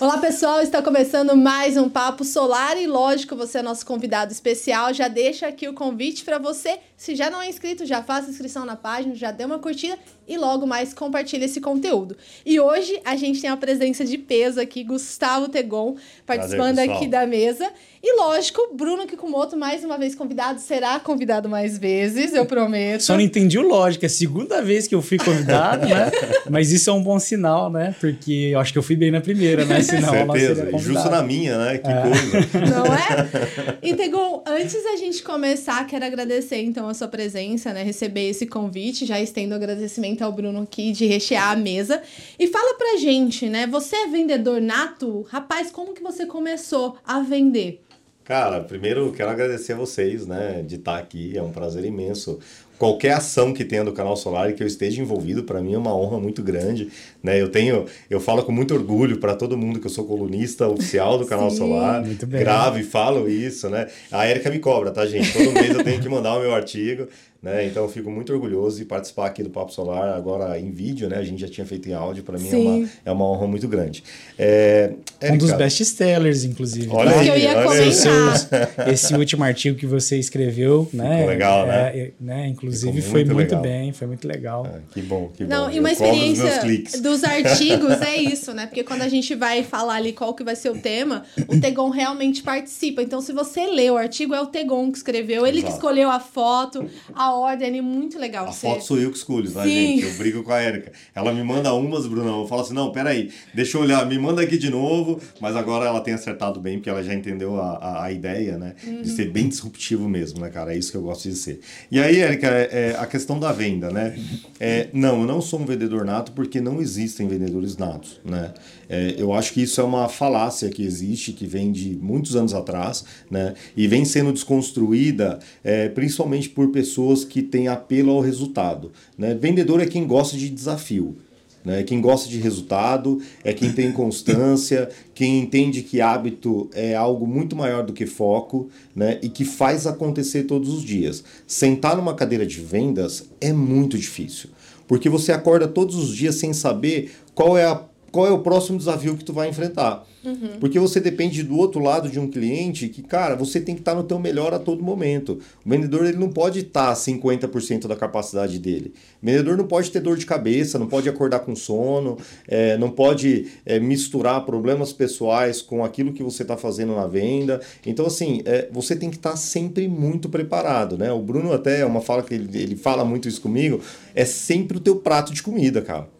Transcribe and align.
Olá, 0.00 0.16
pessoal. 0.18 0.60
Está 0.60 0.80
começando 0.80 1.36
mais 1.36 1.76
um 1.76 1.88
Papo 1.88 2.22
Solar 2.22 2.80
e, 2.80 2.86
lógico, 2.86 3.34
você 3.34 3.58
é 3.58 3.62
nosso 3.62 3.84
convidado 3.84 4.30
especial. 4.30 4.94
Já 4.94 5.08
deixa 5.08 5.48
aqui 5.48 5.66
o 5.66 5.74
convite 5.74 6.24
para 6.24 6.38
você. 6.38 6.78
Se 6.98 7.14
já 7.14 7.30
não 7.30 7.40
é 7.40 7.48
inscrito, 7.48 7.86
já 7.86 8.02
faça 8.02 8.28
inscrição 8.28 8.66
na 8.66 8.74
página, 8.74 9.14
já 9.14 9.30
dê 9.30 9.44
uma 9.44 9.60
curtida 9.60 9.96
e 10.26 10.36
logo 10.36 10.66
mais 10.66 10.92
compartilhe 10.92 11.44
esse 11.44 11.60
conteúdo. 11.60 12.16
E 12.44 12.58
hoje 12.58 13.00
a 13.04 13.14
gente 13.14 13.40
tem 13.40 13.48
a 13.48 13.56
presença 13.56 14.04
de 14.04 14.18
peso 14.18 14.60
aqui, 14.60 14.82
Gustavo 14.82 15.48
Tegon, 15.48 15.94
participando 16.26 16.74
Prazer, 16.74 16.90
aqui 16.90 17.06
da 17.06 17.24
mesa. 17.24 17.70
E 18.02 18.16
lógico, 18.16 18.74
Bruno 18.74 19.06
Kikumoto, 19.06 19.56
mais 19.56 19.84
uma 19.84 19.96
vez 19.96 20.14
convidado, 20.16 20.60
será 20.60 20.98
convidado 20.98 21.48
mais 21.48 21.78
vezes, 21.78 22.34
eu 22.34 22.44
prometo. 22.44 23.02
Só 23.02 23.14
não 23.14 23.20
entendi 23.20 23.58
o 23.58 23.66
lógico, 23.66 24.04
é 24.04 24.06
a 24.06 24.10
segunda 24.10 24.60
vez 24.60 24.88
que 24.88 24.94
eu 24.94 25.00
fui 25.00 25.18
convidado, 25.18 25.86
né? 25.86 26.10
Mas 26.50 26.72
isso 26.72 26.90
é 26.90 26.92
um 26.92 27.02
bom 27.02 27.18
sinal, 27.20 27.70
né? 27.70 27.94
Porque 28.00 28.50
eu 28.52 28.58
acho 28.58 28.72
que 28.72 28.78
eu 28.78 28.82
fui 28.82 28.96
bem 28.96 29.12
na 29.12 29.20
primeira, 29.20 29.64
né? 29.64 29.80
Senão 29.82 30.10
Certeza, 30.10 30.68
e 30.74 30.78
justo 30.78 31.08
na 31.10 31.22
minha, 31.22 31.58
né? 31.58 31.78
Que 31.78 31.90
é. 31.90 32.02
coisa. 32.02 32.70
Não 32.70 32.86
é? 32.86 33.88
Integon, 33.88 34.42
antes 34.46 34.82
da 34.82 34.96
gente 34.96 35.22
começar, 35.22 35.86
quero 35.86 36.04
agradecer 36.04 36.60
então 36.60 36.87
a 36.88 36.94
sua 36.94 37.08
presença, 37.08 37.72
né? 37.72 37.82
Receber 37.82 38.28
esse 38.28 38.46
convite, 38.46 39.06
já 39.06 39.20
estendo 39.20 39.54
agradecimento 39.54 40.22
ao 40.22 40.32
Bruno 40.32 40.62
aqui 40.62 40.92
de 40.92 41.06
rechear 41.06 41.50
a 41.50 41.56
mesa. 41.56 42.02
E 42.38 42.46
fala 42.46 42.76
pra 42.76 42.96
gente, 42.96 43.48
né? 43.48 43.66
Você 43.66 43.96
é 43.96 44.06
vendedor 44.08 44.60
nato? 44.60 45.22
Rapaz, 45.28 45.70
como 45.70 45.94
que 45.94 46.02
você 46.02 46.26
começou 46.26 46.96
a 47.04 47.20
vender? 47.20 47.82
Cara, 48.28 48.60
primeiro 48.60 49.10
quero 49.12 49.30
agradecer 49.30 49.72
a 49.72 49.76
vocês, 49.76 50.26
né, 50.26 50.60
de 50.60 50.76
estar 50.76 50.98
aqui, 50.98 51.34
é 51.34 51.42
um 51.42 51.50
prazer 51.50 51.82
imenso. 51.82 52.38
Qualquer 52.78 53.12
ação 53.12 53.52
que 53.52 53.64
tenha 53.64 53.84
do 53.84 53.92
canal 53.92 54.16
Solar 54.16 54.50
e 54.50 54.52
que 54.52 54.62
eu 54.62 54.66
esteja 54.66 55.02
envolvido, 55.02 55.42
para 55.42 55.60
mim 55.60 55.74
é 55.74 55.78
uma 55.78 55.94
honra 55.94 56.20
muito 56.20 56.42
grande, 56.42 56.88
né? 57.22 57.40
Eu 57.40 57.48
tenho, 57.48 57.86
eu 58.08 58.20
falo 58.20 58.42
com 58.44 58.52
muito 58.52 58.72
orgulho 58.72 59.18
para 59.18 59.34
todo 59.34 59.56
mundo 59.56 59.80
que 59.80 59.86
eu 59.86 59.90
sou 59.90 60.04
colunista 60.04 60.68
oficial 60.68 61.18
do 61.18 61.26
canal 61.26 61.50
Sim, 61.50 61.56
Solar, 61.56 62.04
gravo 62.26 62.78
e 62.78 62.84
falo 62.84 63.28
isso, 63.28 63.68
né? 63.68 63.88
A 64.12 64.26
Érica 64.26 64.48
me 64.48 64.60
cobra, 64.60 64.90
tá, 64.90 65.04
gente? 65.06 65.32
Todo 65.32 65.52
mês 65.52 65.70
eu 65.70 65.82
tenho 65.82 66.00
que 66.00 66.08
mandar 66.08 66.36
o 66.36 66.40
meu 66.40 66.54
artigo. 66.54 67.08
Né? 67.40 67.66
Então 67.66 67.84
eu 67.84 67.88
fico 67.88 68.10
muito 68.10 68.32
orgulhoso 68.32 68.78
de 68.78 68.84
participar 68.84 69.26
aqui 69.26 69.44
do 69.44 69.50
Papo 69.50 69.72
Solar, 69.72 70.12
agora 70.12 70.58
em 70.58 70.72
vídeo, 70.72 71.08
né? 71.08 71.18
A 71.18 71.22
gente 71.22 71.40
já 71.40 71.46
tinha 71.46 71.64
feito 71.64 71.88
em 71.88 71.92
áudio, 71.92 72.24
para 72.24 72.36
mim 72.36 72.50
é 72.50 72.56
uma, 72.56 72.88
é 73.04 73.12
uma 73.12 73.24
honra 73.30 73.46
muito 73.46 73.68
grande. 73.68 74.02
É, 74.36 74.90
Érica, 75.20 75.34
um 75.34 75.38
dos 75.38 75.52
best-sellers, 75.52 76.42
inclusive. 76.42 76.88
Olha 76.90 77.12
tá? 77.12 77.20
aí, 77.20 77.28
eu 77.28 77.36
ia 77.36 77.56
olha 77.58 77.92
Seus, 77.92 78.48
esse 78.92 79.14
último 79.14 79.44
artigo 79.44 79.78
que 79.78 79.86
você 79.86 80.18
escreveu, 80.18 80.88
né? 80.92 81.18
Ficou 81.18 81.28
legal, 81.28 81.66
né? 81.68 81.96
É, 81.96 82.00
é 82.00 82.12
né? 82.18 82.48
Inclusive 82.48 82.90
muito 82.90 83.08
foi 83.08 83.24
muito 83.24 83.50
legal. 83.50 83.62
bem, 83.62 83.92
foi 83.92 84.06
muito 84.08 84.26
legal. 84.26 84.66
É, 84.66 84.80
que 84.92 85.00
bom, 85.00 85.28
que 85.28 85.44
Não, 85.44 85.66
bom. 85.66 85.70
E 85.70 85.78
uma 85.78 85.90
eu 85.90 85.92
experiência 85.92 87.00
dos 87.00 87.22
artigos 87.22 88.02
é 88.02 88.16
isso, 88.20 88.52
né? 88.52 88.66
Porque 88.66 88.82
quando 88.82 89.02
a 89.02 89.08
gente 89.08 89.36
vai 89.36 89.62
falar 89.62 89.94
ali 89.94 90.12
qual 90.12 90.34
que 90.34 90.42
vai 90.42 90.56
ser 90.56 90.70
o 90.70 90.78
tema, 90.78 91.22
o 91.46 91.60
Tegon 91.60 91.90
realmente 91.90 92.42
participa. 92.42 93.00
Então, 93.00 93.20
se 93.20 93.32
você 93.32 93.64
lê 93.64 93.88
o 93.90 93.96
artigo, 93.96 94.34
é 94.34 94.40
o 94.40 94.46
Tegon 94.46 94.90
que 94.90 94.98
escreveu, 94.98 95.46
ele 95.46 95.58
Exato. 95.58 95.72
que 95.72 95.78
escolheu 95.78 96.10
a 96.10 96.18
foto, 96.18 96.84
a 97.14 97.27
a 97.28 97.34
ordem 97.34 97.78
é 97.78 97.82
muito 97.82 98.18
legal. 98.18 98.46
A 98.46 98.52
você... 98.52 98.66
foto 98.66 98.84
sou 98.84 98.98
eu 98.98 99.10
que 99.10 99.18
escolho, 99.18 99.50
tá, 99.50 99.62
Sim. 99.64 99.70
gente? 99.70 100.04
Eu 100.04 100.14
brigo 100.14 100.42
com 100.42 100.52
a 100.52 100.60
Érica. 100.60 100.92
Ela 101.14 101.32
me 101.32 101.42
manda 101.42 101.72
umas, 101.74 102.06
Bruno. 102.06 102.42
Eu 102.42 102.46
falo 102.46 102.62
assim: 102.62 102.74
não, 102.74 102.90
peraí, 102.90 103.30
deixa 103.54 103.76
eu 103.76 103.82
olhar, 103.82 104.06
me 104.06 104.18
manda 104.18 104.42
aqui 104.42 104.56
de 104.56 104.70
novo. 104.70 105.20
Mas 105.40 105.56
agora 105.56 105.86
ela 105.86 106.00
tem 106.00 106.14
acertado 106.14 106.60
bem, 106.60 106.78
porque 106.78 106.90
ela 106.90 107.02
já 107.02 107.14
entendeu 107.14 107.60
a, 107.60 107.76
a, 107.76 108.04
a 108.04 108.12
ideia, 108.12 108.58
né? 108.58 108.74
Uhum. 108.84 109.02
De 109.02 109.10
ser 109.10 109.30
bem 109.30 109.48
disruptivo 109.48 110.08
mesmo, 110.08 110.40
né, 110.40 110.48
cara? 110.48 110.74
É 110.74 110.78
isso 110.78 110.90
que 110.90 110.96
eu 110.96 111.02
gosto 111.02 111.28
de 111.28 111.36
ser. 111.36 111.60
E 111.90 112.00
aí, 112.00 112.20
Érica, 112.20 112.48
é, 112.48 112.90
é 112.90 112.96
a 112.98 113.06
questão 113.06 113.38
da 113.38 113.52
venda, 113.52 113.90
né? 113.90 114.18
É, 114.58 114.88
não, 114.92 115.20
eu 115.20 115.26
não 115.26 115.40
sou 115.40 115.60
um 115.60 115.66
vendedor 115.66 116.04
nato 116.04 116.32
porque 116.32 116.60
não 116.60 116.80
existem 116.80 117.28
vendedores 117.28 117.76
natos, 117.76 118.20
né? 118.24 118.52
É, 118.88 119.14
eu 119.18 119.32
acho 119.32 119.52
que 119.52 119.62
isso 119.62 119.80
é 119.80 119.84
uma 119.84 120.08
falácia 120.08 120.68
que 120.70 120.82
existe, 120.82 121.32
que 121.32 121.46
vem 121.46 121.70
de 121.70 121.96
muitos 122.00 122.34
anos 122.34 122.54
atrás, 122.54 123.04
né? 123.30 123.54
E 123.76 123.86
vem 123.86 124.04
sendo 124.04 124.32
desconstruída 124.32 125.38
é, 125.62 125.88
principalmente 125.88 126.48
por 126.48 126.68
pessoas 126.68 127.24
que 127.24 127.42
têm 127.42 127.68
apelo 127.68 128.10
ao 128.12 128.20
resultado. 128.20 128.92
Né? 129.16 129.34
Vendedor 129.34 129.80
é 129.80 129.86
quem 129.86 130.06
gosta 130.06 130.36
de 130.36 130.48
desafio. 130.48 131.16
Né? 131.64 131.82
Quem 131.82 132.00
gosta 132.00 132.28
de 132.28 132.38
resultado, 132.38 133.20
é 133.44 133.52
quem 133.52 133.72
tem 133.72 133.92
constância, 133.92 134.88
quem 135.14 135.40
entende 135.40 135.82
que 135.82 136.00
hábito 136.00 136.70
é 136.72 136.94
algo 136.94 137.26
muito 137.26 137.56
maior 137.56 137.84
do 137.84 137.92
que 137.92 138.06
foco 138.06 138.68
né? 138.94 139.18
e 139.22 139.28
que 139.28 139.44
faz 139.44 139.86
acontecer 139.86 140.44
todos 140.44 140.72
os 140.72 140.82
dias. 140.82 141.22
Sentar 141.46 141.96
numa 141.96 142.14
cadeira 142.14 142.46
de 142.46 142.60
vendas 142.60 143.28
é 143.40 143.52
muito 143.52 143.98
difícil, 143.98 144.50
porque 144.86 145.08
você 145.08 145.32
acorda 145.32 145.68
todos 145.68 145.96
os 145.96 146.14
dias 146.14 146.36
sem 146.36 146.52
saber 146.52 147.12
qual 147.34 147.58
é 147.58 147.66
a 147.66 147.82
qual 148.10 148.26
é 148.26 148.30
o 148.30 148.40
próximo 148.40 148.78
desafio 148.78 149.16
que 149.16 149.24
tu 149.24 149.32
vai 149.32 149.48
enfrentar. 149.48 150.06
Uhum. 150.24 150.58
Porque 150.58 150.78
você 150.78 151.00
depende 151.00 151.42
do 151.42 151.56
outro 151.56 151.80
lado 151.80 152.08
de 152.08 152.18
um 152.18 152.28
cliente 152.28 152.88
que, 152.88 153.02
cara, 153.02 153.36
você 153.36 153.60
tem 153.60 153.74
que 153.74 153.80
estar 153.80 153.94
no 153.94 154.02
teu 154.02 154.18
melhor 154.18 154.52
a 154.52 154.58
todo 154.58 154.82
momento. 154.82 155.38
O 155.64 155.68
vendedor 155.68 156.04
ele 156.04 156.18
não 156.18 156.28
pode 156.28 156.60
estar 156.60 156.92
50% 156.92 157.86
da 157.86 157.96
capacidade 157.96 158.58
dele. 158.58 158.92
O 159.22 159.26
vendedor 159.26 159.56
não 159.56 159.66
pode 159.66 159.90
ter 159.90 160.00
dor 160.00 160.16
de 160.16 160.26
cabeça, 160.26 160.78
não 160.78 160.86
pode 160.86 161.08
acordar 161.08 161.40
com 161.40 161.54
sono, 161.54 162.18
é, 162.46 162.76
não 162.76 162.90
pode 162.90 163.46
é, 163.64 163.78
misturar 163.78 164.44
problemas 164.44 164.92
pessoais 164.92 165.62
com 165.62 165.84
aquilo 165.84 166.12
que 166.12 166.22
você 166.22 166.42
está 166.42 166.56
fazendo 166.56 166.94
na 166.94 167.06
venda. 167.06 167.60
Então, 167.86 168.06
assim, 168.06 168.42
é, 168.44 168.68
você 168.72 168.96
tem 168.96 169.10
que 169.10 169.16
estar 169.16 169.36
sempre 169.36 169.86
muito 169.88 170.28
preparado, 170.28 170.98
né? 170.98 171.12
O 171.12 171.20
Bruno 171.20 171.52
até, 171.52 171.80
é 171.80 171.86
uma 171.86 172.00
fala 172.00 172.22
que 172.22 172.34
ele, 172.34 172.58
ele 172.58 172.76
fala 172.76 173.04
muito 173.04 173.28
isso 173.28 173.40
comigo, 173.40 173.80
é 174.14 174.24
sempre 174.24 174.76
o 174.76 174.80
teu 174.80 174.96
prato 174.96 175.32
de 175.32 175.42
comida, 175.42 175.80
cara. 175.80 176.17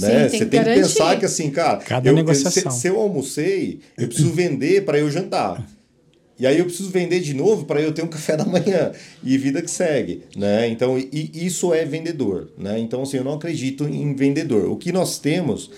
Né? 0.00 0.28
Sim, 0.28 0.38
você 0.38 0.46
tem 0.46 0.60
que, 0.60 0.64
tem 0.64 0.74
que 0.74 0.80
pensar 0.80 1.18
que 1.18 1.24
assim, 1.24 1.50
cara, 1.50 1.78
Cada 1.78 2.08
eu, 2.08 2.14
negociação. 2.14 2.70
Se, 2.70 2.80
se 2.80 2.88
eu 2.88 2.98
almocei, 2.98 3.80
eu 3.96 4.06
preciso 4.06 4.30
vender 4.30 4.84
para 4.84 4.98
eu 4.98 5.10
jantar. 5.10 5.66
E 6.38 6.46
aí 6.46 6.58
eu 6.58 6.66
preciso 6.66 6.90
vender 6.90 7.20
de 7.20 7.34
novo 7.34 7.64
para 7.64 7.80
eu 7.80 7.92
ter 7.92 8.02
um 8.02 8.06
café 8.08 8.36
da 8.36 8.44
manhã 8.44 8.92
e 9.24 9.36
vida 9.36 9.60
que 9.60 9.70
segue, 9.70 10.22
né? 10.36 10.68
Então, 10.68 10.98
e, 10.98 11.30
isso 11.34 11.74
é 11.74 11.84
vendedor, 11.84 12.50
né? 12.56 12.78
Então, 12.78 13.02
assim, 13.02 13.16
eu 13.16 13.24
não 13.24 13.34
acredito 13.34 13.88
em 13.88 14.14
vendedor. 14.14 14.70
O 14.70 14.76
que 14.76 14.92
nós 14.92 15.18
temos 15.18 15.70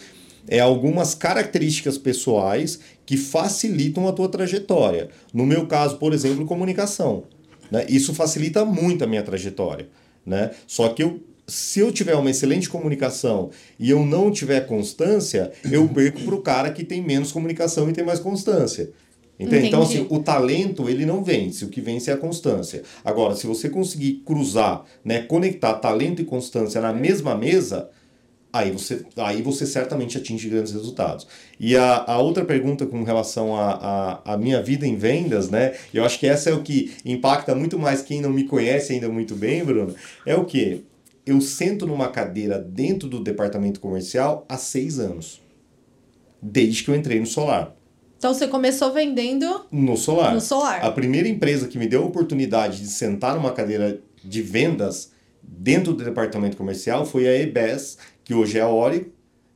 é 0.47 0.61
algumas 0.61 1.15
características 1.15 1.97
pessoais 1.97 2.81
que 3.07 3.17
facilitam 3.17 4.07
a 4.09 4.13
tua 4.13 4.29
trajetória. 4.29 5.09
No 5.33 5.47
meu 5.47 5.67
caso, 5.67 5.97
por 5.97 6.13
exemplo, 6.13 6.45
comunicação. 6.45 7.25
Né? 7.71 7.87
Isso 7.89 8.13
facilita 8.13 8.65
muito 8.65 9.05
a 9.05 9.07
minha 9.07 9.23
trajetória, 9.23 9.89
né? 10.27 10.51
Só 10.67 10.89
que 10.89 11.03
eu 11.03 11.21
se 11.51 11.81
eu 11.81 11.93
tiver 11.93 12.15
uma 12.15 12.31
excelente 12.31 12.69
comunicação 12.69 13.51
e 13.79 13.91
eu 13.91 14.05
não 14.07 14.31
tiver 14.31 14.67
constância, 14.67 15.53
eu 15.71 15.89
perco 15.89 16.21
para 16.23 16.35
o 16.35 16.43
cara 16.43 16.71
que 16.71 16.85
tem 16.85 17.03
menos 17.03 17.33
comunicação 17.33 17.91
e 17.91 17.93
tem 17.93 18.05
mais 18.05 18.21
constância. 18.21 18.91
Entende? 19.39 19.69
Então, 19.69 19.83
assim, 19.83 20.07
o 20.11 20.19
talento, 20.19 20.87
ele 20.87 21.07
não 21.07 21.25
vence, 21.25 21.65
o 21.65 21.69
que 21.69 21.81
vence 21.81 22.11
é 22.11 22.15
a 22.15 22.17
constância. 22.19 22.83
Agora, 23.03 23.35
se 23.35 23.47
você 23.47 23.71
conseguir 23.71 24.23
cruzar, 24.25 24.85
né, 25.03 25.23
conectar 25.23 25.75
talento 25.75 26.21
e 26.21 26.27
constância 26.27 26.79
na 26.79 26.93
mesma 26.93 27.35
mesa, 27.35 27.89
aí 28.53 28.71
você, 28.71 29.03
aí 29.17 29.41
você 29.41 29.65
certamente 29.65 30.19
atinge 30.19 30.47
grandes 30.47 30.75
resultados. 30.75 31.27
E 31.59 31.75
a, 31.75 32.05
a 32.07 32.19
outra 32.19 32.45
pergunta 32.45 32.85
com 32.85 33.03
relação 33.03 33.57
à 33.57 33.71
a, 33.71 34.33
a, 34.33 34.35
a, 34.35 34.37
minha 34.37 34.63
vida 34.63 34.87
em 34.87 34.97
vendas, 34.97 35.49
né? 35.49 35.75
Eu 35.95 36.05
acho 36.05 36.19
que 36.19 36.27
essa 36.27 36.51
é 36.51 36.53
o 36.53 36.63
que 36.63 36.93
impacta 37.03 37.55
muito 37.55 37.79
mais 37.79 38.03
quem 38.03 38.21
não 38.21 38.31
me 38.31 38.45
conhece 38.45 38.93
ainda 38.93 39.09
muito 39.09 39.35
bem, 39.35 39.65
Bruno, 39.65 39.95
é 40.27 40.35
o 40.35 40.45
que? 40.45 40.85
Eu 41.31 41.41
sento 41.41 41.87
numa 41.87 42.09
cadeira 42.09 42.59
dentro 42.59 43.09
do 43.09 43.23
departamento 43.23 43.81
comercial 43.81 44.45
há 44.49 44.57
seis 44.57 44.99
anos. 44.99 45.41
Desde 46.43 46.83
que 46.83 46.91
eu 46.91 46.95
entrei 46.95 47.21
no 47.21 47.27
solar. 47.27 47.77
Então 48.19 48.35
você 48.35 48.49
começou 48.49 48.93
vendendo 48.93 49.67
no 49.71 49.97
solar. 49.97 50.35
No 50.35 50.41
solar. 50.41 50.85
A 50.85 50.91
primeira 50.91 51.29
empresa 51.29 51.69
que 51.69 51.79
me 51.79 51.87
deu 51.87 52.03
a 52.03 52.07
oportunidade 52.07 52.81
de 52.81 52.89
sentar 52.89 53.35
numa 53.35 53.53
cadeira 53.53 54.01
de 54.23 54.43
vendas 54.43 55.13
dentro 55.43 55.95
do 55.95 56.05
departamento 56.05 56.57
comercial 56.57 57.07
foi 57.07 57.27
a 57.27 57.35
EBS, 57.41 57.97
que 58.25 58.35
hoje 58.35 58.59
é 58.59 58.63
a 58.63 58.69
Ori. 58.69 59.13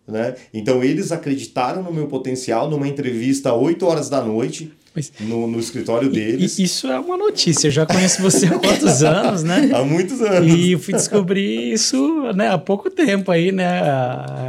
Né? 0.06 0.34
Então 0.52 0.82
eles 0.82 1.12
acreditaram 1.12 1.82
no 1.82 1.92
meu 1.92 2.06
potencial 2.06 2.70
numa 2.70 2.86
entrevista 2.88 3.50
às 3.50 3.56
8 3.56 3.86
horas 3.86 4.08
da 4.08 4.22
noite 4.22 4.72
mas, 4.94 5.12
no, 5.18 5.48
no 5.48 5.58
escritório 5.58 6.08
deles. 6.08 6.56
isso 6.58 6.86
é 6.86 7.00
uma 7.00 7.16
notícia. 7.16 7.66
Eu 7.66 7.72
já 7.72 7.84
conheço 7.84 8.22
você 8.22 8.46
há 8.46 8.58
quantos 8.58 9.02
anos, 9.04 9.42
né? 9.42 9.70
há 9.74 9.82
muitos 9.82 10.20
anos. 10.20 10.54
E 10.54 10.72
eu 10.72 10.78
fui 10.78 10.94
descobrir 10.94 11.72
isso 11.72 12.32
né, 12.32 12.48
há 12.50 12.58
pouco 12.58 12.88
tempo 12.88 13.32
aí, 13.32 13.50
né? 13.50 13.82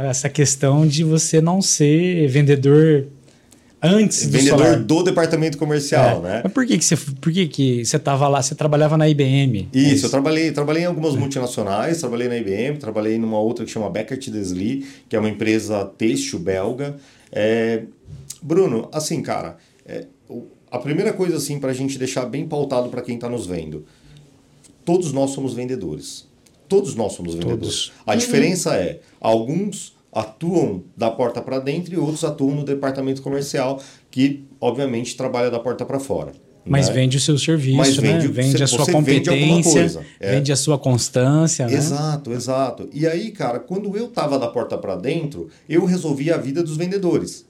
Essa 0.08 0.28
questão 0.28 0.86
de 0.86 1.02
você 1.02 1.40
não 1.40 1.60
ser 1.60 2.28
vendedor 2.28 3.08
antes 3.82 4.26
do 4.26 4.32
vendedor 4.32 4.58
solar. 4.58 4.82
do 4.82 5.02
departamento 5.02 5.58
comercial, 5.58 6.18
é. 6.18 6.28
né? 6.28 6.40
Mas 6.44 6.52
por 6.52 6.64
que 6.64 6.78
que 6.78 6.84
você, 6.84 6.96
por 6.96 7.32
que 7.32 7.48
que 7.48 7.84
você 7.84 7.98
tava 7.98 8.28
lá? 8.28 8.40
Você 8.40 8.54
trabalhava 8.54 8.96
na 8.96 9.08
IBM? 9.08 9.68
Isso, 9.72 9.88
é 9.88 9.94
isso? 9.94 10.06
eu 10.06 10.10
trabalhei, 10.10 10.52
trabalhei 10.52 10.84
em 10.84 10.86
algumas 10.86 11.16
multinacionais, 11.16 11.98
trabalhei 11.98 12.28
na 12.28 12.36
IBM, 12.36 12.78
trabalhei 12.78 13.18
numa 13.18 13.38
outra 13.38 13.64
que 13.64 13.70
chama 13.70 13.90
Beckert 13.90 14.30
Desilu, 14.30 14.84
que 15.08 15.16
é 15.16 15.18
uma 15.18 15.28
empresa 15.28 15.84
têxtil 15.84 16.38
belga. 16.38 16.96
É, 17.32 17.82
Bruno, 18.42 18.88
assim, 18.92 19.20
cara, 19.22 19.56
é, 19.84 20.06
a 20.70 20.78
primeira 20.78 21.12
coisa 21.12 21.36
assim 21.36 21.58
para 21.58 21.70
a 21.70 21.74
gente 21.74 21.98
deixar 21.98 22.24
bem 22.26 22.46
pautado 22.46 22.88
para 22.88 23.02
quem 23.02 23.14
está 23.14 23.28
nos 23.28 23.46
vendo, 23.46 23.84
todos 24.84 25.12
nós 25.12 25.30
somos 25.30 25.54
vendedores. 25.54 26.26
Todos 26.68 26.94
nós 26.94 27.12
somos 27.12 27.34
vendedores. 27.34 27.60
Todos. 27.60 27.92
A 28.04 28.12
uhum. 28.12 28.18
diferença 28.18 28.74
é 28.74 29.00
alguns 29.20 29.94
atuam 30.12 30.82
da 30.96 31.10
porta 31.10 31.42
para 31.42 31.58
dentro 31.58 31.92
e 31.92 31.98
outros 31.98 32.24
atuam 32.24 32.56
no 32.56 32.64
departamento 32.64 33.20
comercial, 33.20 33.82
que 34.10 34.44
obviamente 34.60 35.14
trabalha 35.14 35.50
da 35.50 35.60
porta 35.60 35.84
para 35.84 36.00
fora. 36.00 36.32
Mas 36.64 36.88
né? 36.88 36.94
vende 36.94 37.16
o 37.16 37.20
seu 37.20 37.38
serviço, 37.38 37.76
Mas 37.76 37.96
né? 37.98 38.18
vende, 38.18 38.28
Vende 38.28 38.62
a 38.62 38.66
sua 38.66 38.84
você 38.84 38.92
vende 38.92 39.28
alguma 39.28 39.56
competência, 39.56 39.80
coisa, 39.80 40.02
é. 40.18 40.32
vende 40.32 40.50
a 40.50 40.56
sua 40.56 40.78
constância, 40.78 41.66
né? 41.66 41.74
Exato, 41.74 42.32
exato. 42.32 42.88
E 42.92 43.06
aí, 43.06 43.30
cara, 43.30 43.60
quando 43.60 43.96
eu 43.96 44.08
tava 44.08 44.38
da 44.38 44.48
porta 44.48 44.76
para 44.76 44.96
dentro, 44.96 45.48
eu 45.68 45.84
resolvia 45.84 46.34
a 46.34 46.38
vida 46.38 46.62
dos 46.62 46.76
vendedores. 46.76 47.46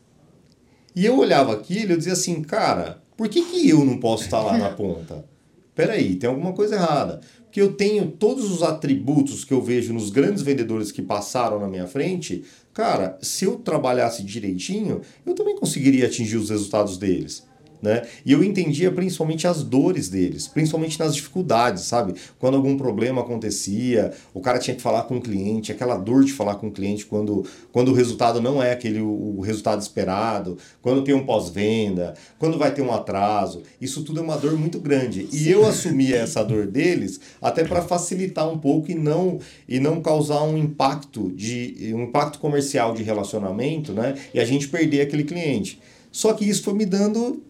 E 0.96 1.04
eu 1.04 1.18
olhava 1.18 1.52
aquilo 1.52 1.90
e 1.90 1.92
eu 1.92 1.98
dizia 1.98 2.14
assim, 2.14 2.40
cara, 2.40 3.02
por 3.18 3.28
que, 3.28 3.42
que 3.42 3.68
eu 3.68 3.84
não 3.84 3.98
posso 3.98 4.24
estar 4.24 4.40
lá 4.40 4.56
na 4.56 4.70
ponta? 4.74 5.26
Peraí, 5.74 6.16
tem 6.16 6.28
alguma 6.28 6.54
coisa 6.54 6.76
errada. 6.76 7.20
Porque 7.44 7.60
eu 7.60 7.74
tenho 7.74 8.10
todos 8.10 8.50
os 8.50 8.62
atributos 8.62 9.44
que 9.44 9.52
eu 9.52 9.60
vejo 9.60 9.92
nos 9.92 10.08
grandes 10.08 10.42
vendedores 10.42 10.90
que 10.90 11.02
passaram 11.02 11.60
na 11.60 11.68
minha 11.68 11.86
frente. 11.86 12.44
Cara, 12.72 13.18
se 13.20 13.44
eu 13.44 13.56
trabalhasse 13.56 14.22
direitinho, 14.22 15.02
eu 15.26 15.34
também 15.34 15.54
conseguiria 15.56 16.06
atingir 16.06 16.38
os 16.38 16.48
resultados 16.48 16.96
deles. 16.96 17.46
Né? 17.82 18.02
E 18.24 18.32
eu 18.32 18.42
entendia 18.42 18.90
principalmente 18.90 19.46
as 19.46 19.62
dores 19.62 20.08
deles, 20.08 20.48
principalmente 20.48 20.98
nas 20.98 21.14
dificuldades, 21.14 21.84
sabe? 21.84 22.14
Quando 22.38 22.56
algum 22.56 22.76
problema 22.76 23.20
acontecia, 23.20 24.12
o 24.32 24.40
cara 24.40 24.58
tinha 24.58 24.74
que 24.74 24.82
falar 24.82 25.02
com 25.02 25.18
o 25.18 25.20
cliente, 25.20 25.70
aquela 25.70 25.96
dor 25.96 26.24
de 26.24 26.32
falar 26.32 26.56
com 26.56 26.68
o 26.68 26.72
cliente 26.72 27.04
quando, 27.04 27.44
quando 27.72 27.90
o 27.90 27.94
resultado 27.94 28.40
não 28.40 28.62
é 28.62 28.72
aquele 28.72 29.00
o, 29.00 29.36
o 29.38 29.40
resultado 29.40 29.80
esperado, 29.80 30.56
quando 30.80 31.04
tem 31.04 31.14
um 31.14 31.24
pós-venda, 31.24 32.14
quando 32.38 32.58
vai 32.58 32.72
ter 32.72 32.82
um 32.82 32.92
atraso, 32.92 33.62
isso 33.80 34.02
tudo 34.02 34.20
é 34.20 34.22
uma 34.22 34.36
dor 34.36 34.56
muito 34.56 34.80
grande. 34.80 35.28
E 35.32 35.50
eu 35.50 35.66
assumia 35.66 36.16
essa 36.16 36.42
dor 36.42 36.66
deles 36.66 37.20
até 37.40 37.62
para 37.64 37.82
facilitar 37.82 38.48
um 38.48 38.58
pouco 38.58 38.90
e 38.90 38.94
não 38.94 39.38
e 39.68 39.78
não 39.78 40.00
causar 40.00 40.42
um 40.42 40.56
impacto 40.56 41.30
de 41.32 41.92
um 41.94 42.04
impacto 42.04 42.38
comercial 42.38 42.94
de 42.94 43.02
relacionamento, 43.02 43.92
né? 43.92 44.14
E 44.32 44.40
a 44.40 44.44
gente 44.44 44.68
perder 44.68 45.02
aquele 45.02 45.24
cliente. 45.24 45.80
Só 46.10 46.32
que 46.32 46.48
isso 46.48 46.62
foi 46.62 46.74
me 46.74 46.86
dando 46.86 47.42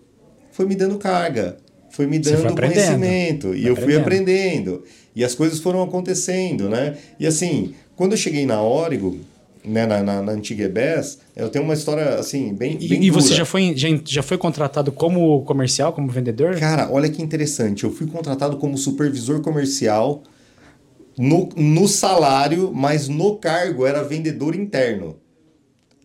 foi 0.57 0.67
me 0.67 0.75
dando 0.75 0.97
carga, 0.99 1.57
foi 1.91 2.07
me 2.07 2.17
Você 2.19 2.31
foi 2.33 2.43
dando 2.43 2.53
aprendendo. 2.53 2.75
conhecimento 2.75 3.55
e 3.55 3.63
Foi 3.63 3.71
eu 3.71 3.77
fui 3.77 3.97
aprendendo. 3.97 4.85
e 5.15 5.25
as 5.25 5.35
coisas 5.35 5.59
foram 5.61 5.83
acontecendo, 5.83 6.69
né? 6.69 6.97
E 7.21 7.27
assim, 7.27 7.75
quando 7.95 8.13
eu 8.13 8.19
cheguei 8.19 8.47
na 8.47 8.63
Origo, 8.63 9.19
né, 9.65 9.85
na, 9.85 10.03
na, 10.03 10.23
na 10.23 10.33
antiga 10.33 10.65
EBS, 10.65 11.19
eu 11.35 11.49
tenho 11.49 11.65
uma 11.65 11.75
história 11.75 12.15
assim 12.21 12.55
bem, 12.55 12.79
E, 12.81 12.89
bem 12.89 13.03
e 13.05 13.11
você 13.11 13.29
dura. 13.29 13.39
já 13.39 13.45
foi, 13.45 13.73
já, 13.77 13.89
já 14.05 14.23
foi 14.23 14.39
contratado 14.39 14.93
como 14.93 15.43
comercial, 15.43 15.93
como 15.93 16.09
vendedor? 16.09 16.57
Cara, 16.59 16.89
olha 16.91 17.09
que 17.09 17.21
interessante. 17.23 17.85
Eu 17.85 17.91
fui 17.93 18.07
contratado 18.07 18.57
como 18.59 18.79
supervisor 18.79 19.41
comercial 19.41 20.23
no, 21.19 21.49
no 21.57 21.89
salário, 21.89 22.71
mas 22.75 23.09
no 23.09 23.37
cargo 23.39 23.85
era 23.87 24.03
vendedor 24.05 24.55
interno. 24.55 25.17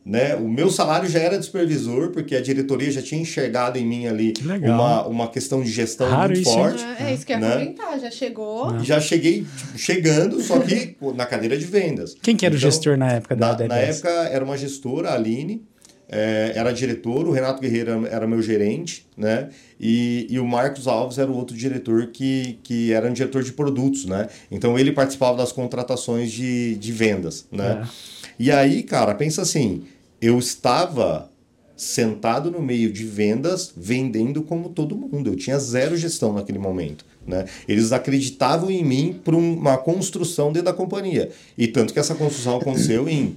Né? 0.03 0.35
O 0.35 0.49
meu 0.49 0.71
salário 0.71 1.07
já 1.07 1.19
era 1.19 1.37
de 1.37 1.45
supervisor, 1.45 2.09
porque 2.09 2.35
a 2.35 2.41
diretoria 2.41 2.89
já 2.89 3.03
tinha 3.03 3.21
enxergado 3.21 3.77
em 3.77 3.85
mim 3.85 4.07
ali 4.07 4.33
uma, 4.63 5.05
uma 5.05 5.27
questão 5.27 5.61
de 5.61 5.69
gestão 5.69 6.09
Raro 6.09 6.33
muito 6.33 6.41
isso, 6.41 6.49
hein? 6.49 6.55
forte. 6.55 6.83
É 6.99 7.13
isso 7.13 7.23
que 7.25 7.33
eu 7.33 7.37
ia 7.37 7.47
né? 7.47 7.53
comentar, 7.53 7.99
já 7.99 8.09
chegou. 8.09 8.77
E 8.77 8.83
já 8.83 8.99
cheguei 8.99 9.45
tipo, 9.55 9.77
chegando, 9.77 10.41
só 10.41 10.57
que 10.59 10.95
na 11.15 11.25
cadeira 11.27 11.55
de 11.55 11.65
vendas. 11.65 12.15
Quem 12.19 12.35
que 12.35 12.47
era 12.47 12.55
o 12.55 12.57
Então, 12.57 12.71
gestor 12.71 12.97
na 12.97 13.11
época 13.11 13.35
da, 13.35 13.55
Na, 13.55 13.67
na 13.67 13.77
época 13.77 14.09
era 14.09 14.43
uma 14.43 14.57
gestora, 14.57 15.09
a 15.09 15.13
Aline, 15.13 15.63
é, 16.09 16.51
era 16.55 16.73
diretor, 16.73 17.25
o 17.27 17.31
Renato 17.31 17.61
Guerreiro 17.61 18.05
era 18.05 18.27
meu 18.27 18.41
gerente, 18.41 19.07
né? 19.15 19.49
E, 19.79 20.27
e 20.29 20.39
o 20.39 20.45
Marcos 20.45 20.85
Alves 20.85 21.17
era 21.17 21.31
o 21.31 21.35
outro 21.35 21.55
diretor 21.55 22.07
que, 22.07 22.59
que 22.63 22.91
era 22.91 23.07
um 23.07 23.13
diretor 23.13 23.41
de 23.43 23.53
produtos, 23.53 24.05
né? 24.05 24.27
Então 24.51 24.77
ele 24.77 24.91
participava 24.91 25.37
das 25.37 25.51
contratações 25.53 26.31
de, 26.31 26.75
de 26.75 26.91
vendas, 26.91 27.45
né? 27.51 27.83
É. 27.83 28.20
E 28.41 28.51
aí, 28.51 28.81
cara, 28.81 29.13
pensa 29.13 29.43
assim, 29.43 29.83
eu 30.19 30.39
estava 30.39 31.29
sentado 31.77 32.49
no 32.49 32.59
meio 32.59 32.91
de 32.91 33.05
vendas, 33.05 33.71
vendendo 33.77 34.41
como 34.41 34.69
todo 34.69 34.97
mundo. 34.97 35.29
Eu 35.29 35.35
tinha 35.35 35.59
zero 35.59 35.95
gestão 35.95 36.33
naquele 36.33 36.57
momento. 36.57 37.05
Né? 37.25 37.45
Eles 37.67 37.91
acreditavam 37.91 38.71
em 38.71 38.83
mim 38.83 39.19
um- 39.27 39.53
uma 39.53 39.77
construção 39.77 40.47
dentro 40.51 40.65
da 40.65 40.73
companhia. 40.73 41.29
E 41.55 41.67
tanto 41.67 41.93
que 41.93 41.99
essa 41.99 42.15
construção 42.15 42.57
aconteceu 42.57 43.07
em. 43.07 43.35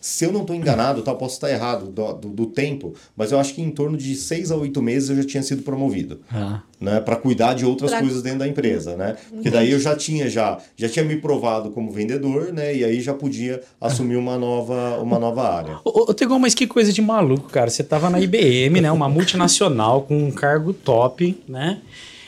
Se 0.00 0.24
eu 0.24 0.32
não 0.32 0.40
estou 0.40 0.56
enganado, 0.56 1.02
tá, 1.02 1.14
posso 1.14 1.34
estar 1.34 1.50
errado 1.50 1.86
do, 1.86 2.12
do, 2.14 2.28
do 2.30 2.46
tempo, 2.46 2.94
mas 3.16 3.32
eu 3.32 3.38
acho 3.38 3.52
que 3.54 3.60
em 3.60 3.70
torno 3.70 3.96
de 3.98 4.14
seis 4.14 4.50
a 4.50 4.56
oito 4.56 4.80
meses 4.80 5.10
eu 5.10 5.16
já 5.16 5.24
tinha 5.24 5.42
sido 5.42 5.62
promovido 5.62 6.20
Ah. 6.32 6.62
né, 6.80 7.00
para 7.00 7.16
cuidar 7.16 7.52
de 7.54 7.66
outras 7.66 7.90
Pra- 7.90 8.00
coisas 8.00 8.22
dentro 8.22 8.38
da 8.38 8.48
empresa, 8.48 8.96
né? 8.96 9.16
Porque 9.28 9.50
daí 9.50 9.70
eu 9.70 9.78
já 9.78 9.94
tinha 9.94 10.28
já, 10.30 10.56
já 10.76 10.88
tinha 10.88 11.04
me 11.04 11.16
provado 11.16 11.70
como 11.70 11.92
vendedor, 11.92 12.52
né? 12.52 12.74
E 12.74 12.82
aí 12.84 13.00
já 13.00 13.12
podia 13.12 13.60
assumir 13.80 14.16
uma 14.16 14.38
nova 14.38 14.98
uma 15.02 15.18
nova 15.18 15.46
área. 15.54 15.78
Ô, 15.84 16.10
ô, 16.10 16.14
Tegon, 16.14 16.38
mas 16.38 16.54
que 16.54 16.66
coisa 16.66 16.90
de 16.92 17.02
maluco, 17.02 17.50
cara. 17.50 17.68
Você 17.68 17.84
tava 17.84 18.08
na 18.08 18.18
IBM, 18.20 18.80
né? 18.80 18.90
Uma 18.90 19.08
multinacional 19.08 20.02
com 20.02 20.16
um 20.16 20.30
cargo 20.30 20.72
top, 20.72 21.38
né? 21.46 21.80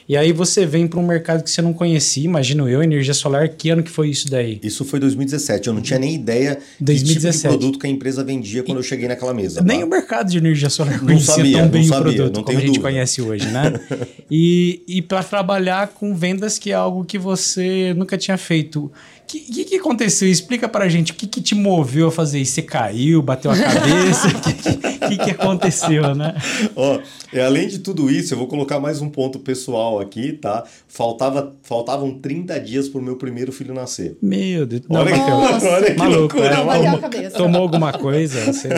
E 0.08 0.16
aí 0.16 0.32
você 0.32 0.66
vem 0.66 0.86
para 0.86 0.98
um 0.98 1.06
mercado 1.06 1.42
que 1.42 1.50
você 1.50 1.62
não 1.62 1.72
conhecia, 1.72 2.24
imagino 2.24 2.68
eu, 2.68 2.82
energia 2.82 3.14
solar. 3.14 3.48
Que 3.48 3.70
ano 3.70 3.82
que 3.82 3.90
foi 3.90 4.10
isso 4.10 4.28
daí? 4.30 4.58
Isso 4.62 4.84
foi 4.84 4.98
2017, 5.00 5.68
eu 5.68 5.74
não 5.74 5.80
tinha 5.82 5.98
nem 5.98 6.14
ideia 6.14 6.54
do 6.54 6.60
tipo 6.60 6.84
2017. 6.84 7.36
de 7.36 7.48
produto 7.48 7.78
que 7.78 7.86
a 7.86 7.90
empresa 7.90 8.24
vendia 8.24 8.62
quando 8.62 8.78
eu 8.78 8.82
cheguei 8.82 9.08
naquela 9.08 9.32
mesa. 9.32 9.62
Nem 9.62 9.80
tá? 9.80 9.86
o 9.86 9.88
mercado 9.88 10.30
de 10.30 10.38
energia 10.38 10.68
solar 10.70 10.98
Não 10.98 11.06
conhecia 11.06 11.34
sabia, 11.34 11.58
tão 11.58 11.68
bem 11.68 11.82
não 11.82 11.86
o 11.86 11.88
sabia, 11.88 12.12
produto 12.14 12.36
não 12.36 12.42
como 12.44 12.58
a 12.58 12.60
gente 12.60 12.68
dúvida. 12.68 12.84
conhece 12.88 13.22
hoje, 13.22 13.46
né? 13.46 13.72
e 14.30 14.82
e 14.86 15.02
para 15.02 15.22
trabalhar 15.22 15.88
com 15.88 16.14
vendas, 16.14 16.58
que 16.58 16.70
é 16.70 16.74
algo 16.74 17.04
que 17.04 17.18
você 17.18 17.94
nunca 17.96 18.18
tinha 18.18 18.36
feito. 18.36 18.90
O 19.22 19.26
que, 19.32 19.40
que, 19.40 19.64
que 19.64 19.76
aconteceu? 19.76 20.28
Explica 20.28 20.68
pra 20.68 20.88
gente 20.88 21.12
o 21.12 21.14
que, 21.14 21.26
que 21.26 21.40
te 21.40 21.54
moveu 21.54 22.08
a 22.08 22.12
fazer 22.12 22.38
isso. 22.38 22.52
Você 22.54 22.62
caiu, 22.62 23.22
bateu 23.22 23.50
a 23.50 23.56
cabeça? 23.56 24.28
O 25.02 25.08
que, 25.14 25.24
que, 25.24 25.30
aconteceu, 25.32 26.14
né? 26.14 26.34
Ó, 26.76 26.98
e 27.32 27.40
além 27.40 27.66
de 27.66 27.80
tudo 27.80 28.08
isso, 28.08 28.32
eu 28.32 28.38
vou 28.38 28.46
colocar 28.46 28.78
mais 28.78 29.02
um 29.02 29.10
ponto 29.10 29.38
pessoal 29.40 29.98
aqui, 30.00 30.32
tá? 30.32 30.64
Faltava, 30.86 31.52
faltavam 31.62 32.18
30 32.18 32.58
dias 32.60 32.88
pro 32.88 33.02
meu 33.02 33.16
primeiro 33.16 33.50
filho 33.52 33.74
nascer. 33.74 34.16
Meu 34.22 34.64
Deus. 34.64 34.82
Não, 34.88 35.00
Olha 35.00 35.12
que- 35.12 35.18
Matheus, 35.18 35.64
olha 35.64 35.86
que 35.92 35.98
maluco. 35.98 36.18
loucura. 36.20 36.46
é, 36.46 36.54
Não, 36.56 36.70
a 36.70 36.74
tomou- 36.78 36.98
cabeça. 37.00 37.36
Tomou 37.36 37.60
alguma 37.62 37.92
coisa? 37.92 38.52
Você- 38.52 38.68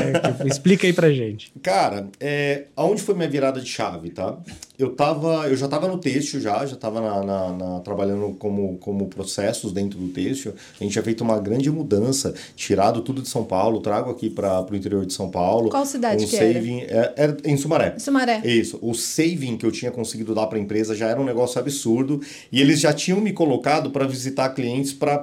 explica 0.47 0.87
aí 0.87 0.93
pra 0.95 1.11
gente. 1.13 1.53
Cara, 1.63 2.09
é, 2.19 2.65
aonde 2.75 3.03
foi 3.03 3.15
minha 3.15 3.29
virada 3.29 3.61
de 3.61 3.69
chave, 3.69 4.11
tá? 4.11 4.37
Eu 4.77 4.91
tava, 4.97 5.49
eu 5.49 5.57
já 5.57 5.67
estava 5.67 5.87
no 5.87 5.99
têxtil 5.99 6.41
já, 6.41 6.67
já 6.67 6.75
estava 6.75 7.01
na, 7.01 7.23
na- 7.23 7.53
na- 7.53 7.81
trabalhando 7.81 8.35
como, 8.41 8.77
como 8.79 9.07
processos 9.07 9.73
dentro 9.73 9.97
do 9.99 10.09
têxtil. 10.09 10.53
A 10.81 10.83
gente 10.83 10.93
tinha 10.93 11.03
feito 11.05 11.23
uma 11.23 11.39
grande 11.39 11.71
mudança, 11.71 12.35
tirado 12.57 13.01
tudo 13.01 13.23
de 13.23 13.29
São 13.29 13.45
Paulo, 13.45 13.79
trago 13.81 14.11
aqui 14.11 14.29
para 14.29 14.67
o 14.69 14.75
interior 14.75 15.07
de 15.07 15.13
São 15.13 15.31
Paulo. 15.31 15.71
Qual 15.71 15.87
cidade 15.87 16.25
um 16.25 16.29
que 16.29 16.37
era? 16.37 16.53
saving, 16.55 16.81
é, 16.81 17.13
era 17.17 17.37
em 17.45 17.57
Sumaré. 17.57 17.95
Sumaré. 18.01 18.43
Isso. 18.45 18.79
O 18.83 18.95
saving 18.95 19.57
que 19.57 19.65
eu 19.65 19.71
tinha 19.71 19.93
conseguido 19.93 20.35
dar 20.35 20.49
para 20.49 20.59
a 20.59 20.61
empresa 20.61 20.93
já 20.97 21.07
era 21.09 21.21
um 21.21 21.25
negócio 21.25 21.61
absurdo 21.61 22.21
e 22.51 22.61
eles 22.61 22.81
já 22.81 22.93
tinham 22.93 23.21
me 23.21 23.33
colocado 23.33 23.91
para 23.91 24.05
visitar 24.09 24.49
clientes 24.51 24.93
para 24.93 25.19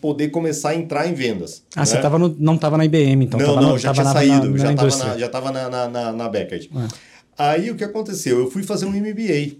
poder 0.00 0.28
começar 0.28 0.70
a 0.70 0.74
entrar 0.76 1.06
em 1.06 1.12
vendas. 1.12 1.62
Ah, 1.76 1.80
né? 1.80 1.86
você 1.86 1.98
tava 2.00 2.18
no, 2.18 2.34
não 2.38 2.56
tava 2.56 2.78
na 2.78 2.86
IBM, 2.86 3.26
então. 3.26 3.38
não, 3.38 3.46
tava 3.48 3.60
não, 3.60 3.72
no- 3.72 3.78
já 3.78 3.92
tava 3.92 3.94
tinha 3.94 4.04
na, 4.04 4.12
saído, 4.38 4.50
na, 4.50 4.56
já 4.56 4.64
na 4.64 4.70
estava 4.86 4.96
na, 5.10 5.18
já 5.18 5.28
tava 5.28 5.52
na, 5.52 5.88
na, 5.88 6.12
na, 6.12 6.28
Beckett. 6.30 6.70
Ah. 6.74 6.88
Aí 7.36 7.70
o 7.70 7.74
que 7.74 7.84
aconteceu? 7.84 8.38
Eu 8.38 8.50
fui 8.50 8.62
fazer 8.62 8.86
um 8.86 8.90
MBA. 8.90 9.56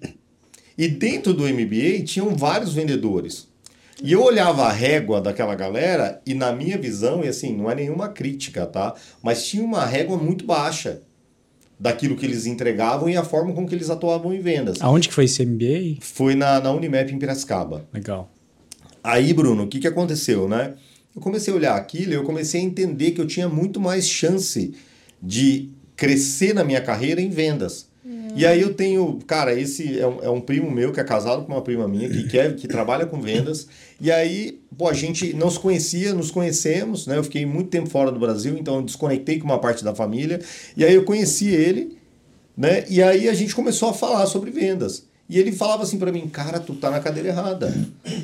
E 0.76 0.88
dentro 0.88 1.32
do 1.32 1.44
MBA 1.44 2.04
tinham 2.04 2.34
vários 2.34 2.72
vendedores. 2.72 3.48
E 4.02 4.12
eu 4.12 4.22
olhava 4.22 4.64
a 4.64 4.72
régua 4.72 5.20
daquela 5.20 5.54
galera 5.54 6.20
e 6.26 6.34
na 6.34 6.52
minha 6.52 6.76
visão, 6.76 7.24
e 7.24 7.28
assim, 7.28 7.56
não 7.56 7.70
é 7.70 7.74
nenhuma 7.74 8.08
crítica, 8.08 8.66
tá? 8.66 8.94
Mas 9.22 9.46
tinha 9.46 9.64
uma 9.64 9.84
régua 9.84 10.16
muito 10.16 10.44
baixa 10.44 11.00
daquilo 11.78 12.16
que 12.16 12.26
eles 12.26 12.46
entregavam 12.46 13.08
e 13.08 13.16
a 13.16 13.24
forma 13.24 13.52
com 13.52 13.66
que 13.66 13.74
eles 13.74 13.90
atuavam 13.90 14.32
em 14.32 14.40
vendas. 14.40 14.80
Aonde 14.80 15.08
que 15.08 15.14
foi 15.14 15.24
esse 15.24 15.44
MBA? 15.44 15.98
Foi 16.00 16.34
na, 16.34 16.60
na 16.60 16.72
Unimap 16.72 17.10
em 17.10 17.18
Piracicaba. 17.18 17.86
Legal. 17.92 18.30
Aí, 19.02 19.32
Bruno, 19.32 19.64
o 19.64 19.68
que, 19.68 19.78
que 19.78 19.86
aconteceu, 19.86 20.48
né? 20.48 20.74
Eu 21.14 21.20
comecei 21.20 21.52
a 21.52 21.56
olhar 21.56 21.76
aquilo 21.76 22.12
e 22.12 22.14
eu 22.14 22.24
comecei 22.24 22.60
a 22.60 22.64
entender 22.64 23.12
que 23.12 23.20
eu 23.20 23.26
tinha 23.26 23.48
muito 23.48 23.80
mais 23.80 24.08
chance 24.08 24.74
de 25.22 25.70
crescer 25.96 26.54
na 26.54 26.64
minha 26.64 26.80
carreira 26.80 27.20
em 27.20 27.30
vendas. 27.30 27.86
E 28.36 28.44
aí 28.44 28.60
eu 28.60 28.74
tenho, 28.74 29.20
cara, 29.26 29.54
esse 29.54 29.98
é 29.98 30.06
um, 30.06 30.22
é 30.22 30.28
um 30.28 30.40
primo 30.40 30.68
meu 30.68 30.92
que 30.92 30.98
é 30.98 31.04
casado 31.04 31.44
com 31.44 31.52
uma 31.52 31.62
prima 31.62 31.86
minha 31.86 32.08
que 32.08 32.24
quer, 32.24 32.56
que 32.56 32.66
trabalha 32.66 33.06
com 33.06 33.20
vendas. 33.20 33.68
E 34.00 34.10
aí, 34.10 34.60
pô, 34.76 34.88
a 34.88 34.92
gente 34.92 35.32
não 35.34 35.48
se 35.48 35.58
conhecia, 35.58 36.12
nos 36.12 36.32
conhecemos, 36.32 37.06
né? 37.06 37.16
Eu 37.16 37.22
fiquei 37.22 37.46
muito 37.46 37.70
tempo 37.70 37.88
fora 37.88 38.10
do 38.10 38.18
Brasil, 38.18 38.56
então 38.58 38.76
eu 38.76 38.82
desconectei 38.82 39.38
com 39.38 39.44
uma 39.44 39.60
parte 39.60 39.84
da 39.84 39.94
família. 39.94 40.40
E 40.76 40.84
aí 40.84 40.92
eu 40.92 41.04
conheci 41.04 41.48
ele, 41.48 41.96
né? 42.56 42.84
E 42.88 43.00
aí 43.00 43.28
a 43.28 43.34
gente 43.34 43.54
começou 43.54 43.90
a 43.90 43.94
falar 43.94 44.26
sobre 44.26 44.50
vendas. 44.50 45.06
E 45.28 45.38
ele 45.38 45.52
falava 45.52 45.84
assim 45.84 45.98
para 45.98 46.10
mim, 46.10 46.28
cara, 46.28 46.58
tu 46.58 46.74
tá 46.74 46.90
na 46.90 46.98
cadeira 46.98 47.28
errada. 47.28 47.72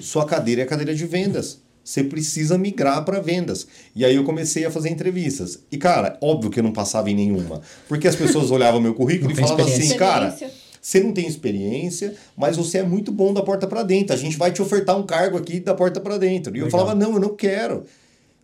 Sua 0.03 0.27
cadeira 0.27 0.62
é 0.62 0.65
a 0.65 0.67
cadeira 0.67 0.93
de 0.93 1.07
vendas. 1.07 1.61
Você 1.85 2.05
precisa 2.05 2.57
migrar 2.59 3.05
para 3.05 3.21
vendas. 3.21 3.67
E 3.95 4.05
aí 4.05 4.15
eu 4.15 4.25
comecei 4.25 4.65
a 4.65 4.71
fazer 4.71 4.91
entrevistas. 4.91 5.61
E 5.73 5.77
cara, 5.77 6.19
óbvio 6.21 6.51
que 6.51 6.61
eu 6.61 6.65
não 6.65 6.73
passava 6.73 7.11
em 7.11 7.15
nenhuma, 7.15 7.61
porque 7.89 8.07
as 8.07 8.17
pessoas 8.17 8.51
olhavam 8.53 8.81
meu 8.81 8.95
currículo 8.95 9.33
e 9.33 9.35
falavam 9.35 9.67
assim, 9.67 9.97
cara, 9.97 10.37
você 10.81 11.01
não 11.01 11.13
tem 11.13 11.27
experiência, 11.27 12.15
mas 12.37 12.57
você 12.57 12.79
é 12.79 12.83
muito 12.83 13.13
bom 13.13 13.35
da 13.35 13.43
porta 13.43 13.67
para 13.67 13.83
dentro. 13.83 14.15
A 14.15 14.19
gente 14.19 14.37
vai 14.37 14.51
te 14.51 14.63
ofertar 14.63 14.97
um 14.97 15.05
cargo 15.05 15.37
aqui 15.37 15.61
da 15.61 15.75
porta 15.75 16.01
para 16.01 16.17
dentro. 16.17 16.57
E 16.57 16.61
eu 16.61 16.67
Legal. 16.67 16.81
falava, 16.81 16.99
não, 16.99 17.15
eu 17.15 17.21
não 17.21 17.35
quero. 17.35 17.85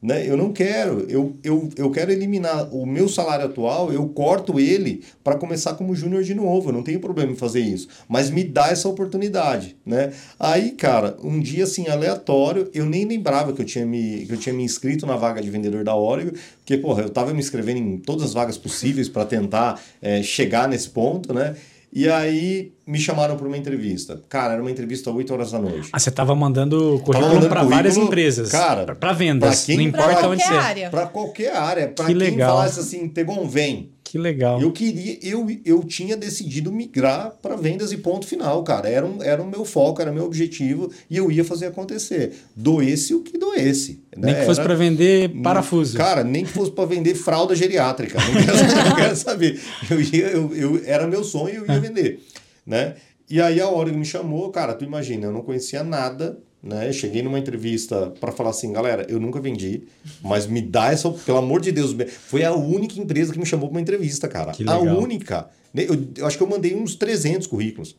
Né? 0.07 0.25
Eu 0.25 0.37
não 0.37 0.53
quero. 0.53 1.05
Eu, 1.09 1.35
eu, 1.43 1.69
eu 1.77 1.91
quero 1.91 2.13
eliminar 2.13 2.73
o 2.73 2.87
meu 2.87 3.09
salário 3.09 3.47
atual, 3.47 3.93
eu 3.93 4.07
corto 4.11 4.61
ele 4.61 5.03
para 5.25 5.35
começar 5.35 5.75
como 5.75 5.97
júnior 5.97 6.23
de 6.23 6.33
novo. 6.33 6.69
Eu 6.69 6.75
não 6.75 6.85
tenho 6.85 7.01
problema 7.01 7.33
em 7.33 7.35
fazer 7.35 7.59
isso. 7.59 7.89
Mas 8.09 8.31
me 8.31 8.45
dá 8.45 8.69
essa 8.69 8.89
oportunidade. 8.89 9.77
Né? 9.85 10.13
Aí, 10.39 10.71
cara, 10.71 11.17
um 11.25 11.41
dia 11.41 11.65
assim, 11.65 11.89
aleatório, 11.89 12.71
eu 12.73 12.87
nem 12.87 13.05
lembrava 13.05 13.53
que 13.53 13.61
eu 13.61 13.67
tinha 13.67 13.85
me, 13.85 14.25
que 14.27 14.33
eu 14.33 14.37
tinha 14.37 14.55
me 14.55 14.63
inscrito 14.63 15.05
na 15.07 15.17
vaga 15.17 15.43
de 15.43 15.51
vendedor 15.51 15.83
da 15.83 15.97
Oreo, 15.97 16.33
porque, 16.59 16.79
porra, 16.79 17.03
eu 17.03 17.11
tava 17.11 17.35
me 17.35 17.41
inscrevendo 17.41 17.81
em 17.81 17.99
todas 17.99 18.27
as 18.27 18.33
vagas 18.33 18.57
possíveis 18.57 19.09
para 19.09 19.25
tentar 19.25 19.83
é, 20.01 20.23
chegar 20.23 20.69
nesse 20.69 20.89
ponto, 20.89 21.35
né? 21.35 21.57
E 21.97 22.11
aí 22.11 22.75
me 22.87 22.99
chamaram 22.99 23.39
para 23.39 23.47
uma 23.47 23.57
entrevista. 23.57 24.21
Cara, 24.29 24.53
era 24.53 24.61
uma 24.61 24.71
entrevista 24.71 25.09
às 25.09 25.17
8 25.17 25.33
horas 25.33 25.51
da 25.51 25.59
noite. 25.59 25.89
Ah, 25.91 25.99
você 25.99 26.11
estava 26.11 26.35
mandando 26.35 27.01
currículo 27.03 27.49
para 27.49 27.63
várias 27.63 27.97
empresas. 27.97 28.51
Cara, 28.51 28.95
para 28.95 29.15
vendas. 29.15 29.65
Pra 29.65 29.67
quem, 29.67 29.77
não 29.79 29.83
importa 29.85 30.29
onde 30.29 30.43
você 30.43 30.53
área. 30.53 30.91
Para 30.91 31.07
qualquer 31.07 31.57
área. 31.57 31.89
Para 31.89 32.05
Que 32.05 32.13
quem 32.13 32.21
legal. 32.33 32.59
falasse 32.59 32.81
assim, 32.81 33.09
Tegon, 33.09 33.49
vem. 33.49 33.96
Que 34.09 34.19
legal. 34.19 34.63
Eu 34.63 34.71
queria, 34.71 35.19
eu, 35.21 35.45
eu 35.65 35.83
tinha 35.83 36.17
decidido 36.17 36.71
migrar 36.71 37.33
para 37.43 37.57
vendas 37.57 37.91
e 37.91 37.97
ponto 37.97 38.25
final, 38.25 38.63
cara. 38.63 38.89
Era, 38.89 39.05
um, 39.05 39.21
era 39.21 39.43
o 39.43 39.47
meu 39.47 39.65
foco, 39.65 40.01
era 40.01 40.13
meu 40.13 40.25
objetivo 40.25 40.93
e 41.11 41.17
eu 41.17 41.29
ia 41.29 41.45
fazer 41.45 41.67
acontecer. 41.67 42.33
Doesse 42.55 43.15
o 43.15 43.23
que 43.23 43.37
doesse. 43.37 44.05
Nem 44.17 44.33
né? 44.33 44.41
que 44.41 44.47
fosse 44.47 44.63
para 44.63 44.77
vender 44.77 45.31
parafuso. 45.43 45.97
Cara, 45.97 46.23
nem 46.23 46.45
que 46.45 46.51
fosse 46.53 46.71
para 46.71 46.87
vender 46.87 47.17
fralda 47.17 47.57
geriátrica. 47.57 48.17
Não 48.21 48.33
quero, 48.45 48.89
não 48.89 48.95
quero 48.95 49.17
saber. 49.17 49.61
Eu 49.91 50.01
ia, 50.01 50.27
eu, 50.29 50.55
eu, 50.55 50.83
era 50.85 51.09
meu 51.09 51.25
sonho 51.25 51.55
e 51.55 51.57
eu 51.57 51.67
ia 51.67 51.81
vender. 51.81 52.21
Né? 52.65 52.95
E 53.29 53.41
aí 53.41 53.61
a 53.61 53.69
hora 53.69 53.91
que 53.91 53.97
me 53.97 54.05
chamou, 54.05 54.51
cara, 54.51 54.73
tu 54.73 54.85
imagina, 54.85 55.27
eu 55.27 55.33
não 55.33 55.43
conhecia 55.43 55.83
nada. 55.83 56.39
Né? 56.67 56.89
Eu 56.89 56.93
cheguei 56.93 57.23
numa 57.23 57.39
entrevista 57.39 58.13
para 58.21 58.33
falar 58.33 58.51
assim, 58.51 58.73
galera, 58.73 59.07
eu 59.09 59.21
nunca 59.21 59.41
vendi, 59.41 59.83
mas 60.21 60.49
me 60.49 60.61
dá 60.61 60.91
essa, 60.93 61.09
pelo 61.11 61.39
amor 61.39 61.61
de 61.61 61.71
Deus, 61.71 61.95
foi 62.27 62.43
a 62.43 62.53
única 62.53 62.99
empresa 63.01 63.33
que 63.33 63.39
me 63.39 63.47
chamou 63.47 63.69
para 63.69 63.77
uma 63.77 63.81
entrevista, 63.81 64.27
cara. 64.27 64.51
Que 64.51 64.69
a 64.69 64.77
legal. 64.77 64.99
única. 64.99 65.49
Eu, 65.73 65.97
eu 66.17 66.27
acho 66.27 66.37
que 66.37 66.43
eu 66.43 66.49
mandei 66.49 66.75
uns 66.75 66.97
300 66.97 67.47
currículos. 67.47 67.95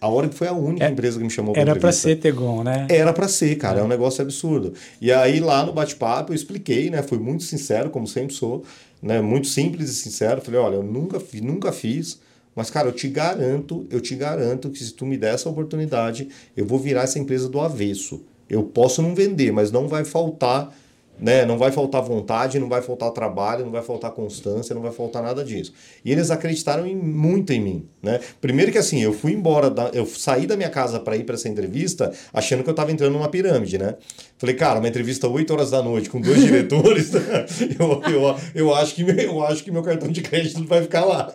A 0.00 0.06
hora 0.08 0.28
que 0.28 0.34
foi 0.34 0.46
a 0.46 0.52
única 0.52 0.84
É- 0.84 0.90
empresa 0.90 1.18
que 1.18 1.24
me 1.24 1.30
chamou 1.30 1.52
para 1.54 1.62
Era 1.62 1.70
para 1.72 1.78
entrevista. 1.90 2.08
ser 2.08 2.16
Tegon, 2.16 2.62
né? 2.62 2.86
Era 2.88 3.12
pra 3.12 3.26
ser, 3.26 3.56
cara, 3.56 3.80
é 3.80 3.82
um 3.82 3.88
negócio 3.88 4.22
absurdo. 4.22 4.74
E 5.00 5.10
aí 5.12 5.40
lá 5.40 5.64
no 5.66 5.72
bate-papo 5.72 6.32
eu 6.32 6.36
expliquei, 6.36 6.88
né? 6.90 7.02
Fui 7.02 7.18
muito 7.18 7.42
sincero, 7.44 7.90
como 7.90 8.06
sempre 8.06 8.34
sou, 8.34 8.64
né? 9.02 9.20
Muito 9.20 9.48
simples 9.48 9.90
e 9.90 9.94
sincero. 9.94 10.40
Falei, 10.40 10.60
olha, 10.60 10.74
eu 10.74 10.82
nunca, 10.82 11.20
nunca 11.40 11.72
fiz, 11.72 12.20
mas 12.54 12.70
cara, 12.70 12.88
eu 12.88 12.92
te 12.92 13.08
garanto, 13.08 13.86
eu 13.90 14.00
te 14.00 14.14
garanto 14.14 14.70
que 14.70 14.82
se 14.82 14.92
tu 14.92 15.06
me 15.06 15.16
der 15.16 15.34
essa 15.34 15.48
oportunidade, 15.48 16.28
eu 16.56 16.66
vou 16.66 16.78
virar 16.78 17.02
essa 17.02 17.18
empresa 17.18 17.48
do 17.48 17.60
avesso. 17.60 18.22
Eu 18.48 18.64
posso 18.64 19.00
não 19.00 19.14
vender, 19.14 19.50
mas 19.50 19.72
não 19.72 19.88
vai 19.88 20.04
faltar, 20.04 20.74
né? 21.18 21.44
Não 21.46 21.56
vai 21.56 21.70
faltar 21.70 22.02
vontade, 22.02 22.58
não 22.58 22.68
vai 22.68 22.82
faltar 22.82 23.10
trabalho, 23.12 23.64
não 23.64 23.72
vai 23.72 23.82
faltar 23.82 24.10
constância, 24.10 24.74
não 24.74 24.82
vai 24.82 24.90
faltar 24.90 25.22
nada 25.22 25.44
disso. 25.44 25.72
E 26.04 26.10
eles 26.10 26.30
acreditaram 26.30 26.86
em, 26.86 26.96
muito 26.96 27.52
em 27.52 27.60
mim, 27.60 27.88
né? 28.02 28.20
Primeiro 28.40 28.72
que 28.72 28.78
assim, 28.78 29.00
eu 29.00 29.12
fui 29.12 29.32
embora, 29.32 29.70
da, 29.70 29.90
eu 29.94 30.04
saí 30.04 30.46
da 30.46 30.56
minha 30.56 30.68
casa 30.68 30.98
para 30.98 31.16
ir 31.16 31.24
para 31.24 31.36
essa 31.36 31.48
entrevista, 31.48 32.12
achando 32.32 32.62
que 32.62 32.68
eu 32.68 32.72
estava 32.72 32.90
entrando 32.90 33.12
numa 33.12 33.28
pirâmide, 33.28 33.78
né? 33.78 33.94
Falei, 34.36 34.56
cara, 34.56 34.80
uma 34.80 34.88
entrevista 34.88 35.28
8 35.28 35.52
horas 35.52 35.70
da 35.70 35.82
noite 35.82 36.10
com 36.10 36.20
dois 36.20 36.40
diretores, 36.44 37.12
eu, 37.78 38.02
eu, 38.10 38.36
eu, 38.54 38.74
acho 38.74 38.94
que, 38.94 39.02
eu 39.02 39.42
acho 39.44 39.62
que 39.62 39.70
meu 39.70 39.82
cartão 39.82 40.10
de 40.10 40.20
crédito 40.20 40.64
vai 40.66 40.82
ficar 40.82 41.04
lá. 41.04 41.32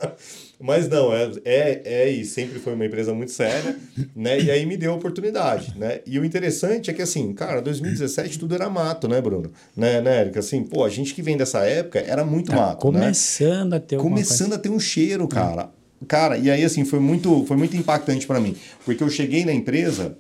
Mas 0.60 0.90
não, 0.90 1.14
é, 1.14 1.32
é, 1.46 1.82
é 1.86 2.10
e 2.10 2.26
sempre 2.26 2.58
foi 2.60 2.74
uma 2.74 2.86
empresa 2.86 3.14
muito 3.14 3.32
séria, 3.32 3.78
né? 4.16 4.40
E 4.40 4.50
aí 4.50 4.66
me 4.66 4.76
deu 4.76 4.92
a 4.92 4.96
oportunidade, 4.96 5.78
né? 5.78 6.00
E 6.06 6.18
o 6.20 6.26
interessante 6.26 6.90
é 6.90 6.94
que, 6.94 7.02
assim, 7.02 7.32
cara, 7.34 7.62
2017 7.62 8.40
tudo 8.40 8.56
era 8.56 8.68
mato, 8.68 9.08
né, 9.08 9.22
Bruno? 9.22 9.52
Né, 9.76 10.02
né, 10.02 10.22
Érica? 10.22 10.40
Assim, 10.40 10.64
pô, 10.64 10.84
a 10.84 10.90
gente 10.90 11.14
que 11.14 11.22
vem 11.22 11.38
dessa 11.38 11.60
época 11.60 12.00
era 12.00 12.26
muito 12.26 12.52
Tá 12.52 12.56
mato, 12.58 12.92
né? 12.92 13.00
começando 13.02 13.74
a 13.74 13.80
ter 13.80 13.98
começando 13.98 14.54
a 14.54 14.58
ter 14.58 14.70
um 14.70 14.80
cheiro, 14.80 15.28
cara. 15.28 15.70
Cara, 16.08 16.38
e 16.38 16.50
aí 16.50 16.64
assim, 16.64 16.86
foi 16.86 17.00
muito, 17.00 17.46
foi 17.46 17.58
muito 17.58 17.76
impactante 17.76 18.26
para 18.26 18.40
mim, 18.40 18.56
porque 18.86 19.04
eu 19.04 19.10
cheguei 19.10 19.46
na 19.46 19.54
empresa 19.54 20.18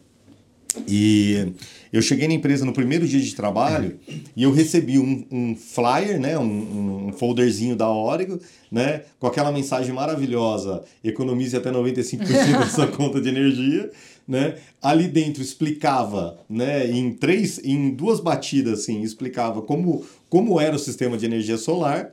e 0.87 1.53
eu 1.91 2.01
cheguei 2.01 2.27
na 2.27 2.33
empresa 2.33 2.65
no 2.65 2.73
primeiro 2.73 3.07
dia 3.07 3.19
de 3.19 3.35
trabalho 3.35 3.99
e 4.35 4.43
eu 4.43 4.51
recebi 4.51 4.99
um, 4.99 5.25
um 5.31 5.55
flyer, 5.55 6.19
né, 6.19 6.37
um, 6.37 7.07
um 7.07 7.13
folderzinho 7.13 7.75
da 7.75 7.89
Origo, 7.89 8.39
né, 8.71 9.03
com 9.19 9.27
aquela 9.27 9.51
mensagem 9.51 9.93
maravilhosa, 9.93 10.83
economize 11.03 11.55
até 11.55 11.71
95% 11.71 12.51
da 12.51 12.67
sua 12.67 12.87
conta 12.91 13.21
de 13.21 13.29
energia, 13.29 13.89
né? 14.27 14.55
Ali 14.81 15.07
dentro 15.07 15.41
explicava, 15.41 16.37
né, 16.49 16.89
em 16.89 17.13
três, 17.13 17.59
em 17.63 17.91
duas 17.91 18.19
batidas 18.19 18.81
assim, 18.81 19.01
explicava 19.01 19.61
como 19.61 20.05
como 20.29 20.59
era 20.59 20.75
o 20.75 20.79
sistema 20.79 21.17
de 21.17 21.25
energia 21.25 21.57
solar 21.57 22.11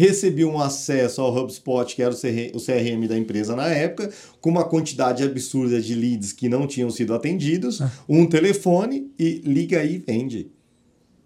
recebi 0.00 0.44
um 0.44 0.58
acesso 0.60 1.20
ao 1.20 1.36
HubSpot, 1.36 1.94
que 1.94 2.02
era 2.02 2.12
o 2.12 2.16
CR 2.16 2.50
o 2.54 2.58
CRM 2.60 3.06
da 3.06 3.16
empresa 3.18 3.54
na 3.54 3.68
época, 3.68 4.10
com 4.40 4.50
uma 4.50 4.64
quantidade 4.64 5.22
absurda 5.22 5.80
de 5.80 5.94
leads 5.94 6.32
que 6.32 6.48
não 6.48 6.66
tinham 6.66 6.90
sido 6.90 7.14
atendidos, 7.14 7.80
um 8.08 8.26
telefone 8.26 9.10
e 9.18 9.42
liga 9.44 9.78
aí 9.80 9.94
e 9.96 9.98
vende. 9.98 10.50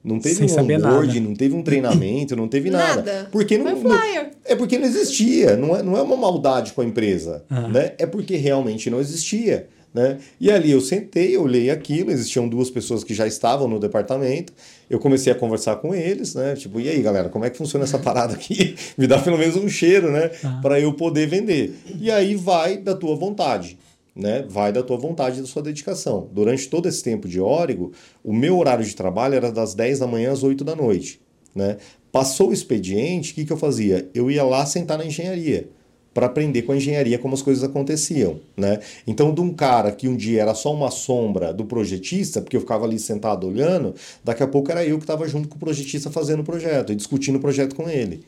Não 0.02 0.18
teve 0.18 0.34
Sem 0.34 0.44
um 0.44 0.78
nada. 0.78 1.20
não 1.20 1.34
teve 1.34 1.54
um 1.54 1.62
treinamento, 1.62 2.36
não 2.36 2.46
teve 2.46 2.68
nada. 2.68 2.96
Nada. 3.02 3.28
Porque 3.32 3.56
não, 3.56 3.64
Foi 3.76 3.80
flyer. 3.90 4.24
não- 4.24 4.30
é 4.44 4.54
porque 4.54 4.78
não 4.78 4.86
existia, 4.86 5.56
não 5.56 5.74
é, 5.74 5.82
não 5.82 5.96
é 5.96 6.02
uma 6.02 6.16
maldade 6.16 6.74
com 6.74 6.82
a 6.82 6.84
empresa, 6.84 7.42
Ah. 7.48 7.68
né? 7.68 7.92
É 7.96 8.04
porque 8.04 8.36
realmente 8.36 8.90
não 8.90 9.00
existia. 9.00 9.66
Né? 9.94 10.18
E 10.40 10.50
ali 10.50 10.72
eu 10.72 10.80
sentei, 10.80 11.36
eu 11.36 11.42
olhei 11.44 11.70
aquilo, 11.70 12.10
existiam 12.10 12.48
duas 12.48 12.68
pessoas 12.68 13.04
que 13.04 13.14
já 13.14 13.28
estavam 13.28 13.68
no 13.68 13.78
departamento, 13.78 14.52
eu 14.88 14.98
comecei 14.98 15.32
a 15.32 15.36
conversar 15.36 15.76
com 15.76 15.94
eles, 15.94 16.34
né? 16.34 16.54
Tipo, 16.54 16.80
e 16.80 16.88
aí 16.88 17.00
galera, 17.02 17.28
como 17.28 17.44
é 17.44 17.50
que 17.50 17.56
funciona 17.58 17.84
essa 17.84 17.98
parada 17.98 18.34
aqui? 18.34 18.74
Me 18.96 19.06
dá 19.06 19.18
pelo 19.18 19.38
menos 19.38 19.56
um 19.56 19.68
cheiro, 19.68 20.10
né? 20.10 20.30
Ah. 20.42 20.60
Para 20.62 20.80
eu 20.80 20.92
poder 20.92 21.26
vender. 21.26 21.74
E 21.98 22.10
aí 22.10 22.34
vai 22.34 22.76
da 22.76 22.94
tua 22.94 23.16
vontade. 23.16 23.78
Né? 24.14 24.44
Vai 24.48 24.72
da 24.72 24.80
tua 24.80 24.96
vontade 24.96 25.38
e 25.38 25.40
da 25.40 25.46
sua 25.48 25.60
dedicação. 25.60 26.28
Durante 26.32 26.68
todo 26.68 26.88
esse 26.88 27.02
tempo 27.02 27.26
de 27.26 27.40
Órigo, 27.40 27.90
o 28.22 28.32
meu 28.32 28.56
horário 28.58 28.84
de 28.84 28.94
trabalho 28.94 29.34
era 29.34 29.50
das 29.50 29.74
10 29.74 29.98
da 29.98 30.06
manhã 30.06 30.30
às 30.30 30.44
8 30.44 30.62
da 30.62 30.76
noite. 30.76 31.20
Né? 31.52 31.78
Passou 32.12 32.50
o 32.50 32.52
expediente, 32.52 33.32
o 33.32 33.34
que, 33.34 33.44
que 33.44 33.52
eu 33.52 33.56
fazia? 33.56 34.08
Eu 34.14 34.30
ia 34.30 34.44
lá 34.44 34.64
sentar 34.66 34.96
na 34.96 35.04
engenharia 35.04 35.68
para 36.14 36.26
aprender 36.26 36.62
com 36.62 36.70
a 36.70 36.76
engenharia 36.76 37.18
como 37.18 37.34
as 37.34 37.42
coisas 37.42 37.64
aconteciam, 37.64 38.40
né? 38.56 38.78
Então, 39.04 39.34
de 39.34 39.40
um 39.40 39.52
cara 39.52 39.90
que 39.90 40.08
um 40.08 40.16
dia 40.16 40.40
era 40.40 40.54
só 40.54 40.72
uma 40.72 40.90
sombra 40.90 41.52
do 41.52 41.64
projetista, 41.64 42.40
porque 42.40 42.56
eu 42.56 42.60
ficava 42.60 42.84
ali 42.84 43.00
sentado 43.00 43.48
olhando, 43.48 43.94
daqui 44.22 44.42
a 44.42 44.46
pouco 44.46 44.70
era 44.70 44.84
eu 44.84 44.96
que 44.96 45.02
estava 45.02 45.26
junto 45.26 45.48
com 45.48 45.56
o 45.56 45.58
projetista 45.58 46.10
fazendo 46.10 46.40
o 46.40 46.44
projeto 46.44 46.92
e 46.92 46.94
discutindo 46.94 47.36
o 47.36 47.40
projeto 47.40 47.74
com 47.74 47.88
ele, 47.88 48.24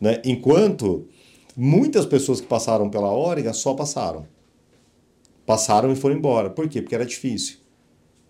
né? 0.00 0.22
Enquanto 0.24 1.06
muitas 1.54 2.06
pessoas 2.06 2.40
que 2.40 2.46
passaram 2.46 2.88
pela 2.88 3.12
Óriga 3.12 3.52
só 3.52 3.74
passaram. 3.74 4.26
Passaram 5.44 5.92
e 5.92 5.96
foram 5.96 6.16
embora. 6.16 6.48
Por 6.48 6.68
quê? 6.68 6.80
Porque 6.80 6.94
era 6.94 7.04
difícil, 7.04 7.56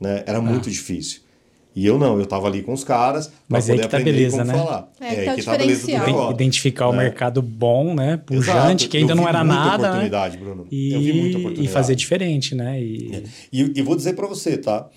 né? 0.00 0.24
Era 0.26 0.40
muito 0.40 0.68
difícil. 0.68 1.20
E 1.74 1.86
eu 1.86 1.98
não, 1.98 2.18
eu 2.18 2.26
tava 2.26 2.48
ali 2.48 2.62
com 2.62 2.72
os 2.72 2.82
caras 2.82 3.30
Mas 3.48 3.70
aí 3.70 3.76
poder 3.76 3.86
que 3.86 3.90
tá 3.90 3.96
aprender 3.98 4.12
beleza, 4.16 4.38
como 4.38 4.52
né? 4.52 4.58
falar. 4.58 4.88
É, 5.00 5.14
que 5.14 5.24
tá 5.24 5.34
que 5.36 5.42
tá 5.44 5.52
a 5.52 5.58
beleza 5.58 5.86
do 5.86 5.92
negócio. 6.06 6.32
identificar 6.32 6.88
o 6.88 6.94
É. 6.94 6.96
mercado 6.96 7.40
bom, 7.40 7.94
né? 7.94 8.16
Pujante, 8.16 8.50
Exato. 8.84 8.88
que 8.88 8.96
ainda 8.96 9.14
não 9.14 9.28
era 9.28 9.44
nada. 9.44 9.78
né? 9.82 9.88
oportunidade, 9.88 10.36
Bruno. 10.36 10.66
E, 10.70 10.92
Eu 10.92 11.00
vi 11.00 11.12
muita 11.12 11.36
e 11.38 11.40
oportunidade. 11.40 11.68
fazer 11.68 11.94
diferente, 11.94 12.54
né? 12.56 12.80
E, 12.82 13.22
E, 13.52 13.72
e 13.76 13.82
vou 13.82 13.94
dizer 13.94 14.14
para 14.14 14.26
você, 14.26 14.56
tá? 14.58 14.88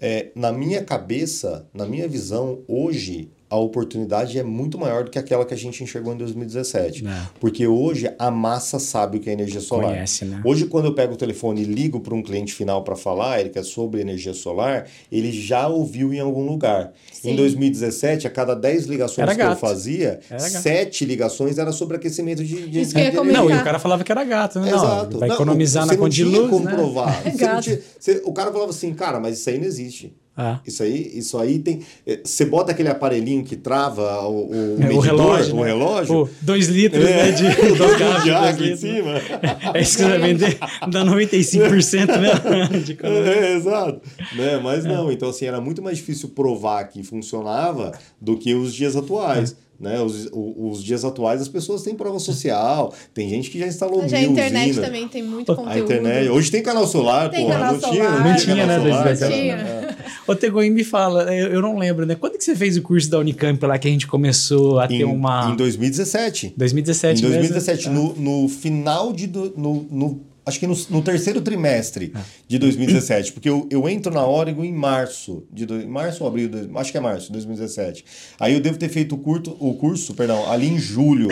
É, 0.00 0.30
na 0.34 0.50
minha 0.52 0.82
cabeça, 0.84 1.66
na 1.72 1.86
minha 1.86 2.08
visão, 2.08 2.58
hoje 2.68 3.30
a 3.48 3.56
oportunidade 3.56 4.36
é 4.38 4.42
muito 4.42 4.76
maior 4.76 5.04
do 5.04 5.10
que 5.10 5.18
aquela 5.18 5.44
que 5.44 5.54
a 5.54 5.56
gente 5.56 5.82
enxergou 5.82 6.12
em 6.12 6.16
2017. 6.16 7.06
É. 7.06 7.10
Porque 7.38 7.64
hoje 7.66 8.10
a 8.18 8.30
massa 8.30 8.78
sabe 8.80 9.18
o 9.18 9.20
que 9.20 9.30
é 9.30 9.32
energia 9.32 9.60
solar. 9.60 9.90
Conhece, 9.92 10.24
né? 10.24 10.40
Hoje, 10.44 10.66
quando 10.66 10.86
eu 10.86 10.94
pego 10.94 11.14
o 11.14 11.16
telefone 11.16 11.62
e 11.62 11.64
ligo 11.64 12.00
para 12.00 12.12
um 12.14 12.22
cliente 12.22 12.52
final 12.52 12.82
para 12.82 12.96
falar, 12.96 13.38
Erika, 13.38 13.62
sobre 13.62 14.00
energia 14.00 14.34
solar, 14.34 14.88
ele 15.12 15.30
já 15.30 15.68
ouviu 15.68 16.12
em 16.12 16.18
algum 16.18 16.44
lugar. 16.44 16.92
Sim. 17.12 17.30
Em 17.30 17.36
2017, 17.36 18.26
a 18.26 18.30
cada 18.30 18.54
10 18.54 18.86
ligações 18.86 19.32
que 19.34 19.40
eu 19.42 19.56
fazia, 19.56 20.18
Era 20.28 20.48
gato. 20.50 20.62
7 20.62 21.04
ligações 21.04 21.56
era 21.58 21.70
sobre 21.70 21.96
aquecimento 21.98 22.44
de, 22.44 22.68
de, 22.68 22.80
Isso 22.80 22.92
que 22.94 22.98
eu 23.00 23.04
ia 23.04 23.10
de 23.12 23.16
comentar. 23.16 23.42
Não, 23.44 23.50
e 23.50 23.54
o 23.54 23.62
cara 23.64 23.78
falava 23.78 24.02
que 24.02 24.10
era 24.10 24.24
gato, 24.24 24.58
né? 24.58 24.70
Não, 24.70 24.76
Exato. 24.78 25.18
vai 25.18 25.28
Não, 25.28 25.34
economizar 25.36 25.84
você 25.84 25.86
na 25.90 25.92
não 25.92 26.00
conta 26.02 26.14
de 26.14 26.24
luz, 26.24 26.60
né? 26.64 26.72
provar. 26.74 27.22
É 27.26 27.30
Você 27.30 27.44
não 27.46 27.52
gato. 27.54 27.62
tinha- 27.62 27.80
você- 27.98 28.22
o 28.24 28.32
cara 28.32 28.50
falava 28.52 28.70
assim, 28.70 28.92
cara, 28.92 29.20
mas 29.20 29.38
isso 29.38 29.48
aí 29.50 29.58
não 29.58 29.66
existe. 29.66 30.12
Ah. 30.36 30.60
Isso 30.66 30.82
aí, 30.82 31.12
isso 31.18 31.38
aí 31.38 31.58
tem. 31.58 31.80
eh, 32.06 32.20
Você 32.22 32.44
bota 32.44 32.72
aquele 32.72 32.90
aparelhinho 32.90 33.42
que 33.42 33.56
trava 33.56 34.20
o, 34.28 34.50
o, 34.50 34.54
É, 34.78 34.86
medidor, 34.86 34.96
o 34.96 35.00
relógio. 35.00 35.54
o 35.56 35.60
né? 35.60 35.66
relógio. 35.68 36.14
Pô, 36.26 36.28
dois 36.42 36.66
litros 36.68 37.04
É. 37.04 37.16
né, 37.16 37.30
de 37.32 37.42
Dois 37.78 37.96
de 37.96 38.30
água 38.30 38.50
em 38.50 38.56
dois 38.56 38.60
litros. 38.60 38.80
cima. 38.80 39.12
É 39.74 39.80
isso 39.80 39.96
que 39.96 40.02
você 40.02 40.08
vai 40.10 40.18
vender? 40.18 40.58
Dá 40.90 41.04
95%, 41.04 42.06
né? 42.18 42.78
De 42.84 42.92
economia. 42.92 43.30
É, 43.32 43.54
exato. 43.54 44.00
Né? 44.34 44.58
Mas 44.62 44.84
não, 44.84 45.10
então 45.10 45.28
assim, 45.30 45.46
era 45.46 45.60
muito 45.60 45.82
mais 45.82 45.96
difícil 45.98 46.28
provar 46.30 46.84
que 46.84 47.02
funcionava 47.02 47.92
do 48.20 48.36
que 48.36 48.54
os 48.54 48.74
dias 48.74 48.94
atuais. 48.96 49.56
Né? 49.78 50.00
Os, 50.00 50.28
os, 50.32 50.82
dias 50.82 51.04
atuais 51.04 51.40
as 51.40 51.48
pessoas 51.48 51.82
têm 51.82 51.94
prova 51.94 52.18
social, 52.18 52.94
tem 53.12 53.28
gente 53.28 53.50
que 53.50 53.58
já 53.58 53.66
instalou 53.66 54.02
mil 54.02 54.16
a 54.16 54.20
internet 54.22 54.70
usina. 54.70 54.86
também 54.86 55.06
tem 55.06 55.22
muito 55.22 55.54
conteúdo. 55.54 55.70
A 55.70 55.78
internet. 55.78 56.28
Hoje 56.30 56.50
tem 56.50 56.62
canal 56.62 56.86
solar, 56.86 57.28
tem 57.30 57.44
porra. 57.44 57.54
Canal 57.58 57.72
não 57.74 57.80
solar, 57.80 57.94
tinha, 57.94 58.10
não, 58.10 58.24
não 58.24 58.36
tinha, 58.36 58.66
né? 58.66 58.78
Solar, 58.78 59.16
tinha. 59.16 59.54
É. 59.54 59.96
Ô, 60.26 60.34
Tegoim, 60.34 60.70
me 60.70 60.82
fala, 60.82 61.34
eu, 61.34 61.48
eu, 61.48 61.62
não 61.62 61.78
lembro, 61.78 62.06
né? 62.06 62.14
Quando 62.14 62.38
que 62.38 62.44
você 62.44 62.56
fez 62.56 62.76
o 62.76 62.82
curso 62.82 63.10
da 63.10 63.18
Unicamp 63.18 63.64
lá 63.66 63.78
que 63.78 63.86
a 63.86 63.90
gente 63.90 64.06
começou 64.06 64.80
a 64.80 64.88
ter 64.88 64.94
em, 64.94 65.04
uma. 65.04 65.50
Em 65.50 65.56
2017. 65.56 66.54
2017 66.56 67.18
Em 67.18 67.22
2017, 67.22 67.90
mesmo? 67.90 68.14
no, 68.16 68.42
no 68.42 68.48
final 68.48 69.12
de. 69.12 69.26
Do, 69.26 69.52
no, 69.56 69.86
no, 69.90 70.20
acho 70.46 70.60
que 70.60 70.66
no, 70.66 70.74
no, 70.90 71.02
terceiro 71.02 71.40
trimestre 71.40 72.12
de 72.46 72.56
2017, 72.58 73.32
porque 73.32 73.48
eu, 73.48 73.66
eu 73.68 73.88
entro 73.88 74.14
na 74.14 74.24
Oregon 74.24 74.64
em 74.64 74.72
março, 74.72 75.42
de 75.52 75.66
do, 75.66 75.86
março 75.88 76.22
ou 76.22 76.28
abril, 76.28 76.48
de, 76.48 76.70
acho 76.76 76.92
que 76.92 76.98
é 76.98 77.00
março 77.00 77.26
de 77.26 77.32
2017. 77.32 78.04
Aí 78.38 78.54
eu 78.54 78.60
devo 78.60 78.78
ter 78.78 78.88
feito 78.88 79.16
o, 79.16 79.18
curto, 79.18 79.56
o 79.58 79.74
curso, 79.74 80.14
perdão, 80.14 80.48
ali 80.48 80.68
em 80.68 80.78
julho, 80.78 81.28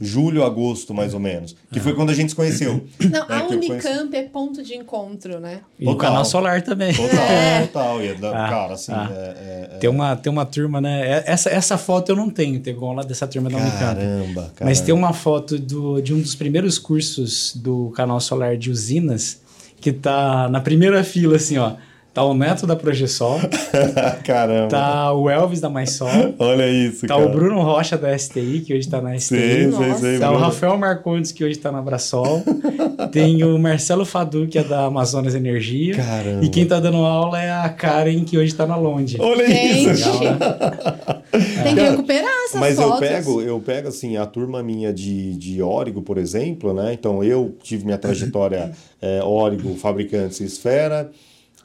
julho, 0.00 0.42
agosto, 0.44 0.94
mais 0.94 1.12
ou 1.12 1.20
menos, 1.20 1.54
que 1.70 1.78
foi 1.78 1.94
quando 1.94 2.08
a 2.08 2.14
gente 2.14 2.30
se 2.30 2.34
conheceu. 2.36 2.84
Não, 2.98 3.10
né, 3.10 3.24
a 3.28 3.46
Unicamp 3.46 4.16
é 4.16 4.22
ponto 4.22 4.62
de 4.62 4.74
encontro, 4.74 5.38
né? 5.40 5.60
E 5.78 5.86
o 5.86 5.94
canal 5.96 6.24
solar 6.24 6.62
também. 6.62 6.94
Total, 6.94 7.18
É. 7.28 7.60
total. 7.66 8.02
E, 8.02 8.10
Ah, 8.12 8.48
cara, 8.48 8.72
assim, 8.74 8.92
ah. 8.92 9.08
é- 9.12 9.14
é- 9.14 9.74
é- 9.74 9.78
Tem 9.78 9.90
uma, 9.90 10.16
tem 10.16 10.32
uma 10.32 10.46
turma, 10.46 10.80
né? 10.80 11.06
É- 11.06 11.24
Essa, 11.26 11.50
essa 11.50 11.76
foto 11.76 12.10
eu 12.12 12.16
não 12.16 12.30
tenho, 12.30 12.58
Tegon, 12.60 12.94
lá 12.94 13.02
dessa 13.02 13.26
turma 13.26 13.50
da 13.50 13.58
Unicamp. 13.58 13.78
Caramba, 13.78 14.52
cara. 14.56 14.68
Mas 14.68 14.80
tem 14.80 14.94
uma 14.94 15.12
foto 15.12 15.58
do, 15.58 16.00
de 16.00 16.14
um 16.14 16.20
dos 16.20 16.34
primeiros 16.34 16.78
cursos 16.78 17.52
do 17.54 17.90
canal 17.90 18.18
solar 18.20 18.37
de 18.56 18.70
usinas 18.70 19.40
que 19.80 19.92
tá 19.92 20.48
na 20.48 20.60
primeira 20.60 21.02
fila, 21.04 21.36
assim, 21.36 21.56
ó. 21.58 21.72
Tá 22.14 22.24
o 22.24 22.34
Neto 22.34 22.66
da 22.66 22.74
Progesol, 22.74 23.38
Caramba. 24.24 24.66
tá 24.68 25.12
o 25.12 25.30
Elvis 25.30 25.60
da 25.60 25.68
Mais 25.68 25.90
Sol, 25.92 26.08
Olha 26.38 26.66
isso, 26.68 27.06
tá 27.06 27.14
cara. 27.14 27.24
o 27.24 27.28
Bruno 27.30 27.62
Rocha 27.62 27.96
da 27.96 28.16
STI, 28.18 28.60
que 28.66 28.74
hoje 28.74 28.88
tá 28.88 29.00
na 29.00 29.16
STI. 29.16 29.28
Sei, 29.38 29.50
sei, 29.50 29.66
Nossa. 29.68 30.00
sei. 30.00 30.18
Tá 30.18 30.26
o 30.28 30.32
Bruno. 30.32 30.46
Rafael 30.46 30.76
Marcondes, 30.78 31.30
que 31.30 31.44
hoje 31.44 31.58
tá 31.58 31.70
na 31.70 31.80
Brasol. 31.80 32.42
tem 33.12 33.44
o 33.44 33.56
Marcelo 33.56 34.04
Fadu, 34.04 34.48
que 34.48 34.58
é 34.58 34.64
da 34.64 34.86
Amazonas 34.86 35.34
Energia. 35.36 35.94
Caramba. 35.94 36.44
E 36.44 36.48
quem 36.48 36.66
tá 36.66 36.80
dando 36.80 36.96
aula 36.96 37.40
é 37.40 37.52
a 37.52 37.68
Karen, 37.68 38.24
que 38.24 38.36
hoje 38.36 38.52
tá 38.52 38.66
na 38.66 38.74
Londe. 38.74 39.16
Olha 39.20 39.46
Gente, 39.46 39.90
isso. 39.92 40.10
tem 41.62 41.74
que 41.74 41.80
recuperar 41.80 42.30
essas 42.46 42.60
Mas 42.60 42.78
eu 42.78 42.88
fotos. 42.88 43.08
pego, 43.08 43.42
eu 43.42 43.60
pego 43.60 43.88
assim, 43.88 44.16
a 44.16 44.26
turma 44.26 44.62
minha 44.62 44.92
de, 44.92 45.34
de 45.36 45.62
Órigo, 45.62 46.02
por 46.02 46.18
exemplo, 46.18 46.72
né? 46.72 46.92
Então 46.92 47.22
eu 47.22 47.56
tive 47.62 47.84
minha 47.84 47.98
trajetória 47.98 48.72
é, 49.00 49.22
Órigo, 49.22 49.74
Fabricantes 49.76 50.40
e 50.40 50.44
Esfera, 50.44 51.10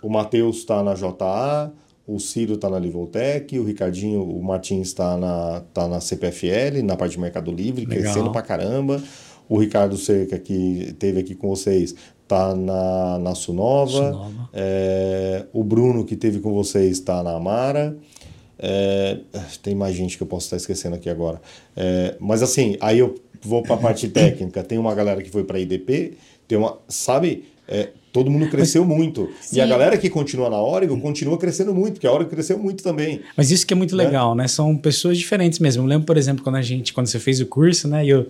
o 0.02 0.10
Matheus 0.10 0.58
está 0.58 0.84
na 0.84 0.94
JA, 0.94 1.72
o 2.06 2.20
Ciro 2.20 2.56
está 2.56 2.70
na 2.70 2.78
Livoltec, 2.78 3.58
o 3.58 3.64
Ricardinho, 3.64 4.22
o 4.24 4.44
Martins 4.44 4.88
está 4.88 5.18
na, 5.18 5.62
tá 5.74 5.88
na 5.88 6.02
CPFL, 6.02 6.84
na 6.84 6.98
parte 6.98 7.14
de 7.14 7.20
Mercado 7.20 7.52
Livre, 7.52 7.86
Legal. 7.86 8.04
crescendo 8.04 8.32
pra 8.32 8.42
caramba. 8.42 9.02
O 9.48 9.58
Ricardo 9.58 9.98
Cerca, 9.98 10.40
que 10.40 10.96
teve 11.00 11.20
aqui 11.20 11.36
com 11.36 11.50
vocês, 11.50 11.94
tá 12.28 12.56
na, 12.56 13.20
na 13.20 13.36
Sunova. 13.36 13.92
Sunova. 13.92 14.50
É, 14.54 15.46
o 15.54 15.64
Bruno, 15.64 16.04
que 16.06 16.16
teve 16.16 16.40
com 16.40 16.54
vocês, 16.54 16.92
está 16.92 17.22
na 17.22 17.36
Amara. 17.36 17.96
É, 18.66 19.18
tem 19.62 19.76
mais 19.76 19.94
gente 19.94 20.16
que 20.16 20.24
eu 20.24 20.28
posso 20.28 20.46
estar 20.46 20.56
esquecendo 20.56 20.96
aqui 20.96 21.10
agora. 21.10 21.42
É, 21.76 22.16
mas 22.18 22.42
assim, 22.42 22.78
aí 22.80 22.98
eu 23.00 23.14
vou 23.42 23.62
para 23.62 23.76
a 23.76 23.78
parte 23.78 24.08
técnica. 24.10 24.64
Tem 24.64 24.78
uma 24.78 24.96
galera 24.96 25.22
que 25.22 25.30
foi 25.30 25.44
para 25.44 25.60
IDP, 25.60 26.14
tem 26.48 26.58
uma. 26.58 26.78
Sabe? 26.88 27.44
É, 27.68 27.90
todo 28.14 28.32
mundo 28.32 28.48
cresceu 28.50 28.86
muito. 28.86 29.30
E 29.52 29.60
a 29.60 29.64
Sim. 29.66 29.70
galera 29.70 29.98
que 29.98 30.10
continua 30.10 30.50
na 30.50 30.62
Oregon 30.62 30.98
continua 31.00 31.38
crescendo 31.38 31.74
muito, 31.76 31.94
porque 31.96 32.08
a 32.08 32.12
Oregon 32.14 32.30
cresceu 32.30 32.58
muito 32.58 32.82
também. 32.82 33.20
Mas 33.36 33.52
isso 33.52 33.68
que 33.68 33.74
é 33.74 33.76
muito 33.76 33.96
Né? 33.98 34.06
legal, 34.06 34.34
né? 34.34 34.48
São 34.48 34.78
pessoas 34.78 35.18
diferentes 35.18 35.60
mesmo. 35.60 35.84
Eu 35.84 35.88
lembro, 35.88 36.06
por 36.06 36.16
exemplo, 36.16 36.42
quando 36.44 36.56
a 36.56 36.62
gente, 36.62 36.94
quando 36.94 37.08
você 37.08 37.20
fez 37.20 37.42
o 37.42 37.46
curso, 37.46 37.88
né? 37.90 38.06
E 38.06 38.10
eu 38.10 38.26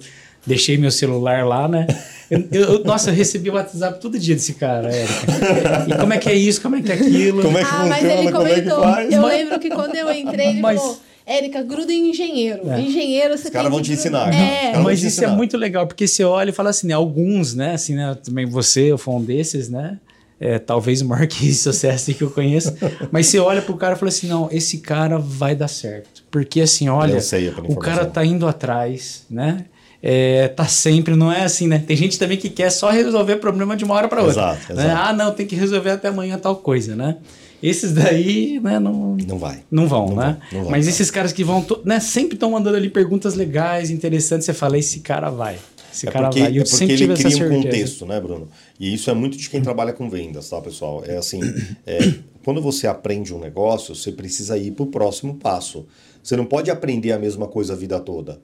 deixei 0.46 0.78
meu 0.78 0.92
celular 0.92 1.46
lá, 1.46 1.68
né? 1.68 1.88
Eu, 2.30 2.44
eu- 2.52 2.84
nossa, 2.84 3.10
eu 3.12 3.14
recebi 3.14 3.50
o 3.50 3.54
WhatsApp 3.54 4.00
todo 4.00 4.18
dia 4.18 4.34
desse 4.36 4.54
cara, 4.54 4.90
Érica. 4.94 5.86
E 5.88 5.98
como 6.00 6.14
é 6.14 6.18
que 6.18 6.30
é 6.30 6.34
isso? 6.36 6.62
Como 6.62 6.76
é 6.76 6.82
que 6.82 6.92
é 6.92 6.96
aquilo? 6.96 7.42
Como 7.42 7.58
é 7.58 7.64
que 7.64 7.70
Ah, 7.70 7.86
mas 7.86 8.00
funciona? 8.02 8.14
ele 8.22 8.32
Como 8.32 8.48
é 8.48 8.50
que 8.56 8.62
comentou. 8.62 8.84
faz? 8.84 9.12
eu 9.14 9.22
Mas- 9.22 9.38
lembro 9.38 9.60
que 9.60 9.70
quando 9.70 9.96
eu 9.96 10.12
entrei, 10.12 10.48
ele 10.48 10.62
Mas- 10.62 10.80
falou: 10.80 10.98
Érica, 11.26 11.62
gruda 11.64 11.94
em 11.94 12.10
engenheiro. 12.10 12.70
É. 12.70 12.82
Engenheiro, 12.82 13.38
você 13.38 13.46
Os 13.48 13.50
caras 13.50 13.68
tem 13.68 13.72
vão 13.72 13.82
te 13.82 13.92
ensinar. 13.94 14.34
É. 14.34 14.72
Caras 14.72 14.84
Mas 14.84 15.00
isso 15.04 15.22
é 15.22 15.24
ensinar. 15.26 15.38
muito 15.38 15.56
legal, 15.58 15.88
porque 15.88 16.06
você 16.08 16.24
olha 16.24 16.50
e 16.50 16.54
fala 16.54 16.70
assim, 16.72 16.88
né? 16.88 16.94
Alguns, 16.94 17.54
né? 17.54 17.74
Assim, 17.76 17.96
né? 17.96 18.18
Também 18.24 18.46
você, 18.46 18.92
eu 18.92 18.98
fui 18.98 19.14
um 19.14 19.22
desses, 19.24 19.70
né? 19.70 20.00
É, 20.40 20.60
talvez 20.60 21.01
o 21.01 21.06
maior 21.08 21.25
que 21.27 21.53
sucesso 21.53 22.14
que 22.14 22.22
eu 22.24 22.29
conheço. 22.32 22.74
Mas 23.12 23.27
você 23.27 23.40
olha 23.40 23.62
pro 23.62 23.77
cara 23.77 23.96
e 23.96 23.98
fala 24.00 24.10
assim: 24.10 24.27
não, 24.27 24.50
esse 24.51 24.79
cara 24.79 25.18
vai 25.18 25.56
dar 25.56 25.68
certo. 25.70 26.24
Porque 26.29 26.60
assim, 26.60 26.90
olha, 26.90 27.18
o 27.70 27.75
cara 27.77 28.06
tá 28.06 28.25
indo 28.25 28.46
atrás, 28.48 29.24
né? 29.29 29.66
É, 30.05 30.50
tá 30.50 30.66
sempre, 30.66 31.16
não 31.16 31.31
é 31.31 31.46
assim, 31.46 31.66
né? 31.66 31.79
Tem 31.79 31.96
gente 31.96 32.20
também 32.20 32.37
que 32.37 32.50
quer 32.50 32.70
só 32.70 32.89
resolver 32.89 33.37
problema 33.37 33.74
de 33.77 33.85
uma 33.85 33.96
hora 33.96 34.09
para 34.09 34.22
outra. 34.22 34.33
Exato, 34.51 34.74
né? 34.74 34.83
exato. 34.83 35.01
Ah, 35.01 35.13
não, 35.13 35.31
tem 35.33 35.48
que 35.48 35.55
resolver 35.55 35.92
até 35.92 36.09
amanhã 36.09 36.37
tal 36.37 36.57
coisa, 36.57 36.94
né? 36.94 37.16
Esses 37.61 37.94
daí, 37.94 38.59
né, 38.61 38.77
não, 38.77 39.16
Não 39.25 39.37
vai. 39.37 39.63
não 39.72 39.87
vão, 39.87 40.09
Não 40.09 40.16
né? 40.18 40.37
vão, 40.51 40.63
não 40.63 40.70
Mas 40.70 40.83
cara. 40.83 40.94
esses 40.94 41.09
caras 41.09 41.31
que 41.31 41.46
vão, 41.46 41.66
né, 41.85 42.01
sempre 42.01 42.33
estão 42.35 42.51
mandando 42.51 42.75
ali 42.75 42.89
perguntas 42.89 43.35
legais, 43.35 43.89
interessantes. 43.89 44.46
Você 44.46 44.53
fala, 44.53 44.77
esse 44.77 45.00
cara 45.00 45.29
vai. 45.29 45.57
Esse 45.94 46.05
É 46.09 46.11
cara 46.11 46.25
porque, 46.25 46.42
vai. 46.42 46.51
E 46.51 46.57
eu 46.57 46.63
é 46.63 46.66
porque 46.66 46.75
sempre 46.75 46.94
ele 46.96 47.13
cria 47.13 47.48
um 47.48 47.50
contexto, 47.61 48.05
né, 48.05 48.20
Bruno? 48.20 48.50
E 48.77 48.94
isso 48.94 49.09
é 49.09 49.13
muito 49.13 49.37
de 49.37 49.50
quem 49.50 49.61
trabalha 49.61 49.94
com 49.94 50.09
vendas, 50.09 50.50
tá, 50.50 50.59
pessoal? 50.59 51.01
É 51.07 51.16
assim, 51.16 51.39
é, 51.87 52.00
quando 52.44 52.61
você 52.61 52.85
aprende 52.87 53.33
um 53.33 53.39
negócio, 53.39 53.96
você 53.96 54.11
precisa 54.11 54.57
ir 54.57 54.72
para 54.72 54.83
o 54.83 54.87
próximo 54.87 55.35
passo. 55.35 55.85
Você 56.22 56.35
não 56.35 56.44
pode 56.46 56.70
aprender 56.70 57.13
a 57.13 57.18
mesma 57.20 57.48
coisa 57.48 57.72
a 57.72 57.75
vida 57.77 57.98
toda. 58.01 58.42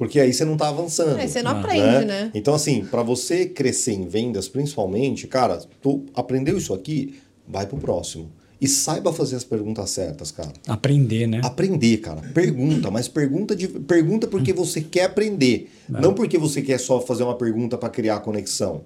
Porque 0.00 0.18
aí 0.18 0.32
você 0.32 0.46
não 0.46 0.54
está 0.54 0.70
avançando. 0.70 1.18
Aí 1.18 1.28
você 1.28 1.42
não 1.42 1.50
Ah. 1.50 1.60
aprende, 1.60 2.06
né? 2.06 2.30
Então, 2.32 2.54
assim, 2.54 2.86
para 2.86 3.02
você 3.02 3.44
crescer 3.44 3.92
em 3.92 4.08
vendas, 4.08 4.48
principalmente, 4.48 5.26
cara, 5.26 5.60
tu 5.82 6.06
aprendeu 6.14 6.56
isso 6.56 6.72
aqui, 6.72 7.16
vai 7.46 7.66
pro 7.66 7.76
próximo. 7.76 8.32
E 8.58 8.66
saiba 8.66 9.12
fazer 9.12 9.36
as 9.36 9.44
perguntas 9.44 9.90
certas, 9.90 10.30
cara. 10.30 10.54
Aprender, 10.66 11.26
né? 11.26 11.42
Aprender, 11.44 11.98
cara. 11.98 12.22
Pergunta, 12.32 12.90
mas 12.90 13.08
pergunta 13.08 13.54
de 13.54 13.68
pergunta 13.68 14.26
porque 14.26 14.54
você 14.54 14.80
quer 14.80 15.04
aprender, 15.04 15.70
não 15.86 16.14
porque 16.14 16.38
você 16.38 16.62
quer 16.62 16.80
só 16.80 16.98
fazer 16.98 17.22
uma 17.24 17.34
pergunta 17.36 17.76
para 17.76 17.90
criar 17.90 18.20
conexão. 18.20 18.80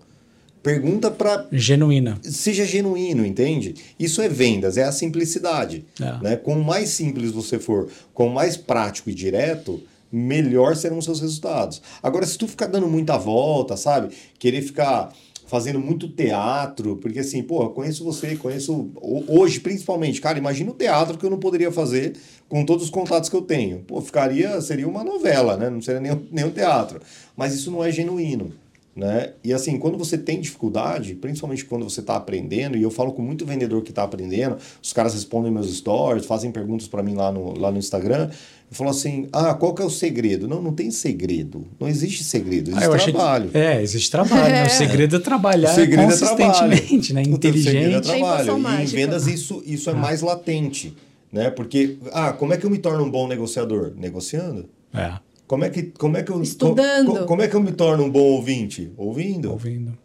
Pergunta 0.64 1.10
para 1.12 1.46
Genuína. 1.52 2.18
seja 2.22 2.64
genuíno, 2.64 3.24
entende? 3.24 3.74
Isso 4.00 4.20
é 4.20 4.28
vendas, 4.28 4.76
é 4.76 4.82
a 4.82 4.90
simplicidade. 4.90 5.84
É. 6.00 6.22
Né? 6.22 6.36
Quanto 6.36 6.64
mais 6.64 6.88
simples 6.88 7.30
você 7.30 7.58
for, 7.60 7.88
quanto 8.14 8.32
mais 8.32 8.56
prático 8.56 9.10
e 9.10 9.14
direto, 9.14 9.80
melhor 10.14 10.76
serão 10.76 10.98
os 10.98 11.04
seus 11.04 11.20
resultados. 11.20 11.82
Agora, 12.02 12.24
se 12.26 12.38
tu 12.38 12.46
ficar 12.48 12.66
dando 12.66 12.86
muita 12.88 13.16
volta, 13.18 13.76
sabe? 13.76 14.14
Querer 14.38 14.62
ficar 14.62 15.12
fazendo 15.46 15.78
muito 15.78 16.08
teatro, 16.08 16.96
porque 16.96 17.18
assim, 17.18 17.42
pô, 17.42 17.68
conheço 17.70 18.02
você, 18.02 18.34
conheço 18.34 18.90
ho- 18.96 19.24
hoje 19.28 19.60
principalmente, 19.60 20.20
cara, 20.20 20.38
imagina 20.38 20.70
o 20.70 20.74
teatro 20.74 21.18
que 21.18 21.24
eu 21.26 21.30
não 21.30 21.38
poderia 21.38 21.70
fazer 21.70 22.16
com 22.48 22.64
todos 22.64 22.84
os 22.84 22.90
contatos 22.90 23.28
que 23.28 23.36
eu 23.36 23.42
tenho. 23.42 23.80
Pô, 23.80 24.00
ficaria, 24.00 24.60
seria 24.60 24.88
uma 24.88 25.04
novela, 25.04 25.56
né? 25.56 25.68
Não 25.68 25.82
seria 25.82 26.00
nem, 26.00 26.28
nem 26.32 26.44
um 26.46 26.50
teatro. 26.50 27.00
Mas 27.36 27.52
isso 27.54 27.70
não 27.70 27.84
é 27.84 27.90
genuíno. 27.90 28.52
Né? 28.96 29.32
E 29.42 29.52
assim, 29.52 29.76
quando 29.76 29.98
você 29.98 30.16
tem 30.16 30.40
dificuldade, 30.40 31.16
principalmente 31.16 31.64
quando 31.64 31.82
você 31.82 31.98
está 31.98 32.14
aprendendo, 32.14 32.76
e 32.76 32.82
eu 32.82 32.90
falo 32.92 33.12
com 33.12 33.20
muito 33.22 33.44
vendedor 33.44 33.82
que 33.82 33.90
está 33.90 34.04
aprendendo, 34.04 34.56
os 34.80 34.92
caras 34.92 35.14
respondem 35.14 35.50
meus 35.50 35.74
stories, 35.76 36.26
fazem 36.26 36.52
perguntas 36.52 36.86
para 36.86 37.02
mim 37.02 37.14
lá 37.14 37.32
no, 37.32 37.58
lá 37.58 37.72
no 37.72 37.78
Instagram, 37.78 38.30
eu 38.30 38.76
falo 38.76 38.90
assim: 38.90 39.26
ah, 39.32 39.52
qual 39.54 39.74
que 39.74 39.82
é 39.82 39.84
o 39.84 39.90
segredo? 39.90 40.46
Não, 40.46 40.62
não 40.62 40.72
tem 40.72 40.92
segredo. 40.92 41.66
Não 41.80 41.88
existe 41.88 42.22
segredo, 42.22 42.70
existe 42.70 42.84
Ah, 42.84 42.86
eu 42.86 42.94
achei 42.94 43.12
que- 43.12 43.18
trabalho. 43.18 43.50
É, 43.52 43.82
existe 43.82 44.10
trabalho. 44.12 44.52
né? 44.52 44.64
O 44.64 44.70
segredo 44.70 45.16
é 45.16 45.18
trabalhar 45.18 45.70
O 45.72 45.74
segredo 45.74 46.02
é 46.02 46.04
consistentemente, 46.06 47.12
né? 47.12 47.22
O 47.22 47.24
segredo 47.24 47.46
é 47.46 47.48
Inteligente. 47.48 48.02
trabalho. 48.04 48.58
E 48.78 48.82
em 48.82 48.86
vendas 48.86 49.26
isso, 49.26 49.60
isso 49.66 49.90
é 49.90 49.94
mais 49.94 50.22
latente. 50.22 50.94
Né? 51.32 51.50
Porque, 51.50 51.98
ah, 52.12 52.32
como 52.32 52.52
é 52.54 52.56
que 52.56 52.64
eu 52.64 52.70
me 52.70 52.78
torno 52.78 53.02
um 53.02 53.10
bom 53.10 53.26
negociador? 53.26 53.92
Negociando. 53.96 54.68
É, 54.94 55.14
Como 55.46 55.64
é 55.64 55.70
que, 55.70 55.82
como 55.84 56.16
é 56.16 56.22
que 56.22 56.32
eu, 56.32 56.42
Estudando. 56.42 57.12
co- 57.20 57.24
como 57.26 57.42
é 57.42 57.48
que 57.48 57.54
eu 57.54 57.60
me 57.62 57.72
torno 57.72 58.04
um 58.04 58.10
bom 58.10 58.20
ouvinte? 58.22 58.92
Ouvindo. 58.96 59.50
ouvindo. 59.50 59.96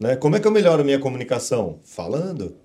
Né? 0.00 0.16
Como 0.16 0.36
é 0.36 0.40
que 0.40 0.46
eu 0.46 0.50
melhoro 0.52 0.82
a 0.82 0.84
minha 0.84 0.98
comunicação? 0.98 1.78
Falando. 1.84 2.56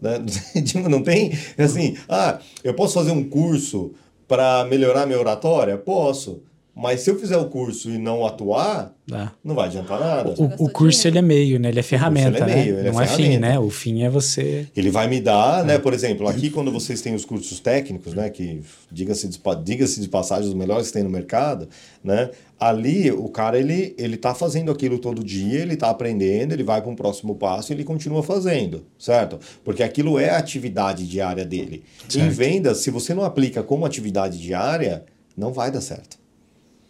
Né? 0.00 0.18
Tipo, 0.64 0.88
Não 0.88 1.02
tem 1.02 1.32
assim, 1.58 1.96
ah, 2.08 2.38
eu 2.62 2.74
posso 2.74 2.94
fazer 2.94 3.10
um 3.12 3.22
curso 3.28 3.92
para 4.28 4.64
melhorar 4.64 5.06
minha 5.06 5.18
oratória? 5.18 5.76
Posso. 5.76 6.42
Mas 6.74 7.00
se 7.02 7.10
eu 7.10 7.18
fizer 7.18 7.36
o 7.36 7.44
curso 7.50 7.90
e 7.90 7.98
não 7.98 8.24
atuar, 8.24 8.94
É. 9.12 9.28
não 9.44 9.54
vai 9.54 9.66
adiantar 9.66 10.00
nada. 10.00 10.34
O, 10.38 10.64
o 10.64 10.70
curso 10.70 11.06
ele 11.06 11.18
é 11.18 11.22
meio, 11.22 11.60
né? 11.60 11.68
Ele 11.68 11.80
é 11.80 11.82
ferramenta, 11.82 12.28
ele 12.38 12.50
é 12.50 12.54
meio, 12.54 12.74
né? 12.74 12.80
ele 12.80 12.88
é 12.88 12.92
Não 12.92 13.00
é 13.00 13.06
fim, 13.06 13.16
ferramenta. 13.16 13.40
né? 13.48 13.58
O 13.58 13.68
fim 13.68 14.02
é 14.02 14.08
você. 14.08 14.66
Ele 14.74 14.90
vai 14.90 15.06
me 15.06 15.20
dar, 15.20 15.64
né? 15.66 15.78
Por 15.78 15.92
exemplo, 15.92 16.26
aqui 16.26 16.48
quando 16.48 16.72
vocês 16.72 17.02
têm 17.02 17.14
os 17.14 17.26
cursos 17.26 17.60
técnicos, 17.60 18.14
né? 18.14 18.30
Que 18.30 18.62
diga-se 18.90 19.28
de, 19.28 19.38
diga-se 19.62 20.00
de 20.00 20.08
passagem, 20.08 20.48
os 20.48 20.54
melhores 20.54 20.86
que 20.86 20.94
tem 20.94 21.02
no 21.02 21.10
mercado, 21.10 21.68
né? 22.02 22.30
Ali 22.58 23.10
o 23.12 23.28
cara 23.28 23.58
ele 23.58 23.94
ele 23.98 24.16
tá 24.16 24.34
fazendo 24.34 24.70
aquilo 24.72 24.98
todo 24.98 25.22
dia, 25.22 25.60
ele 25.60 25.76
tá 25.76 25.90
aprendendo, 25.90 26.52
ele 26.52 26.62
vai 26.62 26.80
para 26.80 26.90
um 26.90 26.96
próximo 26.96 27.34
passo 27.34 27.70
e 27.70 27.74
ele 27.74 27.84
continua 27.84 28.22
fazendo, 28.22 28.86
certo? 28.98 29.38
Porque 29.62 29.82
aquilo 29.82 30.18
é 30.18 30.30
a 30.30 30.38
atividade 30.38 31.06
diária 31.06 31.44
dele. 31.44 31.82
Em 32.06 32.10
Certo. 32.12 32.32
vendas, 32.32 32.78
se 32.78 32.90
você 32.90 33.12
não 33.12 33.24
aplica 33.24 33.62
como 33.62 33.84
atividade 33.84 34.38
diária, 34.40 35.04
não 35.36 35.52
vai 35.52 35.70
dar 35.70 35.80
certo. 35.82 36.21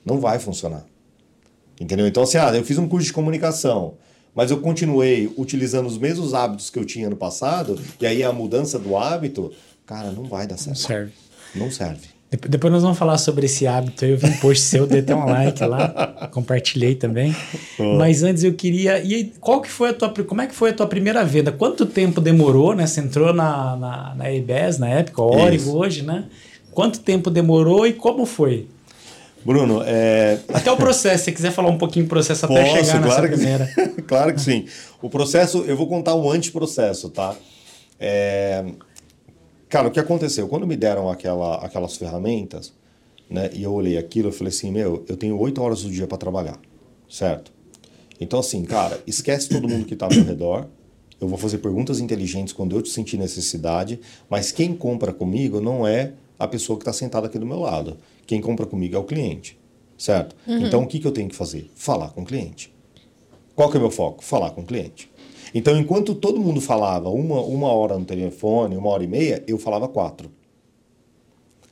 Não 0.05 0.19
vai 0.19 0.38
funcionar. 0.38 0.85
Entendeu? 1.81 2.07
Então, 2.07 2.23
assim, 2.23 2.38
ah, 2.38 2.55
eu 2.55 2.65
fiz 2.65 2.79
um 2.79 2.88
curso 2.88 3.07
de 3.07 3.12
comunicação, 3.12 3.95
mas 4.35 4.51
eu 4.51 4.61
continuei 4.61 5.33
utilizando 5.37 5.87
os 5.87 5.99
mesmos 5.99 6.35
hábitos 6.35 6.71
que 6.71 6.79
eu 6.79 6.85
tinha 6.85 7.11
no 7.11 7.17
passado, 7.17 7.79
e 8.01 8.07
aí 8.07 8.23
a 8.23 8.33
mudança 8.33 8.79
do 8.79 8.97
hábito, 8.97 9.53
cara, 9.87 10.11
não 10.12 10.25
vai 10.25 10.47
dar 10.47 10.57
certo. 10.57 10.69
Não 10.69 10.87
serve. 10.87 11.12
Não 11.55 11.71
serve. 11.71 12.12
Depois 12.49 12.73
nós 12.73 12.83
vamos 12.83 12.97
falar 12.97 13.19
sobre 13.19 13.45
esse 13.45 13.67
hábito. 13.67 14.07
Eu 14.07 14.17
vi 14.17 14.27
um 14.27 14.37
post 14.38 14.65
seu, 14.65 14.87
dei 14.87 15.01
até 15.01 15.15
um 15.15 15.27
like 15.27 15.62
lá, 15.65 16.29
compartilhei 16.33 16.95
também. 16.95 17.37
Oh. 17.79 17.99
Mas 17.99 18.23
antes 18.23 18.43
eu 18.43 18.55
queria. 18.55 19.03
E 19.03 19.15
aí, 19.15 19.33
qual 19.38 19.61
que 19.61 19.69
foi 19.69 19.91
a 19.91 19.93
tua. 19.93 20.09
Como 20.09 20.41
é 20.41 20.47
que 20.47 20.55
foi 20.55 20.71
a 20.71 20.73
tua 20.73 20.87
primeira 20.87 21.23
venda? 21.27 21.53
Quanto 21.53 21.85
tempo 21.85 22.23
demorou, 22.23 22.75
né? 22.75 22.87
Você 22.87 23.01
entrou 23.01 23.35
na, 23.35 23.77
na, 23.77 24.15
na 24.15 24.33
EBS 24.33 24.79
na 24.79 24.88
época, 24.88 25.21
Origo 25.21 25.77
hoje, 25.77 26.03
né? 26.03 26.25
Quanto 26.71 27.01
tempo 27.01 27.29
demorou 27.29 27.87
e 27.87 27.93
como 27.93 28.25
foi? 28.25 28.67
Bruno, 29.45 29.83
é... 29.85 30.39
Até 30.49 30.71
o 30.71 30.77
processo, 30.77 31.19
se 31.19 31.25
você 31.25 31.33
quiser 31.33 31.51
falar 31.51 31.69
um 31.69 31.79
pouquinho 31.79 32.05
do 32.05 32.09
processo 32.09 32.45
até 32.47 32.55
Posso, 32.55 32.87
chegar 32.87 33.01
nessa 33.01 33.01
claro 33.01 33.29
primeira. 33.29 33.67
Que, 33.67 34.03
claro 34.03 34.35
que 34.35 34.41
sim. 34.41 34.67
O 35.01 35.11
processo, 35.11 35.65
eu 35.67 35.77
vou 35.77 35.89
contar 35.89 36.15
o 36.15 36.31
anteprocesso, 36.31 37.11
tá? 37.11 37.35
É... 37.99 38.65
Cara, 39.69 39.89
o 39.89 39.91
que 39.91 39.99
aconteceu? 39.99 40.49
Quando 40.49 40.67
me 40.67 40.77
deram 40.77 41.11
aquela, 41.11 41.57
aquelas 41.57 41.97
ferramentas, 41.97 42.73
né, 43.29 43.51
e 43.53 43.63
eu 43.63 43.73
olhei 43.73 43.97
aquilo, 43.97 44.29
eu 44.29 44.33
falei 44.33 44.53
assim, 44.53 44.71
meu, 44.71 45.05
eu 45.09 45.17
tenho 45.17 45.39
oito 45.39 45.63
horas 45.63 45.83
do 45.83 45.91
dia 45.91 46.07
para 46.07 46.19
trabalhar, 46.19 46.59
certo? 47.09 47.51
Então, 48.21 48.39
assim, 48.39 48.63
cara, 48.65 49.01
esquece 49.07 49.49
todo 49.49 49.67
mundo 49.67 49.87
que 49.87 49.95
está 49.95 50.07
ao 50.07 50.13
meu 50.13 50.25
redor, 50.25 50.67
eu 51.19 51.27
vou 51.27 51.39
fazer 51.39 51.59
perguntas 51.59 52.01
inteligentes 52.01 52.53
quando 52.53 52.77
eu 52.77 52.83
te 52.83 52.91
sentir 52.91 53.17
necessidade, 53.17 53.99
mas 54.29 54.53
quem 54.53 54.75
compra 54.75 55.13
comigo 55.13 55.61
não 55.61 55.87
é 55.87 56.13
a 56.39 56.47
pessoa 56.47 56.77
que 56.77 56.83
está 56.83 56.93
sentada 56.93 57.27
aqui 57.29 57.39
do 57.39 57.47
meu 57.47 57.61
lado. 57.61 57.97
Quem 58.27 58.41
compra 58.41 58.67
comigo 58.67 58.97
é 58.97 58.99
o 58.99 59.05
cliente, 59.05 59.59
certo? 59.97 60.37
Uhum. 60.47 60.67
Então, 60.67 60.83
o 60.83 60.87
que, 60.87 60.99
que 60.99 61.07
eu 61.07 61.13
tenho 61.13 61.29
que 61.29 61.37
fazer? 61.37 61.71
Falar 61.75 62.11
com 62.11 62.23
o 62.23 62.25
cliente. 62.25 62.73
Qual 63.55 63.71
que 63.71 63.77
é 63.77 63.79
o 63.79 63.83
meu 63.83 63.91
foco? 63.91 64.25
Falar 64.25 64.51
com 64.51 64.63
o 64.63 64.65
cliente. 64.65 65.11
Então, 65.55 65.77
enquanto 65.77 66.15
todo 66.15 66.41
mundo 66.41 66.61
falava 66.61 67.11
uma, 67.11 67.41
uma 67.41 67.73
hora 67.73 67.99
no 67.99 68.05
telefone, 68.05 68.77
uma 68.77 68.89
hora 68.89 69.05
e 69.05 69.07
meia, 69.07 69.45
eu 69.47 69.59
falava 69.59 69.87
quatro. 69.87 70.31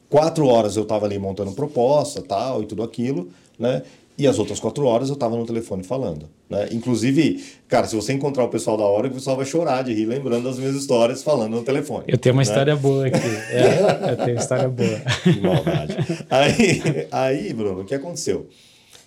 Quatro 0.09 0.47
horas 0.47 0.77
eu 0.77 0.83
estava 0.83 1.07
ali 1.07 1.19
montando 1.19 1.53
proposta, 1.53 2.21
tal, 2.21 2.63
e 2.63 2.67
tudo 2.67 2.83
aquilo, 2.83 3.29
né? 3.59 3.83
E 4.19 4.27
as 4.27 4.39
outras 4.39 4.61
quatro 4.61 4.85
horas 4.85 5.09
eu 5.09 5.15
estava 5.15 5.37
no 5.37 5.47
telefone 5.47 5.83
falando. 5.83 6.29
Né? 6.49 6.69
Inclusive, 6.73 7.43
cara, 7.67 7.87
se 7.87 7.97
você 7.97 8.13
encontrar 8.13 8.45
o 8.45 8.49
pessoal 8.49 8.77
da 8.77 8.85
hora, 8.85 9.09
o 9.09 9.11
pessoal 9.11 9.37
vai 9.37 9.47
chorar 9.47 9.83
de 9.83 9.95
rir 9.95 10.05
lembrando 10.05 10.45
das 10.45 10.59
minhas 10.59 10.75
histórias 10.75 11.23
falando 11.23 11.57
no 11.57 11.63
telefone. 11.63 12.05
Eu 12.07 12.19
tenho 12.19 12.35
uma 12.35 12.41
né? 12.41 12.49
história 12.49 12.77
boa 12.77 13.07
aqui. 13.07 13.19
É, 13.51 14.13
eu 14.13 14.17
tenho 14.17 14.37
uma 14.37 14.41
história 14.43 14.69
boa. 14.69 15.01
Que 15.23 15.41
maldade. 15.41 15.97
Aí, 16.29 17.09
aí, 17.11 17.53
Bruno, 17.55 17.81
o 17.81 17.85
que 17.85 17.95
aconteceu? 17.95 18.47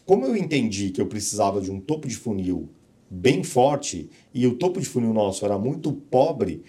Como 0.06 0.26
eu 0.26 0.36
entendi 0.36 0.90
que 0.90 1.00
eu 1.00 1.06
precisava 1.06 1.62
de 1.62 1.72
um 1.72 1.80
topo 1.80 2.08
de 2.08 2.16
funil 2.16 2.70
bem 3.10 3.44
forte 3.44 4.10
e 4.34 4.48
o 4.48 4.56
topo 4.56 4.80
de 4.80 4.88
funil 4.88 5.14
nosso 5.14 5.46
era 5.46 5.58
muito 5.58 5.92
pobre 5.92 6.64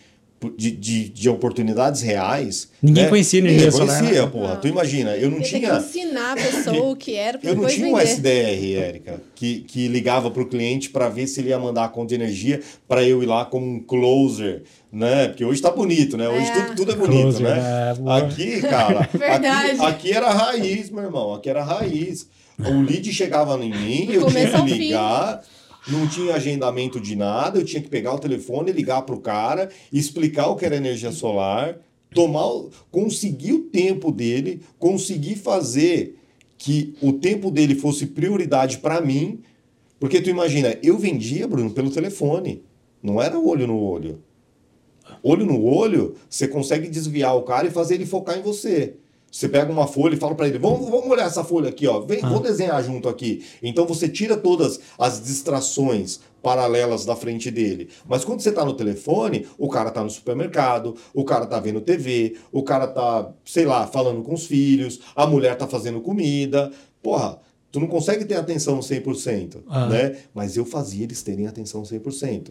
de, 0.50 0.70
de, 0.70 1.08
de 1.08 1.28
oportunidades 1.28 2.02
reais. 2.02 2.70
Ninguém 2.82 3.04
né? 3.04 3.08
conhecia 3.08 3.38
energia 3.38 3.66
Ninguém 3.66 3.78
solar. 3.78 3.98
conhecia, 3.98 4.26
porra. 4.26 4.56
Tu 4.56 4.68
imagina, 4.68 5.16
eu 5.16 5.30
não 5.30 5.38
eu 5.38 5.42
tinha... 5.44 5.70
que 5.70 5.76
ensinar 5.76 6.32
a 6.32 6.34
pessoa 6.40 6.90
o 6.90 6.96
que 6.96 7.14
era 7.14 7.38
Eu 7.42 7.54
não 7.54 7.66
tinha 7.66 7.86
vender. 7.86 7.94
um 7.94 7.98
SDR, 7.98 8.76
Érica, 8.76 9.22
que, 9.34 9.60
que 9.60 9.88
ligava 9.88 10.30
para 10.30 10.42
o 10.42 10.46
cliente 10.46 10.90
para 10.90 11.08
ver 11.08 11.26
se 11.26 11.40
ele 11.40 11.50
ia 11.50 11.58
mandar 11.58 11.84
a 11.84 11.88
conta 11.88 12.08
de 12.08 12.14
energia 12.16 12.60
para 12.88 13.02
eu 13.02 13.22
ir 13.22 13.26
lá 13.26 13.44
como 13.44 13.66
um 13.66 13.80
closer, 13.80 14.62
né? 14.92 15.28
Porque 15.28 15.44
hoje 15.44 15.58
está 15.58 15.70
bonito, 15.70 16.16
né? 16.16 16.28
Hoje 16.28 16.46
é. 16.46 16.52
tudo, 16.52 16.76
tudo 16.76 16.92
é 16.92 16.96
bonito, 16.96 17.22
closer, 17.22 17.42
né? 17.42 17.58
É, 17.58 18.18
aqui, 18.18 18.60
cara, 18.60 19.00
aqui, 19.10 19.80
aqui 19.80 20.12
era 20.12 20.30
raiz, 20.30 20.90
meu 20.90 21.04
irmão. 21.04 21.34
Aqui 21.34 21.48
era 21.50 21.62
raiz. 21.62 22.28
O 22.58 22.82
lead 22.82 23.12
chegava 23.12 23.56
em 23.64 23.70
mim, 23.70 24.08
eu 24.12 24.26
tinha 24.26 24.50
que 24.64 24.74
ligar... 24.74 25.42
Fim 25.42 25.63
não 25.86 26.06
tinha 26.06 26.34
agendamento 26.34 27.00
de 27.00 27.14
nada, 27.14 27.58
eu 27.58 27.64
tinha 27.64 27.82
que 27.82 27.88
pegar 27.88 28.14
o 28.14 28.18
telefone, 28.18 28.72
ligar 28.72 29.02
para 29.02 29.14
o 29.14 29.20
cara, 29.20 29.70
explicar 29.92 30.48
o 30.48 30.56
que 30.56 30.64
era 30.64 30.76
energia 30.76 31.12
solar, 31.12 31.78
tomar, 32.14 32.48
conseguir 32.90 33.52
o 33.52 33.62
tempo 33.62 34.10
dele, 34.10 34.62
conseguir 34.78 35.36
fazer 35.36 36.18
que 36.56 36.94
o 37.02 37.12
tempo 37.12 37.50
dele 37.50 37.74
fosse 37.74 38.06
prioridade 38.06 38.78
para 38.78 39.00
mim, 39.00 39.40
porque 39.98 40.20
tu 40.20 40.30
imagina, 40.30 40.78
eu 40.82 40.96
vendia, 40.96 41.46
Bruno, 41.46 41.70
pelo 41.70 41.90
telefone, 41.90 42.62
não 43.02 43.20
era 43.20 43.38
olho 43.38 43.66
no 43.66 43.78
olho. 43.78 44.22
Olho 45.22 45.44
no 45.44 45.62
olho, 45.62 46.14
você 46.28 46.48
consegue 46.48 46.88
desviar 46.88 47.36
o 47.36 47.42
cara 47.42 47.66
e 47.66 47.70
fazer 47.70 47.96
ele 47.96 48.06
focar 48.06 48.38
em 48.38 48.42
você. 48.42 48.94
Você 49.34 49.48
pega 49.48 49.72
uma 49.72 49.88
folha 49.88 50.14
e 50.14 50.16
fala 50.16 50.32
para 50.32 50.46
ele: 50.46 50.60
vamos, 50.60 50.88
vamos 50.88 51.08
olhar 51.08 51.26
essa 51.26 51.42
folha 51.42 51.68
aqui, 51.68 51.88
ó. 51.88 51.98
Vem, 52.02 52.20
ah. 52.22 52.28
vou 52.28 52.38
desenhar 52.38 52.80
junto 52.84 53.08
aqui. 53.08 53.44
Então 53.60 53.84
você 53.84 54.08
tira 54.08 54.36
todas 54.36 54.78
as 54.96 55.20
distrações 55.20 56.20
paralelas 56.40 57.04
da 57.04 57.16
frente 57.16 57.50
dele. 57.50 57.88
Mas 58.06 58.24
quando 58.24 58.40
você 58.40 58.50
está 58.50 58.64
no 58.64 58.74
telefone, 58.74 59.44
o 59.58 59.68
cara 59.68 59.88
está 59.88 60.04
no 60.04 60.10
supermercado, 60.10 60.94
o 61.12 61.24
cara 61.24 61.44
está 61.44 61.58
vendo 61.58 61.80
TV, 61.80 62.36
o 62.52 62.62
cara 62.62 62.84
está, 62.84 63.28
sei 63.44 63.64
lá, 63.64 63.88
falando 63.88 64.22
com 64.22 64.34
os 64.34 64.46
filhos, 64.46 65.00
a 65.16 65.26
mulher 65.26 65.54
está 65.54 65.66
fazendo 65.66 66.00
comida. 66.00 66.70
Porra, 67.02 67.40
tu 67.72 67.80
não 67.80 67.88
consegue 67.88 68.24
ter 68.24 68.36
atenção 68.36 68.78
100%, 68.78 69.64
ah. 69.66 69.88
né? 69.88 70.16
Mas 70.32 70.56
eu 70.56 70.64
fazia 70.64 71.02
eles 71.02 71.24
terem 71.24 71.48
atenção 71.48 71.82
100%. 71.82 72.50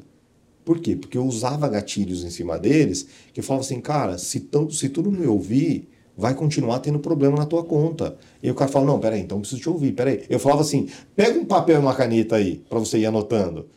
Por 0.65 0.80
quê? 0.80 0.98
Porque 0.98 1.17
eu 1.17 1.26
usava 1.26 1.69
gatilhos 1.69 2.26
em 2.26 2.30
cima 2.30 2.60
deles 2.60 3.08
que 3.34 3.39
eu 3.39 3.43
falava 3.43 3.63
assim, 3.63 3.80
cara, 3.80 4.17
se, 4.17 4.41
tão, 4.41 4.69
se 4.69 4.89
tu 4.89 5.02
não 5.02 5.12
me 5.12 5.28
ouvir, 5.28 5.93
vai 6.17 6.34
continuar 6.34 6.80
tendo 6.80 6.99
problema 6.99 7.38
na 7.38 7.45
tua 7.45 7.63
conta. 7.63 8.15
E 8.41 8.49
o 8.49 8.56
cara 8.56 8.69
fala, 8.69 8.86
não, 8.86 8.99
peraí, 8.99 9.21
então 9.21 9.39
preciso 9.39 9.62
te 9.62 9.69
ouvir, 9.69 9.93
peraí. 9.93 10.23
Eu 10.30 10.39
falava 10.39 10.62
assim, 10.62 10.88
pega 11.15 11.39
um 11.39 11.45
papel 11.45 11.78
e 11.78 11.80
uma 11.80 11.95
caneta 11.95 12.36
aí, 12.36 12.63
para 12.69 12.80
você 12.80 12.99
ir 12.99 13.06
anotando. 13.06 13.67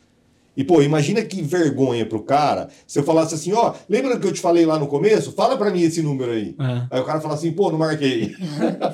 E, 0.57 0.64
pô, 0.64 0.81
imagina 0.81 1.23
que 1.23 1.42
vergonha 1.42 2.07
pro 2.07 2.23
cara 2.23 2.69
se 2.87 2.99
eu 2.99 3.03
falasse 3.03 3.35
assim, 3.35 3.53
ó, 3.53 3.75
lembra 3.88 4.19
que 4.19 4.27
eu 4.27 4.33
te 4.33 4.40
falei 4.40 4.64
lá 4.64 4.79
no 4.79 4.87
começo? 4.87 5.33
Fala 5.33 5.57
para 5.57 5.71
mim 5.71 5.83
esse 5.83 6.01
número 6.01 6.33
aí. 6.33 6.55
É. 6.59 6.87
Aí 6.90 7.01
o 7.01 7.05
cara 7.05 7.21
fala 7.21 7.35
assim, 7.35 7.53
pô, 7.53 7.71
não 7.71 7.79
marquei. 7.79 8.35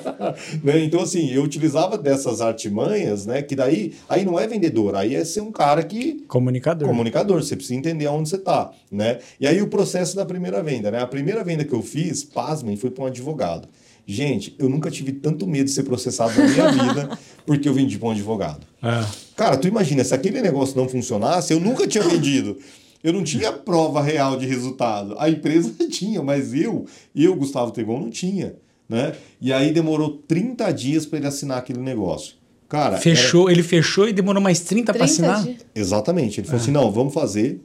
né? 0.63 0.83
Então, 0.83 1.01
assim, 1.01 1.31
eu 1.31 1.43
utilizava 1.43 1.97
dessas 1.97 2.41
artimanhas, 2.41 3.25
né? 3.25 3.41
Que 3.41 3.55
daí, 3.55 3.93
aí 4.09 4.25
não 4.25 4.39
é 4.39 4.45
vendedor, 4.45 4.95
aí 4.95 5.15
é 5.15 5.23
ser 5.23 5.41
um 5.41 5.51
cara 5.51 5.83
que... 5.83 6.23
Comunicador. 6.27 6.87
Comunicador, 6.87 7.41
você 7.41 7.55
precisa 7.55 7.75
entender 7.75 8.07
aonde 8.07 8.29
você 8.29 8.37
tá, 8.37 8.71
né? 8.91 9.19
E 9.39 9.47
aí 9.47 9.61
o 9.61 9.67
processo 9.67 10.15
da 10.15 10.25
primeira 10.25 10.61
venda, 10.61 10.91
né? 10.91 11.01
A 11.01 11.07
primeira 11.07 11.43
venda 11.43 11.63
que 11.63 11.73
eu 11.73 11.81
fiz, 11.81 12.23
pasmem, 12.23 12.75
foi 12.75 12.91
para 12.91 13.05
um 13.05 13.07
advogado. 13.07 13.67
Gente, 14.05 14.53
eu 14.59 14.67
nunca 14.67 14.91
tive 14.91 15.13
tanto 15.13 15.47
medo 15.47 15.65
de 15.65 15.71
ser 15.71 15.83
processado 15.83 16.33
na 16.37 16.47
minha 16.47 16.71
vida 16.93 17.17
porque 17.45 17.69
eu 17.69 17.73
vendi 17.73 17.97
para 17.97 18.09
um 18.09 18.11
advogado. 18.11 18.65
É. 18.81 19.05
Cara, 19.35 19.57
tu 19.57 19.67
imagina, 19.67 20.03
se 20.03 20.13
aquele 20.13 20.41
negócio 20.41 20.77
não 20.77 20.87
funcionasse, 20.87 21.53
eu 21.53 21.59
nunca 21.59 21.87
tinha 21.87 22.03
vendido. 22.03 22.57
Eu 23.03 23.11
não 23.11 23.23
tinha 23.23 23.51
prova 23.51 24.01
real 24.01 24.37
de 24.37 24.45
resultado. 24.45 25.15
A 25.19 25.29
empresa 25.29 25.73
tinha, 25.89 26.21
mas 26.21 26.53
eu, 26.53 26.85
eu, 27.15 27.35
Gustavo 27.35 27.71
Tegon, 27.71 27.99
não 27.99 28.09
tinha. 28.09 28.55
Né? 28.87 29.13
E 29.41 29.51
aí 29.51 29.71
demorou 29.71 30.21
30 30.27 30.71
dias 30.71 31.05
para 31.05 31.19
ele 31.19 31.27
assinar 31.27 31.57
aquele 31.57 31.79
negócio. 31.79 32.35
Cara, 32.69 32.97
fechou, 32.97 33.49
era... 33.49 33.51
ele 33.51 33.63
fechou 33.63 34.07
e 34.07 34.13
demorou 34.13 34.41
mais 34.41 34.61
30, 34.61 34.93
30 34.93 34.93
para 34.93 35.05
assinar? 35.05 35.43
Dias. 35.43 35.65
Exatamente. 35.75 36.39
Ele 36.39 36.47
falou 36.47 36.59
é. 36.59 36.63
assim: 36.63 36.71
não, 36.71 36.91
vamos 36.91 37.13
fazer 37.13 37.61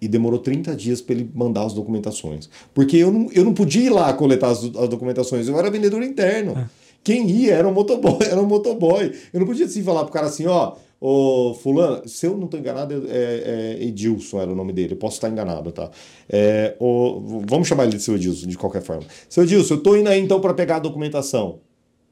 e 0.00 0.06
demorou 0.06 0.38
30 0.38 0.74
dias 0.76 1.00
para 1.00 1.14
ele 1.14 1.30
mandar 1.34 1.64
as 1.64 1.72
documentações. 1.72 2.48
Porque 2.72 2.96
eu 2.96 3.12
não, 3.12 3.28
eu 3.32 3.44
não 3.44 3.54
podia 3.54 3.86
ir 3.86 3.90
lá 3.90 4.12
coletar 4.12 4.50
as, 4.50 4.64
as 4.64 4.88
documentações, 4.88 5.48
eu 5.48 5.58
era 5.58 5.70
vendedor 5.70 6.02
interno. 6.02 6.52
É. 6.58 6.66
Quem 7.08 7.26
ia 7.30 7.54
era 7.54 7.66
um 7.66 7.72
motoboy, 7.72 8.18
era 8.30 8.38
um 8.38 8.44
motoboy. 8.44 9.10
Eu 9.32 9.40
não 9.40 9.46
podia 9.46 9.64
assim 9.64 9.82
falar 9.82 10.04
pro 10.04 10.12
cara 10.12 10.26
assim, 10.26 10.46
ó, 10.46 10.74
ô 11.00 11.54
fulano, 11.54 12.06
se 12.06 12.26
eu 12.26 12.36
não 12.36 12.44
estou 12.44 12.60
enganado, 12.60 13.06
é, 13.08 13.78
é, 13.78 13.82
Edilson 13.82 14.38
era 14.42 14.50
o 14.52 14.54
nome 14.54 14.74
dele, 14.74 14.92
eu 14.92 14.98
posso 14.98 15.16
estar 15.16 15.30
enganado, 15.30 15.72
tá? 15.72 15.90
É, 16.28 16.76
o, 16.78 17.42
vamos 17.48 17.66
chamar 17.66 17.84
ele 17.84 17.96
de 17.96 18.02
seu 18.02 18.14
Edilson, 18.14 18.46
de 18.46 18.58
qualquer 18.58 18.82
forma. 18.82 19.04
Seu 19.26 19.44
Edilson, 19.44 19.72
eu 19.72 19.78
estou 19.78 19.96
indo 19.96 20.06
aí 20.10 20.20
então 20.20 20.38
para 20.38 20.52
pegar 20.52 20.76
a 20.76 20.80
documentação. 20.80 21.60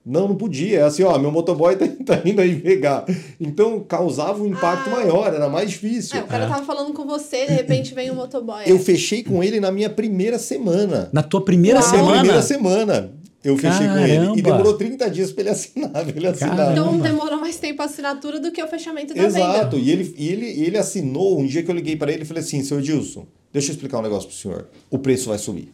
Não, 0.03 0.29
não 0.29 0.37
podia. 0.37 0.79
É 0.79 0.83
assim, 0.85 1.03
ó, 1.03 1.19
meu 1.19 1.31
motoboy 1.31 1.77
tá, 1.77 1.87
tá 2.17 2.23
indo 2.25 2.41
aí 2.41 2.59
pegar. 2.59 3.05
Então 3.39 3.81
causava 3.81 4.43
um 4.43 4.47
impacto 4.47 4.89
ah. 4.89 4.93
maior, 4.93 5.35
era 5.35 5.49
mais 5.51 5.73
difícil. 5.73 6.19
É, 6.19 6.23
o 6.23 6.27
cara 6.27 6.45
é. 6.45 6.49
tava 6.49 6.65
falando 6.65 6.95
com 6.95 7.05
você, 7.05 7.45
de 7.45 7.53
repente 7.53 7.93
vem 7.93 8.09
o 8.09 8.15
um 8.15 8.17
motoboy. 8.17 8.63
Eu 8.65 8.79
fechei 8.79 9.23
com 9.23 9.45
ele 9.45 9.61
na 9.61 9.71
minha 9.71 9.91
primeira 9.91 10.39
semana. 10.39 11.11
Na 11.13 11.23
tua 11.23 11.45
primeira 11.45 11.81
Uau. 11.81 11.91
semana? 11.91 12.11
Na 12.11 12.19
primeira 12.21 12.43
semana. 12.43 13.16
Eu 13.47 13.57
fechei 13.57 13.87
Caramba. 13.87 13.95
com 13.95 14.33
ele. 14.33 14.39
E 14.41 14.43
demorou 14.43 14.75
30 14.75 15.09
dias 15.09 15.31
para 15.31 15.43
ele 15.43 15.51
assinar. 15.51 15.91
Pra 15.91 16.03
ele 16.03 16.27
assinar. 16.27 16.73
Então 16.73 16.99
demorou 16.99 17.41
mais 17.41 17.57
tempo 17.57 17.81
a 17.81 17.85
assinatura 17.85 18.41
do 18.41 18.51
que 18.51 18.61
o 18.61 18.67
fechamento 18.67 19.15
da 19.15 19.23
Exato. 19.23 19.47
venda. 19.47 19.59
Exato. 19.59 19.79
E 19.79 19.91
ele, 19.91 20.15
ele, 20.19 20.47
ele 20.67 20.77
assinou 20.77 21.39
um 21.39 21.47
dia 21.47 21.63
que 21.63 21.71
eu 21.71 21.75
liguei 21.75 21.95
para 21.95 22.13
ele 22.13 22.23
e 22.23 22.25
falei 22.27 22.43
assim: 22.43 22.65
seu 22.65 22.81
Edilson, 22.81 23.25
deixa 23.53 23.71
eu 23.71 23.75
explicar 23.75 24.01
um 24.01 24.03
negócio 24.03 24.29
pro 24.29 24.37
senhor. 24.37 24.67
O 24.91 24.99
preço 24.99 25.29
vai 25.29 25.39
subir. 25.39 25.73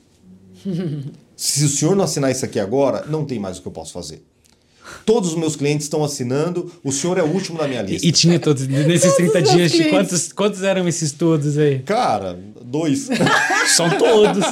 Se 1.35 1.65
o 1.65 1.69
senhor 1.69 1.97
não 1.97 2.05
assinar 2.05 2.31
isso 2.31 2.45
aqui 2.45 2.61
agora, 2.61 3.07
não 3.09 3.25
tem 3.25 3.39
mais 3.39 3.57
o 3.57 3.63
que 3.63 3.69
eu 3.69 3.73
posso 3.73 3.93
fazer. 3.95 4.23
Todos 5.07 5.31
os 5.31 5.37
meus 5.37 5.57
clientes 5.57 5.87
estão 5.87 6.05
assinando, 6.05 6.71
o 6.85 6.93
senhor 6.93 7.17
é 7.17 7.23
o 7.23 7.27
último 7.27 7.57
da 7.57 7.67
minha 7.67 7.81
lista. 7.81 8.07
E, 8.07 8.11
e 8.11 8.13
tinha 8.13 8.39
todos, 8.39 8.67
nesses 8.69 9.15
30 9.15 9.43
dias, 9.43 9.73
quantos, 9.89 10.33
quantos 10.33 10.63
eram 10.63 10.87
esses 10.87 11.13
todos 11.13 11.57
aí? 11.57 11.79
Cara, 11.81 12.39
dois. 12.63 13.09
São 13.75 13.89
todos. 13.99 14.45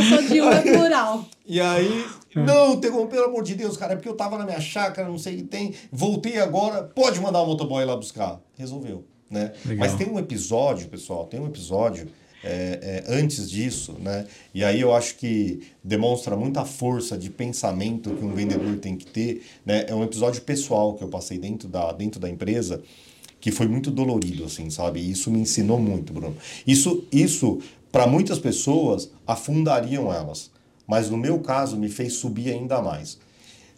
Sou 0.00 0.22
de 0.22 0.40
um 0.40 0.50
é 0.50 0.62
plural. 0.62 1.24
E 1.44 1.60
aí, 1.60 2.06
não, 2.34 2.80
tem, 2.80 2.90
pelo 3.08 3.24
amor 3.24 3.42
de 3.42 3.54
Deus, 3.54 3.76
cara, 3.76 3.92
é 3.92 3.96
porque 3.96 4.08
eu 4.08 4.16
tava 4.16 4.38
na 4.38 4.44
minha 4.44 4.60
chácara, 4.60 5.08
não 5.08 5.18
sei 5.18 5.34
o 5.34 5.36
que 5.38 5.42
tem, 5.44 5.74
voltei 5.90 6.38
agora, 6.38 6.82
pode 6.82 7.20
mandar 7.20 7.42
o 7.42 7.46
motoboy 7.46 7.84
lá 7.84 7.96
buscar. 7.96 8.40
Resolveu, 8.56 9.04
né? 9.30 9.52
Legal. 9.64 9.86
Mas 9.86 9.98
tem 9.98 10.08
um 10.08 10.18
episódio, 10.18 10.88
pessoal, 10.88 11.26
tem 11.26 11.40
um 11.40 11.46
episódio 11.46 12.08
é, 12.44 13.04
é, 13.08 13.14
antes 13.14 13.50
disso, 13.50 13.96
né? 14.00 14.26
E 14.54 14.64
aí 14.64 14.80
eu 14.80 14.94
acho 14.94 15.16
que 15.16 15.60
demonstra 15.82 16.36
muita 16.36 16.64
força 16.64 17.16
de 17.16 17.30
pensamento 17.30 18.10
que 18.10 18.24
um 18.24 18.34
vendedor 18.34 18.76
tem 18.78 18.96
que 18.96 19.06
ter, 19.06 19.44
né? 19.64 19.84
É 19.88 19.94
um 19.94 20.02
episódio 20.02 20.42
pessoal 20.42 20.94
que 20.94 21.04
eu 21.04 21.08
passei 21.08 21.38
dentro 21.38 21.68
da, 21.68 21.92
dentro 21.92 22.20
da 22.20 22.28
empresa 22.28 22.82
que 23.40 23.50
foi 23.50 23.66
muito 23.66 23.90
dolorido, 23.90 24.44
assim, 24.44 24.70
sabe? 24.70 25.00
E 25.00 25.10
isso 25.10 25.28
me 25.28 25.40
ensinou 25.40 25.76
muito, 25.76 26.12
Bruno. 26.12 26.36
Isso, 26.64 27.04
isso 27.10 27.60
para 27.92 28.06
muitas 28.06 28.38
pessoas, 28.38 29.10
afundariam 29.26 30.12
elas. 30.12 30.50
Mas 30.86 31.10
no 31.10 31.16
meu 31.16 31.38
caso, 31.38 31.76
me 31.76 31.90
fez 31.90 32.14
subir 32.14 32.50
ainda 32.50 32.80
mais. 32.80 33.18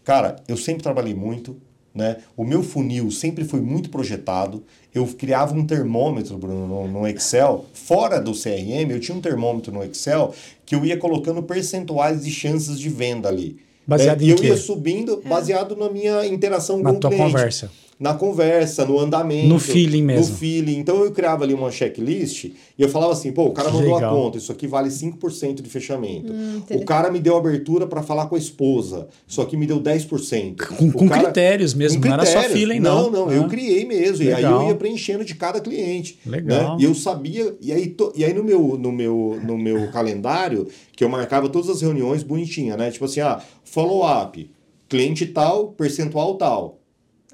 Cara, 0.05 0.37
eu 0.47 0.57
sempre 0.57 0.83
trabalhei 0.83 1.15
muito, 1.15 1.57
né? 1.95 2.19
O 2.37 2.45
meu 2.45 2.63
funil 2.63 3.11
sempre 3.11 3.45
foi 3.45 3.61
muito 3.61 3.91
projetado. 3.91 4.63
Eu 4.95 5.07
criava 5.07 5.55
um 5.55 5.67
termômetro 5.67 6.39
Bruno, 6.39 6.89
no, 6.89 7.07
Excel, 7.07 7.67
fora 7.73 8.21
do 8.21 8.33
CRM, 8.33 8.91
eu 8.91 9.01
tinha 9.01 9.17
um 9.17 9.21
termômetro 9.21 9.73
no 9.73 9.83
Excel 9.83 10.33
que 10.65 10.75
eu 10.75 10.85
ia 10.85 10.97
colocando 10.97 11.43
percentuais 11.43 12.25
de 12.25 12.31
chances 12.31 12.79
de 12.79 12.89
venda 12.89 13.29
ali. 13.29 13.59
Baseado 13.87 14.23
é, 14.23 14.25
em 14.25 14.29
eu 14.31 14.37
quê? 14.37 14.47
ia 14.47 14.57
subindo 14.57 15.23
baseado 15.27 15.77
na 15.77 15.91
minha 15.91 16.27
interação 16.27 16.79
Na 16.81 16.93
com 16.93 17.01
tua 17.01 17.11
o 17.11 17.13
cliente 17.13 17.33
conversa. 17.33 17.71
Na 18.05 18.13
conversa, 18.13 18.85
no 18.85 19.01
andamento. 19.01 19.49
No 19.49 19.59
feeling 19.59 20.03
mesmo. 20.03 20.31
No 20.31 20.39
feeling. 20.39 20.77
Então 20.79 21.03
eu 21.03 21.11
criava 21.11 21.43
ali 21.43 21.55
uma 21.55 21.71
checklist 21.71 22.45
e 22.45 22.55
eu 22.79 22.89
falava 22.89 23.13
assim, 23.15 23.33
pô, 23.33 23.47
o 23.47 23.53
cara 23.53 23.71
mandou 23.71 23.93
a 23.93 23.97
legal. 23.97 24.15
conta, 24.15 24.37
isso 24.37 24.53
aqui 24.53 24.67
vale 24.67 24.91
5% 24.91 25.63
de 25.63 25.71
fechamento. 25.71 26.31
Hum, 26.31 26.63
o 26.73 26.85
cara 26.85 27.11
me 27.11 27.19
deu 27.19 27.35
abertura 27.37 27.87
para 27.87 28.03
falar 28.03 28.27
com 28.27 28.35
a 28.35 28.39
esposa, 28.39 29.09
isso 29.27 29.41
aqui 29.41 29.57
me 29.57 29.67
deu 29.67 29.81
10%. 29.81 30.57
Com- 30.77 30.93
com 30.93 31.09
critérios 31.09 31.73
mesmo, 31.73 32.01
com 32.03 32.09
não 32.09 32.15
era 32.15 32.27
só 32.27 32.33
critérios. 32.41 32.59
feeling, 32.59 32.81
não. 32.81 33.11
não. 33.11 33.25
Não, 33.27 33.33
eu 33.33 33.45
Ah. 33.45 33.49
criei 33.49 33.87
mesmo. 33.87 34.23
E 34.23 34.29
aí 34.29 34.43
Legal. 34.45 34.63
eu 34.63 34.69
ia 34.69 34.75
preenchendo 34.75 35.25
de 35.25 35.35
cada 35.35 35.59
cliente. 35.61 36.19
Legal. 36.27 36.77
Né? 36.77 36.83
E 36.83 36.85
eu 36.85 36.95
sabia, 36.95 37.57
e 37.61 37.73
aí, 37.73 37.87
to- 37.87 38.13
e 38.15 38.25
aí 38.25 38.35
no, 38.35 38.45
meu, 38.45 38.77
no, 38.79 38.93
meu, 38.93 39.41
no 39.43 39.57
meu 39.57 39.91
calendário, 39.91 40.69
que 40.95 41.03
eu 41.03 41.09
marcava 41.09 41.49
todas 41.49 41.71
as 41.71 41.81
reuniões 41.81 42.23
bonitinha, 42.23 42.77
né? 42.77 42.91
Tipo 42.91 43.07
assim, 43.07 43.21
ah, 43.21 43.41
follow-up, 43.65 44.51
cliente 44.89 45.25
tal, 45.27 45.69
percentual 45.69 46.35
tal. 46.37 46.79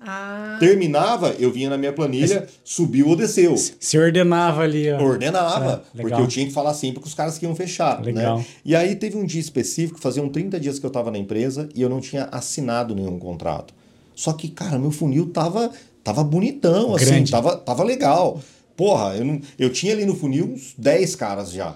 Ah, 0.02 0.56
Terminava, 0.58 1.34
eu 1.38 1.52
vinha 1.52 1.68
na 1.68 1.76
minha 1.76 1.92
planilha, 1.92 2.46
subiu 2.64 3.08
ou 3.08 3.16
desceu. 3.16 3.54
Se 3.56 3.98
ordenava 3.98 4.62
ali, 4.62 4.90
ó. 4.90 5.02
Ordenava, 5.02 5.84
É, 5.94 6.00
porque 6.00 6.20
eu 6.20 6.26
tinha 6.26 6.46
que 6.46 6.52
falar 6.52 6.72
sempre 6.72 7.00
com 7.00 7.06
os 7.06 7.12
caras 7.14 7.36
que 7.36 7.44
iam 7.44 7.54
fechar. 7.54 8.02
Legal. 8.02 8.38
Né? 8.38 8.46
E 8.64 8.74
aí 8.74 8.96
teve 8.96 9.16
um 9.18 9.26
dia 9.26 9.40
específico, 9.40 10.00
faziam 10.00 10.28
30 10.28 10.58
dias 10.58 10.78
que 10.78 10.86
eu 10.86 10.88
estava 10.88 11.10
na 11.10 11.18
empresa 11.18 11.68
e 11.74 11.82
eu 11.82 11.88
não 11.90 12.00
tinha 12.00 12.24
assinado 12.32 12.94
nenhum 12.94 13.18
contrato. 13.18 13.74
Só 14.14 14.32
que, 14.32 14.48
cara, 14.48 14.78
meu 14.78 14.90
funil 14.90 15.26
tava, 15.26 15.70
tava 16.02 16.24
bonitão, 16.24 16.94
assim, 16.94 17.06
Grande. 17.06 17.30
tava, 17.30 17.56
tava 17.56 17.84
legal. 17.84 18.40
Porra, 18.76 19.14
eu, 19.16 19.24
não, 19.24 19.40
eu 19.58 19.70
tinha 19.70 19.92
ali 19.92 20.06
no 20.06 20.14
funil 20.16 20.46
uns 20.46 20.74
10 20.78 21.14
caras 21.16 21.52
já. 21.52 21.74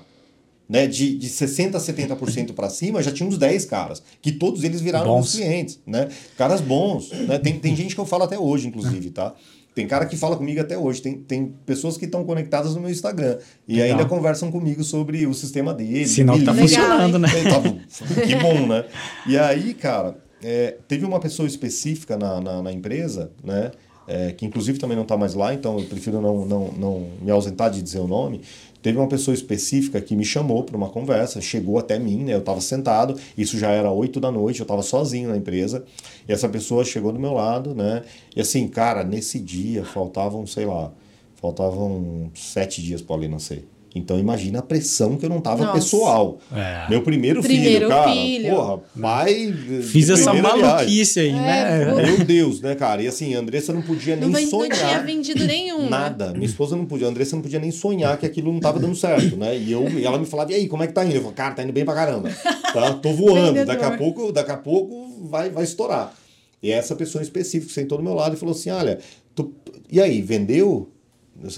Né? 0.68 0.86
De, 0.86 1.16
de 1.16 1.28
60% 1.28 1.74
a 1.74 1.78
70% 1.78 2.52
para 2.54 2.70
cima, 2.70 3.02
já 3.02 3.12
tinha 3.12 3.28
uns 3.28 3.36
10 3.36 3.64
caras. 3.66 4.02
Que 4.22 4.32
todos 4.32 4.64
eles 4.64 4.80
viraram 4.80 5.06
Bons. 5.06 5.32
clientes. 5.34 5.80
Né? 5.86 6.08
Caras 6.36 6.60
bons. 6.60 7.10
Né? 7.10 7.38
Tem, 7.38 7.58
tem 7.58 7.76
gente 7.76 7.94
que 7.94 8.00
eu 8.00 8.06
falo 8.06 8.24
até 8.24 8.38
hoje, 8.38 8.68
inclusive, 8.68 9.10
tá? 9.10 9.34
Tem 9.74 9.86
cara 9.88 10.06
que 10.06 10.16
fala 10.16 10.36
comigo 10.36 10.60
até 10.60 10.78
hoje. 10.78 11.02
Tem, 11.02 11.14
tem 11.18 11.52
pessoas 11.66 11.96
que 11.96 12.04
estão 12.04 12.24
conectadas 12.24 12.74
no 12.74 12.80
meu 12.80 12.90
Instagram. 12.90 13.38
E 13.66 13.74
Legal. 13.74 13.90
ainda 13.90 14.08
conversam 14.08 14.50
comigo 14.50 14.84
sobre 14.84 15.26
o 15.26 15.34
sistema 15.34 15.74
deles. 15.74 16.10
Sinal 16.10 16.38
que 16.38 16.44
tá 16.44 16.54
funcionando, 16.54 17.18
né? 17.18 17.28
É, 17.28 17.50
tá 17.50 18.22
que 18.22 18.36
bom, 18.36 18.66
né? 18.66 18.84
E 19.26 19.36
aí, 19.36 19.74
cara, 19.74 20.16
é, 20.42 20.76
teve 20.86 21.04
uma 21.04 21.18
pessoa 21.18 21.46
específica 21.46 22.16
na, 22.16 22.40
na, 22.40 22.62
na 22.62 22.72
empresa, 22.72 23.32
né? 23.42 23.72
é, 24.06 24.32
que 24.32 24.44
inclusive 24.44 24.78
também 24.78 24.96
não 24.96 25.02
está 25.02 25.16
mais 25.16 25.34
lá, 25.34 25.54
então 25.54 25.78
eu 25.78 25.86
prefiro 25.86 26.20
não, 26.20 26.44
não, 26.44 26.72
não 26.72 27.08
me 27.20 27.30
ausentar 27.30 27.70
de 27.70 27.82
dizer 27.82 28.00
o 28.00 28.06
nome. 28.06 28.40
Teve 28.84 28.98
uma 28.98 29.08
pessoa 29.08 29.34
específica 29.34 29.98
que 29.98 30.14
me 30.14 30.26
chamou 30.26 30.62
para 30.62 30.76
uma 30.76 30.90
conversa, 30.90 31.40
chegou 31.40 31.78
até 31.78 31.98
mim, 31.98 32.22
né? 32.22 32.34
Eu 32.34 32.40
estava 32.40 32.60
sentado, 32.60 33.18
isso 33.36 33.58
já 33.58 33.70
era 33.70 33.90
8 33.90 34.20
da 34.20 34.30
noite, 34.30 34.60
eu 34.60 34.64
estava 34.64 34.82
sozinho 34.82 35.30
na 35.30 35.38
empresa, 35.38 35.86
e 36.28 36.32
essa 36.34 36.50
pessoa 36.50 36.84
chegou 36.84 37.10
do 37.10 37.18
meu 37.18 37.32
lado, 37.32 37.74
né? 37.74 38.02
E 38.36 38.42
assim, 38.42 38.68
cara, 38.68 39.02
nesse 39.02 39.40
dia 39.40 39.86
faltavam, 39.86 40.46
sei 40.46 40.66
lá, 40.66 40.92
faltavam 41.36 42.30
sete 42.34 42.82
dias 42.82 43.00
para 43.00 43.16
ele 43.16 43.28
nascer. 43.28 43.66
Então 43.96 44.18
imagina 44.18 44.58
a 44.58 44.62
pressão 44.62 45.16
que 45.16 45.24
eu 45.24 45.30
não 45.30 45.40
tava 45.40 45.62
Nossa. 45.66 45.74
pessoal. 45.78 46.40
É. 46.52 46.86
Meu 46.90 47.02
primeiro, 47.02 47.40
Primeiro 47.40 47.72
filho, 47.86 47.88
cara. 47.88 48.10
filho. 48.10 48.50
Porra, 48.56 48.80
pai. 49.00 49.54
Fiz 49.84 50.10
essa 50.10 50.32
primeira 50.32 50.56
viagem. 50.56 50.74
maluquice 50.76 51.20
aí, 51.20 51.32
né? 51.32 51.86
pô. 51.90 51.96
Meu 51.96 52.24
Deus, 52.24 52.60
né, 52.60 52.74
cara? 52.74 53.00
E 53.02 53.06
assim, 53.06 53.34
a 53.36 53.38
Andressa 53.38 53.72
não 53.72 53.82
podia 53.82 54.16
nem 54.16 54.28
não, 54.28 54.34
ven- 54.36 54.42
não 54.44 54.50
sonhar. 54.50 54.76
tinha 54.76 55.00
vendido 55.00 55.44
nenhum. 55.44 55.82
né? 55.84 55.88
Nada. 55.90 56.32
Minha 56.32 56.44
esposa 56.46 56.74
não 56.76 56.86
podia, 56.86 57.06
a 57.06 57.10
Andressa 57.10 57.36
não 57.36 57.42
podia 57.42 57.60
nem 57.60 57.70
sonhar 57.70 58.18
que 58.18 58.26
aquilo 58.26 58.52
não 58.52 58.58
tava 58.58 58.80
dando 58.80 58.96
certo, 58.96 59.36
né? 59.36 59.56
E, 59.56 59.70
eu, 59.70 59.88
e 59.88 60.04
ela 60.04 60.18
me 60.18 60.26
falava, 60.26 60.50
e 60.50 60.56
aí, 60.56 60.66
como 60.66 60.82
é 60.82 60.88
que 60.88 60.92
tá 60.92 61.04
indo? 61.04 61.14
Eu 61.14 61.20
falava, 61.20 61.36
cara, 61.36 61.54
tá 61.54 61.62
indo 61.62 61.72
bem 61.72 61.84
pra 61.84 61.94
caramba. 61.94 62.30
Tá? 62.72 62.94
Tô 62.94 63.12
voando. 63.12 63.46
Vendedor. 63.54 63.66
Daqui 63.66 63.84
a 63.84 63.96
pouco, 63.96 64.32
daqui 64.32 64.50
a 64.50 64.56
pouco 64.56 65.28
vai, 65.28 65.50
vai 65.50 65.62
estourar. 65.62 66.12
E 66.60 66.68
essa 66.70 66.96
pessoa 66.96 67.22
específica 67.22 67.72
sentou 67.72 67.98
do 67.98 68.02
meu 68.02 68.14
lado 68.14 68.34
e 68.34 68.38
falou 68.38 68.54
assim: 68.54 68.70
olha, 68.70 68.98
tu- 69.36 69.54
e 69.88 70.00
aí, 70.00 70.20
vendeu? 70.20 70.90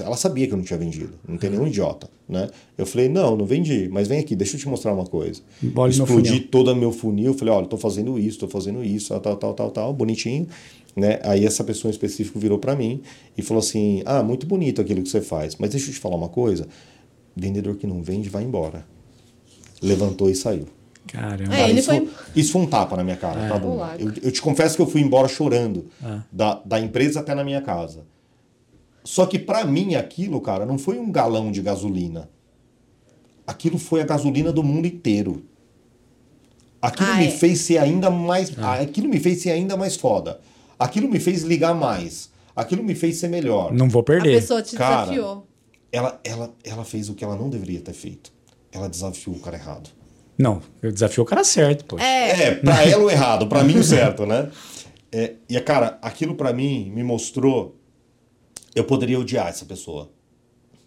Ela 0.01 0.17
sabia 0.17 0.47
que 0.47 0.53
eu 0.53 0.57
não 0.57 0.65
tinha 0.65 0.79
vendido, 0.79 1.15
não 1.29 1.37
tem 1.37 1.51
nenhum 1.51 1.67
idiota, 1.67 2.09
né? 2.29 2.49
Eu 2.79 2.87
falei, 2.87 3.09
não, 3.09 3.37
não 3.37 3.45
vendi, 3.45 3.89
mas 3.93 4.09
vem 4.09 4.19
aqui, 4.19 4.35
deixa 4.35 4.57
eu 4.57 4.61
te 4.61 4.69
mostrar 4.69 4.93
uma 4.93 5.05
coisa. 5.05 5.43
Meu 5.99 6.07
Explodi 6.07 6.41
todo 6.41 6.73
o 6.73 6.75
meu 6.77 6.91
funil, 6.93 7.35
falei, 7.35 7.53
olha, 7.55 7.67
tô 7.67 7.77
fazendo 7.77 8.19
isso, 8.19 8.39
tô 8.39 8.49
fazendo 8.49 8.83
isso, 8.83 9.09
tal, 9.21 9.37
tal, 9.37 9.53
tal, 9.55 9.71
tal, 9.71 9.93
bonitinho, 9.93 10.49
né? 10.97 11.21
Aí 11.23 11.45
essa 11.45 11.63
pessoa 11.63 11.91
em 11.91 11.93
específico 11.93 12.39
virou 12.39 12.59
para 12.59 12.75
mim 12.75 13.03
e 13.37 13.43
falou 13.43 13.61
assim, 13.61 14.03
ah, 14.07 14.23
muito 14.23 14.47
bonito 14.47 14.81
aquilo 14.81 15.03
que 15.03 15.09
você 15.11 15.21
faz, 15.21 15.57
mas 15.57 15.71
deixa 15.71 15.91
eu 15.91 15.95
te 15.95 16.01
falar 16.01 16.17
uma 16.17 16.31
coisa, 16.31 16.67
vendedor 17.37 17.77
que 17.77 17.87
não 17.87 18.03
vende 18.03 18.29
vai 18.31 18.43
embora. 18.45 18.85
Levantou 19.83 20.31
e 20.31 20.35
saiu. 20.35 20.67
Caramba. 21.07 21.55
É, 21.55 21.71
isso, 21.71 21.87
foi- 21.87 22.09
isso 22.35 22.53
foi 22.53 22.63
um 22.63 22.67
tapa 22.67 22.97
na 22.97 23.05
minha 23.05 23.17
cara, 23.17 23.47
tá 23.49 23.59
bom? 23.59 23.79
Eu, 23.99 24.13
eu 24.23 24.33
te 24.33 24.41
confesso 24.43 24.75
que 24.75 24.83
eu 24.83 24.87
fui 24.87 25.01
embora 25.03 25.29
chorando 25.29 25.87
Ah. 26.03 26.23
da, 26.33 26.55
da 26.65 26.81
empresa 26.81 27.21
até 27.21 27.35
na 27.35 27.45
minha 27.45 27.61
casa. 27.61 28.05
Só 29.07 29.25
que 29.25 29.39
pra 29.39 29.65
mim 29.65 29.95
aquilo, 29.95 30.41
cara, 30.41 30.67
não 30.67 30.77
foi 30.79 30.99
um 30.99 31.13
galão 31.13 31.53
de 31.53 31.63
gasolina. 31.63 32.29
Aquilo 33.47 33.79
foi 33.79 34.01
a 34.01 34.05
gasolina 34.05 34.51
do 34.53 34.65
mundo 34.65 34.85
inteiro. 34.87 35.45
Aquilo 36.83 37.11
Ah, 37.13 37.17
me 37.17 37.29
é. 37.29 37.31
fez 37.31 37.61
ser 37.61 37.79
ainda 37.79 38.11
mais, 38.11 38.53
aquilo 38.59 39.09
me 39.09 39.21
fez 39.21 39.41
ser 39.43 39.51
ainda 39.51 39.77
mais 39.77 39.95
foda. 39.97 40.41
Aquilo 40.77 41.09
me 41.09 41.21
fez 41.21 41.43
ligar 41.43 41.73
mais. 41.75 42.31
Aquilo 42.55 42.83
me 42.83 42.95
fez 42.97 43.19
ser 43.19 43.29
melhor. 43.29 43.73
Não 43.73 43.89
vou 43.89 44.01
A 44.01 44.05
perder. 44.05 44.41
pessoa 44.41 44.61
te 44.61 44.75
Cara, 44.75 45.03
desafiou. 45.03 45.47
Ela, 45.93 46.21
ela, 46.25 46.53
ela 46.65 46.85
fez 46.85 47.09
o 47.09 47.15
que 47.15 47.25
ela 47.25 47.37
não 47.37 47.49
deveria 47.49 47.81
ter 47.81 47.93
feito. 47.93 48.33
Ela 48.73 48.89
desafiou 48.89 49.37
o 49.37 49.41
cara 49.41 49.57
errado. 49.57 49.89
Não, 50.37 50.61
eu 50.83 50.91
desafio 50.91 51.23
o 51.23 51.27
cara 51.27 51.45
certo, 51.45 51.85
pô. 51.85 51.99
É, 51.99 52.43
É, 52.49 52.55
pra 52.57 52.83
ela 52.85 53.05
o 53.05 53.11
errado, 53.11 53.47
pra 53.47 53.63
mim 53.63 53.79
o 53.79 53.85
certo, 53.85 54.27
né? 54.27 54.51
É, 55.13 55.35
e, 55.49 55.59
cara, 55.61 55.97
aquilo 56.03 56.35
pra 56.35 56.53
mim 56.53 56.91
me 56.95 57.03
mostrou. 57.05 57.77
Eu 58.77 58.85
poderia 58.85 59.19
odiar 59.19 59.49
essa 59.49 59.65
pessoa. 59.65 60.11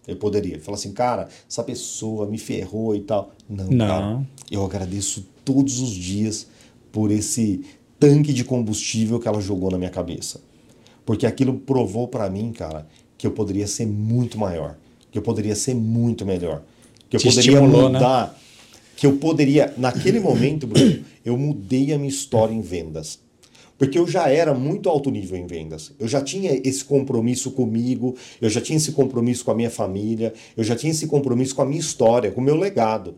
Eu 0.08 0.15
poderia. 0.15 0.60
Falar 0.60 0.78
assim, 0.78 0.93
cara, 0.93 1.28
essa 1.47 1.63
pessoa 1.63 2.25
me 2.25 2.38
ferrou 2.38 2.95
e 2.95 3.02
tal. 3.02 3.34
Não, 3.49 3.65
Não. 3.65 3.88
cara. 3.88 4.28
Eu 4.49 4.63
agradeço 4.63 5.25
todos 5.43 5.80
os 5.82 5.89
dias 5.89 6.47
por 6.91 7.12
esse 7.12 7.65
tanque 7.99 8.32
de 8.32 8.43
combustível 8.45 9.19
que 9.19 9.28
ela 9.28 9.41
jogou 9.41 9.69
na 9.69 9.78
minha 9.78 9.89
cabeça. 9.89 10.39
Porque 11.06 11.25
aquilo 11.25 11.56
provou 11.60 12.08
pra 12.08 12.30
mim, 12.30 12.54
cara, 12.54 12.88
que 13.17 13.28
eu 13.28 13.32
poderia 13.32 13.67
ser 13.67 13.86
muito 13.86 14.38
maior. 14.38 14.78
Que 15.12 15.17
eu 15.17 15.21
poderia 15.21 15.56
ser 15.56 15.73
muito 15.73 16.25
melhor. 16.25 16.62
Que 17.10 17.17
eu 17.17 17.19
Te 17.19 17.28
poderia 17.28 17.60
né? 17.60 17.67
mudar 17.67 18.39
que 18.99 19.06
eu 19.06 19.15
poderia, 19.15 19.73
naquele 19.78 20.19
momento, 20.19 20.67
Bruno, 20.67 21.06
eu 21.23 21.38
mudei 21.38 21.93
a 21.93 21.97
minha 21.97 22.10
história 22.10 22.54
em 22.54 22.60
vendas. 22.60 23.17
Porque 23.79 23.97
eu 23.97 24.05
já 24.05 24.29
era 24.29 24.53
muito 24.53 24.89
alto 24.89 25.09
nível 25.09 25.37
em 25.37 25.47
vendas. 25.47 25.93
Eu 25.97 26.05
já 26.05 26.21
tinha 26.21 26.59
esse 26.65 26.83
compromisso 26.83 27.49
comigo, 27.51 28.13
eu 28.41 28.49
já 28.49 28.59
tinha 28.59 28.75
esse 28.75 28.91
compromisso 28.91 29.45
com 29.45 29.51
a 29.51 29.55
minha 29.55 29.69
família, 29.69 30.33
eu 30.57 30.65
já 30.65 30.75
tinha 30.75 30.91
esse 30.91 31.07
compromisso 31.07 31.55
com 31.55 31.61
a 31.61 31.65
minha 31.65 31.79
história, 31.79 32.29
com 32.29 32.41
o 32.41 32.43
meu 32.43 32.57
legado. 32.57 33.15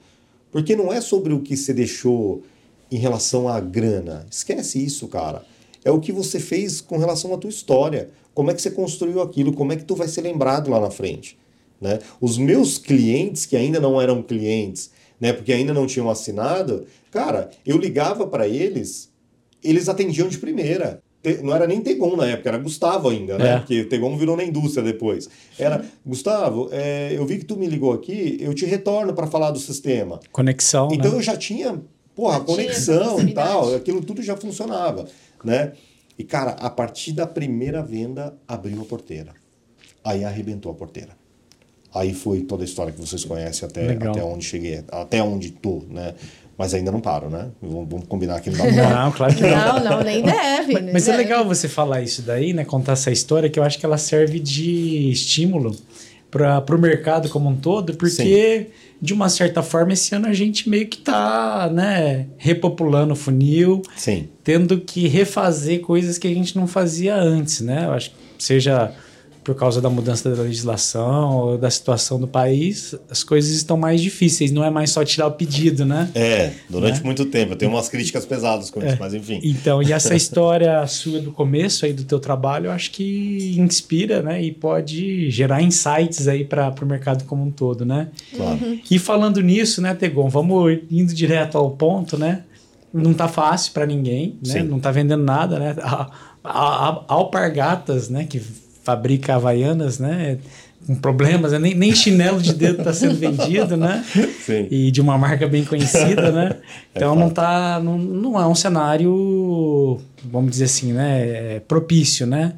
Porque 0.52 0.76
não 0.76 0.94
é 0.94 1.02
sobre 1.02 1.34
o 1.34 1.40
que 1.40 1.58
você 1.58 1.74
deixou 1.74 2.44
em 2.92 2.98
relação 2.98 3.50
à 3.50 3.60
grana. 3.60 4.28
Esquece 4.30 4.86
isso, 4.86 5.08
cara. 5.08 5.44
É 5.84 5.90
o 5.90 6.00
que 6.00 6.12
você 6.12 6.40
fez 6.40 6.80
com 6.80 7.00
relação 7.00 7.34
à 7.34 7.38
tua 7.40 7.50
história. 7.50 8.12
Como 8.32 8.52
é 8.52 8.54
que 8.54 8.62
você 8.62 8.70
construiu 8.70 9.20
aquilo? 9.20 9.54
Como 9.54 9.74
é 9.74 9.76
que 9.76 9.84
tu 9.84 9.96
vai 9.96 10.08
ser 10.08 10.22
lembrado 10.22 10.70
lá 10.70 10.80
na 10.80 10.92
frente? 10.92 11.40
Né? 11.82 11.98
Os 12.22 12.38
meus 12.38 12.78
clientes 12.78 13.48
que 13.48 13.58
ainda 13.58 13.80
não 13.80 14.00
eram 14.00 14.22
clientes, 14.22 14.92
né, 15.20 15.34
porque 15.34 15.52
ainda 15.52 15.74
não 15.74 15.88
tinham 15.88 16.10
assinado, 16.10 16.86
cara, 17.10 17.50
eu 17.66 17.78
ligava 17.78 18.28
para 18.28 18.48
eles, 18.48 19.11
eles 19.64 19.90
atendiam 19.90 20.28
de 20.28 20.38
primeira. 20.38 21.02
Não 21.44 21.54
era 21.54 21.68
nem 21.68 21.82
Tegon 21.82 22.16
na 22.16 22.26
época, 22.26 22.50
era 22.50 22.58
Gustavo 22.58 23.10
ainda, 23.10 23.38
né? 23.38 23.50
É. 23.50 23.58
Porque 23.60 23.84
Tegon 23.84 24.18
virou 24.18 24.36
na 24.36 24.44
indústria 24.44 24.84
depois. 24.84 25.30
Era, 25.58 25.86
Gustavo, 26.04 26.68
é, 26.72 27.14
eu 27.16 27.24
vi 27.28 27.38
que 27.38 27.46
tu 27.46 27.56
me 27.58 27.68
ligou 27.68 27.94
aqui, 27.94 28.38
eu 28.40 28.56
te 28.56 28.66
retorno 28.66 29.14
para 29.14 29.28
falar 29.28 29.52
do 29.52 29.60
sistema. 29.60 30.20
Conexão. 30.32 30.90
Então 30.92 31.12
né? 31.12 31.18
eu 31.18 31.22
já 31.22 31.38
tinha, 31.38 31.80
porra, 32.16 32.40
Já 32.40 32.46
tinha 32.46 32.56
conexão 32.56 32.96
e 32.96 33.08
proximidade. 33.08 33.50
tal, 33.50 33.76
aquilo 33.76 34.02
tudo 34.02 34.24
já 34.24 34.36
funcionava, 34.36 35.06
né? 35.44 35.74
E 36.18 36.24
cara, 36.24 36.52
a 36.52 36.70
partir 36.72 37.14
da 37.14 37.28
primeira 37.28 37.84
venda, 37.84 38.36
abriu 38.48 38.82
a 38.82 38.86
porteira. 38.86 39.34
Aí 40.04 40.24
arrebentou 40.24 40.72
a 40.72 40.76
porteira. 40.76 41.16
Aí 41.94 42.14
foi 42.14 42.42
toda 42.42 42.64
a 42.64 42.66
história 42.66 42.92
que 42.92 43.00
vocês 43.00 43.26
conhecem 43.26 43.68
até, 43.68 43.86
Legal. 43.86 44.12
até 44.12 44.24
onde 44.24 44.46
cheguei, 44.46 44.84
até 44.90 45.22
onde 45.22 45.52
tô, 45.52 45.84
né? 45.90 46.16
Mas 46.58 46.74
ainda 46.74 46.92
não 46.92 47.00
paro, 47.00 47.30
né? 47.30 47.48
Vamos, 47.62 47.88
vamos 47.90 48.08
combinar 48.08 48.40
que 48.42 48.50
não 48.50 48.58
dá 48.76 48.90
Não, 49.06 49.12
claro 49.12 49.34
que 49.34 49.42
não. 49.42 49.50
Não, 49.50 49.84
não, 49.84 50.04
nem 50.04 50.22
deve. 50.22 50.80
nem 50.80 50.94
Mas 50.94 51.08
é 51.08 51.12
deve. 51.12 51.24
legal 51.24 51.46
você 51.46 51.68
falar 51.68 52.02
isso 52.02 52.22
daí, 52.22 52.54
né? 52.54 52.64
Contar 52.64 52.94
essa 52.94 53.12
história, 53.12 53.50
que 53.50 53.58
eu 53.58 53.64
acho 53.64 53.80
que 53.80 53.86
ela 53.86 53.98
serve 53.98 54.40
de 54.40 55.10
estímulo 55.12 55.76
para 56.30 56.64
o 56.76 56.80
mercado 56.80 57.28
como 57.30 57.50
um 57.50 57.56
todo, 57.56 57.94
porque 57.96 58.68
de 59.02 59.14
uma 59.14 59.28
certa 59.28 59.62
forma 59.62 59.94
esse 59.94 60.16
ano 60.16 60.28
a 60.28 60.34
gente 60.34 60.70
meio 60.70 60.88
que 60.88 61.00
tá, 61.00 61.70
né, 61.74 62.28
repopulando 62.38 63.14
o 63.14 63.16
funil, 63.18 63.82
Sim. 63.98 64.30
tendo 64.44 64.80
que 64.80 65.08
refazer 65.08 65.82
coisas 65.82 66.18
que 66.18 66.28
a 66.28 66.34
gente 66.34 66.56
não 66.56 66.68
fazia 66.68 67.16
antes, 67.16 67.60
né? 67.62 67.86
Eu 67.86 67.92
acho 67.92 68.12
que 68.12 68.16
seja 68.40 68.94
por 69.44 69.56
causa 69.56 69.82
da 69.82 69.90
mudança 69.90 70.30
da 70.34 70.44
legislação 70.44 71.36
ou 71.36 71.58
da 71.58 71.70
situação 71.70 72.20
do 72.20 72.28
país, 72.28 72.96
as 73.10 73.24
coisas 73.24 73.52
estão 73.52 73.76
mais 73.76 74.00
difíceis, 74.00 74.52
não 74.52 74.64
é 74.64 74.70
mais 74.70 74.92
só 74.92 75.04
tirar 75.04 75.28
o 75.28 75.32
pedido, 75.32 75.84
né? 75.84 76.10
É, 76.14 76.52
durante 76.70 77.00
Né? 77.00 77.06
muito 77.06 77.26
tempo. 77.26 77.54
Eu 77.54 77.56
tenho 77.56 77.72
umas 77.72 77.90
críticas 77.90 78.26
pesadas 78.26 78.70
com 78.70 78.86
isso, 78.86 78.98
mas 79.00 79.14
enfim. 79.14 79.40
Então, 79.44 79.82
e 79.82 79.92
essa 79.92 80.14
história 80.16 80.86
sua 80.86 81.20
do 81.20 81.32
começo 81.32 81.86
aí 81.86 81.94
do 81.94 82.04
teu 82.04 82.20
trabalho, 82.20 82.68
eu 82.68 82.72
acho 82.72 82.92
que 82.92 83.56
inspira, 83.58 84.22
né? 84.22 84.42
E 84.44 84.52
pode 84.52 85.30
gerar 85.32 85.62
insights 85.62 86.28
aí 86.28 86.46
para 86.46 86.74
o 86.82 86.86
mercado 86.86 87.24
como 87.26 87.44
um 87.44 87.52
todo, 87.52 87.84
né? 87.84 88.10
Claro. 88.36 88.60
E 88.90 89.00
falando 89.00 89.42
nisso, 89.42 89.82
né, 89.82 89.96
Tegon, 89.96 90.30
vamos 90.30 90.80
indo 90.90 91.14
direto 91.14 91.58
ao 91.58 91.72
ponto, 91.72 92.18
né? 92.18 92.44
Não 92.94 93.14
tá 93.14 93.28
fácil 93.28 93.72
para 93.74 93.86
ninguém, 93.86 94.38
né? 94.46 94.62
Sim. 94.62 94.64
Não 94.64 94.80
tá 94.80 94.92
vendendo 94.92 95.24
nada, 95.24 95.58
né? 95.58 95.76
A, 95.82 96.12
a, 96.44 96.90
a 96.90 97.04
Alpargatas, 97.08 98.10
né, 98.10 98.26
que 98.26 98.42
fabrica 98.84 99.36
havaianas, 99.36 100.00
né? 100.00 100.38
Com 100.86 100.96
problemas, 100.96 101.52
né? 101.52 101.60
nem, 101.60 101.76
nem 101.76 101.94
chinelo 101.94 102.42
de 102.42 102.54
dedo 102.54 102.84
tá 102.84 102.92
sendo 102.92 103.16
vendido, 103.16 103.78
né? 103.78 104.04
Sim. 104.44 104.68
E 104.72 104.90
de 104.90 105.00
uma 105.00 105.18
marca 105.18 105.48
bem 105.48 105.64
conhecida, 105.64 106.32
né? 106.32 106.58
É 106.94 106.98
Então 106.98 107.16
não 107.16 107.30
tá, 107.30 107.80
não, 107.80 107.98
não 107.98 108.40
é 108.40 108.48
um 108.48 108.56
cenário, 108.56 110.00
vamos 110.26 110.52
dizer 110.52 110.66
assim, 110.66 110.92
né, 110.92 111.56
é, 111.56 111.60
propício, 111.60 112.26
né? 112.26 112.54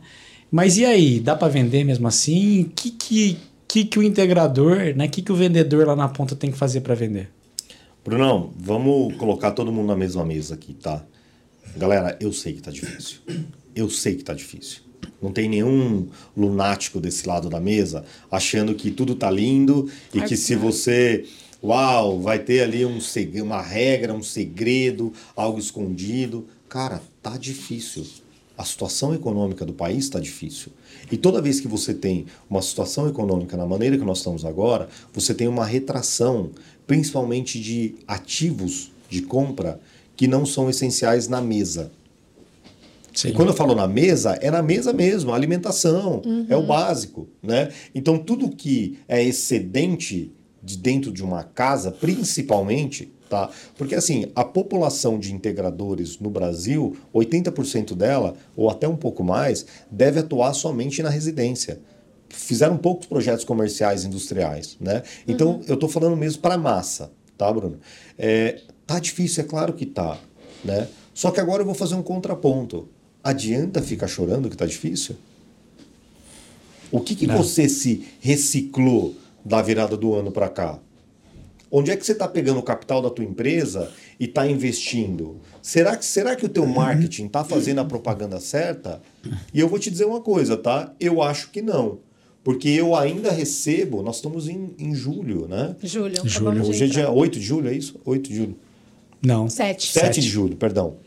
Mas 0.49 0.77
e 0.77 0.85
aí, 0.85 1.19
dá 1.19 1.35
para 1.35 1.47
vender 1.47 1.83
mesmo 1.83 2.07
assim? 2.07 2.61
O 2.61 2.69
que 2.69 2.91
que, 2.91 3.37
que 3.67 3.85
que 3.85 3.99
o 3.99 4.03
integrador, 4.03 4.95
né? 4.95 5.05
O 5.05 5.09
que 5.09 5.21
que 5.21 5.31
o 5.31 5.35
vendedor 5.35 5.85
lá 5.87 5.95
na 5.95 6.07
ponta 6.07 6.35
tem 6.35 6.51
que 6.51 6.57
fazer 6.57 6.81
para 6.81 6.95
vender? 6.95 7.29
Brunão, 8.05 8.51
vamos 8.55 9.15
colocar 9.17 9.51
todo 9.51 9.71
mundo 9.71 9.87
na 9.87 9.95
mesma 9.95 10.23
mesa 10.23 10.53
aqui, 10.53 10.73
tá? 10.73 11.03
Galera, 11.75 12.15
eu 12.19 12.31
sei 12.31 12.53
que 12.53 12.61
tá 12.61 12.69
difícil. 12.69 13.19
Eu 13.75 13.89
sei 13.89 14.15
que 14.15 14.23
tá 14.23 14.33
difícil. 14.33 14.82
Não 15.23 15.31
tem 15.31 15.47
nenhum 15.47 16.07
lunático 16.35 16.99
desse 16.99 17.25
lado 17.27 17.49
da 17.49 17.59
mesa 17.59 18.03
achando 18.29 18.75
que 18.75 18.91
tudo 18.91 19.15
tá 19.15 19.31
lindo 19.31 19.89
e 20.13 20.21
que 20.21 20.35
se 20.35 20.53
você. 20.55 21.25
Uau, 21.63 22.19
vai 22.19 22.39
ter 22.39 22.61
ali 22.61 22.85
um 22.85 22.99
seg- 22.99 23.41
uma 23.41 23.61
regra, 23.61 24.13
um 24.13 24.21
segredo, 24.21 25.13
algo 25.33 25.57
escondido. 25.57 26.45
Cara, 26.67 27.01
tá 27.21 27.37
difícil. 27.37 28.05
A 28.57 28.65
situação 28.65 29.15
econômica 29.15 29.65
do 29.65 29.71
país 29.73 30.03
está 30.03 30.19
difícil. 30.19 30.73
E 31.09 31.15
toda 31.15 31.41
vez 31.41 31.61
que 31.61 31.67
você 31.67 31.93
tem 31.93 32.25
uma 32.49 32.61
situação 32.61 33.07
econômica 33.07 33.55
na 33.55 33.65
maneira 33.65 33.97
que 33.97 34.03
nós 34.03 34.17
estamos 34.17 34.43
agora, 34.43 34.89
você 35.13 35.33
tem 35.33 35.47
uma 35.47 35.65
retração, 35.65 36.51
principalmente 36.85 37.59
de 37.61 37.95
ativos 38.05 38.91
de 39.09 39.21
compra 39.21 39.79
que 40.17 40.27
não 40.27 40.45
são 40.45 40.69
essenciais 40.69 41.27
na 41.29 41.39
mesa. 41.41 41.91
Sim. 43.13 43.29
E 43.29 43.31
quando 43.33 43.49
eu 43.49 43.53
falo 43.53 43.75
na 43.75 43.87
mesa, 43.87 44.37
é 44.41 44.49
na 44.49 44.63
mesa 44.63 44.91
mesmo, 44.91 45.31
a 45.31 45.35
alimentação, 45.35 46.21
é 46.49 46.55
o 46.55 46.63
básico, 46.63 47.27
né? 47.41 47.69
Então 47.93 48.17
tudo 48.17 48.49
que 48.49 48.97
é 49.07 49.23
excedente 49.23 50.31
de 50.61 50.77
dentro 50.77 51.11
de 51.11 51.23
uma 51.23 51.43
casa, 51.43 51.91
principalmente, 51.91 53.11
tá? 53.29 53.49
Porque 53.77 53.95
assim, 53.95 54.31
a 54.35 54.43
população 54.43 55.19
de 55.19 55.33
integradores 55.33 56.19
no 56.19 56.29
Brasil, 56.29 56.95
80% 57.13 57.93
dela, 57.95 58.35
ou 58.55 58.69
até 58.69 58.87
um 58.87 58.95
pouco 58.95 59.23
mais, 59.23 59.65
deve 59.91 60.19
atuar 60.19 60.53
somente 60.53 61.03
na 61.03 61.09
residência. 61.09 61.79
Fizeram 62.29 62.77
poucos 62.77 63.05
projetos 63.05 63.45
comerciais 63.45 64.05
industriais, 64.05 64.77
né? 64.79 65.03
Então 65.27 65.61
eu 65.67 65.77
tô 65.77 65.87
falando 65.87 66.15
mesmo 66.17 66.41
para 66.41 66.57
massa, 66.57 67.11
tá, 67.37 67.51
Bruno? 67.51 67.77
É, 68.17 68.61
tá 68.87 68.99
difícil, 68.99 69.43
é 69.43 69.47
claro 69.47 69.73
que 69.73 69.85
tá, 69.85 70.17
né? 70.63 70.87
Só 71.13 71.29
que 71.29 71.39
agora 71.39 71.61
eu 71.61 71.65
vou 71.65 71.75
fazer 71.75 71.93
um 71.93 72.01
contraponto. 72.01 72.89
Adianta 73.23 73.81
ficar 73.81 74.07
chorando 74.07 74.49
que 74.49 74.57
tá 74.57 74.65
difícil? 74.65 75.15
O 76.91 76.99
que, 76.99 77.15
que 77.15 77.25
você 77.25 77.67
se 77.69 78.05
reciclou 78.19 79.15
da 79.43 79.61
virada 79.61 79.97
do 79.97 80.13
ano 80.13 80.31
para 80.31 80.49
cá? 80.49 80.79
Onde 81.71 81.89
é 81.89 81.97
que 81.97 82.05
você 82.05 82.11
está 82.11 82.27
pegando 82.27 82.59
o 82.59 82.63
capital 82.63 83.01
da 83.01 83.09
tua 83.09 83.25
empresa 83.25 83.89
e 84.19 84.25
está 84.25 84.45
investindo? 84.45 85.37
Será 85.59 85.97
que, 85.97 86.05
será 86.05 86.35
que 86.35 86.45
o 86.45 86.49
teu 86.49 86.67
marketing 86.67 87.25
está 87.25 87.43
fazendo 87.43 87.79
a 87.79 87.85
propaganda 87.85 88.39
certa? 88.39 89.01
E 89.51 89.59
eu 89.59 89.67
vou 89.67 89.79
te 89.79 89.89
dizer 89.89 90.05
uma 90.05 90.21
coisa, 90.21 90.55
tá? 90.55 90.93
Eu 90.99 91.23
acho 91.23 91.49
que 91.49 91.63
não. 91.63 91.97
Porque 92.43 92.69
eu 92.69 92.95
ainda 92.95 93.31
recebo, 93.31 94.03
nós 94.03 94.17
estamos 94.17 94.47
em, 94.47 94.75
em 94.77 94.93
julho, 94.93 95.47
né? 95.47 95.75
Julho. 95.81 96.15
Julho. 96.17 96.29
acabamos 96.29 96.67
de 96.67 96.69
Hoje 96.69 96.83
é 96.83 96.87
dia 96.87 97.09
8 97.09 97.39
de 97.39 97.45
julho, 97.45 97.69
é 97.69 97.73
isso? 97.73 97.99
8 98.05 98.29
de 98.29 98.35
julho. 98.35 98.55
Não. 99.19 99.49
Sete. 99.49 99.91
7 99.91 100.05
Sete. 100.05 100.21
de 100.21 100.27
julho, 100.27 100.55
perdão. 100.55 100.97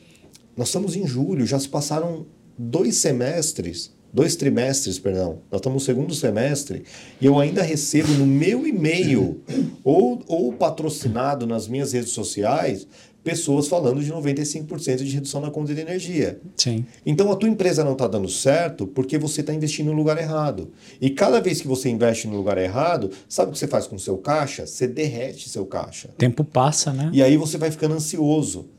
Nós 0.56 0.68
estamos 0.68 0.96
em 0.96 1.06
julho, 1.06 1.46
já 1.46 1.58
se 1.58 1.68
passaram 1.68 2.26
dois 2.58 2.96
semestres, 2.96 3.92
dois 4.12 4.36
trimestres, 4.36 4.98
perdão. 4.98 5.40
Nós 5.50 5.58
estamos 5.58 5.82
no 5.82 5.84
segundo 5.84 6.14
semestre 6.14 6.84
e 7.20 7.26
eu 7.26 7.38
ainda 7.38 7.62
recebo 7.62 8.12
no 8.14 8.26
meu 8.26 8.66
e-mail 8.66 9.42
ou, 9.84 10.22
ou 10.26 10.52
patrocinado 10.52 11.46
nas 11.46 11.68
minhas 11.68 11.92
redes 11.92 12.10
sociais 12.10 12.86
pessoas 13.22 13.66
falando 13.66 14.04
de 14.04 14.12
95% 14.12 14.98
de 15.02 15.12
redução 15.12 15.40
na 15.40 15.50
conta 15.50 15.74
de 15.74 15.80
energia. 15.80 16.40
Sim. 16.56 16.86
Então 17.04 17.32
a 17.32 17.34
tua 17.34 17.48
empresa 17.48 17.82
não 17.82 17.92
está 17.92 18.06
dando 18.06 18.28
certo 18.28 18.86
porque 18.86 19.18
você 19.18 19.40
está 19.40 19.52
investindo 19.52 19.88
no 19.88 19.94
lugar 19.94 20.16
errado. 20.16 20.70
E 21.00 21.10
cada 21.10 21.40
vez 21.40 21.60
que 21.60 21.66
você 21.66 21.90
investe 21.90 22.28
no 22.28 22.36
lugar 22.36 22.56
errado, 22.56 23.10
sabe 23.28 23.50
o 23.50 23.52
que 23.52 23.58
você 23.58 23.66
faz 23.66 23.88
com 23.88 23.96
o 23.96 23.98
seu 23.98 24.16
caixa? 24.16 24.64
Você 24.64 24.86
derrete 24.86 25.48
seu 25.48 25.66
caixa. 25.66 26.10
O 26.10 26.16
tempo 26.16 26.44
passa, 26.44 26.92
né? 26.92 27.10
E 27.12 27.20
aí 27.20 27.36
você 27.36 27.58
vai 27.58 27.68
ficando 27.68 27.96
ansioso. 27.96 28.70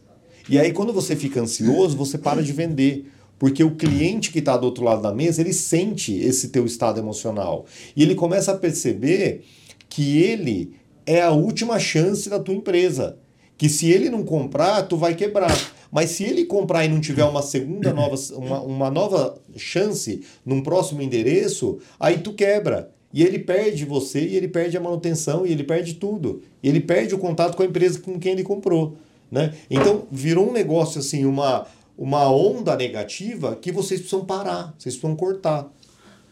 E 0.50 0.58
aí 0.60 0.72
quando 0.72 0.94
você 0.94 1.16
fica 1.16 1.42
ansioso, 1.42 1.98
você 1.98 2.18
para 2.18 2.42
de 2.42 2.54
vender. 2.54 3.06
Porque 3.40 3.64
o 3.64 3.76
cliente 3.76 4.32
que 4.32 4.40
está 4.40 4.58
do 4.58 4.66
outro 4.66 4.84
lado 4.84 5.02
da 5.02 5.14
mesa, 5.14 5.42
ele 5.42 5.54
sente 5.54 6.18
esse 6.18 6.50
teu 6.50 6.66
estado 6.66 7.00
emocional. 7.00 7.66
E 7.96 8.02
ele 8.02 8.16
começa 8.16 8.52
a 8.52 8.58
perceber 8.58 9.44
que 9.90 10.22
ele 10.22 10.74
é 11.06 11.22
a 11.22 11.32
última 11.32 11.80
chance 11.80 12.30
da 12.30 12.40
tua 12.40 12.56
empresa. 12.56 13.18
Que 13.58 13.70
se 13.70 13.92
ele 13.92 14.10
não 14.10 14.24
comprar, 14.24 14.84
tu 14.84 14.98
vai 14.98 15.16
quebrar. 15.16 15.56
Mas 15.92 16.12
se 16.12 16.24
ele 16.24 16.46
comprar 16.46 16.86
e 16.86 16.90
não 16.90 17.00
tiver 17.00 17.24
uma 17.24 17.42
segunda 17.42 17.94
nova, 17.94 18.16
uma, 18.36 18.62
uma 18.62 18.92
nova 18.92 19.40
chance 19.56 20.22
num 20.46 20.62
próximo 20.62 21.02
endereço, 21.02 21.80
aí 22.00 22.18
tu 22.18 22.34
quebra. 22.34 22.92
E 23.14 23.24
ele 23.24 23.40
perde 23.40 23.86
você, 23.86 24.20
e 24.20 24.36
ele 24.36 24.48
perde 24.48 24.76
a 24.76 24.82
manutenção, 24.82 25.46
e 25.46 25.52
ele 25.52 25.64
perde 25.64 25.94
tudo. 25.94 26.42
E 26.62 26.68
ele 26.68 26.82
perde 26.82 27.16
o 27.16 27.18
contato 27.18 27.56
com 27.56 27.64
a 27.64 27.66
empresa 27.66 28.00
com 28.00 28.20
quem 28.20 28.34
ele 28.34 28.44
comprou. 28.44 28.98
Né? 29.32 29.54
Então, 29.70 30.08
virou 30.12 30.50
um 30.50 30.54
negócio 30.54 31.00
assim, 31.00 31.26
uma, 31.26 31.66
uma 31.98 32.32
onda 32.32 32.76
negativa 32.76 33.56
que 33.56 33.72
vocês 33.72 34.00
precisam 34.00 34.26
parar, 34.26 34.74
vocês 34.78 34.96
precisam 34.96 35.16
cortar. 35.16 35.70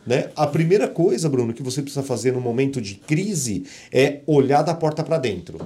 Né? 0.05 0.29
A 0.35 0.45
primeira 0.45 0.87
coisa, 0.87 1.27
Bruno, 1.27 1.53
que 1.53 1.63
você 1.63 1.81
precisa 1.81 2.03
fazer 2.03 2.31
no 2.31 2.39
momento 2.39 2.79
de 2.79 2.95
crise 2.95 3.65
é 3.91 4.21
olhar 4.27 4.61
da 4.61 4.73
porta 4.73 5.03
para 5.03 5.17
dentro. 5.17 5.59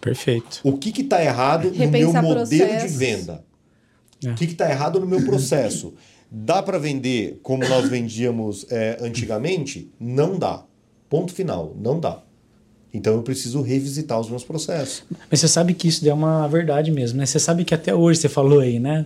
Perfeito. 0.00 0.60
O 0.64 0.78
que 0.78 1.00
está 1.00 1.22
errado 1.22 1.68
no 1.68 1.76
meu 1.76 1.86
Repensar 1.90 2.22
modelo 2.22 2.46
de 2.48 2.58
processos. 2.58 2.96
venda? 2.96 3.44
É. 4.24 4.30
O 4.30 4.34
que 4.34 4.44
está 4.44 4.70
errado 4.70 4.98
no 5.00 5.06
meu 5.06 5.24
processo? 5.24 5.94
Dá 6.30 6.62
para 6.62 6.78
vender 6.78 7.38
como 7.42 7.68
nós 7.68 7.88
vendíamos 7.88 8.66
é, 8.70 8.98
antigamente? 9.00 9.90
Não 10.00 10.38
dá. 10.38 10.64
Ponto 11.08 11.32
final. 11.32 11.74
Não 11.78 12.00
dá. 12.00 12.22
Então 12.96 13.14
eu 13.14 13.22
preciso 13.22 13.60
revisitar 13.60 14.18
os 14.18 14.28
meus 14.30 14.42
processos. 14.42 15.02
Mas 15.30 15.40
você 15.40 15.48
sabe 15.48 15.74
que 15.74 15.88
isso 15.88 16.08
é 16.08 16.12
uma 16.12 16.46
verdade 16.48 16.90
mesmo, 16.90 17.18
né? 17.18 17.26
Você 17.26 17.38
sabe 17.38 17.64
que 17.64 17.74
até 17.74 17.94
hoje, 17.94 18.20
você 18.20 18.28
falou 18.28 18.60
aí, 18.60 18.78
né? 18.78 19.04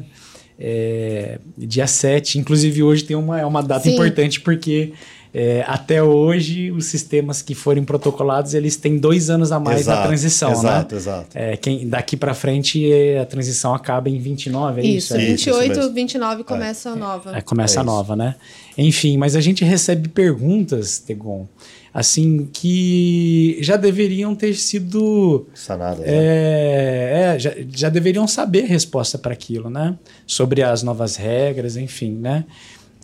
É, 0.59 1.39
dia 1.57 1.87
7, 1.87 2.39
inclusive 2.39 2.83
hoje 2.83 3.05
tem 3.05 3.17
uma, 3.17 3.41
é 3.41 3.47
uma 3.47 3.63
data 3.63 3.85
Sim. 3.85 3.95
importante 3.95 4.41
porque 4.41 4.93
é, 5.33 5.65
até 5.67 6.03
hoje, 6.03 6.71
os 6.73 6.87
sistemas 6.87 7.41
que 7.41 7.55
forem 7.55 7.85
protocolados, 7.85 8.53
eles 8.55 8.77
têm 8.77 8.99
dois 8.99 9.31
anos 9.31 9.53
a 9.53 9.61
mais 9.61 9.81
Exato, 9.81 10.01
da 10.03 10.07
transição, 10.09 10.51
exato, 10.53 10.95
né? 10.95 11.01
exato. 11.01 11.27
É, 11.35 11.57
quem, 11.57 11.89
daqui 11.89 12.17
para 12.17 12.35
frente, 12.35 12.91
é, 12.93 13.21
a 13.21 13.27
transição 13.27 13.73
acaba 13.75 14.09
em 14.11 14.19
29, 14.19 14.81
é 14.81 14.85
isso? 14.85 14.97
Isso, 14.97 15.15
É, 15.17 15.23
Isso, 15.23 15.35
isso 15.51 15.59
28, 15.61 15.77
mesmo. 15.79 15.95
29 15.95 16.45
começa 16.45 16.91
a 16.91 16.97
nova. 16.97 17.37
é, 17.37 17.41
começa 17.41 17.77
É 17.77 17.79
a 17.79 17.83
isso. 17.83 17.93
nova, 17.93 18.17
né? 18.17 18.35
Enfim, 18.77 19.17
mas 19.17 19.37
a 19.37 19.41
gente 19.41 19.65
recebe 19.65 20.09
perguntas, 20.09 20.99
Tegon, 20.99 21.47
assim, 21.93 22.49
que 22.53 23.59
já 23.61 23.77
deveriam 23.77 24.35
ter 24.35 24.55
sido 24.55 25.47
Sanada. 25.55 25.97
né? 26.03 26.05
é, 26.07 27.33
é, 27.35 27.39
já, 27.39 27.53
já 27.73 27.89
deveriam 27.89 28.27
saber 28.27 28.65
a 28.65 28.67
resposta 28.67 29.19
para 29.19 29.33
aquilo, 29.33 29.69
né? 29.71 29.97
Sobre 30.27 30.63
as 30.63 30.83
novas 30.83 31.17
regras, 31.17 31.77
enfim, 31.77 32.13
né? 32.13 32.45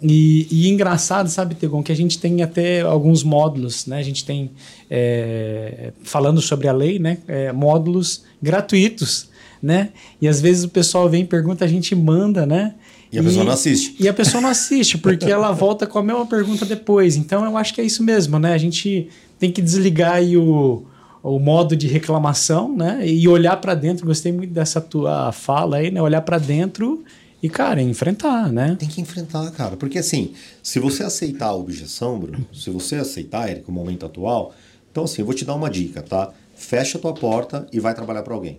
E, 0.02 0.46
e 0.50 0.68
engraçado, 0.68 1.28
sabe, 1.28 1.54
Tegon, 1.54 1.82
que 1.82 1.90
a 1.90 1.96
gente 1.96 2.18
tem 2.18 2.42
até 2.42 2.82
alguns 2.82 3.22
módulos, 3.22 3.86
né? 3.86 3.98
A 3.98 4.02
gente 4.02 4.24
tem, 4.24 4.50
é, 4.90 5.92
falando 6.02 6.40
sobre 6.42 6.68
a 6.68 6.72
lei, 6.72 6.98
né? 6.98 7.18
É, 7.26 7.50
módulos 7.50 8.24
gratuitos, 8.40 9.30
né? 9.62 9.90
E 10.20 10.28
às 10.28 10.40
vezes 10.40 10.64
o 10.64 10.68
pessoal 10.68 11.08
vem 11.08 11.22
e 11.22 11.26
pergunta, 11.26 11.64
a 11.64 11.68
gente 11.68 11.94
manda, 11.94 12.44
né? 12.44 12.74
E 13.10 13.18
a 13.18 13.22
pessoa 13.22 13.44
não 13.44 13.52
assiste. 13.52 13.96
E 13.98 14.08
a 14.08 14.12
pessoa 14.12 14.40
não 14.42 14.50
assiste, 14.50 14.98
porque 14.98 15.30
ela 15.30 15.50
volta 15.52 15.86
com 15.86 15.98
a 15.98 16.02
mesma 16.02 16.26
pergunta 16.26 16.66
depois. 16.66 17.16
Então 17.16 17.44
eu 17.44 17.56
acho 17.56 17.72
que 17.72 17.80
é 17.80 17.84
isso 17.84 18.02
mesmo, 18.02 18.38
né? 18.38 18.52
A 18.52 18.58
gente 18.58 19.08
tem 19.38 19.50
que 19.50 19.62
desligar 19.62 20.16
aí 20.16 20.36
o, 20.36 20.84
o 21.22 21.38
modo 21.38 21.74
de 21.74 21.86
reclamação, 21.86 22.76
né? 22.76 23.00
E 23.06 23.26
olhar 23.26 23.56
para 23.56 23.74
dentro. 23.74 24.06
Gostei 24.06 24.30
muito 24.30 24.52
dessa 24.52 24.80
tua 24.80 25.32
fala 25.32 25.78
aí, 25.78 25.90
né? 25.90 26.02
Olhar 26.02 26.20
para 26.20 26.36
dentro 26.36 27.02
e, 27.42 27.50
cara, 27.50 27.82
enfrentar, 27.82 28.50
né? 28.50 28.76
Tem 28.78 28.88
que 28.88 29.00
enfrentar, 29.00 29.50
cara. 29.52 29.76
Porque 29.76 29.98
assim, 29.98 30.34
se 30.62 30.78
você 30.78 31.02
aceitar 31.02 31.48
a 31.48 31.54
objeção, 31.54 32.18
Bruno, 32.18 32.46
se 32.52 32.70
você 32.70 32.96
aceitar, 32.96 33.50
Eric, 33.50 33.68
o 33.68 33.72
momento 33.72 34.06
atual, 34.06 34.54
então 34.90 35.04
assim, 35.04 35.20
eu 35.20 35.26
vou 35.26 35.34
te 35.34 35.44
dar 35.44 35.54
uma 35.54 35.70
dica, 35.70 36.02
tá? 36.02 36.32
Fecha 36.54 36.96
a 36.96 37.00
tua 37.00 37.12
porta 37.12 37.66
e 37.72 37.78
vai 37.78 37.94
trabalhar 37.94 38.22
para 38.22 38.34
alguém. 38.34 38.58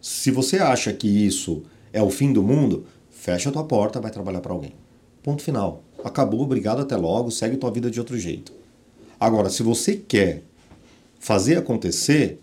Se 0.00 0.30
você 0.30 0.56
acha 0.58 0.92
que 0.94 1.06
isso 1.06 1.62
é 1.92 2.02
o 2.02 2.08
fim 2.08 2.32
do 2.32 2.42
mundo, 2.42 2.86
fecha 3.10 3.50
a 3.50 3.52
tua 3.52 3.64
porta, 3.64 4.00
vai 4.00 4.10
trabalhar 4.10 4.40
para 4.40 4.52
alguém. 4.52 4.74
Ponto 5.22 5.42
final. 5.42 5.82
Acabou, 6.02 6.40
obrigado, 6.40 6.80
até 6.80 6.96
logo, 6.96 7.30
segue 7.30 7.58
tua 7.58 7.70
vida 7.70 7.90
de 7.90 8.00
outro 8.00 8.18
jeito. 8.18 8.52
Agora, 9.18 9.50
se 9.50 9.62
você 9.62 9.96
quer 9.96 10.42
fazer 11.18 11.58
acontecer, 11.58 12.40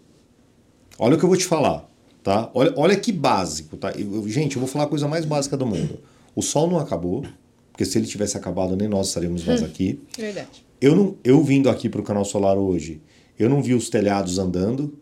olha 1.00 1.16
o 1.16 1.18
que 1.18 1.26
eu 1.26 1.30
vou 1.30 1.38
te 1.38 1.46
falar, 1.46 1.90
tá? 2.28 2.52
Olha, 2.54 2.74
olha 2.76 2.96
que 2.98 3.10
básico, 3.14 3.78
tá? 3.78 3.92
Eu- 3.92 4.28
gente, 4.28 4.58
eu 4.58 4.60
vou 4.60 4.68
falar 4.68 4.84
a 4.84 4.88
coisa 4.88 5.08
mais 5.08 5.24
básica 5.24 5.56
do 5.56 5.66
mundo. 5.66 6.00
O 6.36 6.42
sol 6.42 6.70
não 6.70 6.78
acabou, 6.78 7.24
porque 7.72 7.86
se 7.86 7.98
ele 7.98 8.06
tivesse 8.06 8.36
acabado, 8.36 8.76
nem 8.76 8.86
nós 8.86 9.08
estaríamos 9.08 9.46
mais 9.46 9.64
aqui. 9.64 10.02
Verdade. 10.18 10.66
Eu, 10.82 10.94
não, 10.94 11.16
eu 11.24 11.42
vindo 11.42 11.70
aqui 11.70 11.88
para 11.88 12.02
o 12.02 12.04
canal 12.04 12.26
solar 12.26 12.58
hoje, 12.58 13.00
eu 13.40 13.50
não 13.50 13.62
vi 13.64 13.74
os 13.74 13.90
telhados 13.90 14.38
andando, 14.40 14.94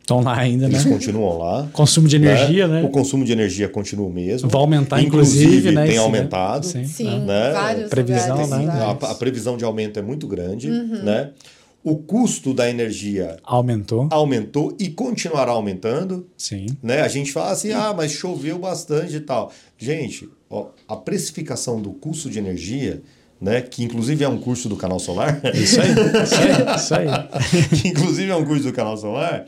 Estão 0.00 0.20
lá 0.20 0.38
ainda, 0.38 0.68
né? 0.68 0.74
eles 0.74 0.84
continuam 0.86 1.36
lá. 1.36 1.68
Consumo 1.72 2.06
de 2.06 2.14
energia, 2.14 2.68
né? 2.68 2.84
O 2.84 2.90
consumo 2.90 3.24
de 3.24 3.32
energia 3.32 3.68
continua 3.68 4.06
o 4.06 4.12
mesmo. 4.12 4.48
Vai 4.48 4.60
aumentar, 4.60 5.02
inclusive, 5.02 5.72
né? 5.72 5.84
tem 5.84 5.96
né? 5.96 5.98
aumentado. 6.00 6.64
Sim. 6.64 6.84
Sim, 6.84 7.24
Né? 7.24 7.50
vários 7.50 7.90
Previsão, 7.90 8.40
lugares, 8.40 8.66
né? 8.66 8.72
A, 8.72 8.84
vários. 8.92 9.10
a 9.10 9.14
previsão 9.16 9.56
de 9.56 9.64
aumento 9.64 9.98
é 9.98 10.02
muito 10.02 10.28
grande, 10.28 10.70
Uhum. 10.70 11.02
né? 11.02 11.30
O 11.88 11.98
custo 11.98 12.52
da 12.52 12.68
energia 12.68 13.36
Aumentou, 13.44 14.08
aumentou 14.10 14.76
e 14.76 14.88
continuará 14.90 15.52
aumentando, 15.52 16.26
sim. 16.36 16.66
né? 16.82 17.00
A 17.02 17.06
gente 17.06 17.32
fala 17.32 17.52
assim, 17.52 17.70
ah, 17.70 17.94
mas 17.96 18.10
choveu 18.10 18.58
bastante 18.58 19.14
e 19.14 19.20
tal. 19.20 19.52
Gente, 19.78 20.28
ó, 20.50 20.70
a 20.88 20.96
precificação 20.96 21.80
do 21.80 21.92
custo 21.92 22.28
de 22.28 22.40
energia, 22.40 23.02
né? 23.40 23.60
Que 23.62 23.84
inclusive 23.84 24.24
é 24.24 24.28
um 24.28 24.36
curso 24.40 24.68
do 24.68 24.74
canal 24.74 24.98
solar, 24.98 25.40
Isso 25.54 25.80
aí, 25.80 25.90
isso 26.24 26.34
aí, 26.34 26.76
isso 26.76 26.94
aí. 26.96 27.78
que 27.80 27.86
inclusive 27.86 28.32
é 28.32 28.34
um 28.34 28.44
curso 28.44 28.64
do 28.64 28.72
canal 28.72 28.96
solar, 28.96 29.46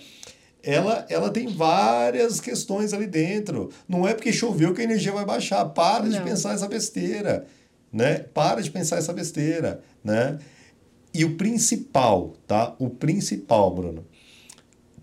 ela, 0.63 1.07
ela 1.09 1.31
tem 1.31 1.49
várias 1.49 2.41
questões 2.41 2.93
ali 2.93 3.09
dentro. 3.09 3.69
Não 3.89 4.07
é 4.07 4.15
porque 4.15 4.33
choveu 4.33 4.73
que 4.73 4.81
a 4.81 4.85
energia 4.85 5.11
vai 5.11 5.25
baixar. 5.25 5.65
Para 5.65 6.09
de 6.09 6.17
Não. 6.19 6.25
pensar 6.25 6.55
essa 6.55 6.69
besteira, 6.69 7.47
né? 7.93 8.21
Para 8.33 8.61
de 8.61 8.71
pensar 8.71 8.99
essa 8.99 9.13
besteira, 9.13 9.81
né? 10.05 10.39
E 11.13 11.25
o 11.25 11.37
principal, 11.37 12.35
tá? 12.47 12.75
O 12.79 12.91
principal, 12.91 13.75
Bruno, 13.75 14.05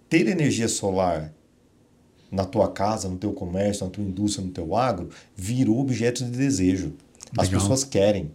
ter 0.09 0.27
energia 0.27 0.67
solar 0.67 1.33
na 2.31 2.45
tua 2.45 2.71
casa, 2.71 3.07
no 3.09 3.17
teu 3.17 3.33
comércio, 3.33 3.85
na 3.85 3.91
tua 3.91 4.03
indústria, 4.03 4.45
no 4.45 4.51
teu 4.51 4.75
agro, 4.75 5.09
virou 5.35 5.79
objeto 5.79 6.23
de 6.23 6.31
desejo. 6.31 6.93
As 7.37 7.47
Legal. 7.47 7.61
pessoas 7.61 7.83
querem. 7.83 8.31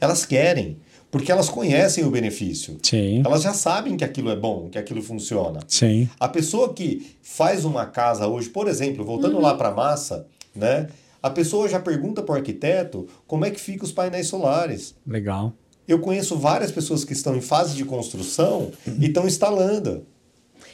Elas 0.00 0.26
querem, 0.26 0.78
porque 1.10 1.30
elas 1.30 1.48
conhecem 1.48 2.04
o 2.04 2.10
benefício. 2.10 2.78
Sim, 2.82 3.22
Elas 3.24 3.42
já 3.42 3.54
sabem 3.54 3.96
que 3.96 4.04
aquilo 4.04 4.30
é 4.30 4.36
bom, 4.36 4.68
que 4.68 4.76
aquilo 4.76 5.02
funciona. 5.02 5.60
sim. 5.68 6.08
A 6.18 6.28
pessoa 6.28 6.74
que 6.74 7.16
faz 7.22 7.64
uma 7.64 7.86
casa 7.86 8.26
hoje, 8.26 8.48
por 8.48 8.68
exemplo, 8.68 9.04
voltando 9.04 9.40
lá 9.40 9.54
para 9.54 9.68
a 9.68 9.74
massa, 9.74 10.26
né? 10.54 10.88
A 11.22 11.30
pessoa 11.30 11.68
já 11.68 11.80
pergunta 11.80 12.22
para 12.22 12.34
o 12.34 12.36
arquiteto 12.36 13.08
como 13.26 13.46
é 13.46 13.50
que 13.50 13.58
fica 13.58 13.84
os 13.84 13.92
painéis 13.92 14.26
solares. 14.26 14.94
Legal. 15.06 15.54
Eu 15.86 15.98
conheço 15.98 16.36
várias 16.36 16.70
pessoas 16.72 17.04
que 17.04 17.12
estão 17.12 17.36
em 17.36 17.40
fase 17.40 17.74
de 17.76 17.84
construção 17.84 18.70
e 18.98 19.06
estão 19.06 19.26
instalando. 19.26 20.06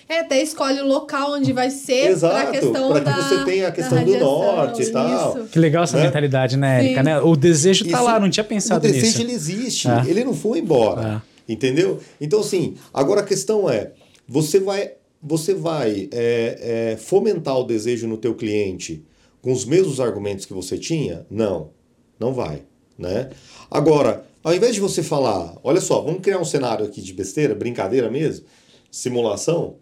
É, 0.09 0.21
até 0.21 0.43
escolhe 0.43 0.81
o 0.81 0.87
local 0.87 1.35
onde 1.35 1.53
vai 1.53 1.71
ser 1.71 2.11
Exato, 2.11 2.35
pra 2.35 2.51
questão 2.51 2.91
pra 2.91 2.99
que 3.01 3.05
da 3.05 3.17
você 3.17 3.45
tenha 3.45 3.69
a 3.69 3.73
questão 3.73 3.93
do 3.99 4.11
radiação, 4.13 4.43
norte 4.57 4.83
e 4.83 4.91
tal. 4.91 5.39
isso. 5.39 5.49
Que 5.49 5.59
legal 5.59 5.85
essa 5.85 5.97
Né? 5.97 6.03
mentalidade, 6.05 6.57
né, 6.57 6.85
Érica? 6.85 7.03
Né? 7.03 7.21
O 7.21 7.37
desejo 7.37 7.85
tá 7.89 7.97
Isso- 7.99 8.05
lá, 8.05 8.19
não 8.19 8.29
tinha 8.29 8.43
pensado 8.43 8.85
o 8.85 8.91
desejo 8.91 9.07
nisso. 9.07 9.21
ele 9.23 9.33
existe, 9.33 9.89
É. 9.89 10.03
ele 10.09 10.25
não 10.25 10.35
foi 10.35 10.59
embora, 10.59 11.23
entendeu? 11.49 12.01
Então 12.21 12.41
assim, 12.41 12.75
agora 12.93 13.21
a 13.21 13.25
questão 13.25 13.71
é, 13.71 13.93
você 14.29 14.59
vai, 14.59 14.93
você 15.23 15.55
vai 15.55 16.09
é, 16.13 16.93
é, 16.93 16.97
fomentar 16.97 17.57
o 17.57 17.63
desejo 17.65 18.09
no 18.09 18.17
teu 18.17 18.35
cliente 18.35 19.05
com 19.41 19.53
os 19.53 19.65
mesmos 19.65 20.01
argumentos 20.01 20.45
que 20.45 20.53
você 20.53 20.77
tinha? 20.77 21.25
Não, 21.31 21.71
não 22.19 22.33
vai, 22.33 22.63
né? 22.99 23.31
Agora, 23.71 24.25
ao 24.43 24.55
invés 24.55 24.75
de 24.75 24.81
você 24.81 25.03
falar, 25.03 25.57
olha 25.63 25.81
só, 25.81 26.01
vamos 26.01 26.21
criar 26.21 26.39
um 26.39 26.45
cenário 26.45 26.85
aqui 26.85 27.01
de 27.01 27.13
besteira, 27.13 27.55
brincadeira 27.55 28.11
mesmo, 28.11 28.47
simulação. 28.91 29.77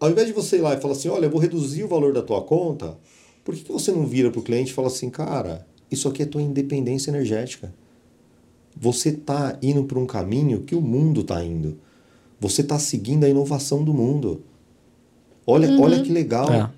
Ao 0.00 0.10
invés 0.10 0.26
de 0.26 0.32
você 0.32 0.56
ir 0.56 0.60
lá 0.60 0.74
e 0.74 0.80
falar 0.80 0.94
assim, 0.94 1.08
olha, 1.08 1.26
eu 1.26 1.30
vou 1.30 1.40
reduzir 1.40 1.84
o 1.84 1.88
valor 1.88 2.12
da 2.12 2.22
tua 2.22 2.42
conta, 2.42 2.96
por 3.44 3.54
que, 3.54 3.62
que 3.62 3.72
você 3.72 3.92
não 3.92 4.06
vira 4.06 4.30
para 4.30 4.40
o 4.40 4.42
cliente 4.42 4.70
e 4.70 4.74
fala 4.74 4.88
assim, 4.88 5.10
cara, 5.10 5.66
isso 5.90 6.08
aqui 6.08 6.22
é 6.22 6.26
tua 6.26 6.40
independência 6.42 7.10
energética. 7.10 7.72
Você 8.76 9.10
está 9.10 9.58
indo 9.60 9.84
para 9.84 9.98
um 9.98 10.06
caminho 10.06 10.62
que 10.62 10.74
o 10.74 10.80
mundo 10.80 11.20
está 11.20 11.44
indo. 11.44 11.78
Você 12.40 12.62
está 12.62 12.78
seguindo 12.78 13.24
a 13.24 13.28
inovação 13.28 13.84
do 13.84 13.92
mundo. 13.92 14.42
Olha, 15.46 15.68
olha 15.78 16.02
que 16.02 16.10
legal. 16.10 16.50
É. 16.52 16.70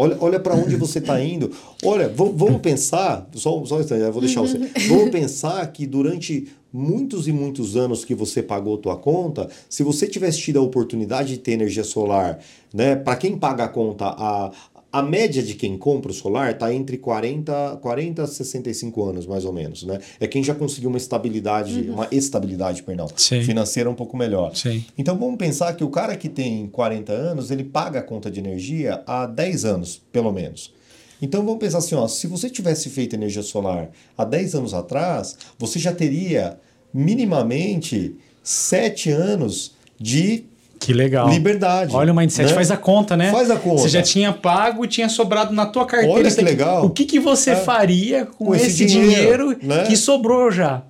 Olha, 0.00 0.16
olha 0.18 0.40
para 0.40 0.54
onde 0.54 0.76
você 0.76 0.98
está 0.98 1.20
indo. 1.22 1.50
Olha, 1.84 2.08
vamos, 2.08 2.60
pensar, 2.62 3.28
só, 3.34 3.62
só 3.66 3.76
um 3.76 3.80
instante, 3.80 4.00
eu 4.00 4.12
vou 4.12 4.22
deixar 4.22 4.40
você. 4.40 4.58
Vamos 4.88 5.10
pensar 5.10 5.66
que 5.72 5.86
durante 5.86 6.48
muitos 6.72 7.28
e 7.28 7.32
muitos 7.32 7.76
anos 7.76 8.04
que 8.04 8.14
você 8.14 8.42
pagou 8.42 8.78
tua 8.78 8.96
conta, 8.96 9.48
se 9.68 9.82
você 9.82 10.06
tivesse 10.06 10.38
tido 10.38 10.58
a 10.58 10.62
oportunidade 10.62 11.30
de 11.30 11.38
ter 11.38 11.52
energia 11.52 11.84
solar, 11.84 12.38
né, 12.72 12.94
para 12.96 13.16
quem 13.16 13.36
paga 13.36 13.64
a 13.64 13.68
conta, 13.68 14.06
a, 14.06 14.50
a 14.92 15.02
média 15.02 15.42
de 15.42 15.54
quem 15.54 15.78
compra 15.78 16.10
o 16.10 16.14
solar 16.14 16.50
está 16.52 16.72
entre 16.72 16.98
40, 16.98 17.78
40 17.80 18.22
a 18.22 18.26
65 18.26 19.04
anos, 19.04 19.26
mais 19.26 19.44
ou 19.44 19.52
menos, 19.52 19.84
né? 19.84 20.00
É 20.18 20.26
quem 20.26 20.42
já 20.42 20.54
conseguiu 20.54 20.88
uma 20.88 20.98
estabilidade, 20.98 21.88
uma 21.88 22.08
estabilidade, 22.10 22.82
perdão, 22.82 23.06
Sim. 23.14 23.42
financeira 23.42 23.88
um 23.88 23.94
pouco 23.94 24.16
melhor. 24.16 24.54
Sim. 24.54 24.84
Então 24.98 25.16
vamos 25.16 25.36
pensar 25.36 25.74
que 25.74 25.84
o 25.84 25.90
cara 25.90 26.16
que 26.16 26.28
tem 26.28 26.66
40 26.66 27.12
anos, 27.12 27.50
ele 27.50 27.62
paga 27.62 28.00
a 28.00 28.02
conta 28.02 28.30
de 28.30 28.40
energia 28.40 29.02
há 29.06 29.26
10 29.26 29.64
anos, 29.64 30.02
pelo 30.10 30.32
menos. 30.32 30.72
Então 31.22 31.44
vamos 31.44 31.60
pensar 31.60 31.78
assim, 31.78 31.94
ó, 31.94 32.08
se 32.08 32.26
você 32.26 32.48
tivesse 32.48 32.88
feito 32.88 33.14
energia 33.14 33.42
solar 33.42 33.90
há 34.16 34.24
10 34.24 34.54
anos 34.56 34.74
atrás, 34.74 35.36
você 35.58 35.78
já 35.78 35.92
teria 35.92 36.58
minimamente 36.92 38.16
7 38.42 39.10
anos 39.10 39.72
de 40.00 40.44
Que 40.80 40.92
legal. 40.94 41.28
liberdade. 41.28 41.94
Olha 41.94 42.10
o 42.12 42.16
mindset, 42.16 42.48
né? 42.48 42.54
faz 42.54 42.70
a 42.70 42.76
conta, 42.76 43.16
né? 43.16 43.30
Faz 43.30 43.50
a 43.50 43.56
conta. 43.56 43.82
Você 43.82 43.88
já 43.90 44.02
tinha 44.02 44.32
pago 44.32 44.84
e 44.84 44.88
tinha 44.88 45.08
sobrado 45.10 45.52
na 45.54 45.66
tua 45.66 45.84
carteira. 45.86 46.14
Olha 46.14 46.26
isso 46.26 46.38
que 46.38 46.42
legal. 46.42 46.86
O 46.86 46.90
que, 46.90 47.04
que 47.04 47.20
você 47.20 47.50
É. 47.50 47.56
faria 47.56 48.24
com, 48.26 48.46
Com 48.46 48.54
esse 48.54 48.66
esse, 48.68 48.86
dinheiro, 48.86 49.54
dinheiro, 49.54 49.58
né? 49.62 49.84
que 49.86 49.94
sobrou 49.96 50.50
já? 50.50 50.82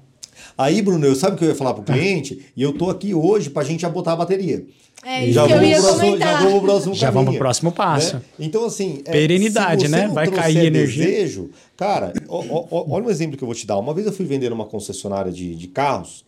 Aí, 0.57 0.81
Bruno, 0.81 1.05
eu 1.07 1.15
sabe 1.17 1.35
o 1.35 1.39
que 1.39 1.45
eu 1.45 1.49
ia 1.49 1.55
falar 1.55 1.75
pro 1.75 1.83
cliente? 1.83 2.47
E 2.57 2.63
eu 2.63 2.73
tô 2.73 2.89
aqui 2.89 3.13
hoje 3.15 3.51
pra 3.51 3.65
gente 3.65 3.81
já 3.81 3.89
botar 3.89 4.13
a 4.13 4.17
bateria. 4.17 4.65
É 5.05 5.25
isso 5.25 5.33
já 5.33 5.47
que 5.47 5.53
eu 5.55 5.63
ia 5.65 5.81
próximo, 5.81 5.99
comentar. 6.01 6.29
já 6.29 6.39
vamos 6.39 6.53
pro 6.53 6.61
próximo 6.69 6.95
Já 6.95 7.11
vamos 7.11 7.31
pro 7.31 7.39
próximo 7.39 7.73
passo. 7.73 8.15
né? 8.17 8.23
Então, 8.39 8.65
assim. 8.67 9.01
é, 9.07 9.13
Perenidade, 9.13 9.83
se 9.83 9.89
você 9.89 9.97
né? 9.97 10.07
não 10.07 10.15
Vai 10.15 10.29
cair 10.29 10.67
energia. 10.67 11.05
Desejo, 11.07 11.51
cara, 11.77 12.13
ó, 12.29 12.45
ó, 12.71 12.85
olha 12.91 13.07
um 13.07 13.11
exemplo 13.11 13.37
que 13.39 13.43
eu 13.43 13.47
vou 13.47 13.55
te 13.55 13.67
dar. 13.67 13.79
Uma 13.79 13.95
vez 13.95 14.07
eu 14.07 14.13
fui 14.13 14.27
vender 14.27 14.51
numa 14.51 14.67
concessionária 14.67 15.33
de, 15.33 15.55
de 15.55 15.67
carros 15.69 16.25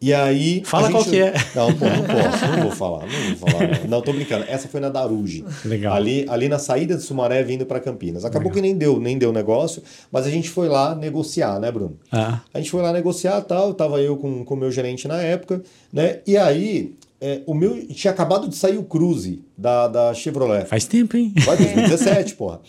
E 0.00 0.12
aí. 0.12 0.62
Fala 0.66 0.90
qual 0.90 1.02
gente- 1.02 1.12
que 1.12 1.20
é. 1.20 1.32
Não, 1.54 1.72
pô, 1.72 1.84
não 1.86 2.04
posso, 2.04 2.46
não 2.46 2.62
vou 2.64 2.70
falar, 2.76 3.06
não 3.06 3.36
vou 3.36 3.48
falar. 3.50 3.80
Não, 3.82 3.88
Não, 3.88 4.02
tô 4.02 4.12
brincando. 4.12 4.44
Essa 4.48 4.68
foi 4.68 4.80
na 4.80 4.88
Daruge. 4.90 5.44
Legal. 5.64 5.94
Ali, 5.94 6.26
ali 6.28 6.48
na 6.48 6.58
saída 6.58 6.94
de 6.96 7.02
Sumaré 7.02 7.42
vindo 7.42 7.64
para 7.64 7.80
Campinas. 7.80 8.24
Acabou 8.24 8.52
que 8.52 8.60
nem 8.60 8.76
deu, 8.76 9.00
nem 9.00 9.16
deu 9.16 9.32
negócio, 9.32 9.82
mas 10.12 10.26
a 10.26 10.30
gente 10.30 10.50
foi 10.50 10.68
lá 10.68 10.94
negociar, 10.94 11.58
né, 11.58 11.72
Bruno? 11.72 11.96
Ah, 12.12 12.40
A 12.52 12.58
gente 12.58 12.70
foi 12.70 12.82
lá 12.82 12.92
negociar 12.92 13.40
tal, 13.42 13.72
tava 13.72 14.00
eu 14.00 14.16
com 14.16 14.44
o 14.46 14.56
meu 14.56 14.70
gerente 14.70 15.08
na 15.08 15.22
época, 15.22 15.62
né? 15.92 16.18
E 16.26 16.36
aí, 16.36 16.94
é, 17.20 17.40
o 17.46 17.54
meu. 17.54 17.86
Tinha 17.86 18.12
acabado 18.12 18.46
de 18.48 18.56
sair 18.56 18.76
o 18.76 18.82
Cruze 18.82 19.42
da, 19.56 19.88
da 19.88 20.12
Chevrolet. 20.12 20.66
faz 20.66 20.84
tempo, 20.84 21.16
hein? 21.16 21.32
Vai 21.46 21.56
2017, 21.56 22.34
porra. 22.34 22.60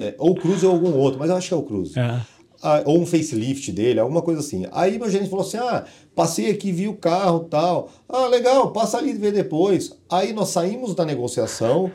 É, 0.00 0.14
ou 0.18 0.30
o 0.30 0.34
Cruze 0.36 0.64
ou 0.64 0.72
algum 0.72 0.92
outro, 0.96 1.18
mas 1.18 1.30
eu 1.30 1.36
acho 1.36 1.48
que 1.48 1.54
é 1.54 1.56
o 1.56 1.62
Cruze. 1.62 1.98
Ah, 1.98 2.20
Ah, 2.20 2.35
ou 2.84 3.00
um 3.00 3.06
facelift 3.06 3.70
dele, 3.72 4.00
alguma 4.00 4.22
coisa 4.22 4.40
assim. 4.40 4.66
Aí 4.72 4.98
meu 4.98 5.10
gerente 5.10 5.30
falou 5.30 5.44
assim: 5.44 5.58
ah, 5.58 5.84
passei 6.14 6.50
aqui, 6.50 6.72
vi 6.72 6.88
o 6.88 6.96
carro 6.96 7.40
tal. 7.40 7.90
Ah, 8.08 8.26
legal, 8.26 8.70
passa 8.72 8.98
ali 8.98 9.10
e 9.10 9.14
vê 9.14 9.30
depois. 9.30 9.92
Aí 10.10 10.32
nós 10.32 10.48
saímos 10.50 10.94
da 10.94 11.04
negociação, 11.04 11.90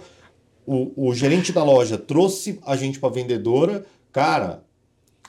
o, 0.65 1.09
o 1.09 1.13
gerente 1.13 1.51
da 1.51 1.63
loja 1.63 1.97
trouxe 1.97 2.59
a 2.65 2.75
gente 2.75 2.99
pra 2.99 3.09
vendedora. 3.09 3.85
Cara, 4.11 4.63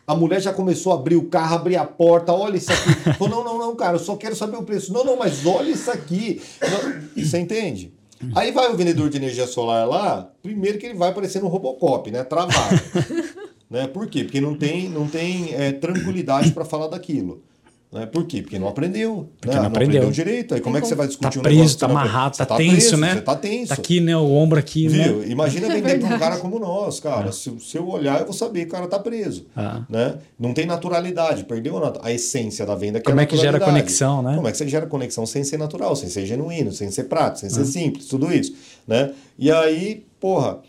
a 0.06 0.14
mulher 0.14 0.40
já 0.40 0.52
começou 0.52 0.92
a 0.92 0.96
abrir 0.96 1.16
o 1.16 1.28
carro, 1.28 1.56
abrir 1.56 1.76
a 1.76 1.84
porta, 1.84 2.32
olha 2.32 2.56
isso 2.56 2.72
aqui. 2.72 2.94
Falou, 3.18 3.28
não, 3.28 3.44
não, 3.44 3.58
não, 3.58 3.76
cara, 3.76 3.96
eu 3.96 4.00
só 4.00 4.16
quero 4.16 4.34
saber 4.34 4.56
o 4.56 4.62
preço. 4.62 4.92
Não, 4.92 5.04
não, 5.04 5.16
mas 5.16 5.46
olha 5.46 5.70
isso 5.70 5.90
aqui. 5.90 6.40
Não, 6.60 7.24
você 7.24 7.38
entende? 7.38 7.92
Aí 8.34 8.52
vai 8.52 8.70
o 8.70 8.76
vendedor 8.76 9.08
de 9.08 9.16
energia 9.16 9.46
solar 9.46 9.88
lá, 9.88 10.30
primeiro 10.42 10.78
que 10.78 10.86
ele 10.86 10.98
vai 10.98 11.12
parecendo 11.12 11.46
um 11.46 11.48
Robocop, 11.48 12.08
né? 12.10 12.22
Travado. 12.22 12.54
né? 13.72 13.86
Por 13.86 14.06
quê? 14.06 14.22
Porque 14.22 14.40
não 14.40 14.54
tem, 14.54 14.88
não 14.88 15.08
tem 15.08 15.54
é, 15.54 15.72
tranquilidade 15.72 16.52
para 16.52 16.64
falar 16.64 16.88
daquilo. 16.88 17.42
Né? 17.90 18.06
Por 18.06 18.26
quê? 18.26 18.40
Porque 18.40 18.58
não 18.58 18.68
aprendeu. 18.68 19.28
Porque 19.38 19.54
né? 19.54 19.60
não 19.60 19.68
aprendeu. 19.68 20.10
direito. 20.10 20.54
Aí 20.54 20.62
como 20.62 20.78
é 20.78 20.80
que 20.80 20.86
você 20.86 20.94
vai 20.94 21.06
tá 21.06 21.10
discutir 21.10 21.38
um 21.38 21.42
preso, 21.42 21.56
negócio 21.58 21.78
tá 21.78 21.88
não 21.88 21.96
amarrado, 21.98 22.34
aprendeu? 22.40 22.46
tá 22.46 22.56
Você 22.56 22.62
tenso, 22.62 22.88
preso, 22.88 22.96
né? 22.96 23.14
Você 23.14 23.20
tá 23.20 23.34
tenso. 23.36 23.68
Tá 23.68 23.74
aqui, 23.74 24.00
né? 24.00 24.16
O 24.16 24.30
ombro 24.32 24.58
aqui, 24.58 24.88
Viu? 24.88 25.18
né? 25.18 25.26
Imagina 25.28 25.66
É 25.72 25.74
vender 25.74 26.00
para 26.00 26.16
um 26.16 26.18
cara 26.18 26.36
como 26.38 26.58
nós, 26.58 27.00
cara. 27.00 27.32
Se, 27.32 27.50
se 27.60 27.76
eu 27.76 27.86
olhar, 27.88 28.20
eu 28.20 28.24
vou 28.24 28.34
saber 28.34 28.60
que 28.60 28.68
o 28.68 28.70
cara 28.70 28.86
tá 28.86 28.98
preso. 28.98 29.46
Ah. 29.54 29.82
Né? 29.90 30.16
Não 30.38 30.54
tem 30.54 30.64
naturalidade, 30.64 31.44
perdeu 31.44 31.76
a, 31.84 31.92
a 32.02 32.10
essência 32.12 32.64
da 32.64 32.74
venda. 32.74 32.98
Que 32.98 33.04
Como 33.06 33.20
é, 33.20 33.24
é 33.24 33.26
que 33.26 33.36
gera 33.36 33.60
conexão, 33.60 34.22
né? 34.22 34.36
Como 34.36 34.48
é 34.48 34.52
que 34.52 34.56
você 34.56 34.68
gera 34.68 34.86
conexão 34.86 35.26
sem 35.26 35.44
ser 35.44 35.58
natural, 35.58 35.94
sem 35.94 36.08
ser 36.08 36.24
genuíno, 36.24 36.72
sem 36.72 36.90
ser 36.90 37.04
prático, 37.04 37.40
sem 37.40 37.48
Ah. 37.50 37.64
ser 37.64 37.66
simples, 37.66 38.06
tudo 38.06 38.32
isso. 38.32 38.54
Né? 38.88 39.12
E 39.38 39.50
aí, 39.50 40.04
porra, 40.18 40.60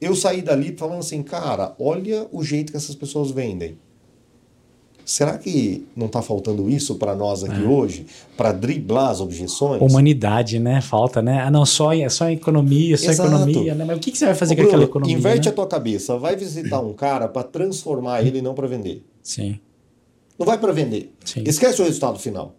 eu 0.00 0.14
saí 0.14 0.42
dali 0.42 0.74
falando 0.76 1.00
assim, 1.00 1.22
cara, 1.22 1.74
olha 1.78 2.26
o 2.32 2.42
jeito 2.42 2.70
que 2.70 2.76
essas 2.76 2.94
pessoas 2.94 3.30
vendem. 3.30 3.78
Será 5.04 5.38
que 5.38 5.86
não 5.94 6.06
está 6.06 6.20
faltando 6.20 6.68
isso 6.68 6.96
para 6.96 7.14
nós 7.14 7.44
aqui 7.44 7.62
É. 7.62 7.64
hoje, 7.68 8.06
para 8.36 8.50
driblar 8.50 9.10
as 9.10 9.20
objeções? 9.20 9.80
Humanidade, 9.80 10.58
né? 10.58 10.80
Falta, 10.80 11.22
né? 11.22 11.42
Ah, 11.42 11.50
não, 11.50 11.64
só, 11.64 11.92
é 11.92 12.08
só 12.08 12.28
economia, 12.28 12.96
só 12.96 13.12
Exato. 13.12 13.28
economia, 13.30 13.72
né? 13.76 13.84
Mas 13.84 13.98
o 13.98 14.00
que, 14.00 14.10
que 14.10 14.18
você 14.18 14.26
vai 14.26 14.34
fazer 14.34 14.54
Ô, 14.54 14.56
com 14.56 14.62
aquela 14.62 14.78
Bruno, 14.78 14.90
economia? 14.90 15.16
Inverte 15.16 15.46
né? 15.46 15.52
a 15.52 15.54
tua 15.54 15.66
cabeça, 15.68 16.18
vai 16.18 16.34
visitar 16.34 16.80
um 16.80 16.92
cara 16.92 17.28
para 17.28 17.44
transformar 17.44 18.20
ele 18.26 18.38
e 18.38 18.42
não 18.42 18.52
para 18.52 18.66
vender. 18.66 19.04
Sim. 19.22 19.60
Não 20.36 20.44
vai 20.44 20.58
para 20.58 20.72
vender. 20.72 21.14
Sim. 21.24 21.44
Esquece 21.46 21.80
o 21.80 21.84
resultado 21.84 22.18
final. 22.18 22.56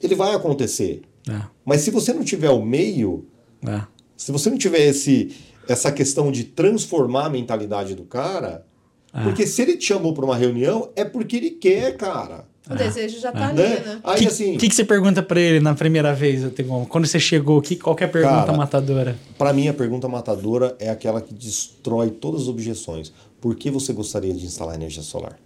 Ele 0.00 0.14
vai 0.14 0.34
acontecer. 0.36 1.02
É, 1.28 1.40
Mas 1.64 1.80
se 1.80 1.90
você 1.90 2.12
não 2.12 2.22
tiver 2.22 2.50
o 2.50 2.62
meio, 2.64 3.26
é. 3.66 3.82
se 4.16 4.30
você 4.30 4.48
não 4.48 4.56
tiver 4.58 4.86
esse, 4.86 5.32
essa 5.68 5.90
questão 5.92 6.30
de 6.32 6.44
transformar 6.44 7.26
a 7.26 7.30
mentalidade 7.30 7.94
do 7.94 8.04
cara, 8.04 8.64
Ah. 9.12 9.22
porque 9.24 9.46
se 9.46 9.60
ele 9.62 9.76
te 9.76 9.84
chamou 9.86 10.12
para 10.14 10.24
uma 10.24 10.36
reunião, 10.36 10.90
é 10.96 11.04
porque 11.04 11.36
ele 11.36 11.50
quer, 11.50 11.96
cara. 11.96 12.46
O 12.70 12.74
desejo 12.76 13.18
já 13.20 13.32
tá 13.32 13.48
ali, 13.48 13.56
Né? 13.60 14.00
Aí 14.04 14.20
que, 14.20 14.26
assim, 14.28 14.56
que, 14.56 14.68
que 14.68 14.74
você 14.74 14.84
pergunta 14.84 15.20
pra 15.22 15.38
ele 15.40 15.58
na 15.58 15.74
primeira 15.74 16.14
vez, 16.14 16.48
Tegon? 16.52 16.86
Quando 16.86 17.06
você 17.06 17.18
chegou, 17.18 17.60
que, 17.60 17.74
qual 17.74 17.94
que 17.96 18.04
é 18.04 18.06
a 18.06 18.10
pergunta 18.10 18.34
Cara, 18.46 18.56
matadora? 18.56 19.18
para 19.36 19.52
mim 19.52 19.66
a 19.68 19.74
pergunta 19.74 20.06
matadora 20.08 20.76
é 20.78 20.88
aquela 20.88 21.20
que 21.20 21.34
destrói 21.34 22.10
todas 22.10 22.42
as 22.42 22.48
objeções. 22.48 23.12
Por 23.40 23.56
que 23.56 23.68
você 23.70 23.92
gostaria 23.92 24.32
de 24.32 24.46
instalar 24.46 24.76
energia 24.76 25.02
solar? 25.02 25.36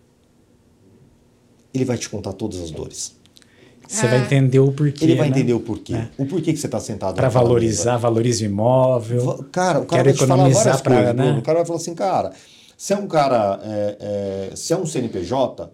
Ele 1.73 1.85
vai 1.87 1.97
te 1.97 2.09
contar 2.09 2.35
todas 2.35 2.61
as 2.61 2.71
dores. 2.71 3.16
Você 3.89 4.07
Ah. 4.07 4.11
vai 4.11 4.22
entender 4.24 4.59
o 4.59 4.72
porquê. 4.72 5.05
Ele 5.05 5.14
vai 5.14 5.28
né? 5.30 5.37
entender 5.37 5.53
o 5.55 5.61
porquê. 5.61 5.95
É. 5.95 6.09
O 6.18 6.26
porquê 6.26 6.53
que 6.53 6.59
você 6.59 6.66
está 6.66 6.80
sentado 6.80 7.14
Pra 7.14 7.26
naquela 7.26 7.45
valorizar, 7.45 7.97
valoriza 7.97 8.43
o 8.45 8.47
imóvel. 8.47 9.20
Va- 9.24 9.45
Cara, 9.53 9.80
o 9.80 9.87
cara 9.87 10.03
vai 10.05 10.12
economizar 10.12 10.82
coisas. 10.82 11.14
né? 11.14 11.39
O 11.39 11.43
cara 11.43 11.59
vai 11.59 11.66
falar 11.66 11.78
assim, 11.78 11.95
cara, 11.95 12.32
se 12.76 12.93
é 12.93 12.97
um 12.97 13.07
cara, 13.07 13.61
é, 13.64 14.49
é, 14.53 14.57
se 14.57 14.72
é 14.72 14.76
um 14.76 14.84
CNPJ, 14.87 15.70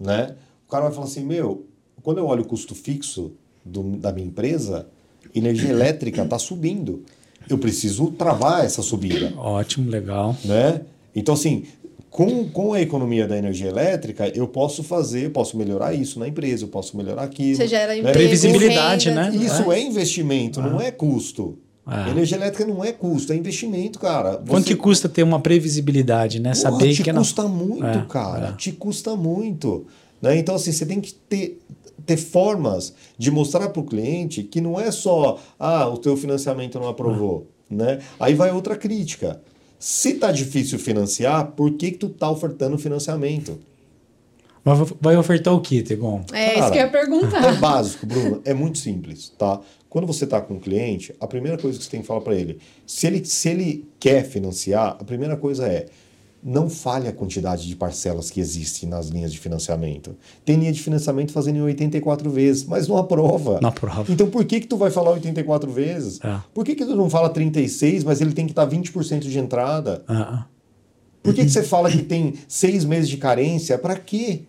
né? 0.00 0.34
O 0.66 0.70
cara 0.70 0.84
vai 0.84 0.92
falar 0.92 1.06
assim, 1.06 1.24
meu, 1.24 1.66
quando 2.02 2.18
eu 2.18 2.26
olho 2.26 2.42
o 2.42 2.46
custo 2.46 2.74
fixo 2.74 3.32
do- 3.64 3.96
da 3.98 4.12
minha 4.12 4.26
empresa, 4.26 4.86
energia 5.34 5.70
elétrica 5.70 6.22
está 6.22 6.38
subindo. 6.38 7.04
Eu 7.48 7.58
preciso 7.58 8.10
travar 8.12 8.64
essa 8.64 8.80
subida, 8.82 9.32
Ótimo, 9.36 9.90
legal. 9.90 10.36
né? 10.44 10.82
Então, 11.14 11.34
assim, 11.34 11.64
com, 12.10 12.48
com 12.48 12.72
a 12.72 12.80
economia 12.80 13.26
da 13.26 13.36
energia 13.38 13.68
elétrica, 13.68 14.28
eu 14.34 14.48
posso 14.48 14.82
fazer, 14.82 15.26
eu 15.26 15.30
posso 15.30 15.56
melhorar 15.56 15.94
isso 15.94 16.18
na 16.18 16.26
empresa, 16.26 16.64
eu 16.64 16.68
posso 16.68 16.96
melhorar 16.96 17.22
aquilo. 17.22 17.56
Você 17.56 17.68
gera 17.68 17.92
né? 17.92 17.98
emprego, 17.98 18.18
Previsibilidade, 18.18 19.08
renda, 19.08 19.30
né? 19.30 19.36
Isso 19.36 19.66
mais. 19.66 19.80
é 19.80 19.86
investimento, 19.86 20.60
não 20.60 20.80
é 20.80 20.90
custo. 20.90 21.58
Ah. 21.86 22.08
Energia 22.10 22.36
elétrica 22.36 22.66
não 22.66 22.84
é 22.84 22.92
custo, 22.92 23.32
é 23.32 23.36
investimento, 23.36 23.98
cara. 23.98 24.36
Quanto 24.46 24.64
Você- 24.66 24.74
que 24.74 24.76
custa 24.76 25.08
ter 25.08 25.22
uma 25.22 25.40
previsibilidade, 25.40 26.38
né? 26.40 26.50
Porra, 26.50 26.60
Saber 26.62 26.94
te 26.94 27.02
que 27.02 27.12
não. 27.12 27.22
custa 27.22 27.44
muito, 27.48 27.84
É, 27.86 28.04
cara. 28.08 28.48
é. 28.48 28.52
Te 28.52 28.72
custa 28.72 29.16
muito. 29.16 29.86
Né? 30.20 30.36
Então, 30.36 30.54
assim, 30.54 30.72
você 30.72 30.84
tem 30.84 31.00
que 31.00 31.14
ter, 31.14 31.60
ter 32.04 32.16
formas 32.16 32.92
de 33.16 33.30
mostrar 33.30 33.68
para 33.70 33.80
o 33.80 33.84
cliente 33.84 34.42
que 34.42 34.60
não 34.60 34.78
é 34.78 34.90
só, 34.90 35.38
ah, 35.58 35.88
o 35.88 35.96
teu 35.96 36.16
financiamento 36.16 36.78
não 36.78 36.88
aprovou. 36.88 37.46
Né? 37.68 38.00
Aí 38.18 38.34
vai 38.34 38.50
outra 38.52 38.76
crítica. 38.76 39.40
Se 39.80 40.12
tá 40.14 40.30
difícil 40.30 40.78
financiar, 40.78 41.52
por 41.52 41.72
que, 41.72 41.92
que 41.92 41.96
tu 41.96 42.10
tá 42.10 42.30
ofertando 42.30 42.76
financiamento? 42.76 43.58
Mas 44.62 44.92
vai 45.00 45.16
ofertar 45.16 45.54
o 45.54 45.60
quê, 45.62 45.80
Tegon? 45.82 46.22
É 46.34 46.50
isso 46.50 46.58
Cara, 46.58 46.70
que 46.70 46.78
eu 46.78 46.82
ia 46.82 46.90
perguntar. 46.90 47.44
É 47.44 47.52
básico, 47.56 48.04
Bruno. 48.04 48.42
É 48.44 48.52
muito 48.52 48.76
simples, 48.76 49.32
tá? 49.38 49.58
Quando 49.88 50.06
você 50.06 50.24
está 50.24 50.38
com 50.38 50.54
um 50.54 50.60
cliente, 50.60 51.14
a 51.18 51.26
primeira 51.26 51.56
coisa 51.56 51.78
que 51.78 51.84
você 51.84 51.90
tem 51.90 52.02
que 52.02 52.06
falar 52.06 52.20
para 52.20 52.34
ele, 52.34 52.58
se 52.86 53.06
ele, 53.06 53.24
se 53.24 53.48
ele 53.48 53.88
quer 53.98 54.22
financiar, 54.22 54.98
a 55.00 55.04
primeira 55.04 55.34
coisa 55.34 55.66
é 55.66 55.86
não 56.42 56.70
fale 56.70 57.06
a 57.06 57.12
quantidade 57.12 57.66
de 57.66 57.76
parcelas 57.76 58.30
que 58.30 58.40
existem 58.40 58.88
nas 58.88 59.08
linhas 59.08 59.32
de 59.32 59.38
financiamento. 59.38 60.16
Tem 60.44 60.56
linha 60.56 60.72
de 60.72 60.80
financiamento 60.82 61.32
fazendo 61.32 61.56
em 61.56 61.62
84 61.62 62.30
vezes, 62.30 62.64
mas 62.64 62.88
não 62.88 62.96
aprova. 62.96 63.58
Não 63.60 63.68
aprova. 63.68 64.10
Então 64.10 64.28
por 64.28 64.44
que 64.44 64.60
que 64.60 64.66
tu 64.66 64.76
vai 64.76 64.90
falar 64.90 65.10
84 65.12 65.70
vezes? 65.70 66.18
É. 66.24 66.40
Por 66.54 66.64
que 66.64 66.74
que 66.74 66.84
tu 66.84 66.96
não 66.96 67.10
fala 67.10 67.28
36, 67.28 68.04
mas 68.04 68.20
ele 68.20 68.32
tem 68.32 68.46
que 68.46 68.52
estar 68.52 68.66
20% 68.66 69.20
de 69.20 69.38
entrada? 69.38 70.02
Ah, 70.08 70.46
Por 71.22 71.34
que, 71.34 71.44
que 71.44 71.50
você 71.50 71.62
fala 71.62 71.90
que 71.90 72.02
tem 72.02 72.34
seis 72.48 72.84
meses 72.84 73.08
de 73.10 73.18
carência? 73.18 73.76
Para 73.76 73.96
quê? 73.96 74.44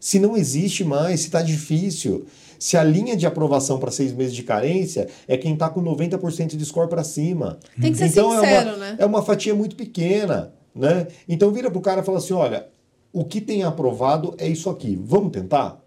Se 0.00 0.18
não 0.18 0.36
existe 0.36 0.82
mais, 0.82 1.20
se 1.20 1.26
está 1.26 1.42
difícil. 1.42 2.26
Se 2.58 2.76
a 2.76 2.82
linha 2.82 3.16
de 3.16 3.24
aprovação 3.24 3.78
para 3.78 3.92
seis 3.92 4.12
meses 4.12 4.34
de 4.34 4.42
carência 4.42 5.06
é 5.28 5.36
quem 5.36 5.54
está 5.54 5.68
com 5.70 5.80
90% 5.80 6.56
de 6.56 6.64
score 6.66 6.88
para 6.88 7.04
cima. 7.04 7.58
Tem 7.80 7.92
que 7.92 7.98
ser 7.98 8.06
então 8.06 8.34
é 8.34 8.40
sincero, 8.40 8.70
uma, 8.70 8.76
né? 8.76 8.96
É 8.98 9.06
uma 9.06 9.22
fatia 9.22 9.54
muito 9.54 9.76
pequena. 9.76 10.52
Né? 10.78 11.08
Então 11.28 11.50
vira 11.50 11.68
pro 11.68 11.80
cara 11.80 12.02
e 12.02 12.04
fala 12.04 12.18
assim: 12.18 12.32
olha, 12.32 12.68
o 13.12 13.24
que 13.24 13.40
tem 13.40 13.64
aprovado 13.64 14.34
é 14.38 14.46
isso 14.46 14.70
aqui. 14.70 14.96
Vamos 15.02 15.32
tentar? 15.32 15.80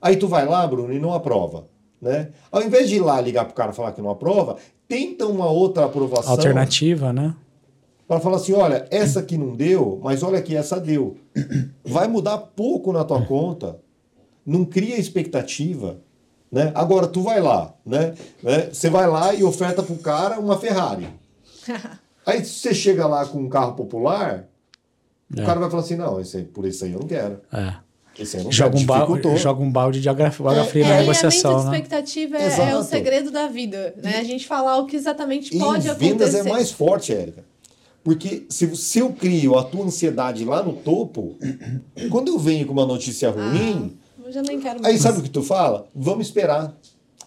Aí 0.00 0.16
tu 0.16 0.26
vai 0.26 0.44
lá, 0.44 0.66
Bruno, 0.66 0.92
e 0.92 0.98
não 0.98 1.14
aprova. 1.14 1.68
Né? 2.00 2.30
Ao 2.50 2.60
invés 2.60 2.88
de 2.88 2.96
ir 2.96 3.00
lá 3.00 3.20
ligar 3.20 3.44
pro 3.44 3.54
cara 3.54 3.70
e 3.70 3.74
falar 3.74 3.92
que 3.92 4.02
não 4.02 4.10
aprova, 4.10 4.56
tenta 4.88 5.24
uma 5.24 5.48
outra 5.48 5.84
aprovação 5.84 6.32
alternativa, 6.32 7.12
né? 7.12 7.36
para 8.08 8.18
falar 8.18 8.36
assim, 8.36 8.52
olha, 8.52 8.86
essa 8.90 9.20
aqui 9.20 9.38
não 9.38 9.54
deu, 9.54 10.00
mas 10.02 10.24
olha 10.24 10.38
aqui, 10.38 10.56
essa 10.56 10.80
deu. 10.80 11.16
Vai 11.84 12.08
mudar 12.08 12.38
pouco 12.38 12.92
na 12.92 13.04
tua 13.04 13.24
conta. 13.24 13.78
Não 14.44 14.64
cria 14.64 14.98
expectativa. 14.98 15.98
Né? 16.50 16.72
Agora, 16.74 17.06
tu 17.06 17.22
vai 17.22 17.40
lá, 17.40 17.72
né? 17.86 18.14
né? 18.42 18.68
Você 18.72 18.90
vai 18.90 19.06
lá 19.06 19.32
e 19.32 19.44
oferta 19.44 19.80
pro 19.82 19.94
cara 19.96 20.40
uma 20.40 20.58
Ferrari. 20.58 21.08
Aí 22.26 22.44
você 22.44 22.72
chega 22.74 23.06
lá 23.06 23.26
com 23.26 23.38
um 23.38 23.48
carro 23.48 23.74
popular, 23.74 24.46
É. 25.36 25.42
o 25.42 25.46
cara 25.46 25.60
vai 25.60 25.70
falar 25.70 25.82
assim, 25.82 25.96
não, 25.96 26.20
esse 26.20 26.36
aí, 26.36 26.44
por 26.44 26.66
isso 26.66 26.84
aí 26.84 26.92
eu 26.92 27.00
não 27.00 27.06
quero. 27.08 27.40
É. 27.52 27.74
Esse 28.18 28.36
aí 28.36 28.42
eu 28.42 28.44
não 28.44 28.52
Joga, 28.52 28.76
um 28.76 28.86
quero. 28.86 28.86
balde, 28.86 29.36
joga 29.38 29.62
um 29.62 29.72
balde 29.72 30.00
de 30.00 30.08
água, 30.08 30.26
água 30.26 30.64
fria 30.64 30.84
É, 30.84 30.88
na 30.88 30.96
negociação, 31.00 31.58
de 31.58 31.64
né? 31.70 31.76
expectativa 31.78 32.36
é, 32.36 32.70
é 32.70 32.76
o 32.76 32.82
segredo 32.82 33.30
da 33.30 33.48
vida, 33.48 33.94
né? 34.02 34.18
A 34.18 34.24
gente 34.24 34.46
falar 34.46 34.76
o 34.78 34.86
que 34.86 34.94
exatamente 34.96 35.56
E 35.56 35.58
pode 35.58 35.88
em 35.88 35.94
vendas 35.94 36.34
acontecer. 36.34 36.48
é 36.48 36.52
mais 36.52 36.70
forte, 36.70 37.12
Érica. 37.14 37.44
Porque 38.04 38.44
se, 38.50 38.74
se 38.76 38.98
eu 38.98 39.12
crio 39.12 39.56
a 39.56 39.62
tua 39.64 39.84
ansiedade 39.84 40.44
lá 40.44 40.62
no 40.62 40.72
topo, 40.74 41.36
quando 42.10 42.28
eu 42.28 42.38
venho 42.38 42.66
com 42.66 42.72
uma 42.72 42.84
notícia 42.84 43.30
ruim, 43.30 43.96
Eu 44.24 44.32
já 44.32 44.42
nem 44.42 44.60
quero 44.60 44.78
Aí 44.78 44.82
mais. 44.92 45.00
sabe 45.00 45.20
o 45.20 45.22
que 45.22 45.30
tu 45.30 45.42
fala? 45.42 45.86
Vamos 45.94 46.26
esperar. 46.26 46.74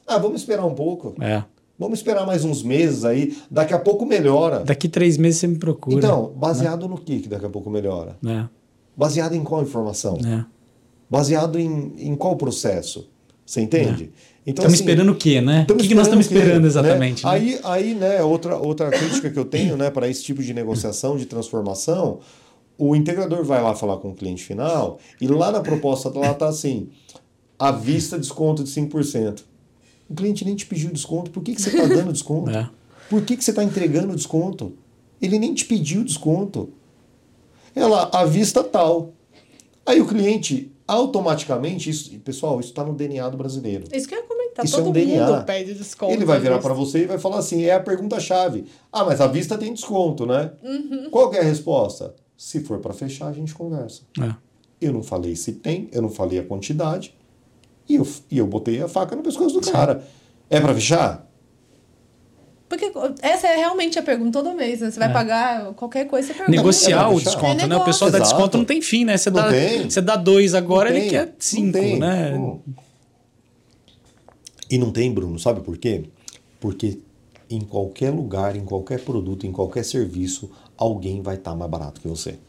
Ah, 0.05 0.17
vamos 0.17 0.41
esperar 0.41 0.65
um 0.65 0.75
pouco. 0.75 1.15
É. 1.21 1.43
Vamos 1.77 1.99
esperar 1.99 2.25
mais 2.25 2.45
uns 2.45 2.63
meses 2.63 3.03
aí. 3.03 3.37
Daqui 3.51 3.73
a 3.73 3.79
pouco 3.79 4.05
melhora. 4.05 4.59
Daqui 4.59 4.87
três 4.87 5.17
meses 5.17 5.39
você 5.39 5.47
me 5.47 5.57
procura. 5.57 5.97
Então, 5.97 6.33
baseado 6.35 6.87
no 6.87 6.97
que 6.97 7.19
que 7.19 7.29
daqui 7.29 7.45
a 7.45 7.49
pouco 7.49 7.69
melhora? 7.69 8.17
Né? 8.21 8.49
Baseado 8.95 9.35
em 9.35 9.43
qual 9.43 9.61
informação? 9.61 10.17
Né? 10.21 10.45
Baseado 11.09 11.59
em, 11.59 11.93
em 11.97 12.15
qual 12.15 12.35
processo? 12.37 13.09
Você 13.45 13.61
entende? 13.61 14.11
Então, 14.45 14.63
Estamos 14.63 14.73
assim, 14.73 14.83
esperando 14.83 15.11
o 15.11 15.15
quê, 15.15 15.41
né? 15.41 15.67
O 15.69 15.75
que, 15.75 15.87
que 15.87 15.95
nós 15.95 16.07
estamos 16.07 16.25
esperando 16.25 16.61
né? 16.61 16.67
exatamente? 16.67 17.23
Né? 17.23 17.31
Né? 17.31 17.37
Aí, 17.37 17.59
aí, 17.63 17.93
né, 17.93 18.23
outra, 18.23 18.57
outra 18.57 18.89
crítica 18.89 19.29
que 19.29 19.37
eu 19.37 19.45
tenho 19.45 19.75
né, 19.75 19.91
para 19.91 20.07
esse 20.07 20.23
tipo 20.23 20.41
de 20.41 20.53
negociação, 20.53 21.17
de 21.17 21.25
transformação, 21.25 22.19
o 22.77 22.95
integrador 22.95 23.43
vai 23.43 23.61
lá 23.61 23.75
falar 23.75 23.97
com 23.97 24.09
o 24.09 24.15
cliente 24.15 24.43
final 24.43 24.99
e 25.19 25.27
lá 25.27 25.51
na 25.51 25.61
proposta 25.61 26.09
lá 26.09 26.31
está 26.31 26.47
assim, 26.47 26.89
à 27.57 27.71
vista 27.71 28.17
desconto 28.17 28.63
de 28.63 28.69
5%. 28.69 29.43
O 30.09 30.13
cliente 30.13 30.45
nem 30.45 30.55
te 30.55 30.65
pediu 30.65 30.91
desconto, 30.91 31.31
por 31.31 31.41
que, 31.41 31.55
que 31.55 31.61
você 31.61 31.69
está 31.69 31.85
dando 31.87 32.13
desconto? 32.13 32.51
É. 32.55 32.69
Por 33.09 33.21
que, 33.21 33.37
que 33.37 33.43
você 33.43 33.51
está 33.51 33.63
entregando 33.63 34.15
desconto? 34.15 34.73
Ele 35.21 35.37
nem 35.37 35.53
te 35.53 35.63
pediu 35.63 36.03
desconto. 36.03 36.69
Ela, 37.75 38.09
à 38.11 38.25
vista 38.25 38.63
tal. 38.63 39.13
Aí 39.85 40.01
o 40.01 40.07
cliente 40.07 40.71
automaticamente, 40.87 41.89
isso, 41.89 42.17
pessoal, 42.19 42.59
isso 42.59 42.69
está 42.69 42.83
no 42.83 42.93
DNA 42.93 43.29
do 43.29 43.37
brasileiro. 43.37 43.85
Isso 43.91 44.07
que 44.07 44.15
eu 44.15 44.19
ia 44.19 44.25
comentar, 44.25 44.65
isso 44.65 44.75
todo 44.75 44.85
é 44.87 44.89
um 44.89 44.91
DNA. 44.93 45.41
pede 45.41 45.73
desconto. 45.73 46.13
Ele 46.13 46.25
vai 46.25 46.39
virar 46.39 46.59
para 46.59 46.73
você 46.73 47.03
e 47.03 47.05
vai 47.05 47.17
falar 47.17 47.39
assim, 47.39 47.63
é 47.63 47.73
a 47.73 47.79
pergunta-chave. 47.79 48.65
Ah, 48.91 49.03
mas 49.03 49.19
a 49.19 49.27
vista 49.27 49.57
tem 49.57 49.73
desconto, 49.73 50.25
né? 50.25 50.51
Uhum. 50.63 51.09
Qual 51.09 51.33
é 51.33 51.39
a 51.39 51.43
resposta? 51.43 52.15
Se 52.37 52.61
for 52.61 52.79
para 52.79 52.93
fechar, 52.93 53.27
a 53.27 53.33
gente 53.33 53.53
conversa. 53.53 54.03
É. 54.21 54.33
Eu 54.81 54.93
não 54.93 55.01
falei 55.01 55.35
se 55.35 55.53
tem, 55.53 55.89
eu 55.91 56.01
não 56.01 56.09
falei 56.09 56.39
a 56.39 56.43
quantidade, 56.43 57.15
e 57.87 57.95
eu, 57.95 58.07
e 58.31 58.37
eu 58.37 58.47
botei 58.47 58.81
a 58.81 58.87
faca 58.87 59.15
no 59.15 59.23
pescoço 59.23 59.59
do 59.59 59.71
cara. 59.71 60.03
É 60.49 60.59
para 60.59 60.73
fechar? 60.73 61.25
Porque 62.67 62.91
essa 63.21 63.47
é 63.47 63.57
realmente 63.57 63.99
a 63.99 64.03
pergunta 64.03 64.31
todo 64.41 64.55
mês, 64.55 64.81
né? 64.81 64.89
Você 64.89 64.99
vai 64.99 65.09
é. 65.09 65.13
pagar 65.13 65.73
qualquer 65.73 66.05
coisa, 66.05 66.27
você 66.27 66.33
pergunta. 66.33 66.57
Negociar 66.57 67.09
o 67.09 67.19
desconto, 67.19 67.63
é 67.63 67.67
né? 67.67 67.75
O 67.75 67.83
pessoal 67.83 68.09
Exato. 68.09 68.23
dá 68.23 68.29
desconto 68.29 68.57
não 68.57 68.65
tem 68.65 68.81
fim, 68.81 69.05
né? 69.05 69.17
Você, 69.17 69.29
dá, 69.29 69.49
você 69.87 70.01
dá 70.01 70.15
dois 70.15 70.55
agora, 70.55 70.89
ele 70.89 71.09
quer 71.09 71.35
cinco, 71.37 71.77
né? 71.77 72.57
E 74.69 74.77
não 74.79 74.91
tem, 74.91 75.13
Bruno, 75.13 75.37
sabe 75.37 75.61
por 75.61 75.77
quê? 75.77 76.05
Porque 76.59 76.99
em 77.49 77.61
qualquer 77.61 78.09
lugar, 78.09 78.55
em 78.55 78.65
qualquer 78.65 78.99
produto, 78.99 79.45
em 79.45 79.51
qualquer 79.51 79.85
serviço, 79.85 80.49
alguém 80.75 81.21
vai 81.21 81.35
estar 81.35 81.51
tá 81.51 81.57
mais 81.57 81.69
barato 81.69 82.01
que 82.01 82.07
você. 82.07 82.39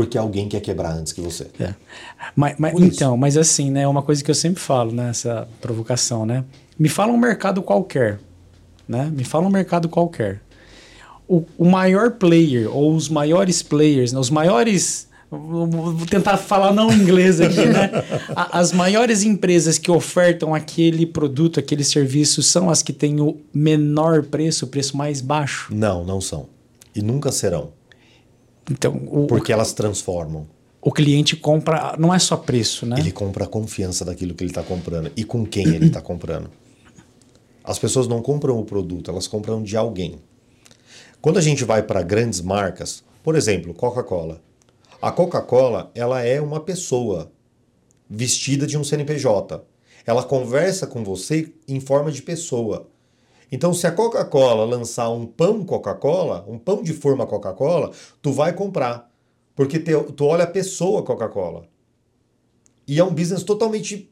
Porque 0.00 0.18
alguém 0.18 0.48
quer 0.48 0.60
quebrar 0.60 0.92
antes 0.92 1.12
que 1.12 1.20
você. 1.20 1.48
É. 1.58 1.74
Mas, 2.34 2.54
mas 2.58 2.74
então, 2.80 3.16
mas 3.16 3.36
assim, 3.36 3.70
né? 3.70 3.86
Uma 3.86 4.02
coisa 4.02 4.22
que 4.22 4.30
eu 4.30 4.34
sempre 4.34 4.60
falo 4.60 4.92
nessa 4.92 5.48
provocação, 5.60 6.24
né? 6.24 6.44
Me 6.78 6.88
fala 6.88 7.12
um 7.12 7.18
mercado 7.18 7.62
qualquer 7.62 8.18
né? 8.90 9.08
Me 9.14 9.22
fala 9.22 9.46
um 9.46 9.50
mercado 9.50 9.88
qualquer. 9.88 10.42
O, 11.28 11.44
o 11.56 11.64
maior 11.64 12.10
player, 12.10 12.68
ou 12.74 12.92
os 12.92 13.08
maiores 13.08 13.62
players, 13.62 14.12
né? 14.12 14.18
os 14.18 14.30
maiores. 14.30 15.08
Vou 15.30 15.94
tentar 16.10 16.36
falar 16.36 16.72
não 16.72 16.92
inglês 16.92 17.40
aqui, 17.40 17.64
né? 17.64 17.88
As 18.34 18.72
maiores 18.72 19.22
empresas 19.22 19.78
que 19.78 19.88
ofertam 19.88 20.52
aquele 20.52 21.06
produto, 21.06 21.60
aquele 21.60 21.84
serviço, 21.84 22.42
são 22.42 22.68
as 22.68 22.82
que 22.82 22.92
têm 22.92 23.20
o 23.20 23.36
menor 23.54 24.24
preço, 24.24 24.64
o 24.64 24.68
preço 24.68 24.96
mais 24.96 25.20
baixo? 25.20 25.72
Não, 25.72 26.04
não 26.04 26.20
são. 26.20 26.48
E 26.96 27.00
nunca 27.00 27.30
serão. 27.30 27.68
Então, 28.70 29.02
o, 29.10 29.26
Porque 29.26 29.52
elas 29.52 29.72
transformam. 29.72 30.46
O 30.80 30.92
cliente 30.92 31.36
compra, 31.36 31.94
não 31.98 32.14
é 32.14 32.18
só 32.18 32.36
preço, 32.36 32.86
né? 32.86 32.96
Ele 32.98 33.12
compra 33.12 33.44
a 33.44 33.48
confiança 33.48 34.04
daquilo 34.04 34.34
que 34.34 34.42
ele 34.42 34.50
está 34.50 34.62
comprando 34.62 35.10
e 35.14 35.24
com 35.24 35.44
quem 35.44 35.66
ele 35.74 35.86
está 35.86 36.00
comprando. 36.00 36.50
As 37.62 37.78
pessoas 37.78 38.08
não 38.08 38.22
compram 38.22 38.58
o 38.58 38.64
produto, 38.64 39.10
elas 39.10 39.26
compram 39.26 39.62
de 39.62 39.76
alguém. 39.76 40.18
Quando 41.20 41.38
a 41.38 41.42
gente 41.42 41.64
vai 41.64 41.82
para 41.82 42.02
grandes 42.02 42.40
marcas, 42.40 43.04
por 43.22 43.36
exemplo, 43.36 43.74
Coca-Cola. 43.74 44.40
A 45.02 45.12
Coca-Cola, 45.12 45.90
ela 45.94 46.22
é 46.22 46.40
uma 46.40 46.60
pessoa 46.60 47.30
vestida 48.08 48.66
de 48.66 48.78
um 48.78 48.84
CNPJ. 48.84 49.62
Ela 50.06 50.22
conversa 50.22 50.86
com 50.86 51.04
você 51.04 51.52
em 51.68 51.78
forma 51.78 52.10
de 52.10 52.22
pessoa. 52.22 52.89
Então, 53.52 53.74
se 53.74 53.86
a 53.86 53.92
Coca-Cola 53.92 54.64
lançar 54.64 55.10
um 55.10 55.26
pão 55.26 55.64
Coca-Cola, 55.64 56.44
um 56.48 56.58
pão 56.58 56.82
de 56.82 56.92
forma 56.92 57.26
Coca-Cola, 57.26 57.90
tu 58.22 58.32
vai 58.32 58.52
comprar. 58.52 59.10
Porque 59.56 59.78
te, 59.78 59.92
tu 60.16 60.24
olha 60.24 60.44
a 60.44 60.46
pessoa 60.46 61.02
Coca-Cola. 61.02 61.64
E 62.86 62.98
é 62.98 63.04
um 63.04 63.12
business 63.12 63.42
totalmente 63.42 64.10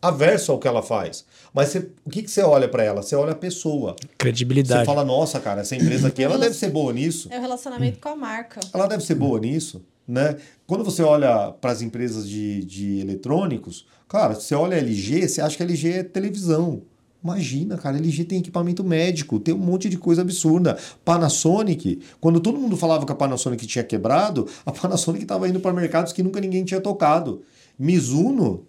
averso 0.00 0.52
ao 0.52 0.58
que 0.58 0.68
ela 0.68 0.82
faz. 0.82 1.24
Mas 1.52 1.70
você, 1.70 1.90
o 2.04 2.10
que, 2.10 2.22
que 2.22 2.30
você 2.30 2.42
olha 2.42 2.68
para 2.68 2.84
ela? 2.84 3.02
Você 3.02 3.16
olha 3.16 3.32
a 3.32 3.36
pessoa. 3.36 3.96
Credibilidade. 4.18 4.80
Você 4.80 4.86
fala, 4.86 5.04
nossa, 5.04 5.40
cara, 5.40 5.62
essa 5.62 5.74
empresa 5.74 6.08
aqui, 6.08 6.22
ela 6.22 6.38
deve 6.38 6.54
ser 6.54 6.70
boa 6.70 6.92
nisso. 6.92 7.28
É 7.30 7.38
o 7.38 7.40
relacionamento 7.40 7.98
com 7.98 8.08
a 8.10 8.16
marca. 8.16 8.60
Ela 8.72 8.86
deve 8.86 9.04
ser 9.04 9.14
boa 9.14 9.38
nisso, 9.40 9.84
né? 10.06 10.36
Quando 10.66 10.84
você 10.84 11.02
olha 11.02 11.52
para 11.52 11.72
as 11.72 11.82
empresas 11.82 12.28
de, 12.28 12.64
de 12.64 13.00
eletrônicos, 13.00 13.86
cara, 14.08 14.34
você 14.34 14.54
olha 14.54 14.76
a 14.76 14.80
LG, 14.80 15.28
você 15.28 15.40
acha 15.40 15.56
que 15.56 15.62
a 15.62 15.66
LG 15.66 15.92
é 15.92 16.02
televisão. 16.02 16.82
Imagina, 17.26 17.76
cara, 17.76 17.96
LG 17.98 18.24
tem 18.24 18.38
equipamento 18.38 18.84
médico, 18.84 19.40
tem 19.40 19.52
um 19.52 19.58
monte 19.58 19.88
de 19.88 19.98
coisa 19.98 20.22
absurda. 20.22 20.78
Panasonic, 21.04 22.00
quando 22.20 22.40
todo 22.40 22.58
mundo 22.58 22.76
falava 22.76 23.04
que 23.04 23.12
a 23.12 23.16
Panasonic 23.16 23.66
tinha 23.66 23.82
quebrado, 23.82 24.46
a 24.64 24.70
Panasonic 24.70 25.24
estava 25.24 25.48
indo 25.48 25.58
para 25.58 25.72
mercados 25.72 26.12
que 26.12 26.22
nunca 26.22 26.40
ninguém 26.40 26.64
tinha 26.64 26.80
tocado. 26.80 27.42
Mizuno 27.78 28.64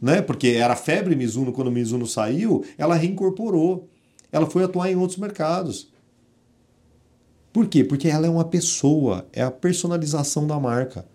né? 0.00 0.22
Porque 0.22 0.48
era 0.48 0.76
febre 0.76 1.16
Mizuno 1.16 1.52
quando 1.52 1.70
Mizuno 1.70 2.06
saiu, 2.06 2.64
ela 2.76 2.94
reincorporou. 2.94 3.88
Ela 4.30 4.46
foi 4.46 4.62
atuar 4.62 4.90
em 4.90 4.96
outros 4.96 5.18
mercados. 5.18 5.90
Por 7.52 7.66
quê? 7.66 7.82
Porque 7.82 8.08
ela 8.08 8.26
é 8.26 8.30
uma 8.30 8.44
pessoa, 8.44 9.26
é 9.32 9.42
a 9.42 9.50
personalização 9.50 10.46
da 10.46 10.60
marca. 10.60 11.06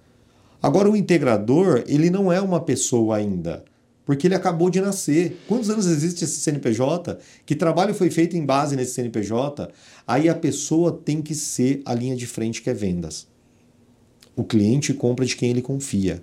Agora 0.61 0.89
o 0.89 0.95
integrador, 0.95 1.83
ele 1.87 2.09
não 2.09 2.31
é 2.31 2.41
uma 2.41 2.59
pessoa 2.59 3.17
ainda, 3.17 3.63
porque 4.05 4.27
ele 4.27 4.35
acabou 4.35 4.69
de 4.69 4.81
nascer. 4.81 5.41
Quantos 5.47 5.69
anos 5.69 5.85
existe 5.85 6.23
esse 6.23 6.39
CNPJ? 6.39 7.17
Que 7.45 7.55
trabalho 7.55 7.93
foi 7.93 8.09
feito 8.09 8.35
em 8.35 8.45
base 8.45 8.75
nesse 8.75 8.93
CNPJ? 8.93 9.69
Aí 10.05 10.27
a 10.27 10.35
pessoa 10.35 10.91
tem 10.91 11.21
que 11.21 11.35
ser 11.35 11.81
a 11.85 11.93
linha 11.93 12.15
de 12.15 12.27
frente 12.27 12.61
que 12.61 12.69
é 12.69 12.73
vendas. 12.73 13.27
O 14.35 14.43
cliente 14.43 14.93
compra 14.93 15.25
de 15.25 15.35
quem 15.35 15.51
ele 15.51 15.61
confia 15.61 16.21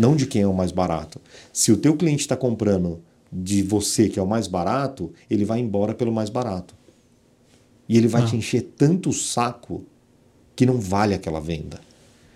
não 0.00 0.16
de 0.16 0.26
quem 0.26 0.42
é 0.42 0.46
o 0.46 0.54
mais 0.54 0.72
barato. 0.72 1.20
Se 1.52 1.70
o 1.70 1.76
teu 1.76 1.96
cliente 1.96 2.22
está 2.22 2.36
comprando 2.36 3.00
de 3.30 3.62
você, 3.62 4.08
que 4.08 4.18
é 4.18 4.22
o 4.22 4.26
mais 4.26 4.46
barato, 4.46 5.12
ele 5.28 5.44
vai 5.44 5.60
embora 5.60 5.94
pelo 5.94 6.10
mais 6.10 6.30
barato. 6.30 6.74
E 7.88 7.96
ele 7.96 8.08
vai 8.08 8.22
ah. 8.22 8.26
te 8.26 8.36
encher 8.36 8.62
tanto 8.76 9.10
o 9.10 9.12
saco 9.12 9.84
que 10.56 10.64
não 10.64 10.80
vale 10.80 11.14
aquela 11.14 11.40
venda. 11.40 11.80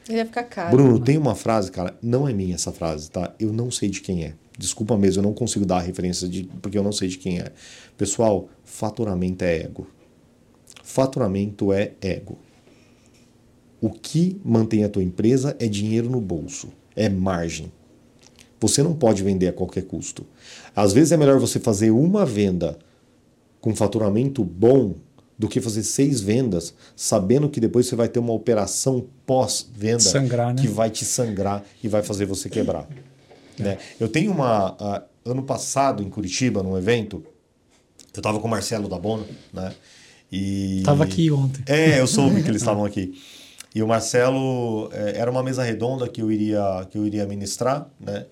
Ele 0.08 0.18
vai 0.18 0.26
ficar 0.26 0.44
caro. 0.44 0.76
Bruno, 0.76 0.98
tem 1.00 1.16
uma 1.16 1.34
frase, 1.34 1.70
cara, 1.70 1.96
não 2.02 2.28
é 2.28 2.32
minha 2.32 2.54
essa 2.54 2.70
frase, 2.70 3.10
tá? 3.10 3.34
Eu 3.40 3.52
não 3.52 3.70
sei 3.70 3.88
de 3.88 4.00
quem 4.00 4.24
é. 4.24 4.34
Desculpa 4.58 4.96
mesmo, 4.96 5.20
eu 5.20 5.24
não 5.24 5.34
consigo 5.34 5.66
dar 5.66 5.78
a 5.78 5.82
referência 5.82 6.28
de, 6.28 6.44
porque 6.62 6.78
eu 6.78 6.82
não 6.82 6.92
sei 6.92 7.08
de 7.08 7.18
quem 7.18 7.40
é. 7.40 7.52
Pessoal, 7.96 8.48
faturamento 8.64 9.44
é 9.44 9.62
ego. 9.62 9.86
Faturamento 10.82 11.72
é 11.72 11.92
ego. 12.00 12.38
O 13.80 13.90
que 13.90 14.40
mantém 14.44 14.84
a 14.84 14.88
tua 14.88 15.02
empresa 15.02 15.56
é 15.58 15.66
dinheiro 15.66 16.08
no 16.08 16.20
bolso 16.20 16.68
é 16.96 17.08
margem. 17.08 17.72
Você 18.60 18.82
não 18.82 18.94
pode 18.94 19.22
vender 19.22 19.48
a 19.48 19.52
qualquer 19.52 19.82
custo. 19.82 20.24
Às 20.74 20.92
vezes 20.92 21.12
é 21.12 21.16
melhor 21.16 21.38
você 21.38 21.58
fazer 21.58 21.90
uma 21.90 22.24
venda 22.24 22.78
com 23.60 23.74
faturamento 23.74 24.44
bom 24.44 24.94
do 25.36 25.48
que 25.48 25.60
fazer 25.60 25.82
seis 25.82 26.20
vendas, 26.20 26.72
sabendo 26.94 27.48
que 27.48 27.60
depois 27.60 27.86
você 27.86 27.96
vai 27.96 28.08
ter 28.08 28.20
uma 28.20 28.32
operação 28.32 29.04
pós-venda 29.26 29.98
né? 30.54 30.62
que 30.62 30.68
vai 30.68 30.90
te 30.90 31.04
sangrar 31.04 31.64
e 31.82 31.88
vai 31.88 32.02
fazer 32.02 32.24
você 32.24 32.48
quebrar. 32.48 32.88
É. 33.58 33.62
Né? 33.62 33.78
Eu 33.98 34.08
tenho 34.08 34.32
uma. 34.32 35.06
Ano 35.24 35.42
passado, 35.42 36.02
em 36.02 36.10
Curitiba, 36.10 36.62
num 36.62 36.76
evento, 36.76 37.24
eu 38.12 38.20
estava 38.20 38.38
com 38.38 38.46
o 38.46 38.50
Marcelo 38.50 38.88
da 38.88 38.98
Bono, 38.98 39.26
né? 39.52 39.74
E... 40.30 40.82
Tava 40.84 41.04
aqui 41.04 41.30
ontem. 41.30 41.62
É, 41.66 41.98
eu 41.98 42.06
soube 42.06 42.42
que 42.42 42.48
eles 42.50 42.60
estavam 42.60 42.84
aqui. 42.84 43.18
E 43.74 43.82
o 43.82 43.88
Marcelo 43.88 44.88
é, 44.92 45.18
era 45.18 45.30
uma 45.30 45.42
mesa 45.42 45.62
redonda 45.62 46.08
que 46.08 46.20
eu 46.20 46.30
iria 46.30 46.86
que 46.90 46.96
eu 46.98 47.06
iria 47.06 47.26
ministrar, 47.26 47.88
né? 47.98 48.26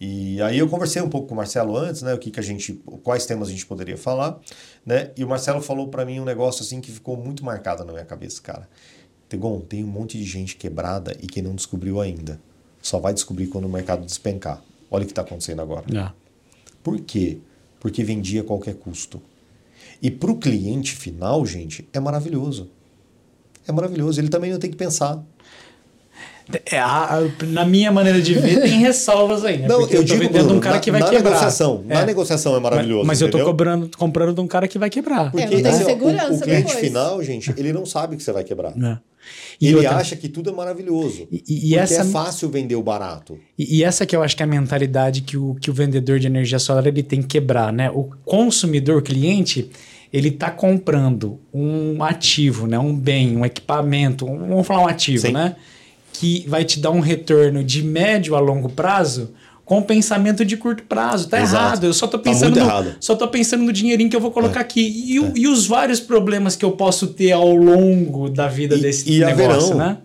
E 0.00 0.40
aí 0.42 0.58
eu 0.58 0.68
conversei 0.68 1.00
um 1.00 1.08
pouco 1.08 1.28
com 1.28 1.34
o 1.34 1.36
Marcelo 1.36 1.76
antes, 1.76 2.02
né? 2.02 2.12
O 2.14 2.18
que, 2.18 2.30
que 2.30 2.38
a 2.38 2.42
gente, 2.42 2.74
quais 3.02 3.26
temas 3.26 3.48
a 3.48 3.50
gente 3.50 3.64
poderia 3.64 3.96
falar, 3.96 4.38
né? 4.84 5.10
E 5.16 5.24
o 5.24 5.28
Marcelo 5.28 5.60
falou 5.60 5.88
para 5.88 6.04
mim 6.04 6.20
um 6.20 6.24
negócio 6.24 6.62
assim 6.62 6.80
que 6.80 6.92
ficou 6.92 7.16
muito 7.16 7.44
marcado 7.44 7.84
na 7.84 7.92
minha 7.92 8.04
cabeça, 8.04 8.40
cara. 8.42 8.68
Tegon, 9.28 9.60
tem 9.60 9.82
um 9.82 9.88
monte 9.88 10.18
de 10.18 10.24
gente 10.24 10.56
quebrada 10.56 11.16
e 11.20 11.26
que 11.26 11.40
não 11.40 11.54
descobriu 11.54 12.00
ainda. 12.00 12.40
Só 12.84 13.00
vai 13.00 13.12
descobrir 13.12 13.48
quando 13.48 13.64
o 13.64 13.68
mercado 13.68 14.06
despencar. 14.06 14.62
Olha 14.90 15.02
o 15.02 15.06
que 15.06 15.12
está 15.12 15.22
acontecendo 15.22 15.60
agora. 15.60 15.84
É. 15.92 16.12
Por 16.82 17.00
quê? 17.00 17.38
Porque 17.80 18.04
vendia 18.04 18.42
a 18.42 18.44
qualquer 18.44 18.76
custo. 18.76 19.20
E 20.00 20.10
para 20.10 20.30
o 20.30 20.36
cliente 20.36 20.94
final, 20.94 21.44
gente, 21.44 21.88
é 21.92 21.98
maravilhoso 21.98 22.70
é 23.66 23.72
maravilhoso. 23.72 24.20
Ele 24.20 24.28
também 24.28 24.50
não 24.52 24.58
tem 24.58 24.70
que 24.70 24.76
pensar. 24.76 25.22
É, 26.70 26.78
a, 26.78 27.16
a, 27.16 27.44
na 27.46 27.64
minha 27.64 27.90
maneira 27.90 28.20
de 28.20 28.34
ver, 28.34 28.60
tem 28.60 28.78
ressalvas 28.80 29.46
aí. 29.46 29.56
Né? 29.58 29.66
Não, 29.66 29.80
Porque 29.80 29.96
eu, 29.96 30.02
eu 30.02 30.06
tô 30.06 30.14
vendendo 30.14 30.44
Bruno, 30.44 30.56
um 30.56 30.60
cara 30.60 30.74
na, 30.74 30.80
que 30.80 30.90
vai 30.90 31.00
na 31.00 31.08
quebrar. 31.08 31.30
Negociação, 31.30 31.84
é. 31.88 31.94
Na 31.94 32.04
negociação 32.04 32.54
é 32.54 32.60
maravilhoso. 32.60 33.06
Mas, 33.06 33.18
mas 33.18 33.20
eu 33.22 33.30
tô 33.30 33.42
cobrando, 33.42 33.90
comprando 33.96 34.34
de 34.34 34.40
um 34.42 34.46
cara 34.46 34.68
que 34.68 34.78
vai 34.78 34.90
quebrar. 34.90 35.30
Porque 35.30 35.42
é, 35.42 35.50
não 35.50 35.62
tem 35.62 35.72
segurança 35.72 36.32
o, 36.32 36.36
o 36.36 36.40
cliente 36.40 36.66
depois. 36.66 36.86
final, 36.86 37.22
gente, 37.22 37.54
ele 37.56 37.72
não 37.72 37.86
sabe 37.86 38.16
que 38.16 38.22
você 38.22 38.30
vai 38.30 38.44
quebrar. 38.44 38.72
É. 38.76 38.98
E 39.60 39.66
ele 39.68 39.76
outra- 39.76 39.96
acha 39.96 40.16
que 40.16 40.28
tudo 40.28 40.50
é 40.50 40.52
maravilhoso. 40.52 41.26
E, 41.30 41.36
e- 41.48 41.60
porque 41.60 41.74
essa, 41.76 42.02
é 42.02 42.04
fácil 42.04 42.48
vender 42.50 42.76
o 42.76 42.82
barato. 42.82 43.38
e, 43.58 43.78
e 43.78 43.84
essa 43.84 44.04
que 44.04 44.14
eu 44.14 44.22
acho 44.22 44.36
que 44.36 44.42
é 44.42 44.44
a 44.44 44.48
mentalidade 44.48 45.20
que 45.22 45.36
o, 45.36 45.54
que 45.60 45.70
o 45.70 45.74
vendedor 45.74 46.18
de 46.18 46.26
energia 46.26 46.58
solar 46.58 46.86
ele 46.86 47.02
tem 47.02 47.20
que 47.22 47.28
quebrar, 47.28 47.72
né? 47.72 47.90
O 47.90 48.04
consumidor, 48.24 48.98
o 48.98 49.02
cliente, 49.02 49.70
ele 50.12 50.30
tá 50.30 50.50
comprando 50.50 51.38
um 51.52 52.02
ativo, 52.02 52.66
né? 52.66 52.78
Um 52.78 52.94
bem, 52.96 53.36
um 53.36 53.44
equipamento, 53.44 54.26
um- 54.26 54.38
vamos 54.48 54.66
falar 54.66 54.82
um 54.82 54.88
ativo, 54.88 55.26
Sim. 55.26 55.32
né? 55.32 55.56
Que 56.12 56.44
vai 56.48 56.64
te 56.64 56.78
dar 56.78 56.90
um 56.90 57.00
retorno 57.00 57.64
de 57.64 57.82
médio 57.82 58.34
a 58.36 58.40
longo 58.40 58.68
prazo 58.68 59.32
com 59.64 59.80
pensamento 59.82 60.44
de 60.44 60.56
curto 60.56 60.82
prazo. 60.82 61.28
Tá 61.28 61.40
Exato. 61.40 61.64
errado. 61.64 61.84
Eu 61.84 61.94
só 61.94 62.06
tô 62.06 62.18
Tá 62.18 62.24
pensando 62.24 62.50
muito 62.52 62.60
no, 62.60 62.66
errado. 62.66 62.88
É. 62.88 62.94
só 63.00 63.14
tô 63.16 63.26
pensando 63.28 63.62
no 63.64 63.72
dinheirinho 63.72 64.10
que 64.10 64.16
eu 64.16 64.20
vou 64.20 64.30
colocar 64.30 64.60
aqui. 64.60 65.04
E, 65.06 65.18
o- 65.20 65.32
e 65.34 65.46
os 65.48 65.66
vários 65.66 66.00
problemas 66.00 66.54
que 66.56 66.64
eu 66.64 66.72
posso 66.72 67.06
ter 67.08 67.32
ao 67.32 67.54
longo 67.54 68.28
da 68.28 68.46
vida 68.48 68.74
E- 68.76 68.80
desse 68.80 69.10
e 69.10 69.20
negócio, 69.24 69.72
haverão. 69.72 69.74
né? 69.76 69.96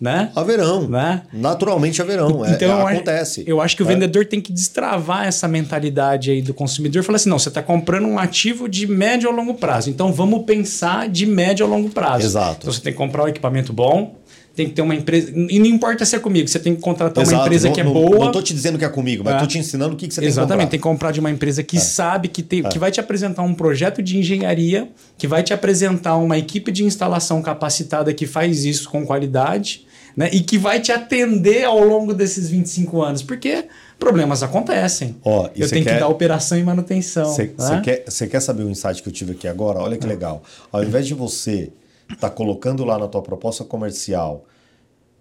Né? 0.00 0.30
Haverão. 0.36 0.88
Né? 0.88 1.22
Naturalmente 1.32 2.00
haverão. 2.00 2.44
É- 2.46 2.52
Então, 2.52 2.88
é, 2.88 2.92
acontece. 2.94 3.42
Eu 3.44 3.60
acho 3.60 3.74
que 3.76 3.82
o 3.82 3.86
É. 3.86 3.88
vendedor 3.88 4.24
tem 4.26 4.40
que 4.40 4.52
destravar 4.52 5.26
essa 5.26 5.48
mentalidade 5.48 6.30
aí 6.30 6.40
do 6.40 6.54
consumidor 6.54 7.02
e 7.02 7.04
falar 7.04 7.16
assim: 7.16 7.28
não, 7.28 7.36
você 7.36 7.48
está 7.48 7.60
comprando 7.60 8.06
um 8.06 8.16
ativo 8.16 8.68
de 8.68 8.86
médio 8.86 9.28
a 9.28 9.32
longo 9.32 9.54
prazo. 9.54 9.90
Então 9.90 10.12
vamos 10.12 10.44
pensar 10.44 11.08
de 11.08 11.26
médio 11.26 11.66
a 11.66 11.68
longo 11.68 11.88
prazo. 11.90 12.24
Exato. 12.24 12.58
Então 12.60 12.72
você 12.72 12.80
tem 12.80 12.92
que 12.92 12.96
comprar 12.96 13.24
um 13.24 13.28
equipamento 13.28 13.72
bom, 13.72 14.14
tem 14.58 14.68
que 14.68 14.74
ter 14.74 14.82
uma 14.82 14.94
empresa. 14.94 15.32
E 15.34 15.58
não 15.60 15.66
importa 15.66 16.04
se 16.04 16.16
é 16.16 16.18
comigo, 16.18 16.48
você 16.48 16.58
tem 16.58 16.74
que 16.74 16.80
contratar 16.82 17.22
uma 17.24 17.30
Exato. 17.32 17.46
empresa 17.46 17.68
não, 17.68 17.74
que 17.74 17.80
é 17.80 17.84
não- 17.84 17.92
boa. 17.92 18.18
Não 18.26 18.32
tô 18.32 18.42
te 18.42 18.52
dizendo 18.52 18.76
que 18.76 18.84
é 18.84 18.88
comigo, 18.88 19.22
mas 19.24 19.36
É. 19.36 19.38
tô 19.38 19.46
te 19.46 19.56
ensinando 19.56 19.94
o 19.94 19.96
que, 19.96 20.08
que 20.08 20.14
você 20.14 20.24
Exatamente, 20.24 20.48
tem 20.48 20.70
tem 20.70 20.78
que 20.80 20.82
que 20.82 20.82
comprar 20.82 21.12
de 21.12 21.20
uma 21.20 21.30
empresa 21.30 21.62
que 21.62 21.78
sabe, 21.78 22.26
que, 22.28 22.42
tem, 22.42 22.62
que 22.64 22.78
vai 22.78 22.90
te 22.90 22.98
apresentar 22.98 23.42
um 23.42 23.54
projeto 23.54 24.02
de 24.02 24.18
engenharia, 24.18 24.88
que 25.16 25.26
vai 25.28 25.42
te 25.44 25.52
apresentar 25.54 26.16
uma 26.16 26.36
equipe 26.36 26.72
de 26.72 26.82
instalação 26.84 27.40
capacitada 27.40 28.12
que 28.12 28.26
faz 28.26 28.64
isso 28.64 28.90
com 28.90 29.06
qualidade, 29.06 29.86
né? 30.16 30.28
E 30.32 30.40
que 30.40 30.58
vai 30.58 30.80
te 30.80 30.90
atender 30.90 31.62
ao 31.64 31.78
longo 31.84 32.12
desses 32.12 32.50
25 32.50 33.00
anos, 33.00 33.22
porque 33.22 33.66
problemas 33.98 34.42
acontecem. 34.42 35.14
Ó, 35.24 35.48
Eu 35.56 35.68
tenho 35.68 35.84
que 35.84 35.90
quer- 35.90 36.00
dar 36.00 36.08
operação 36.08 36.58
e 36.58 36.64
manutenção. 36.64 37.26
Você 37.32 37.52
né? 37.56 37.80
quer, 37.84 38.04
você 38.08 38.26
quer 38.26 38.40
saber 38.40 38.64
o 38.64 38.70
insight 38.70 39.00
que 39.02 39.08
eu 39.08 39.12
tive 39.12 39.32
aqui 39.32 39.46
agora? 39.46 39.78
Olha 39.78 39.96
que 39.96 40.06
legal. 40.06 40.42
Ao 40.72 40.82
invés 40.82 41.06
de 41.06 41.14
você 41.14 41.70
estar 42.12 42.30
colocando 42.30 42.84
lá 42.84 42.98
na 42.98 43.06
tua 43.08 43.22
proposta 43.22 43.64
comercial 43.64 44.44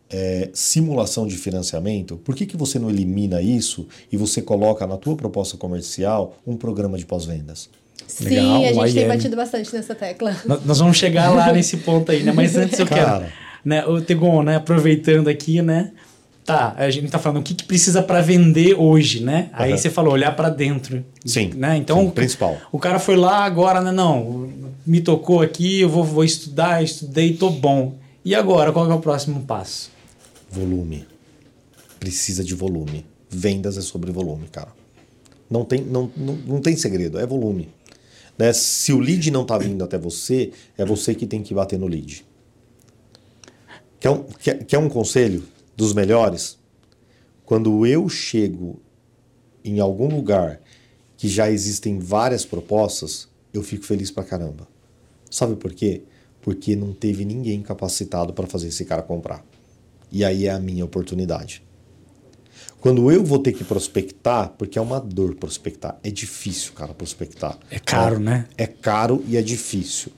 é, 0.09 0.49
simulação 0.53 1.27
de 1.27 1.35
financiamento, 1.35 2.15
por 2.17 2.33
que, 2.33 2.45
que 2.45 2.55
você 2.55 2.79
não 2.79 2.89
elimina 2.89 3.41
isso 3.41 3.87
e 4.11 4.15
você 4.15 4.41
coloca 4.41 4.87
na 4.87 4.95
tua 4.95 5.15
proposta 5.17 5.57
comercial 5.57 6.37
um 6.47 6.55
programa 6.55 6.97
de 6.97 7.05
pós-vendas? 7.05 7.69
Sim, 8.07 8.25
Legal, 8.29 8.55
a 8.63 8.87
gente 8.87 8.93
tem 8.93 9.03
IM. 9.03 9.07
batido 9.09 9.35
bastante 9.35 9.73
nessa 9.75 9.93
tecla. 9.93 10.33
Nós- 10.65 10.77
vamos 10.79 10.95
chegar 10.97 11.29
lá 11.29 11.51
nesse 11.51 11.75
ponto 11.77 12.09
aí, 12.11 12.23
né? 12.23 12.31
Mas 12.31 12.55
antes 12.55 12.79
eu 12.79 12.85
Cara. 12.87 13.19
quero. 13.19 13.31
Né, 13.65 13.85
o 13.85 13.99
Tegon, 13.99 14.43
né? 14.43 14.55
Aproveitando 14.55 15.27
aqui, 15.27 15.61
né? 15.61 15.91
Tá, 16.45 16.73
a 16.77 16.89
gente 16.89 17.09
tá 17.11 17.19
falando 17.19 17.39
o 17.41 17.43
que, 17.43 17.53
que 17.53 17.65
precisa 17.65 18.01
para 18.01 18.21
vender 18.21 18.75
hoje, 18.79 19.21
né? 19.21 19.49
Aí 19.51 19.71
Aham. 19.73 19.77
você 19.77 19.89
falou 19.89 20.13
olhar 20.13 20.33
para 20.37 20.47
dentro. 20.47 21.03
Sim, 21.25 21.51
Né? 21.53 21.75
Então, 21.75 21.99
sim, 21.99 22.07
o- 22.07 22.11
principal. 22.11 22.55
O 22.71 22.79
cara 22.79 22.97
foi 22.97 23.17
lá 23.17 23.43
agora, 23.43 23.81
né? 23.81 23.91
Não, 23.91 24.47
me 24.87 25.01
tocou 25.01 25.41
aqui, 25.41 25.81
eu 25.81 25.89
vou, 25.89 26.03
vou 26.03 26.23
estudar, 26.23 26.81
estudei, 26.81 27.35
tô 27.35 27.49
bom. 27.49 27.99
E 28.23 28.33
agora, 28.33 28.71
qual 28.71 28.89
é 28.89 28.93
o 28.93 29.01
próximo 29.01 29.43
passo? 29.43 29.91
Volume. 30.49 31.05
Precisa 31.99 32.43
de 32.43 32.55
volume. 32.55 33.05
Vendas 33.29 33.77
é 33.77 33.81
sobre 33.81 34.11
volume, 34.11 34.47
cara. 34.47 34.73
Não 35.49 35.65
tem, 35.65 35.81
não, 35.81 36.09
não, 36.15 36.35
não 36.35 36.61
tem 36.61 36.75
segredo, 36.77 37.19
é 37.19 37.25
volume. 37.25 37.69
Né? 38.37 38.53
Se 38.53 38.93
o 38.93 38.99
lead 38.99 39.29
não 39.29 39.41
está 39.41 39.57
vindo 39.57 39.83
até 39.83 39.97
você, 39.97 40.51
é 40.77 40.85
você 40.85 41.13
que 41.13 41.27
tem 41.27 41.43
que 41.43 41.53
bater 41.53 41.77
no 41.77 41.87
lead. 41.87 42.25
Quer 43.99 44.09
um, 44.11 44.23
quer, 44.23 44.63
quer 44.63 44.77
um 44.77 44.87
conselho 44.87 45.43
dos 45.75 45.93
melhores? 45.93 46.57
Quando 47.45 47.85
eu 47.85 48.07
chego 48.07 48.79
em 49.65 49.79
algum 49.79 50.07
lugar 50.07 50.61
que 51.17 51.27
já 51.27 51.49
existem 51.49 51.99
várias 51.99 52.45
propostas, 52.45 53.27
eu 53.53 53.63
fico 53.63 53.85
feliz 53.85 54.11
pra 54.11 54.23
caramba. 54.23 54.67
Sabe 55.29 55.55
por 55.55 55.73
quê? 55.73 56.03
Porque 56.41 56.75
não 56.75 56.93
teve 56.93 57.25
ninguém 57.25 57.61
capacitado 57.61 58.33
para 58.33 58.47
fazer 58.47 58.67
esse 58.67 58.85
cara 58.85 59.01
comprar. 59.01 59.43
E 60.11 60.23
aí 60.23 60.47
é 60.47 60.51
a 60.51 60.59
minha 60.59 60.85
oportunidade. 60.85 61.63
Quando 62.79 63.11
eu 63.11 63.23
vou 63.23 63.39
ter 63.39 63.53
que 63.53 63.63
prospectar, 63.63 64.53
porque 64.57 64.77
é 64.77 64.81
uma 64.81 64.99
dor 64.99 65.35
prospectar, 65.35 65.99
é 66.03 66.11
difícil, 66.11 66.73
cara, 66.73 66.93
prospectar. 66.93 67.57
É 67.71 67.79
caro, 67.79 68.19
né? 68.19 68.47
É 68.57 68.67
caro 68.67 69.23
e 69.27 69.35
é 69.35 69.41
difícil. 69.41 70.11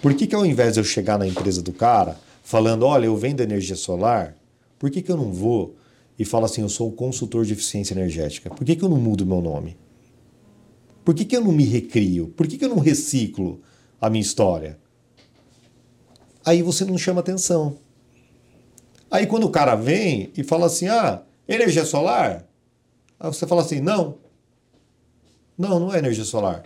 Por 0.00 0.14
que, 0.14 0.26
que 0.26 0.34
ao 0.34 0.44
invés 0.44 0.74
de 0.74 0.80
eu 0.80 0.84
chegar 0.84 1.18
na 1.18 1.26
empresa 1.26 1.62
do 1.62 1.72
cara 1.72 2.18
falando, 2.42 2.84
olha, 2.84 3.06
eu 3.06 3.16
vendo 3.16 3.40
energia 3.40 3.76
solar, 3.76 4.36
por 4.78 4.90
que, 4.90 5.00
que 5.00 5.10
eu 5.10 5.16
não 5.16 5.32
vou 5.32 5.74
e 6.18 6.24
falo 6.24 6.44
assim, 6.44 6.60
eu 6.60 6.68
sou 6.68 6.88
o 6.88 6.92
consultor 6.92 7.44
de 7.44 7.54
eficiência 7.54 7.94
energética? 7.94 8.50
Por 8.50 8.64
que, 8.64 8.76
que 8.76 8.84
eu 8.84 8.88
não 8.88 8.98
mudo 8.98 9.24
meu 9.24 9.40
nome? 9.40 9.76
Por 11.04 11.14
que, 11.14 11.24
que 11.24 11.36
eu 11.36 11.40
não 11.40 11.52
me 11.52 11.64
recrio? 11.64 12.28
Por 12.36 12.46
que, 12.46 12.58
que 12.58 12.64
eu 12.64 12.68
não 12.68 12.78
reciclo 12.78 13.60
a 14.02 14.10
minha 14.10 14.20
história? 14.20 14.80
Aí 16.44 16.60
você 16.60 16.84
não 16.84 16.98
chama 16.98 17.20
atenção. 17.20 17.78
Aí 19.08 19.28
quando 19.28 19.44
o 19.44 19.50
cara 19.50 19.76
vem 19.76 20.32
e 20.36 20.42
fala 20.42 20.66
assim, 20.66 20.88
ah, 20.88 21.22
energia 21.46 21.84
solar? 21.84 22.44
Aí 23.20 23.32
você 23.32 23.46
fala 23.46 23.62
assim, 23.62 23.80
não. 23.80 24.18
Não, 25.56 25.78
não 25.78 25.94
é 25.94 25.98
energia 25.98 26.24
solar. 26.24 26.64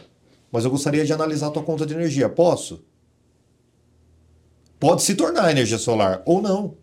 Mas 0.51 0.65
eu 0.65 0.71
gostaria 0.71 1.05
de 1.05 1.13
analisar 1.13 1.49
a 1.49 1.51
tua 1.51 1.63
conta 1.63 1.85
de 1.85 1.93
energia. 1.93 2.27
Posso? 2.31 2.83
Pode 4.81 5.03
se 5.03 5.15
tornar 5.15 5.51
energia 5.51 5.79
solar 5.79 6.23
ou 6.25 6.41
não. 6.41 6.75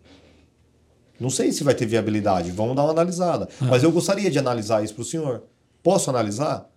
Não 1.18 1.30
sei 1.30 1.50
se 1.50 1.64
vai 1.64 1.74
ter 1.74 1.86
viabilidade. 1.86 2.52
Vamos 2.52 2.76
dar 2.76 2.84
uma 2.84 2.92
analisada. 2.92 3.48
Mas 3.60 3.82
eu 3.82 3.90
gostaria 3.90 4.30
de 4.30 4.38
analisar 4.38 4.84
isso 4.84 4.94
para 4.94 5.02
o 5.02 5.04
senhor. 5.04 5.44
Posso 5.82 6.10
analisar? 6.10 6.70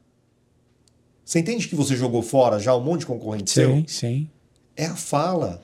Você 1.27 1.39
entende 1.39 1.67
que 1.67 1.75
você 1.75 1.93
jogou 1.93 2.21
fora 2.21 2.57
já 2.57 2.73
um 2.73 2.79
monte 2.79 3.01
de 3.01 3.07
concorrente 3.07 3.51
seu? 3.51 3.69
Sim, 3.69 3.85
sim. 3.85 4.29
É 4.77 4.85
a 4.85 4.95
fala. 4.95 5.61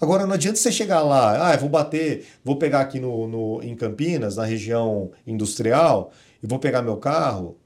Agora, 0.00 0.24
não 0.24 0.34
adianta 0.34 0.56
você 0.56 0.70
chegar 0.70 1.02
lá, 1.02 1.48
ah, 1.48 1.54
eu 1.54 1.58
vou 1.58 1.68
bater, 1.68 2.24
vou 2.44 2.54
pegar 2.54 2.82
aqui 2.82 3.00
no, 3.00 3.26
no, 3.26 3.60
em 3.60 3.74
Campinas, 3.74 4.36
na 4.36 4.44
região 4.44 5.10
industrial, 5.26 6.12
e 6.40 6.46
vou 6.46 6.60
pegar 6.60 6.80
meu 6.80 6.96
carro, 6.96 7.58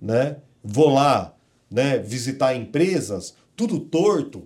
né? 0.00 0.36
Vou 0.62 0.94
lá, 0.94 1.34
né, 1.68 1.98
visitar 1.98 2.54
empresas, 2.54 3.34
tudo 3.56 3.80
torto, 3.80 4.44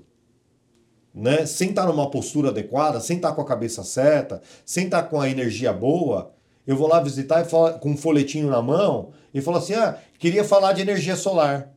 né? 1.14 1.44
Sem 1.44 1.68
estar 1.68 1.84
numa 1.84 2.10
postura 2.10 2.48
adequada, 2.48 3.00
sem 3.00 3.16
estar 3.16 3.32
com 3.32 3.42
a 3.42 3.46
cabeça 3.46 3.84
certa, 3.84 4.40
sem 4.64 4.86
estar 4.86 5.02
com 5.02 5.20
a 5.20 5.28
energia 5.28 5.74
boa. 5.74 6.32
Eu 6.66 6.74
vou 6.74 6.88
lá 6.88 7.02
visitar 7.02 7.42
e 7.42 7.44
falar, 7.44 7.74
com 7.74 7.90
um 7.90 7.96
folhetinho 7.98 8.48
na 8.48 8.62
mão 8.62 9.10
e 9.32 9.40
falar 9.40 9.58
assim: 9.58 9.74
ah, 9.74 9.96
queria 10.18 10.44
falar 10.44 10.72
de 10.72 10.82
energia 10.82 11.16
solar. 11.16 11.70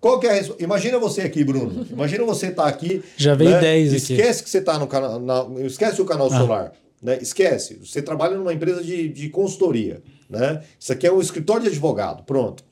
Qual 0.00 0.20
que 0.20 0.26
é 0.26 0.30
a 0.30 0.34
resp- 0.34 0.60
Imagina 0.60 0.98
você 0.98 1.22
aqui, 1.22 1.42
Bruno. 1.42 1.86
Imagina 1.90 2.24
você 2.24 2.48
estar 2.48 2.66
aqui. 2.66 3.02
Já 3.16 3.34
veio 3.34 3.52
né? 3.52 3.60
10 3.60 3.88
aqui. 3.88 3.96
Esquece 4.14 4.42
que 4.42 4.50
você 4.50 4.58
está 4.58 4.78
no 4.78 4.86
canal. 4.86 5.18
na- 5.18 5.46
esquece 5.64 6.00
o 6.02 6.04
canal 6.04 6.28
solar. 6.30 6.72
Né? 7.02 7.18
Esquece. 7.22 7.78
Você 7.82 8.02
trabalha 8.02 8.36
numa 8.36 8.52
empresa 8.52 8.82
de, 8.82 9.08
de 9.08 9.28
consultoria. 9.30 10.02
Né? 10.28 10.62
Isso 10.78 10.92
aqui 10.92 11.06
é 11.06 11.12
um 11.12 11.20
escritório 11.20 11.62
de 11.62 11.68
advogado. 11.68 12.22
Pronto. 12.24 12.62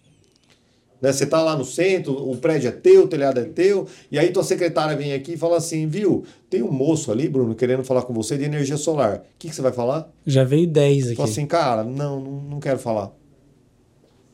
Né? 1.00 1.10
Você 1.10 1.24
está 1.24 1.40
lá 1.42 1.56
no 1.56 1.64
centro, 1.64 2.12
o 2.30 2.36
prédio 2.36 2.68
é 2.68 2.70
teu, 2.70 3.04
o 3.04 3.08
telhado 3.08 3.40
é 3.40 3.44
teu, 3.44 3.88
e 4.10 4.18
aí 4.18 4.30
tua 4.30 4.44
secretária 4.44 4.94
vem 4.96 5.12
aqui 5.14 5.32
e 5.32 5.36
fala 5.36 5.56
assim, 5.56 5.86
viu, 5.88 6.24
tem 6.48 6.62
um 6.62 6.70
moço 6.70 7.10
ali, 7.10 7.28
Bruno, 7.28 7.54
querendo 7.56 7.82
falar 7.82 8.02
com 8.02 8.12
você 8.14 8.38
de 8.38 8.44
energia 8.44 8.76
solar. 8.76 9.16
O 9.16 9.22
que, 9.38 9.48
que 9.48 9.54
você 9.54 9.60
vai 9.62 9.72
falar? 9.72 10.08
Já 10.24 10.44
veio 10.44 10.66
10 10.68 11.06
aqui. 11.08 11.16
Fala 11.16 11.28
assim, 11.28 11.44
cara, 11.46 11.82
não, 11.82 12.20
não 12.20 12.60
quero 12.60 12.78
falar. 12.78 13.10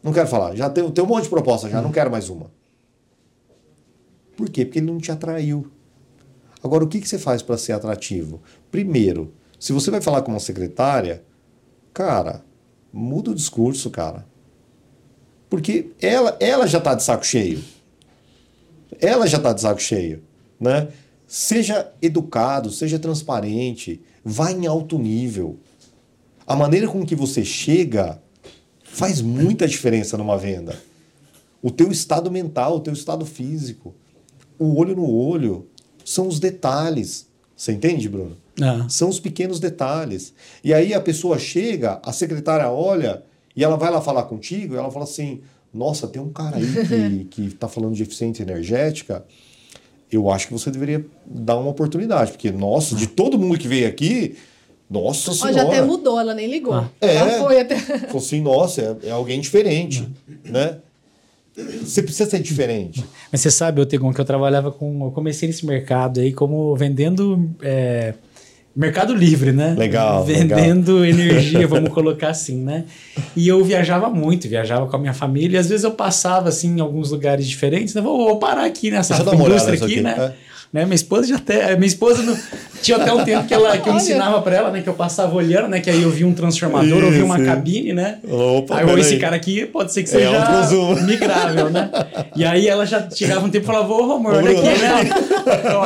Não 0.09 0.15
quero 0.15 0.27
falar. 0.27 0.57
Já 0.57 0.71
tem, 0.71 0.83
um 0.83 1.07
monte 1.07 1.25
de 1.25 1.29
proposta, 1.29 1.69
já 1.69 1.83
não 1.83 1.93
quero 1.93 2.11
mais 2.11 2.31
uma. 2.31 2.51
Por 4.35 4.49
quê? 4.49 4.65
Porque 4.65 4.79
ele 4.79 4.87
não 4.87 4.97
te 4.97 5.13
atraiu. 5.13 5.71
Agora, 6.63 6.83
o 6.83 6.89
que, 6.89 6.99
que 6.99 7.07
você 7.07 7.19
faz 7.19 7.43
para 7.43 7.59
ser 7.59 7.73
atrativo? 7.73 8.41
Primeiro, 8.71 9.35
se 9.61 9.71
você 9.71 9.91
vai 9.91 10.01
falar 10.01 10.23
com 10.23 10.31
uma 10.31 10.41
secretária, 10.41 11.23
cara, 11.93 12.43
muda 12.91 13.33
o 13.33 13.35
discurso, 13.35 13.91
cara. 13.91 14.25
Porque 15.51 15.91
ela, 16.01 16.35
ela 16.41 16.67
já 16.67 16.79
está 16.79 16.95
de 16.95 17.03
saco 17.03 17.27
cheio. 17.27 17.63
Ela 18.99 19.27
já 19.27 19.37
está 19.37 19.53
de 19.53 19.61
saco 19.61 19.83
cheio, 19.83 20.25
né? 20.59 20.89
Seja 21.27 21.93
educado, 22.01 22.71
seja 22.71 22.99
transparente, 22.99 24.01
vá 24.25 24.51
em 24.51 24.67
alto 24.67 24.99
nível. 24.99 25.59
A 26.47 26.57
maneira 26.57 26.89
com 26.89 27.05
que 27.05 27.15
você 27.15 27.45
chega 27.45 28.23
faz 28.99 29.21
muita 29.23 29.69
diferença 29.69 30.19
numa 30.19 30.37
venda. 30.37 30.77
O 31.63 31.71
teu 31.71 31.91
estado 31.93 32.33
mental, 32.33 32.77
o 32.77 32.81
teu 32.81 32.93
estado 32.93 33.25
físico, 33.25 33.95
o 34.59 34.77
olho 34.77 34.97
no 34.97 35.09
olho, 35.09 35.69
são 36.05 36.27
os 36.27 36.41
detalhes. 36.41 37.29
Você 37.57 37.73
entende, 37.73 38.09
Bruno? 38.09 38.37
Ah, 38.61 38.87
São 38.89 39.09
os 39.09 39.21
pequenos 39.21 39.61
detalhes. 39.61 40.35
E 40.65 40.75
aí 40.75 40.93
a 40.93 41.01
pessoa 41.01 41.39
chega, 41.39 42.01
a 42.05 42.13
secretária 42.13 42.69
olha 42.69 43.23
e 43.55 43.63
ela 43.63 43.77
vai 43.77 43.89
lá 43.89 44.01
falar 44.01 44.25
contigo 44.25 44.75
e 44.75 44.77
ela 44.79 44.91
fala 44.91 45.05
assim: 45.05 45.43
Nossa, 45.73 46.09
tem 46.09 46.21
um 46.21 46.33
cara 46.33 46.57
aí 46.57 46.67
que, 47.29 47.45
que 47.49 47.55
tá 47.55 47.69
falando 47.69 47.95
de 47.95 48.03
eficiência 48.03 48.43
energética. 48.43 49.25
eu 50.11 50.29
acho 50.29 50.49
que 50.49 50.53
você 50.53 50.73
deveria 50.73 51.07
dar 51.25 51.57
uma 51.57 51.71
oportunidade, 51.71 52.33
porque, 52.33 52.51
nossa, 52.51 52.97
de 52.97 53.07
todo 53.07 53.39
mundo 53.39 53.57
que 53.59 53.69
veio 53.69 53.87
aqui, 53.89 54.37
nossa 54.91 55.31
Ó, 55.31 55.35
senhora. 55.35 55.53
já 55.55 55.63
até 55.63 55.83
mudou, 55.83 56.19
ela 56.19 56.35
nem 56.35 56.51
ligou. 56.51 56.75
Ah. 56.75 56.89
Ela 57.01 57.33
É. 57.33 57.39
foi 57.39 57.61
até. 57.61 57.77
Falou 57.77 58.17
assim, 58.19 58.41
nossa, 58.41 58.99
é, 59.03 59.09
é 59.09 59.11
alguém 59.11 59.41
diferente, 59.41 60.09
né? 60.45 60.77
Você 61.83 62.03
precisa 62.03 62.31
ser 62.31 62.39
diferente. 62.41 63.05
Mas 63.33 63.41
você 63.41 63.51
sabe, 63.51 63.81
Otegon, 63.81 64.13
que 64.13 64.21
eu 64.21 64.25
trabalhava 64.25 64.71
com. 64.71 65.07
Eu 65.07 65.11
comecei 65.11 65.49
nesse 65.49 65.67
mercado 65.67 66.21
aí 66.21 66.33
como 66.33 66.75
vendendo. 66.77 67.51
é, 67.63 68.15
Mercado 68.77 69.13
Livre, 69.13 69.51
né? 69.51 69.75
Legal, 69.77 70.25
Vendendo 70.25 71.05
energia, 71.05 71.67
vamos 71.67 71.91
colocar 71.93 72.29
assim, 72.29 72.63
né? 72.63 72.85
E 73.35 73.49
eu 73.49 73.65
viajava 73.65 74.09
muito, 74.09 74.47
viajava 74.49 74.87
com 74.87 74.95
a 74.95 74.99
minha 75.01 75.13
família, 75.15 75.57
e 75.57 75.59
às 75.59 75.69
vezes 75.69 75.83
eu 75.83 75.91
passava 75.91 76.49
assim 76.49 76.77
em 76.77 76.81
alguns 76.81 77.11
lugares 77.11 77.45
diferentes, 77.49 77.93
né? 77.93 78.01
Vou, 78.01 78.17
vou 78.19 78.39
parar 78.39 78.65
aqui 78.65 78.89
nessa 78.93 79.17
indústria 79.21 79.75
aqui, 79.75 79.85
aqui, 79.85 80.01
né? 80.01 80.33
Né? 80.73 80.85
Minha 80.85 80.95
esposa 80.95 81.27
já 81.27 81.37
até. 81.37 81.75
Minha 81.75 81.89
esposa 81.89 82.23
não, 82.23 82.39
tinha 82.83 82.97
até 82.97 83.13
um 83.13 83.25
tempo 83.25 83.47
que, 83.47 83.55
ela, 83.55 83.77
que 83.79 83.89
eu 83.89 83.93
Olha. 83.93 84.01
ensinava 84.01 84.41
pra 84.43 84.57
ela, 84.57 84.71
né? 84.71 84.81
Que 84.83 84.89
eu 84.89 84.95
passava 84.95 85.35
olhando, 85.35 85.69
né? 85.69 85.81
Que 85.81 85.91
aí 85.91 86.03
eu 86.03 86.11
vi 86.11 86.25
um 86.25 86.33
transformador, 86.33 86.99
eu 87.03 87.11
vi 87.11 87.23
uma 87.23 87.39
cabine, 87.41 87.93
né? 87.93 88.19
Opa, 88.29 88.79
aí 88.79 88.89
eu, 88.89 88.99
esse 88.99 89.17
cara 89.19 89.37
aqui 89.37 89.67
pode 89.67 89.93
ser 89.93 90.03
que 90.03 90.09
É 90.11 90.13
seja 90.13 90.47
consumo. 90.47 91.01
migrável, 91.03 91.71
né? 91.71 91.91
E 92.37 92.45
aí 92.45 92.69
ela 92.69 92.85
já 92.87 93.09
chegava 93.11 93.45
um 93.47 93.51
tempo 93.51 93.65
e 93.65 93.67
falava, 93.67 93.93
ô 93.93 94.13
amor, 94.13 94.35
Ô, 94.35 94.37
olha 94.37 94.51
aqui, 94.51 94.63
né? 94.81 95.11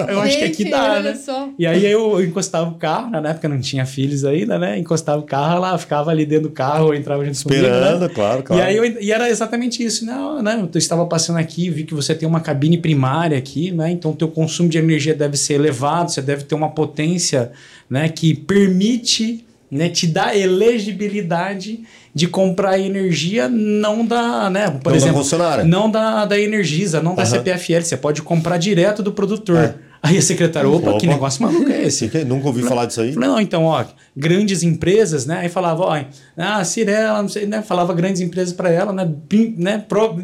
Eu, 0.08 0.14
eu 0.14 0.20
acho 0.20 0.38
que 0.38 0.44
aqui 0.44 0.70
dá, 0.70 1.00
né? 1.00 1.18
E 1.58 1.66
aí 1.66 1.86
eu 1.86 2.22
encostava 2.22 2.68
o 2.70 2.74
carro, 2.74 3.10
né, 3.10 3.20
na 3.20 3.30
época 3.30 3.48
não 3.48 3.60
tinha 3.60 3.84
filhos 3.86 4.24
ainda, 4.24 4.58
né? 4.58 4.78
Encostava 4.78 5.18
o 5.20 5.24
carro, 5.24 5.56
ela 5.56 5.78
ficava 5.78 6.10
ali 6.10 6.26
dentro 6.26 6.48
do 6.48 6.50
carro, 6.50 6.94
entrava 6.94 7.24
junto 7.24 7.42
comigo, 7.44 7.64
Esperando, 7.64 8.00
né? 8.00 8.08
claro, 8.14 8.42
claro. 8.42 8.62
E 8.62 8.64
aí 8.64 8.76
eu, 8.76 8.84
e 8.84 9.12
era 9.12 9.28
exatamente 9.28 9.82
isso, 9.84 10.04
não, 10.04 10.42
né? 10.42 10.60
Eu 10.72 10.78
estava 10.78 11.06
passando 11.06 11.38
aqui, 11.38 11.70
vi 11.70 11.84
que 11.84 11.94
você 11.94 12.14
tem 12.14 12.28
uma 12.28 12.40
cabine 12.40 12.78
primária 12.78 13.36
aqui, 13.38 13.70
né? 13.70 13.90
Então 13.90 14.12
teu 14.12 14.28
consumo 14.28 14.68
de 14.68 14.78
energia 14.78 15.14
deve 15.14 15.36
ser 15.36 15.54
elevado, 15.54 16.10
você 16.10 16.20
deve 16.22 16.44
ter 16.44 16.54
uma 16.54 16.70
potência, 16.86 17.52
né, 17.88 18.08
que 18.08 18.34
permite, 18.34 19.44
né, 19.70 19.88
te 19.88 20.06
dar 20.06 20.36
elegibilidade 20.36 21.80
de 22.14 22.26
comprar 22.26 22.78
energia 22.78 23.48
não 23.48 24.04
da, 24.04 24.50
né, 24.50 24.68
por 24.68 24.90
Não 24.90 24.92
da 24.92 24.96
exemplo, 24.96 25.16
concessionária. 25.18 25.64
não 25.64 25.90
da, 25.90 26.24
da 26.24 26.38
Energisa, 26.38 27.00
não 27.00 27.14
da 27.14 27.22
Aham. 27.22 27.30
CPFL, 27.30 27.82
você 27.82 27.96
pode 27.96 28.20
comprar 28.22 28.58
direto 28.58 29.02
do 29.02 29.12
produtor. 29.12 29.58
É. 29.58 29.74
Aí 30.02 30.18
a 30.18 30.22
secretária, 30.22 30.68
opa, 30.68 30.90
que 30.98 31.06
Opa. 31.06 31.14
negócio 31.14 31.40
maluco 31.42 31.70
é 31.70 31.84
esse? 31.84 32.08
Que- 32.10 32.24
nunca 32.24 32.48
ouvi 32.48 32.62
falar 32.62 32.86
disso 32.86 33.00
aí? 33.00 33.12
Falei, 33.12 33.28
não, 33.28 33.40
então, 33.40 33.64
ó, 33.66 33.84
grandes 34.16 34.64
empresas, 34.64 35.26
né? 35.26 35.38
Aí 35.42 35.48
falava, 35.48 35.82
ó, 35.84 36.04
ah, 36.36 36.64
Cirela, 36.64 37.22
não 37.22 37.28
sei, 37.28 37.46
né? 37.46 37.62
Falava 37.62 37.94
grandes 37.94 38.20
empresas 38.20 38.52
para 38.52 38.68
ela, 38.68 38.92
né? 38.92 39.08
Pim- 39.28 39.54
né? 39.56 39.84
Pro- 39.88 40.18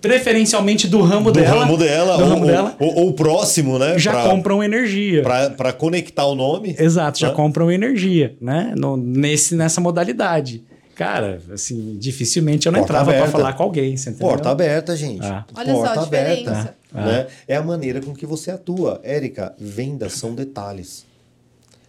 preferencialmente 0.00 0.86
do 0.88 1.02
ramo 1.02 1.30
Do 1.30 1.40
dela. 1.40 1.64
ramo 1.64 1.76
dela, 1.76 2.16
do 2.16 2.22
ou, 2.22 2.28
ramo 2.30 2.46
dela, 2.46 2.76
ou- 2.78 2.94
ou 3.00 3.08
o 3.10 3.12
próximo, 3.12 3.78
né? 3.78 3.98
já 3.98 4.12
pra, 4.12 4.22
compram 4.30 4.62
energia. 4.62 5.22
Pra, 5.22 5.50
pra 5.50 5.72
conectar 5.72 6.24
o 6.26 6.34
nome. 6.34 6.74
Exato, 6.78 7.18
já 7.18 7.28
né? 7.28 7.34
compram 7.34 7.70
energia, 7.70 8.34
né? 8.40 8.72
No, 8.76 8.96
nesse, 8.96 9.54
nessa 9.54 9.80
modalidade. 9.80 10.62
Cara, 10.94 11.40
assim, 11.52 11.96
dificilmente 12.00 12.66
eu 12.66 12.72
não 12.72 12.80
Porta 12.80 12.92
entrava 12.94 13.12
para 13.12 13.26
falar 13.30 13.52
com 13.52 13.62
alguém, 13.62 13.96
você 13.96 14.10
entendeu? 14.10 14.28
Porta 14.28 14.50
aberta, 14.50 14.96
gente. 14.96 15.24
Ah. 15.24 15.44
Olha 15.56 15.72
só 15.74 15.80
a 15.84 15.88
Porta 15.90 16.00
diferença. 16.04 16.50
aberta. 16.50 16.77
Ah. 16.92 17.04
Né? 17.04 17.26
É 17.46 17.56
a 17.56 17.62
maneira 17.62 18.00
com 18.00 18.14
que 18.14 18.26
você 18.26 18.50
atua. 18.50 19.00
Érica, 19.02 19.54
vendas 19.58 20.14
são 20.14 20.34
detalhes. 20.34 21.06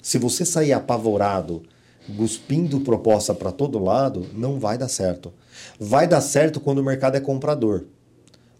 Se 0.02 0.18
você 0.18 0.46
sair 0.46 0.74
apavorado, 0.74 1.64
cuspindo 2.18 2.82
proposta 2.82 3.34
para 3.34 3.52
todo 3.52 3.84
lado, 3.84 4.28
não 4.34 4.60
vai 4.60 4.78
dar 4.78 4.88
certo. 4.88 5.34
Vai 5.80 6.08
dar 6.08 6.22
certo 6.22 6.60
quando 6.60 6.80
o 6.80 6.84
mercado 6.84 7.16
é 7.16 7.20
comprador. 7.20 7.86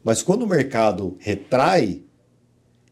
Mas 0.04 0.22
quando 0.22 0.44
o 0.44 0.48
mercado 0.48 1.18
retrai, 1.20 2.04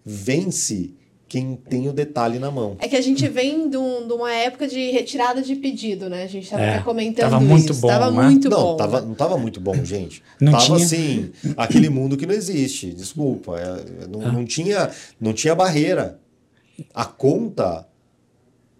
vence 0.03 0.93
quem 1.27 1.55
tem 1.55 1.87
o 1.89 1.93
detalhe 1.93 2.39
na 2.39 2.49
mão. 2.49 2.77
É 2.79 2.87
que 2.87 2.95
a 2.95 3.01
gente 3.01 3.27
vem 3.27 3.69
de, 3.69 3.75
um- 3.77 4.07
de 4.07 4.13
uma 4.13 4.31
época 4.33 4.67
de 4.67 4.91
retirada 4.91 5.41
de 5.41 5.55
pedido, 5.55 6.09
né? 6.09 6.23
A 6.23 6.27
gente 6.27 6.49
tava 6.49 6.63
É, 6.63 6.75
até 6.75 6.83
comentando 6.83 7.29
tava 7.31 7.43
isso. 7.43 7.51
muito 7.53 7.73
bom, 7.75 7.87
Tava 7.87 8.11
né? 8.11 8.23
muito 8.23 8.49
não, 8.49 8.57
bom. 8.57 8.75
tava, 8.77 9.01
não 9.01 9.13
tava 9.13 9.37
muito 9.37 9.59
bom, 9.59 9.75
gente. 9.83 10.23
Não 10.39 10.51
tava 10.53 10.65
tinha? 10.65 10.77
assim, 10.77 11.31
aquele 11.57 11.89
mundo 11.89 12.15
que 12.15 12.25
não 12.25 12.33
existe. 12.33 12.91
Desculpa. 12.91 13.57
é, 13.59 14.07
não, 14.07 14.21
Ah. 14.21 14.31
não, 14.31 14.45
tinha, 14.45 14.89
não 15.19 15.33
tinha 15.33 15.53
barreira. 15.53 16.19
A 16.93 17.03
conta, 17.05 17.85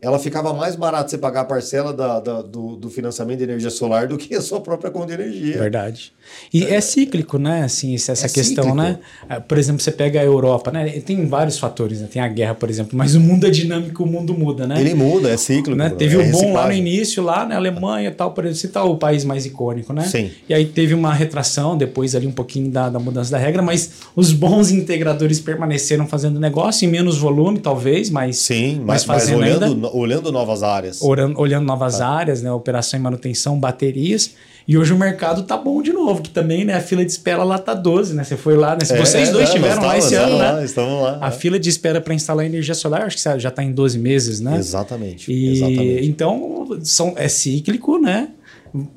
ela 0.01 0.19
ficava 0.19 0.53
mais 0.53 0.75
barato 0.75 1.09
você 1.09 1.17
pagar 1.17 1.41
a 1.41 1.45
parcela 1.45 1.91
da, 1.91 2.19
da- 2.19 2.41
do, 2.43 2.75
do 2.75 2.89
financiamento 2.89 3.39
de 3.39 3.43
energia 3.45 3.69
solar 3.71 4.07
do 4.07 4.17
que 4.17 4.35
a 4.35 4.41
sua 4.41 4.61
própria 4.61 4.91
conta 4.91 5.07
de 5.07 5.13
energia. 5.23 5.57
Verdade. 5.57 6.11
E 6.53 6.65
é, 6.65 6.79
cíclico, 6.81 7.37
né? 7.39 7.63
Assim, 7.63 7.95
essa 7.95 8.11
É 8.11 8.15
questão, 8.29 8.43
cíclico. 8.65 8.75
né? 8.75 8.99
Por 9.47 9.57
exemplo, 9.57 9.81
você 9.81 9.91
pega 9.91 10.19
a 10.19 10.23
Europa, 10.23 10.71
né? 10.71 10.87
Tem 10.99 11.25
vários 11.25 11.57
fatores, 11.57 12.01
né? 12.01 12.07
Tem 12.11 12.21
a 12.21 12.27
guerra, 12.27 12.53
por 12.53 12.69
exemplo, 12.69 12.97
mas 12.97 13.15
o 13.15 13.19
mundo 13.19 13.47
é 13.47 13.49
dinâmico, 13.49 14.03
o 14.03 14.05
mundo 14.05 14.33
muda, 14.33 14.67
né? 14.67 14.79
Ele 14.79 14.93
muda, 14.93 15.29
é 15.31 15.37
cíclico. 15.37 15.75
né? 15.75 15.87
é 15.87 15.89
Teve 15.89 16.17
o 16.17 16.31
bom 16.31 16.53
lá 16.53 16.67
no 16.67 16.73
início, 16.73 17.23
lá 17.23 17.45
na 17.45 17.55
Alemanha 17.55 18.09
e 18.09 18.11
tal, 18.11 18.31
por 18.33 18.43
exemplo, 18.45 18.59
citar 18.59 18.85
o 18.85 18.97
país 18.97 19.23
mais 19.23 19.45
icônico, 19.45 19.93
né? 19.93 20.03
Sim. 20.03 20.29
E 20.47 20.53
aí 20.53 20.65
teve 20.65 20.93
uma 20.93 21.13
retração, 21.13 21.75
depois 21.77 22.13
ali 22.13 22.27
um 22.27 22.31
pouquinho 22.31 22.69
da, 22.69 22.89
da 22.89 22.99
mudança 22.99 23.31
da 23.31 23.37
regra, 23.37 23.61
mas 23.63 23.91
os 24.15 24.31
bons 24.33 24.69
integradores 24.69 25.39
permaneceram 25.39 26.05
fazendo 26.07 26.39
negócio 26.39 26.85
em 26.85 26.91
menos 26.91 27.17
volume, 27.17 27.59
talvez, 27.59 28.09
mas, 28.09 28.37
Sim, 28.37 28.81
mas, 28.85 29.03
mas 29.03 29.03
fazendo 29.05 29.39
olhando, 29.39 29.63
ainda. 29.65 29.86
Olhando 29.93 30.31
novas 30.31 30.63
áreas. 30.63 31.01
Olhando, 31.01 31.39
olhando 31.39 31.65
novas 31.65 31.97
Tá. 31.99 32.07
áreas, 32.07 32.41
né? 32.41 32.51
Operação 32.51 32.99
e 32.99 33.03
manutenção, 33.03 33.59
baterias. 33.59 34.31
E 34.67 34.77
hoje 34.77 34.91
o 34.91 34.97
mercado 34.97 35.43
tá 35.43 35.55
bom 35.55 35.81
de 35.81 35.93
novo, 35.93 36.21
que 36.21 36.29
também, 36.29 36.65
né? 36.65 36.73
A 36.75 36.81
fila 36.81 37.05
de 37.05 37.09
espera 37.11 37.41
lá 37.43 37.57
tá 37.57 37.73
12, 37.73 38.13
né? 38.13 38.23
Você 38.25 38.35
foi 38.35 38.57
lá, 38.57 38.73
né? 38.75 38.81
Se 38.83 38.93
É, 38.93 38.97
vocês 38.97 39.29
dois 39.31 39.49
é, 39.49 39.53
tiveram 39.53 39.75
nós 39.77 39.85
lá 39.85 39.97
esse 39.97 40.15
ano, 40.15 40.37
lá, 40.37 40.53
né? 40.57 40.65
Estamos 40.65 41.01
lá. 41.01 41.19
A 41.21 41.27
é. 41.29 41.31
fila 41.31 41.57
de 41.57 41.69
espera 41.69 42.01
para 42.01 42.13
instalar 42.13 42.45
energia 42.45 42.75
solar, 42.75 43.03
acho 43.03 43.15
que 43.15 43.39
já 43.39 43.47
está 43.49 43.63
em 43.63 43.71
12 43.71 43.97
meses, 43.97 44.41
né? 44.41 44.57
Exatamente. 44.57 45.31
E 45.31 45.53
exatamente. 45.53 46.05
então 46.09 46.67
são, 46.83 47.13
é 47.15 47.29
cíclico, 47.29 47.97
né? 47.97 48.29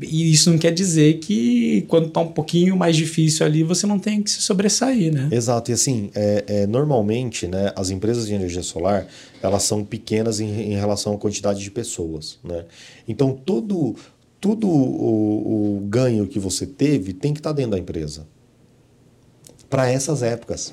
E 0.01 0.33
isso 0.33 0.51
não 0.51 0.59
quer 0.59 0.73
dizer 0.73 1.19
que 1.19 1.83
quando 1.89 2.11
tá 2.11 2.21
um 2.21 2.33
pouquinho 2.33 2.77
mais 2.77 2.97
difícil 2.97 3.45
ali, 3.47 3.63
você 3.63 3.87
não 3.87 3.99
tem 3.99 4.23
que 4.23 4.31
se 4.31 4.41
sobressair, 4.43 5.13
né? 5.13 5.29
Exato, 5.31 5.71
e 5.71 5.75
assim, 5.75 6.11
é, 6.15 6.45
é, 6.47 6.67
normalmente, 6.67 7.47
né, 7.47 7.73
as 7.77 7.91
empresas 7.91 8.27
de 8.27 8.35
energia 8.35 8.63
solar, 8.63 9.07
elas 9.43 9.63
são 9.63 9.85
pequenas 9.85 10.41
em, 10.41 10.73
em 10.73 10.75
relação 10.75 11.15
à 11.15 11.19
quantidade 11.19 11.61
de 11.61 11.71
pessoas, 11.71 12.39
né? 12.43 12.65
Então, 13.07 13.33
todo, 13.33 13.97
todo 14.41 14.69
o, 14.69 15.77
o 15.77 15.81
ganho 15.89 16.27
que 16.27 16.39
você 16.39 16.67
teve 16.67 17.13
tem 17.13 17.33
que 17.33 17.41
estar 17.41 17.53
dentro 17.53 17.73
da 17.73 17.79
empresa. 17.79 18.27
Para 19.69 19.91
essas 19.91 20.23
épocas. 20.23 20.73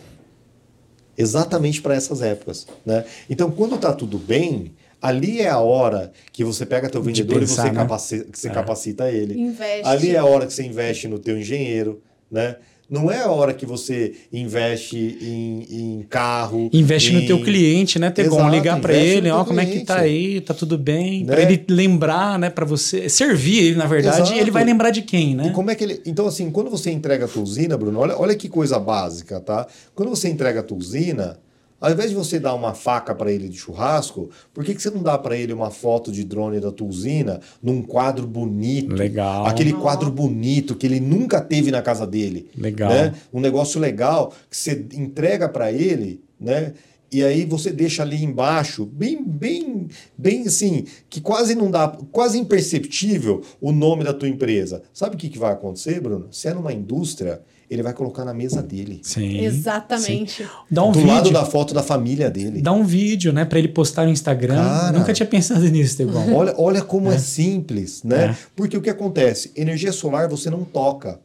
Exatamente 1.18 1.82
para 1.82 1.95
essas 1.95 2.22
épocas, 2.22 2.68
né? 2.86 3.03
Então, 3.30 3.49
quando 3.49 3.76
está 3.76 3.91
tudo 3.91 4.18
bem, 4.18 4.72
ali 5.01 5.41
é 5.41 5.49
a 5.49 5.59
hora 5.59 6.11
que 6.31 6.43
você 6.43 6.65
pega 6.65 6.89
teu 6.89 7.01
De 7.01 7.07
vendedor 7.07 7.39
pensar, 7.39 7.53
e 7.53 7.65
você, 7.67 7.71
né? 7.71 7.75
capaci 7.81 8.19
que 8.31 8.39
você 8.39 8.47
É. 8.47 8.51
capacita 8.51 9.11
ele. 9.11 9.39
Investe. 9.39 9.87
Ali 9.87 10.15
é 10.15 10.17
a 10.17 10.25
hora 10.25 10.45
que 10.45 10.53
você 10.53 10.63
investe 10.63 11.07
no 11.07 11.19
teu 11.19 11.37
engenheiro, 11.37 12.01
né? 12.31 12.55
Não 12.89 13.11
é 13.11 13.19
a 13.21 13.29
hora 13.29 13.53
que 13.53 13.65
você 13.65 14.13
investe 14.31 14.97
em, 15.21 15.67
em 15.69 16.05
carro. 16.09 16.69
Investe 16.71 17.11
no 17.11 17.19
em- 17.19 17.25
teu 17.27 17.43
cliente, 17.43 17.99
né? 17.99 18.09
Ter 18.09 18.29
como 18.29 18.39
Exato, 18.43 18.55
ligar 18.55 18.79
para 18.79 18.93
no 18.93 18.99
ele, 18.99 19.29
ó, 19.29 19.43
como 19.43 19.59
é 19.59 19.65
que 19.65 19.81
tá 19.81 19.99
aí, 19.99 20.39
tá 20.39 20.53
tudo 20.53 20.77
bem, 20.77 21.25
Né? 21.25 21.33
para 21.33 21.41
ele 21.41 21.65
lembrar, 21.69 22.39
né, 22.39 22.49
para 22.49 22.63
você 22.63 23.09
servir 23.09 23.57
ele, 23.65 23.75
na 23.75 23.85
verdade, 23.87 24.21
Exato. 24.21 24.39
ele 24.39 24.49
vai 24.51 24.63
lembrar 24.63 24.91
de 24.91 25.01
quem, 25.01 25.35
né? 25.35 25.47
E 25.47 25.51
como 25.51 25.69
é 25.69 25.75
que 25.75 25.83
ele. 25.83 26.01
Então, 26.05 26.25
assim, 26.27 26.49
quando 26.49 26.69
você 26.69 26.89
entrega 26.89 27.25
a 27.25 27.27
tua 27.27 27.43
usina, 27.43 27.77
Bruno, 27.77 27.99
olha, 27.99 28.17
olha 28.17 28.33
que 28.35 28.47
coisa 28.47 28.79
básica, 28.79 29.41
tá? 29.41 29.67
Quando 29.93 30.07
você 30.09 30.29
entrega 30.29 30.61
a 30.61 30.63
tua 30.63 30.77
usina, 30.77 31.37
ao 31.80 31.91
invés 31.91 32.09
de 32.09 32.15
você 32.15 32.39
dar 32.39 32.53
uma 32.53 32.73
faca 32.73 33.13
para 33.13 33.32
ele 33.32 33.47
de 33.47 33.57
churrasco, 33.57 34.30
por 34.53 34.63
que, 34.63 34.73
que 34.73 34.82
você 34.82 34.89
não 34.89 35.03
dá 35.03 35.17
para 35.17 35.38
ele 35.38 35.53
uma 35.53 35.69
foto 35.69 36.11
de 36.11 36.23
drone 36.23 36.59
da 36.59 36.71
tua 36.71 36.88
usina 36.88 37.39
num 37.61 37.82
quadro 37.82 38.25
bonito? 38.25 38.95
Legal. 38.95 39.45
Aquele 39.45 39.73
quadro 39.73 40.11
bonito 40.11 40.75
que 40.75 40.86
ele 40.88 40.99
nunca 40.99 41.39
teve 41.39 41.69
na 41.69 41.82
casa 41.82 42.07
dele. 42.07 42.49
Legal. 42.57 42.89
né? 42.89 43.13
Um 43.32 43.39
negócio 43.39 43.80
legal 43.80 44.34
que 44.49 44.57
você 44.57 44.86
entrega 44.93 45.47
para 45.47 45.71
ele, 45.71 46.21
né? 46.39 46.73
E 47.09 47.23
aí 47.23 47.45
você 47.45 47.71
deixa 47.71 48.03
ali 48.03 48.21
embaixo, 48.21 48.86
bem, 48.86 49.23
bem, 49.23 49.88
bem 50.17 50.45
assim, 50.45 50.86
que 51.09 51.21
quase 51.21 51.55
não 51.55 51.71
dá, 51.71 51.88
quase 52.11 52.38
imperceptível 52.38 53.41
o 53.61 53.71
nome 53.71 54.03
da 54.03 54.13
tua 54.13 54.28
empresa. 54.28 54.84
Sabe 54.93 55.15
o 55.15 55.17
que, 55.17 55.30
que 55.30 55.39
vai 55.39 55.53
acontecer, 55.53 56.01
Bruno? 56.01 56.28
Se 56.32 56.49
é 56.49 56.53
numa 56.53 56.73
indústria, 56.73 57.41
ele 57.70 57.84
vai 57.84 57.93
colocar 57.93 58.24
na 58.24 58.34
mesa 58.34 58.61
dele. 58.63 59.01
Sim. 59.03 59.39
Exatamente. 59.39 60.43
sim. 60.43 60.49
Dá 60.72 60.84
um 60.84 60.91
do 60.91 60.99
vídeo. 60.99 61.13
lado 61.13 61.32
da 61.32 61.45
foto 61.45 61.74
da 61.74 61.84
família 61.84 62.30
dele. 62.30 62.61
Dá 62.61 62.72
um 62.72 62.84
vídeo, 62.84 63.34
né, 63.34 63.43
para 63.43 63.59
ele 63.59 63.68
postar 63.68 64.05
no 64.05 64.11
Instagram. 64.11 64.55
Cara. 64.55 64.97
Nunca 64.97 65.13
tinha 65.13 65.28
pensado 65.28 65.61
nisso, 65.70 65.97
Tegon. 65.97 66.32
Olha, 66.34 66.53
olha 66.57 66.82
como 66.82 67.11
é, 67.11 67.18
simples, 67.18 68.03
né? 68.03 68.28
É. 68.28 68.36
Porque 68.55 68.78
o 68.78 68.82
que 68.82 68.89
acontece? 68.89 69.51
Energia 69.55 69.91
solar 69.91 70.30
você 70.30 70.49
não 70.49 70.63
toca. 70.63 71.20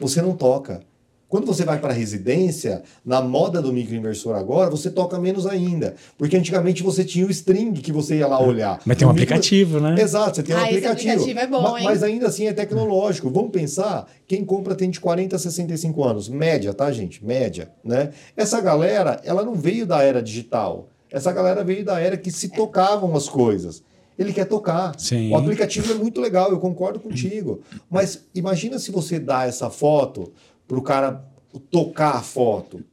Você 0.00 0.20
não 0.20 0.34
toca. 0.34 0.80
Quando 1.28 1.46
você 1.46 1.62
vai 1.62 1.78
para 1.78 1.92
residência, 1.92 2.82
na 3.04 3.20
moda 3.20 3.60
do 3.60 3.70
microinversor 3.72 4.34
agora, 4.34 4.70
você 4.70 4.90
toca 4.90 5.18
menos 5.18 5.46
ainda. 5.46 5.94
Porque 6.16 6.36
antigamente 6.36 6.82
você 6.82 7.04
tinha 7.04 7.26
o 7.26 7.30
string 7.30 7.72
que 7.82 7.92
você 7.92 8.16
ia 8.16 8.26
lá 8.26 8.40
olhar. 8.40 8.80
Mas 8.86 8.96
tem 8.96 9.06
um 9.06 9.10
O 9.10 9.12
micro- 9.14 9.24
aplicativo, 9.34 9.78
né? 9.78 9.96
Exato, 10.00 10.36
você 10.36 10.42
tem 10.42 10.54
um 10.54 10.58
Ah, 10.58 10.62
esse 10.62 10.68
aplicativo. 10.86 11.12
aplicativo 11.12 11.38
é 11.40 11.46
bom, 11.46 11.62
Ma- 11.72 11.78
hein? 11.80 11.84
Mas 11.84 12.02
ainda 12.02 12.28
assim 12.28 12.46
é 12.46 12.52
tecnológico. 12.54 13.28
Vamos 13.28 13.50
pensar, 13.50 14.06
quem 14.26 14.42
compra 14.42 14.74
tem 14.74 14.88
de 14.88 15.00
40 15.00 15.36
a 15.36 15.38
65 15.38 16.02
anos. 16.02 16.28
Média, 16.30 16.72
tá, 16.72 16.90
gente? 16.90 17.22
Média, 17.24 17.70
né? 17.84 18.10
Essa 18.34 18.60
galera, 18.62 19.20
ela 19.22 19.44
não 19.44 19.54
veio 19.54 19.84
da 19.86 20.02
era 20.02 20.22
digital. 20.22 20.88
Essa 21.10 21.30
galera 21.30 21.62
veio 21.62 21.84
da 21.84 22.00
era 22.00 22.16
que 22.16 22.30
se 22.30 22.48
tocavam 22.48 23.14
as 23.14 23.28
coisas. 23.28 23.82
Ele 24.18 24.32
quer 24.32 24.46
tocar. 24.46 24.98
Sim. 24.98 25.30
O 25.30 25.36
aplicativo 25.36 25.92
é 25.92 25.94
muito 25.94 26.20
legal, 26.20 26.50
eu 26.50 26.58
concordo 26.58 26.98
contigo. 26.98 27.60
Mas 27.88 28.24
imagina 28.34 28.76
se 28.78 28.90
você 28.90 29.16
dá 29.20 29.44
essa 29.46 29.70
foto 29.70 30.32
pro 30.68 30.82
cara 30.82 31.24
tocar 31.70 32.10
a 32.16 32.22
foto 32.22 32.84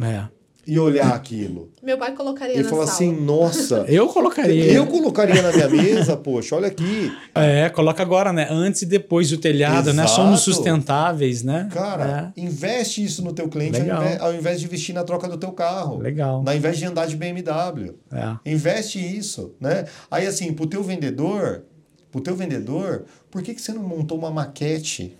É. 0.00 0.24
e 0.66 0.78
olhar 0.78 1.12
aquilo. 1.12 1.70
Meu 1.82 1.98
pai 1.98 2.12
colocaria 2.14 2.54
Ele 2.54 2.62
na 2.62 2.68
fala 2.70 2.86
sala. 2.86 2.94
assim, 2.96 3.12
nossa... 3.20 3.84
Eu 3.90 4.06
colocaria. 4.08 4.72
Eu 4.72 4.86
colocaria 4.86 5.42
na 5.42 5.52
minha 5.52 5.68
mesa, 5.68 6.16
poxa, 6.16 6.56
olha 6.56 6.68
aqui. 6.68 7.12
É, 7.34 7.68
coloca 7.68 8.02
agora, 8.02 8.32
né? 8.32 8.46
Antes 8.50 8.82
e 8.82 8.86
depois 8.86 9.28
do 9.30 9.38
telhado, 9.38 9.92
né? 9.92 10.04
Exato. 10.04 10.10
Somos 10.22 10.40
sustentáveis, 10.40 11.42
né? 11.42 11.68
Cara, 11.72 12.32
investe 12.36 13.04
isso 13.04 13.22
no 13.22 13.32
teu 13.32 13.48
cliente 13.48 13.78
ao 13.80 13.84
invés, 14.02 14.20
ao 14.20 14.34
invés 14.34 14.60
de 14.60 14.66
investir 14.66 14.94
na 14.94 15.04
troca 15.04 15.28
do 15.28 15.36
teu 15.36 15.52
carro. 15.52 15.98
Legal. 15.98 16.42
Ao 16.46 16.54
invés 16.54 16.78
de 16.78 16.84
andar 16.86 17.06
de 17.06 17.16
BMW. 17.16 17.94
É. 18.12 18.50
Investe 18.52 18.98
isso, 18.98 19.54
né? 19.60 19.84
Aí 20.10 20.26
assim, 20.26 20.52
pro 20.52 20.66
teu 20.66 20.82
vendedor, 20.82 21.64
pro 22.10 22.20
teu 22.20 22.34
vendedor, 22.34 23.04
por 23.30 23.42
que, 23.42 23.52
que 23.54 23.60
você 23.60 23.72
não 23.72 23.82
montou 23.82 24.16
uma 24.18 24.30
maquete 24.30 25.16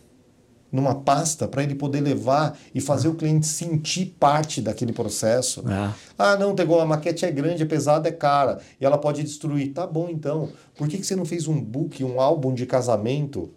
numa 0.70 0.94
pasta 0.94 1.46
para 1.48 1.62
ele 1.62 1.74
poder 1.74 2.00
levar 2.00 2.58
e 2.74 2.80
fazer 2.80 3.08
o 3.08 3.14
cliente 3.14 3.46
sentir 3.46 4.16
parte 4.18 4.60
daquele 4.60 4.92
processo? 4.92 5.62
É. 5.68 5.90
Ah, 6.18 6.36
não, 6.36 6.54
Tegol, 6.54 6.80
a 6.80 6.86
maquete 6.86 7.24
é 7.24 7.30
grande, 7.30 7.62
é 7.62 7.66
pesada, 7.66 8.08
é 8.08 8.12
cara 8.12 8.58
e 8.80 8.84
ela 8.84 8.98
pode 8.98 9.22
destruir. 9.22 9.72
Tá 9.72 9.86
bom, 9.86 10.08
então. 10.10 10.48
Por 10.76 10.88
que, 10.88 10.98
que 10.98 11.06
você 11.06 11.16
não 11.16 11.24
fez 11.24 11.46
um 11.48 11.60
book, 11.60 12.02
um 12.04 12.20
álbum 12.20 12.52
de 12.52 12.66
casamento 12.66 13.50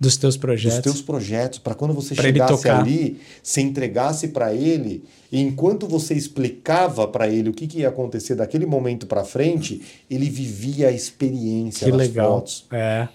Dos 0.00 0.16
teus 0.16 0.34
dos 0.34 0.40
projetos. 0.40 0.80
teus 0.80 1.02
projetos, 1.02 1.58
para 1.58 1.74
quando 1.74 1.92
você 1.92 2.14
Pra 2.14 2.22
chegasse 2.24 2.68
ali, 2.68 3.20
você 3.42 3.60
entregasse 3.60 4.28
para 4.28 4.54
ele, 4.54 5.02
e 5.32 5.40
enquanto 5.40 5.88
você 5.88 6.14
explicava 6.14 7.08
para 7.08 7.28
ele 7.28 7.50
o 7.50 7.52
que, 7.52 7.66
que 7.66 7.80
ia 7.80 7.88
acontecer 7.88 8.36
daquele 8.36 8.64
momento 8.64 9.08
para 9.08 9.24
frente, 9.24 9.82
ele 10.08 10.30
vivia 10.30 10.86
a 10.88 10.92
experiência 10.92 11.84
Que 11.84 11.90
legal. 11.90 12.34
fotos. 12.34 12.64
É. 12.70 13.08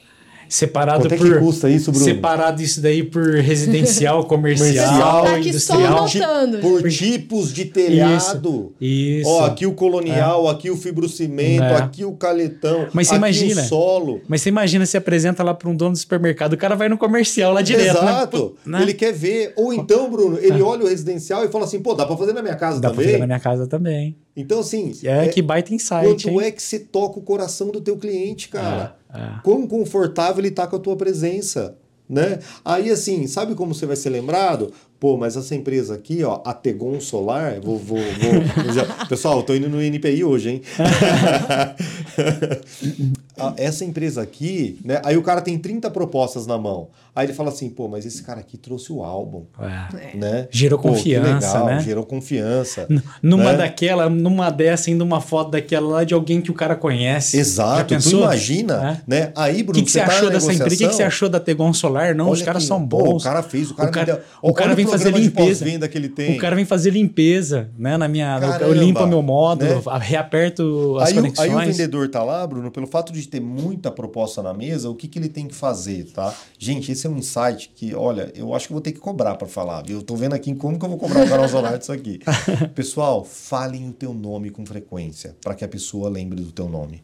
Separado 0.50 1.02
Quanto 1.02 1.14
é 1.14 1.18
que 1.18 1.24
por. 1.24 1.40
custa 1.40 1.70
isso, 1.70 1.92
Bruno? 1.92 2.06
Separado 2.06 2.62
isso 2.62 2.82
daí 2.82 3.04
por 3.04 3.24
residencial, 3.36 4.24
comercial. 4.28 5.24
Tá 5.24 5.30
só 5.32 5.38
industrial. 5.40 5.98
anotando. 5.98 6.24
Anotando. 6.24 6.58
Por 6.60 6.90
tipos 6.90 7.54
de 7.54 7.66
telhado. 7.66 8.74
Isso. 8.80 9.30
Ó, 9.30 9.46
aqui 9.46 9.66
o 9.66 9.74
colonial, 9.74 10.48
aqui 10.48 10.70
o 10.70 10.78
fibrocimento, 10.78 11.64
É. 11.64 11.76
aqui 11.78 12.06
o 12.06 12.14
caletão, 12.14 12.88
Mas 12.94 13.08
você 13.08 13.14
aqui 13.16 13.18
imagina. 13.20 13.62
o 13.62 13.66
solo. 13.66 14.22
Mas 14.28 14.42
você 14.42 14.50
imagina 14.50 14.86
se 14.86 14.98
apresenta 14.98 15.44
lá 15.44 15.54
para 15.54 15.70
um 15.70 15.76
dono 15.76 15.92
do 15.94 15.98
supermercado, 15.98 16.54
o 16.54 16.58
cara 16.58 16.76
vai 16.76 16.90
no 16.90 16.98
comercial 16.98 17.54
lá 17.54 17.62
direto. 17.62 17.98
Exato. 17.98 18.56
Né? 18.66 18.82
Ele 18.82 18.94
quer 18.94 19.14
ver. 19.14 19.54
Ou 19.56 19.74
então, 19.74 20.10
Bruno, 20.10 20.38
ele 20.40 20.62
olha 20.62 20.84
o 20.86 20.88
residencial 20.88 21.44
e 21.46 21.48
fala 21.50 21.66
assim, 21.66 21.80
pô, 21.80 21.94
dá 21.94 22.06
para 22.06 22.18
fazer 22.18 22.34
na 22.34 22.42
minha 22.42 22.56
casa 22.56 22.80
Dá 22.80 22.90
pra 22.90 22.96
também? 22.98 23.06
fazer 23.08 23.18
na 23.20 23.26
minha 23.28 23.40
casa 23.40 23.68
também. 23.68 24.16
Então, 24.36 24.60
assim, 24.62 24.92
É, 25.04 25.28
que 25.28 25.42
baita 25.44 25.74
insight, 25.74 26.06
quanto 26.08 26.30
hein? 26.30 26.42
é 26.42 26.52
que 26.52 26.62
você 26.62 26.80
toca 26.80 27.20
o 27.20 27.22
coração 27.22 27.70
do 27.70 27.80
teu 27.80 27.96
cliente, 27.98 28.50
cara? 28.50 28.96
É. 29.14 29.40
Quão 29.44 29.68
confortável 29.68 30.42
ele 30.42 30.52
tá 30.52 30.68
com 30.68 30.76
a 30.76 30.80
tua 30.80 30.96
presença, 30.96 31.76
né? 32.10 32.40
Aí, 32.66 32.90
assim, 32.90 33.28
sabe 33.28 33.56
como 33.56 33.74
você 33.74 33.86
vai 33.86 33.96
ser 33.96 34.10
lembrado? 34.10 34.72
Pô, 35.00 35.18
mas 35.18 35.36
essa 35.36 35.54
empresa 35.54 35.96
aqui, 35.96 36.24
ó, 36.24 36.42
a 36.46 36.54
Tegon 36.54 37.00
Solar, 37.00 37.60
vou, 37.62 37.78
vou, 37.78 37.98
vou... 37.98 38.34
Pessoal, 39.08 39.38
eu 39.38 39.44
tô 39.44 39.54
indo 39.54 39.70
no 39.70 39.82
NPI 39.82 40.24
hoje, 40.24 40.50
hein? 40.50 40.62
Essa 43.58 43.84
empresa 43.86 44.22
aqui, 44.22 44.80
né? 44.84 45.02
Aí 45.04 45.18
o 45.18 45.22
cara 45.24 45.42
tem 45.42 45.58
30 45.58 45.90
propostas 45.92 46.46
na 46.46 46.58
mão. 46.58 46.88
Aí 47.16 47.28
ele 47.28 47.34
fala 47.34 47.50
assim, 47.50 47.70
pô, 47.70 47.88
mas 47.88 48.06
esse 48.08 48.24
cara 48.24 48.40
aqui 48.40 48.58
trouxe 48.58 48.92
o 48.92 49.04
álbum, 49.04 49.44
É. 49.62 50.18
né? 50.18 50.48
Gerou 50.50 50.80
Pô, 50.80 50.90
que 50.90 50.96
confiança, 50.96 51.48
legal, 51.60 51.66
né? 51.68 51.80
Gerou 51.80 52.04
confiança. 52.06 52.88
N- 52.90 53.04
Numa 53.22 53.52
né? 53.52 53.58
daquela, 53.60 54.10
numa 54.10 54.50
dessa, 54.50 54.90
ainda 54.90 55.04
uma 55.04 55.22
foto 55.22 55.52
daquela 55.52 55.88
lá 55.88 56.04
de 56.04 56.14
alguém 56.16 56.42
que 56.42 56.50
o 56.50 56.56
cara 56.56 56.76
conhece. 56.76 57.38
Exato, 57.38 57.96
tu 58.00 58.10
imagina, 58.10 59.00
É. 59.00 59.02
né? 59.08 59.32
Aí, 59.36 59.62
Bruno, 59.62 59.74
que, 59.80 59.86
que 59.86 59.92
você 59.92 60.00
tá 60.00 60.08
achou 60.08 60.30
dessa 60.32 60.52
empresa? 60.52 60.76
O 60.76 60.78
que, 60.78 60.88
que 60.88 60.96
você 60.96 61.04
achou 61.04 61.30
da 61.30 61.40
Tegon 61.40 61.72
Solar? 61.72 62.16
Não, 62.16 62.26
os 62.32 62.40
olha 62.40 62.46
caras 62.46 62.64
aqui, 62.64 62.68
são 62.68 62.88
pô, 62.88 62.98
bons. 62.98 63.22
o 63.22 63.24
cara 63.24 63.44
fez, 63.44 63.70
o 63.70 63.76
cara, 63.76 63.90
o 63.90 63.92
cara, 63.92 64.06
deu- 64.06 64.20
o 64.42 64.54
cara 64.54 64.74
vem 64.76 64.88
fazer 64.88 65.12
limpeza. 65.12 65.46
pós-venda 65.64 65.88
que 65.88 65.96
ele 65.98 66.10
tem. 66.10 66.36
O 66.36 66.40
cara 66.40 66.56
vem 66.56 66.66
fazer 66.66 66.90
limpeza, 66.90 67.70
né? 67.78 67.96
Na 67.96 68.08
minha, 68.08 68.36
eu 68.42 68.50
Caramba, 68.50 68.74
limpo 68.74 69.06
meu 69.06 69.22
módulo, 69.22 69.70
né? 69.76 69.82
reaperto 70.02 70.98
as 71.00 71.10
Aí, 71.10 71.14
o- 71.16 71.18
aí 71.18 71.22
conexões. 71.36 71.70
o 71.70 71.72
vendedor 71.72 72.10
tá 72.10 72.24
lá, 72.24 72.46
Bruno, 72.48 72.72
pelo 72.72 72.88
fato 72.88 73.14
de 73.14 73.23
ter 73.28 73.40
muita 73.40 73.92
proposta 73.92 74.42
na 74.42 74.54
mesa, 74.54 74.90
o 74.90 74.96
que, 74.96 75.08
que 75.08 75.20
ele 75.20 75.30
tem 75.30 75.48
que 75.48 75.56
fazer, 75.56 76.06
tá? 76.12 76.36
Gente, 76.58 76.92
esse 76.92 77.08
é 77.08 77.10
um 77.10 77.18
insight 77.18 77.72
que, 77.76 77.94
olha, 77.94 78.32
eu 78.36 78.54
acho 78.54 78.68
que 78.68 78.74
vou 78.74 78.82
ter 78.82 78.92
que 78.92 79.00
cobrar 79.00 79.36
para 79.36 79.48
falar, 79.48 79.82
viu? 79.84 79.98
Eu 79.98 80.04
tô 80.04 80.16
vendo 80.16 80.34
aqui 80.34 80.54
como 80.56 80.78
que 80.78 80.86
eu 80.86 80.90
vou 80.90 80.98
cobrar 80.98 81.26
o 81.26 81.30
canal 81.30 81.48
Solar 81.50 81.78
disso 81.78 81.92
aqui. 81.92 82.20
Pessoal, 82.76 83.24
falem 83.24 83.90
o 83.90 83.94
teu 83.94 84.14
nome 84.14 84.50
com 84.50 84.66
frequência, 84.66 85.36
para 85.42 85.56
que 85.56 85.64
a 85.64 85.68
pessoa 85.68 86.10
lembre 86.10 86.42
do 86.42 86.52
teu 86.52 86.68
nome. 86.70 87.04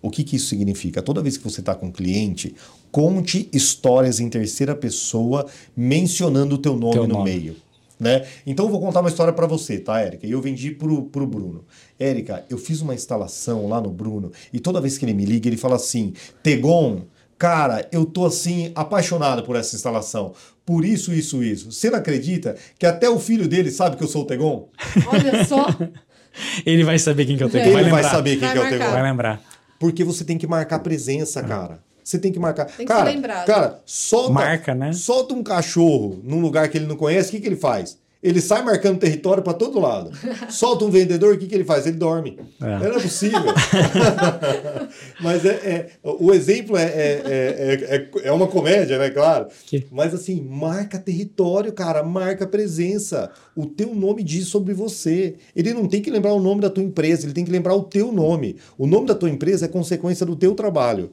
O 0.00 0.10
que, 0.10 0.22
que 0.22 0.36
isso 0.36 0.46
significa? 0.46 1.02
Toda 1.02 1.22
vez 1.22 1.36
que 1.36 1.44
você 1.44 1.60
está 1.60 1.74
com 1.74 1.86
um 1.86 1.92
cliente, 1.92 2.54
conte 2.92 3.48
histórias 3.52 4.20
em 4.20 4.28
terceira 4.28 4.74
pessoa 4.74 5.46
mencionando 5.76 6.54
o 6.54 6.58
teu 6.58 6.76
nome 6.76 6.92
Teu 6.92 7.06
no 7.08 7.14
nome. 7.14 7.30
meio. 7.30 7.56
Né? 7.98 8.24
Então 8.46 8.66
eu 8.66 8.70
vou 8.70 8.80
contar 8.80 9.00
uma 9.00 9.08
história 9.08 9.32
para 9.32 9.46
você, 9.46 9.78
tá, 9.78 10.00
Érica? 10.00 10.26
E 10.26 10.30
eu 10.30 10.40
vendi 10.40 10.70
pro, 10.70 11.06
pro 11.06 11.26
Bruno. 11.26 11.64
Érica, 11.98 12.44
eu 12.48 12.56
fiz 12.56 12.80
uma 12.80 12.94
instalação 12.94 13.66
lá 13.68 13.80
no 13.80 13.90
Bruno 13.90 14.30
e 14.52 14.60
toda 14.60 14.80
vez 14.80 14.96
que 14.96 15.04
ele 15.04 15.14
me 15.14 15.24
liga, 15.24 15.48
ele 15.48 15.56
fala 15.56 15.74
assim: 15.74 16.12
Tegon, 16.42 17.02
cara, 17.36 17.88
eu 17.90 18.06
tô 18.06 18.24
assim 18.24 18.70
apaixonado 18.74 19.42
por 19.42 19.56
essa 19.56 19.74
instalação. 19.74 20.32
Por 20.64 20.84
isso, 20.84 21.12
isso, 21.12 21.42
isso. 21.42 21.72
Você 21.72 21.90
não 21.90 21.98
acredita 21.98 22.54
que 22.78 22.86
até 22.86 23.08
o 23.08 23.18
filho 23.18 23.48
dele 23.48 23.70
sabe 23.70 23.96
que 23.96 24.04
eu 24.04 24.08
sou 24.08 24.22
o 24.22 24.26
Tegon? 24.26 24.68
Olha 25.06 25.44
só. 25.44 25.66
Ele 26.64 26.84
vai 26.84 26.98
saber 27.00 27.26
quem 27.26 27.36
que 27.36 27.42
eu 27.42 27.50
tenho. 27.50 27.64
Ele 27.64 27.90
vai 27.90 28.02
vai, 28.02 28.04
saber 28.04 28.36
quem 28.36 28.40
Vai 28.40 28.52
que 28.52 28.58
é 28.58 28.60
o. 28.60 28.68
Tegon. 28.68 28.92
Vai 28.92 29.02
lembrar. 29.02 29.42
Porque 29.78 30.04
você 30.04 30.24
tem 30.24 30.38
que 30.38 30.46
marcar 30.46 30.80
presença, 30.80 31.42
cara. 31.42 31.80
Você 32.08 32.18
tem 32.18 32.32
que 32.32 32.38
marcar. 32.38 32.64
Tem 32.64 32.86
que 32.86 32.92
cara, 32.92 33.04
ser 33.04 33.14
lembrado. 33.16 33.46
cara, 33.46 33.80
solta, 33.84 34.32
Marca, 34.32 34.74
né? 34.74 34.94
solta 34.94 35.34
um 35.34 35.42
cachorro 35.42 36.18
num 36.24 36.40
lugar 36.40 36.66
que 36.70 36.78
ele 36.78 36.86
não 36.86 36.96
conhece, 36.96 37.28
o 37.28 37.32
que, 37.32 37.40
que 37.40 37.46
ele 37.46 37.54
faz? 37.54 37.98
Ele 38.22 38.40
sai 38.40 38.62
marcando 38.62 38.98
território 38.98 39.42
para 39.42 39.52
todo 39.52 39.78
lado. 39.78 40.10
Solta 40.50 40.84
um 40.84 40.90
vendedor, 40.90 41.34
o 41.34 41.38
que, 41.38 41.46
que 41.46 41.54
ele 41.54 41.62
faz? 41.62 41.86
Ele 41.86 41.98
dorme. 41.98 42.36
É. 42.60 42.78
Não 42.78 42.96
é 42.96 43.00
possível. 43.00 43.38
Mas 45.22 45.44
é, 45.44 45.50
é- 45.50 45.90
o 46.02 46.32
exemplo 46.32 46.76
é, 46.76 46.82
é, 46.82 47.22
é, 47.26 47.96
é, 47.96 48.28
é 48.28 48.32
uma 48.32 48.48
comédia, 48.48 48.98
né? 48.98 49.10
Claro. 49.10 49.46
Que- 49.66 49.86
Mas 49.92 50.12
assim, 50.12 50.40
marca 50.40 50.98
território, 50.98 51.72
cara, 51.72 52.02
marca 52.02 52.44
presença. 52.44 53.30
O 53.54 53.66
teu 53.66 53.94
nome 53.94 54.24
diz 54.24 54.48
sobre 54.48 54.74
você. 54.74 55.36
Ele 55.54 55.72
não 55.72 55.86
tem 55.86 56.02
que 56.02 56.10
lembrar 56.10 56.32
o 56.32 56.40
nome 56.40 56.60
da 56.60 56.70
tua 56.70 56.82
empresa, 56.82 57.24
ele 57.24 57.34
tem 57.34 57.44
que 57.44 57.52
lembrar 57.52 57.74
o 57.74 57.84
teu 57.84 58.10
nome. 58.10 58.56
O 58.76 58.86
nome 58.86 59.06
da 59.06 59.14
tua 59.14 59.30
empresa 59.30 59.66
é 59.66 59.68
consequência 59.68 60.26
do 60.26 60.34
teu 60.34 60.54
trabalho. 60.56 61.12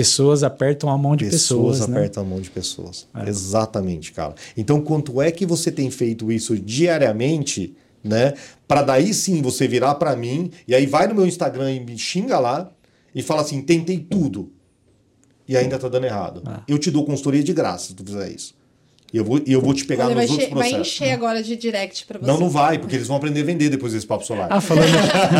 Pessoas 0.00 0.42
apertam 0.42 0.90
a 0.90 0.98
mão 0.98 1.16
de 1.16 1.24
pessoas, 1.24 1.80
né? 1.88 1.96
apertam 1.96 2.22
a 2.22 2.26
mão 2.26 2.40
de 2.40 2.50
pessoas. 2.50 3.06
Exatamente, 3.26 4.12
cara. 4.12 4.34
Então, 4.56 4.80
quanto 4.80 5.22
é 5.22 5.30
que 5.30 5.46
você 5.46 5.72
tem 5.72 5.90
feito 5.90 6.30
isso 6.30 6.58
diariamente, 6.58 7.74
né? 8.04 8.34
Para 8.68 8.82
daí 8.82 9.14
sim 9.14 9.40
você 9.40 9.66
virar 9.66 9.94
para 9.94 10.14
mim 10.16 10.50
e 10.66 10.74
aí 10.74 10.86
vai 10.86 11.06
no 11.06 11.14
meu 11.14 11.26
Instagram 11.26 11.72
e 11.72 11.80
me 11.80 11.96
xinga 11.96 12.38
lá 12.38 12.70
e 13.14 13.22
fala 13.22 13.40
assim: 13.42 13.62
tentei 13.62 13.98
tudo 13.98 14.52
e 15.48 15.56
ainda 15.56 15.78
tá 15.78 15.88
dando 15.88 16.04
errado. 16.04 16.42
Ah. 16.44 16.62
Eu 16.66 16.78
te 16.78 16.90
dou 16.90 17.04
consultoria 17.04 17.42
de 17.42 17.52
graça 17.52 17.88
se 17.88 17.94
tu 17.94 18.04
fizer 18.04 18.30
isso. 18.30 18.54
E 19.16 19.18
eu 19.18 19.24
vou, 19.24 19.40
e 19.46 19.50
eu 19.50 19.62
vou 19.62 19.72
te 19.72 19.82
pegar 19.86 20.04
Olha, 20.04 20.14
nos 20.14 20.24
vai, 20.26 20.28
outros 20.28 20.46
encher, 20.46 20.54
vai 20.54 20.68
processos. 20.68 20.92
encher 21.00 21.10
agora 21.12 21.42
de 21.42 21.56
direct 21.56 22.04
pra 22.04 22.18
você. 22.18 22.26
Não, 22.30 22.38
não 22.38 22.50
vai, 22.50 22.78
porque 22.78 22.96
eles 22.96 23.06
vão 23.08 23.16
aprender 23.16 23.40
a 23.40 23.44
vender 23.44 23.70
depois 23.70 23.94
desse 23.94 24.06
papo 24.06 24.26
solar. 24.26 24.48
Ah, 24.50 24.60
falando, 24.60 24.86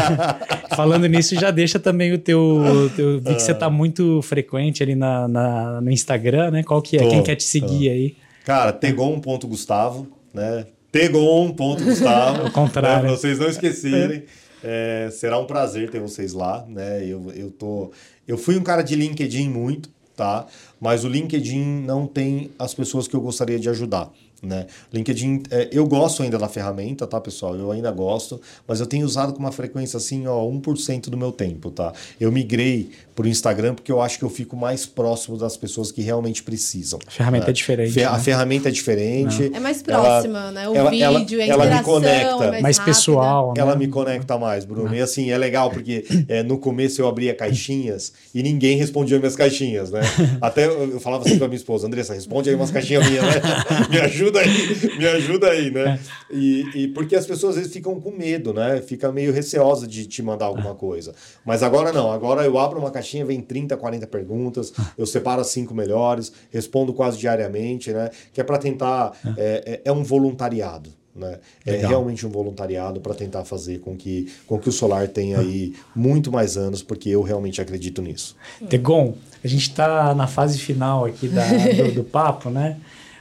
falando 0.74 1.07
nisso, 1.07 1.35
já 1.35 1.51
deixa 1.51 1.79
também 1.79 2.11
o 2.14 2.18
teu. 2.18 2.41
o 2.41 2.89
teu 2.89 3.20
vi 3.20 3.35
que 3.35 3.43
você 3.43 3.53
tá 3.53 3.68
muito 3.68 4.22
frequente 4.22 4.83
ali 4.83 4.95
na, 4.95 5.29
na- 5.29 5.81
no 5.83 5.91
Instagram, 5.91 6.53
né? 6.53 6.62
Qual 6.62 6.81
que 6.81 6.97
é? 6.97 7.01
Tô, 7.03 7.09
Quem 7.11 7.22
quer 7.22 7.35
te 7.37 7.45
seguir 7.45 7.91
aí? 7.91 8.16
Cara, 8.47 8.72
tegon.gustavo, 8.72 10.09
né? 10.33 10.64
Tegon.gustavo. 10.91 12.45
Ao 12.47 12.51
contrário. 12.51 13.03
Né? 13.03 13.09
Pra 13.09 13.16
vocês 13.16 13.39
não 13.39 13.49
esquecerem. 13.49 14.22
É, 14.64 15.09
será 15.12 15.39
um 15.39 15.45
prazer 15.45 15.91
ter 15.91 16.01
vocês 16.01 16.33
lá, 16.33 16.64
né? 16.66 17.05
Eu, 17.05 17.31
eu, 17.37 17.51
tô, 17.51 17.93
eu 18.27 18.39
fui 18.39 18.57
um 18.57 18.62
cara 18.62 18.83
de 18.83 18.95
LinkedIn 18.97 19.49
muito, 19.49 19.91
tá? 20.16 20.47
Mas 20.81 21.05
o 21.05 21.09
LinkedIn 21.09 21.64
não 21.83 22.07
tem 22.07 22.51
as 22.59 22.74
pessoas 22.74 23.09
que 23.09 23.14
eu 23.16 23.20
gostaria 23.20 23.59
de 23.59 23.68
ajudar, 23.68 24.11
Né? 24.43 24.66
LinkedIn, 24.93 25.45
é, 25.51 25.68
eu 25.72 25.87
gosto 25.87 26.22
ainda 26.22 26.39
da 26.39 26.47
ferramenta, 26.47 27.07
tá, 27.07 27.18
pessoal? 27.20 27.57
Eu 27.57 27.72
ainda 27.72 27.91
gosto, 27.91 28.39
mas 28.68 28.80
eu 28.80 28.87
tenho 28.87 29.05
usado 29.07 29.32
com 29.32 29.39
uma 29.41 29.51
frequência 29.51 29.97
assim, 29.97 30.26
ó, 30.26 30.45
1% 30.47 31.09
do 31.09 31.16
meu 31.16 31.32
tempo, 31.32 31.70
tá? 31.70 31.93
Eu 32.20 32.30
migrei 32.30 32.91
pro 33.14 33.26
Instagram 33.26 33.74
porque 33.74 33.91
eu 33.91 34.01
acho 34.01 34.18
que 34.18 34.24
eu 34.24 34.28
fico 34.28 34.55
mais 34.55 34.84
próximo 34.84 35.39
das 35.39 35.57
pessoas 35.57 35.91
que 35.91 36.03
realmente 36.03 36.43
precisam. 36.43 36.99
A 37.07 37.11
ferramenta 37.11 37.47
né? 37.47 37.51
é 37.51 37.53
diferente. 37.55 37.93
Fe- 37.93 38.05
A 38.05 38.12
né? 38.12 38.18
ferramenta 38.18 38.68
é 38.68 38.72
diferente. 38.72 39.51
É 39.55 39.59
mais 39.59 39.82
Ela- 39.89 40.03
próxima, 40.03 40.51
né? 40.53 40.68
O 40.68 40.74
ela- 40.74 40.91
vídeo, 40.91 41.41
ela- 41.41 41.55
a 41.55 41.55
ela 41.55 41.64
me 41.64 41.70
interação 41.70 41.93
conecta. 41.95 42.45
é 42.45 42.51
mais, 42.51 42.62
Mais 42.62 42.78
pessoal. 42.78 43.49
né? 43.57 43.62
Ela 43.62 43.74
me 43.74 43.89
conecta 43.89 44.37
mais, 44.39 44.66
Bruno. 44.66 44.95
E 44.95 45.01
assim, 45.01 45.30
é 45.30 45.39
legal 45.39 45.70
porque 45.70 46.05
é, 46.28 46.43
no 46.43 46.59
começo 46.59 47.01
eu 47.01 47.09
abria 47.09 47.34
caixinhas 47.34 48.12
e 48.34 48.43
ninguém 48.43 48.76
respondia 48.76 49.18
minhas 49.18 49.34
caixinhas, 49.34 49.91
né? 49.91 50.03
Até 50.43 50.66
eu, 50.66 50.91
eu 50.93 51.01
falava 51.01 51.24
assim 51.24 51.39
pra 51.39 51.49
minha 51.49 51.57
esposa, 51.57 51.87
Andressa, 51.87 52.12
responde 52.12 52.51
aí 52.51 52.55
umas 52.55 52.70
caixinhas 52.70 53.09
minhas, 53.09 53.24
né? 53.24 53.41
me 53.89 53.99
ajuda 53.99 54.26
aí, 54.41 54.97
me 54.99 55.07
ajuda 55.07 55.49
aí, 55.51 55.70
né? 55.70 55.99
E, 56.31 56.64
e 56.74 56.89
porque 56.89 57.14
as 57.14 57.27
pessoas 57.27 57.51
às 57.55 57.57
vezes 57.59 57.72
ficam 57.72 58.01
com 58.01 58.11
medo, 58.11 58.53
né? 58.53 58.81
Fica 58.81 59.11
meio 59.12 59.33
receosa 59.33 59.87
de 59.87 60.07
te 60.07 60.22
mandar 60.22 60.47
alguma 60.47 60.74
coisa. 60.74 61.14
Mas 61.45 61.62
agora 61.62 61.93
não, 61.93 62.11
agora 62.11 62.45
eu 62.45 62.59
abro 62.59 62.79
uma 62.79 62.91
caixinha, 62.91 63.24
vem 63.24 63.41
30, 63.41 63.77
40 63.77 64.07
perguntas, 64.07 64.72
eu 64.99 65.07
separo 65.07 65.41
as 65.41 65.49
cinco 65.49 65.74
melhores, 65.74 66.33
respondo 66.51 66.93
quase 66.93 67.18
diariamente, 67.18 67.93
né? 67.93 68.11
Que 68.33 68.41
é 68.41 68.45
para 68.45 68.59
tentar. 68.59 69.12
É, 69.37 69.81
é, 69.85 69.91
é 69.91 69.93
um 69.93 70.03
voluntariado. 70.03 70.91
Né? 71.14 71.39
É 71.64 71.77
realmente 71.89 72.27
um 72.27 72.29
voluntariado 72.31 73.01
para 73.01 73.14
tentar 73.14 73.43
fazer 73.43 73.79
com 73.81 73.97
que, 73.97 74.31
com 74.47 74.59
que 74.59 74.68
o 74.68 74.72
solar 74.72 75.09
tenha 75.09 75.39
aí 75.39 75.72
muito 75.95 76.31
mais 76.31 76.59
anos, 76.59 76.83
porque 76.83 77.09
eu 77.09 77.22
realmente 77.22 77.59
acredito 77.59 78.03
nisso. 78.03 78.37
Tegon, 78.68 79.14
a 79.43 79.49
gente 79.49 79.62
está 79.70 80.14
na 80.14 80.27
fase 80.27 80.59
final 80.59 81.07
aqui 81.07 81.27
da- 81.29 81.49
do, 81.49 81.93
do 81.95 82.05
papo, 82.05 82.51
né? 82.51 82.77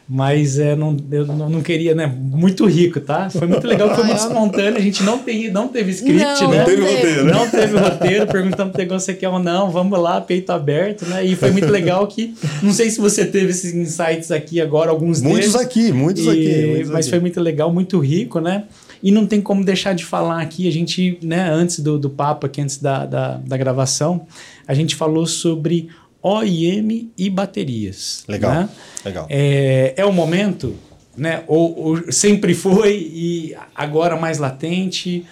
Mas 0.08 0.60
é, 0.60 0.76
não, 0.76 0.96
eu 1.12 1.26
não, 1.26 1.62
queria, 1.64 1.96
né? 1.96 2.06
Muito 2.06 2.66
rico, 2.68 3.00
tá? 3.00 3.28
Foi 3.28 3.48
muito 3.48 3.66
legal, 3.66 3.90
foi 3.96 4.04
muito 4.04 4.20
Ai, 4.20 4.26
ó. 4.26 4.30
espontâneo. 4.30 4.78
A 4.78 4.82
gente 4.82 5.02
não, 5.02 5.18
tem, 5.18 5.50
não 5.50 5.68
teve 5.68 5.92
script, 5.92 6.24
Não, 6.24 6.52
né? 6.52 6.58
não 6.60 6.66
teve 6.66 6.82
roteiro? 6.84 7.26
Não 7.26 7.50
teve 7.50 7.78
roteiro, 7.78 8.26
Tegon 8.72 9.00
se 9.00 9.14
quer 9.16 9.30
ou 9.30 9.40
não. 9.40 9.72
Vamos 9.72 10.00
lá, 10.00 10.22
peito 10.22 10.52
aberto, 10.52 11.06
né? 11.08 11.26
E 11.26 11.36
foi 11.36 11.50
muito 11.50 11.70
legal 11.72 12.06
que. 12.06 12.36
Não 12.62 12.72
sei 12.72 12.92
se 12.92 13.00
você 13.00 13.26
teve 13.26 13.50
esses 13.50 13.74
insights 13.74 14.30
aqui 14.32 14.62
agora, 14.62 14.92
alguns 14.92 15.22
Muitos 15.24 15.54
deles. 15.54 15.56
aqui, 15.56 15.92
muitos 15.92 16.26
E- 16.26 16.30
aqui. 16.30 16.66
muitos 16.68 16.90
mas 16.92 17.06
aqui. 17.06 17.10
foi 17.10 17.20
muito 17.20 17.42
legal, 17.42 17.74
muito 17.74 17.98
rico, 18.00 18.40
né? 18.40 18.66
E 19.02 19.12
não 19.12 19.26
tem 19.26 19.42
como 19.42 19.64
deixar 19.66 19.94
de 19.94 20.06
falar 20.06 20.42
aqui, 20.42 20.68
a 20.68 20.72
gente, 20.72 21.18
né, 21.22 21.50
antes 21.52 21.80
do, 21.80 21.98
do 22.00 22.10
papo 22.10 22.46
aqui, 22.46 22.62
antes 22.62 22.78
da, 22.78 23.06
da, 23.06 23.38
da 23.38 23.58
gravação, 23.58 24.26
a 24.68 24.74
gente 24.74 24.96
falou 24.96 25.28
sobre 25.28 25.90
OIM 26.28 27.12
e 27.16 27.30
baterias. 27.30 28.24
Legal, 28.28 28.52
né? 28.52 28.70
legal. 29.06 29.28
É, 29.30 29.94
é 29.96 30.06
o 30.06 30.12
momento, 30.12 30.76
né? 31.16 31.44
Ou, 31.46 31.78
ou 31.78 32.12
sempre 32.12 32.56
foi 32.56 32.96
e 33.14 33.56
agora 33.76 34.16
mais 34.16 34.40
latente. 34.40 35.24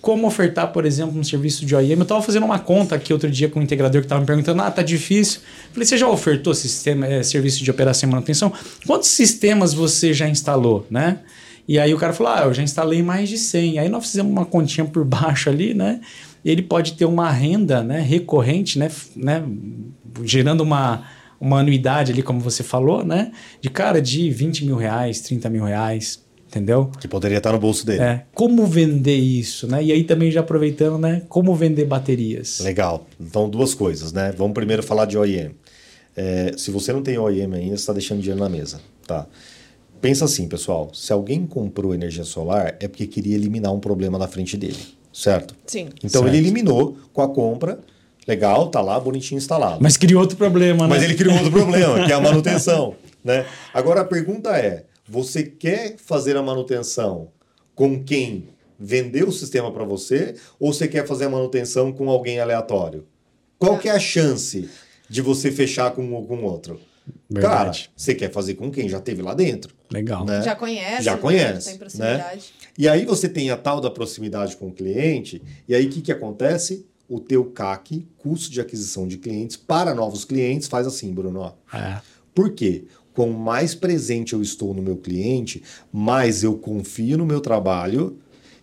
Como 0.00 0.26
ofertar, 0.26 0.72
por 0.72 0.84
exemplo, 0.84 1.16
um 1.20 1.22
serviço 1.22 1.64
de 1.64 1.76
OIM? 1.76 1.92
Eu 1.92 2.02
estava 2.02 2.20
fazendo 2.20 2.44
uma 2.44 2.58
conta 2.58 2.96
aqui 2.96 3.12
outro 3.12 3.30
dia 3.30 3.48
com 3.48 3.60
um 3.60 3.62
integrador 3.62 4.00
que 4.00 4.06
estava 4.06 4.20
me 4.20 4.26
perguntando: 4.26 4.60
ah, 4.60 4.70
tá 4.72 4.82
difícil. 4.82 5.40
Falei, 5.72 5.86
você 5.86 5.96
já 5.96 6.08
ofertou 6.08 6.52
sistema, 6.52 7.06
eh, 7.06 7.22
serviço 7.22 7.62
de 7.62 7.70
operação 7.70 8.08
e 8.08 8.12
manutenção? 8.12 8.52
Quantos 8.84 9.08
sistemas 9.10 9.72
você 9.72 10.12
já 10.12 10.28
instalou, 10.28 10.84
né? 10.90 11.20
E 11.68 11.78
aí 11.78 11.94
o 11.94 11.96
cara 11.96 12.12
falou: 12.12 12.32
ah, 12.32 12.40
eu 12.46 12.54
já 12.54 12.62
instalei 12.64 13.04
mais 13.04 13.28
de 13.28 13.38
100. 13.38 13.78
Aí 13.78 13.88
nós 13.88 14.04
fizemos 14.04 14.32
uma 14.32 14.44
continha 14.44 14.84
por 14.84 15.04
baixo 15.06 15.48
ali, 15.48 15.74
né? 15.74 16.00
Ele 16.44 16.62
pode 16.62 16.94
ter 16.94 17.04
uma 17.04 17.30
renda 17.30 17.84
né, 17.84 18.00
recorrente, 18.00 18.78
né, 18.78 18.90
né? 19.14 19.44
Gerando 20.24 20.62
uma, 20.62 21.04
uma 21.40 21.60
anuidade 21.60 22.12
ali, 22.12 22.22
como 22.22 22.40
você 22.40 22.62
falou, 22.62 23.04
né? 23.04 23.32
De 23.60 23.70
cara 23.70 24.00
de 24.00 24.30
20 24.30 24.64
mil 24.64 24.76
reais, 24.76 25.20
30 25.20 25.48
mil 25.50 25.64
reais, 25.64 26.22
entendeu? 26.46 26.90
Que 27.00 27.08
poderia 27.08 27.38
estar 27.38 27.52
no 27.52 27.58
bolso 27.58 27.86
dele. 27.86 28.02
É, 28.02 28.24
como 28.34 28.66
vender 28.66 29.16
isso, 29.16 29.66
né? 29.66 29.82
E 29.82 29.92
aí 29.92 30.04
também 30.04 30.30
já 30.30 30.40
aproveitando, 30.40 30.98
né? 30.98 31.22
Como 31.28 31.54
vender 31.54 31.84
baterias. 31.84 32.60
Legal. 32.60 33.06
Então, 33.20 33.48
duas 33.48 33.74
coisas, 33.74 34.12
né? 34.12 34.32
Vamos 34.36 34.54
primeiro 34.54 34.82
falar 34.82 35.06
de 35.06 35.16
OEM. 35.16 35.52
É, 36.16 36.52
se 36.56 36.70
você 36.70 36.92
não 36.92 37.02
tem 37.02 37.16
OEM 37.18 37.54
ainda, 37.54 37.68
você 37.68 37.74
está 37.74 37.92
deixando 37.92 38.20
dinheiro 38.20 38.40
na 38.40 38.48
mesa, 38.48 38.80
tá? 39.06 39.26
Pensa 40.00 40.24
assim, 40.24 40.48
pessoal. 40.48 40.90
Se 40.94 41.12
alguém 41.12 41.46
comprou 41.46 41.94
energia 41.94 42.24
solar, 42.24 42.76
é 42.80 42.88
porque 42.88 43.06
queria 43.06 43.34
eliminar 43.34 43.72
um 43.72 43.78
problema 43.78 44.18
na 44.18 44.26
frente 44.26 44.56
dele, 44.56 44.78
certo? 45.12 45.54
Sim. 45.66 45.90
Então, 46.02 46.22
Certo. 46.22 46.26
ele 46.28 46.38
eliminou 46.38 46.96
com 47.12 47.20
a 47.22 47.28
compra. 47.28 47.78
Legal, 48.30 48.68
tá 48.68 48.80
lá, 48.80 48.98
bonitinho 49.00 49.38
instalado. 49.38 49.78
Mas 49.82 49.96
criou 49.96 50.20
outro 50.20 50.36
problema, 50.36 50.84
né? 50.84 50.88
Mas 50.88 51.02
ele 51.02 51.16
criou 51.16 51.34
outro 51.34 51.50
problema, 51.50 52.06
que 52.06 52.12
é 52.12 52.14
a 52.14 52.20
manutenção. 52.20 52.94
Né? 53.22 53.44
Agora 53.74 54.00
a 54.00 54.04
pergunta 54.06 54.56
é: 54.56 54.84
você 55.06 55.42
quer 55.42 55.96
fazer 55.98 56.38
a 56.38 56.42
manutenção 56.42 57.28
com 57.74 58.02
quem 58.02 58.48
vendeu 58.78 59.28
o 59.28 59.32
sistema 59.32 59.70
para 59.70 59.84
você 59.84 60.36
ou 60.58 60.72
você 60.72 60.88
quer 60.88 61.06
fazer 61.06 61.26
a 61.26 61.28
manutenção 61.28 61.92
com 61.92 62.08
alguém 62.08 62.40
aleatório? 62.40 63.04
Qual 63.58 63.76
que 63.76 63.90
é 63.90 63.92
a 63.92 63.98
chance 63.98 64.70
de 65.06 65.20
você 65.20 65.52
fechar 65.52 65.90
com 65.90 66.02
um 66.02 66.24
com 66.24 66.42
outro? 66.44 66.80
Cara, 67.34 67.64
Verdade. 67.64 67.90
você 67.94 68.14
quer 68.14 68.32
fazer 68.32 68.54
com 68.54 68.70
quem 68.70 68.88
já 68.88 69.00
teve 69.00 69.20
lá 69.20 69.34
dentro. 69.34 69.74
Legal. 69.92 70.24
né? 70.24 70.40
Já 70.40 70.56
conhece? 70.56 71.02
Já 71.02 71.16
né? 71.16 71.20
conhece, 71.20 71.68
Tem 71.68 71.78
proximidade. 71.78 72.54
E 72.78 72.88
aí 72.88 73.04
você 73.04 73.28
tem 73.28 73.50
a 73.50 73.56
tal 73.56 73.82
da 73.82 73.90
proximidade 73.90 74.56
com 74.56 74.68
o 74.68 74.72
cliente, 74.72 75.42
e 75.68 75.74
aí 75.74 75.84
o 75.84 75.90
que, 75.90 76.00
que 76.00 76.12
acontece? 76.12 76.86
O 77.10 77.20
teu 77.20 77.44
CAC, 77.44 78.06
custo 78.16 78.50
de 78.50 78.60
aquisição 78.60 79.06
de 79.06 79.18
clientes, 79.18 79.56
para 79.56 79.92
novos 79.94 80.24
clientes, 80.24 80.68
faz 80.68 80.86
assim, 80.86 81.12
Bruno. 81.12 81.40
Ó. 81.40 81.76
É. 81.76 82.00
Por 82.32 82.52
quê? 82.52 82.84
Quanto 83.12 83.32
mais 83.32 83.74
presente 83.74 84.32
eu 84.32 84.40
estou 84.40 84.72
no 84.72 84.80
meu 84.80 84.96
cliente, 84.96 85.62
mais 85.92 86.42
eu 86.44 86.56
confio 86.56 87.18
no 87.18 87.26
meu 87.26 87.40
trabalho 87.40 88.16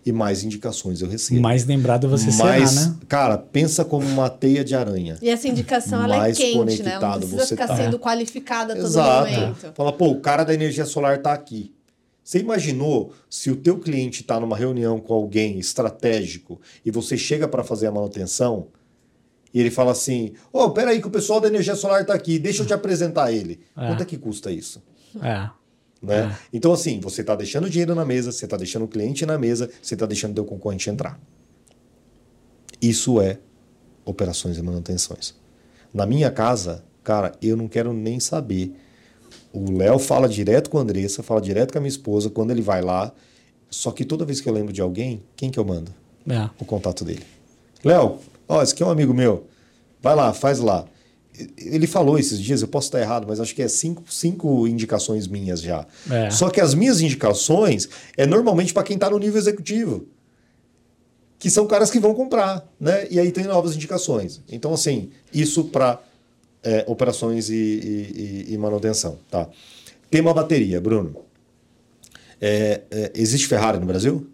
e 0.04 0.12
mais 0.12 0.42
indicações 0.42 1.02
eu 1.02 1.08
recebo. 1.08 1.40
Mais 1.40 1.66
lembrado 1.66 2.08
você 2.08 2.30
mais, 2.42 2.70
será, 2.70 2.86
né? 2.86 2.96
cara, 3.06 3.36
pensa 3.36 3.84
como 3.84 4.06
uma 4.06 4.30
teia 4.30 4.64
de 4.64 4.74
aranha. 4.74 5.18
E 5.20 5.28
essa 5.28 5.46
indicação 5.46 6.02
ela 6.02 6.16
é 6.16 6.18
Mais 6.18 6.38
quente, 6.38 6.52
né? 6.54 6.54
Ela 6.54 6.64
não 6.64 6.64
conectado 6.64 7.18
precisa 7.18 7.42
você 7.42 7.54
ficar 7.54 7.68
tá. 7.68 7.76
sendo 7.76 7.98
qualificada 7.98 8.72
a 8.72 8.76
todo 8.76 8.86
Exato. 8.86 9.30
momento. 9.30 9.72
Fala, 9.74 9.92
pô, 9.92 10.08
o 10.08 10.20
cara 10.20 10.44
da 10.44 10.54
energia 10.54 10.86
solar 10.86 11.18
tá 11.18 11.32
aqui. 11.32 11.72
Você 12.28 12.40
imaginou 12.40 13.14
se 13.30 13.50
o 13.50 13.56
teu 13.56 13.78
cliente 13.78 14.20
está 14.20 14.38
numa 14.38 14.54
reunião 14.54 15.00
com 15.00 15.14
alguém 15.14 15.58
estratégico 15.58 16.60
e 16.84 16.90
você 16.90 17.16
chega 17.16 17.48
para 17.48 17.64
fazer 17.64 17.86
a 17.86 17.90
manutenção 17.90 18.68
e 19.54 19.58
ele 19.58 19.70
fala 19.70 19.92
assim: 19.92 20.34
Ô, 20.52 20.64
oh, 20.64 20.70
peraí, 20.70 21.00
que 21.00 21.06
o 21.06 21.10
pessoal 21.10 21.40
da 21.40 21.48
energia 21.48 21.74
solar 21.74 22.04
tá 22.04 22.12
aqui, 22.12 22.38
deixa 22.38 22.62
eu 22.62 22.66
te 22.66 22.74
apresentar 22.74 23.32
ele. 23.32 23.60
É. 23.74 23.86
Quanto 23.86 24.02
é 24.02 24.04
que 24.04 24.18
custa 24.18 24.52
isso? 24.52 24.82
É. 25.22 25.48
Né? 26.02 26.38
Então, 26.52 26.70
assim, 26.70 27.00
você 27.00 27.22
está 27.22 27.34
deixando 27.34 27.70
dinheiro 27.70 27.94
na 27.94 28.04
mesa, 28.04 28.30
você 28.30 28.44
está 28.44 28.58
deixando 28.58 28.84
o 28.84 28.88
cliente 28.88 29.24
na 29.24 29.38
mesa, 29.38 29.70
você 29.80 29.94
está 29.94 30.04
deixando 30.04 30.32
o 30.32 30.34
teu 30.34 30.44
concorrente 30.44 30.90
entrar. 30.90 31.18
Isso 32.78 33.22
é 33.22 33.38
operações 34.04 34.58
e 34.58 34.62
manutenções. 34.62 35.34
Na 35.94 36.04
minha 36.04 36.30
casa, 36.30 36.84
cara, 37.02 37.32
eu 37.40 37.56
não 37.56 37.68
quero 37.68 37.94
nem 37.94 38.20
saber. 38.20 38.74
O 39.52 39.70
Léo 39.70 39.98
fala 39.98 40.28
direto 40.28 40.70
com 40.70 40.78
a 40.78 40.82
Andressa, 40.82 41.22
fala 41.22 41.40
direto 41.40 41.72
com 41.72 41.78
a 41.78 41.80
minha 41.80 41.88
esposa 41.88 42.28
quando 42.30 42.50
ele 42.50 42.62
vai 42.62 42.82
lá. 42.82 43.12
Só 43.70 43.90
que 43.90 44.04
toda 44.04 44.24
vez 44.24 44.40
que 44.40 44.48
eu 44.48 44.52
lembro 44.52 44.72
de 44.72 44.80
alguém, 44.80 45.22
quem 45.36 45.50
que 45.50 45.58
eu 45.58 45.64
mando? 45.64 45.92
É. 46.28 46.48
O 46.58 46.64
contato 46.64 47.04
dele. 47.04 47.24
Léo, 47.84 48.18
ó, 48.46 48.62
esse 48.62 48.72
aqui 48.72 48.82
é 48.82 48.86
um 48.86 48.90
amigo 48.90 49.14
meu. 49.14 49.46
Vai 50.00 50.14
lá, 50.14 50.32
faz 50.32 50.58
lá. 50.58 50.84
Ele 51.56 51.86
falou 51.86 52.18
esses 52.18 52.40
dias, 52.40 52.62
eu 52.62 52.68
posso 52.68 52.88
estar 52.88 53.00
errado, 53.00 53.26
mas 53.28 53.40
acho 53.40 53.54
que 53.54 53.62
é 53.62 53.68
cinco, 53.68 54.02
cinco 54.12 54.66
indicações 54.66 55.28
minhas 55.28 55.60
já. 55.60 55.86
É. 56.10 56.30
Só 56.30 56.50
que 56.50 56.60
as 56.60 56.74
minhas 56.74 57.00
indicações 57.00 57.88
é 58.16 58.26
normalmente 58.26 58.74
para 58.74 58.82
quem 58.82 58.94
está 58.94 59.08
no 59.08 59.18
nível 59.18 59.38
executivo. 59.38 60.06
Que 61.38 61.48
são 61.48 61.66
caras 61.68 61.90
que 61.90 62.00
vão 62.00 62.14
comprar, 62.14 62.66
né? 62.80 63.06
E 63.10 63.20
aí 63.20 63.30
tem 63.30 63.44
novas 63.44 63.76
indicações. 63.76 64.42
Então, 64.50 64.74
assim, 64.74 65.10
isso 65.32 65.64
para 65.64 66.00
operações 66.86 67.48
e, 67.50 67.54
e- 67.54 68.46
e- 68.54 68.58
manutenção, 68.58 69.18
tá? 69.30 69.48
Tema 70.10 70.32
bateria, 70.34 70.80
Bruno. 70.80 71.16
É, 72.40 72.82
é, 72.90 73.12
existe 73.14 73.46
Ferrari 73.46 73.78
no 73.78 73.86
Brasil? 73.86 74.26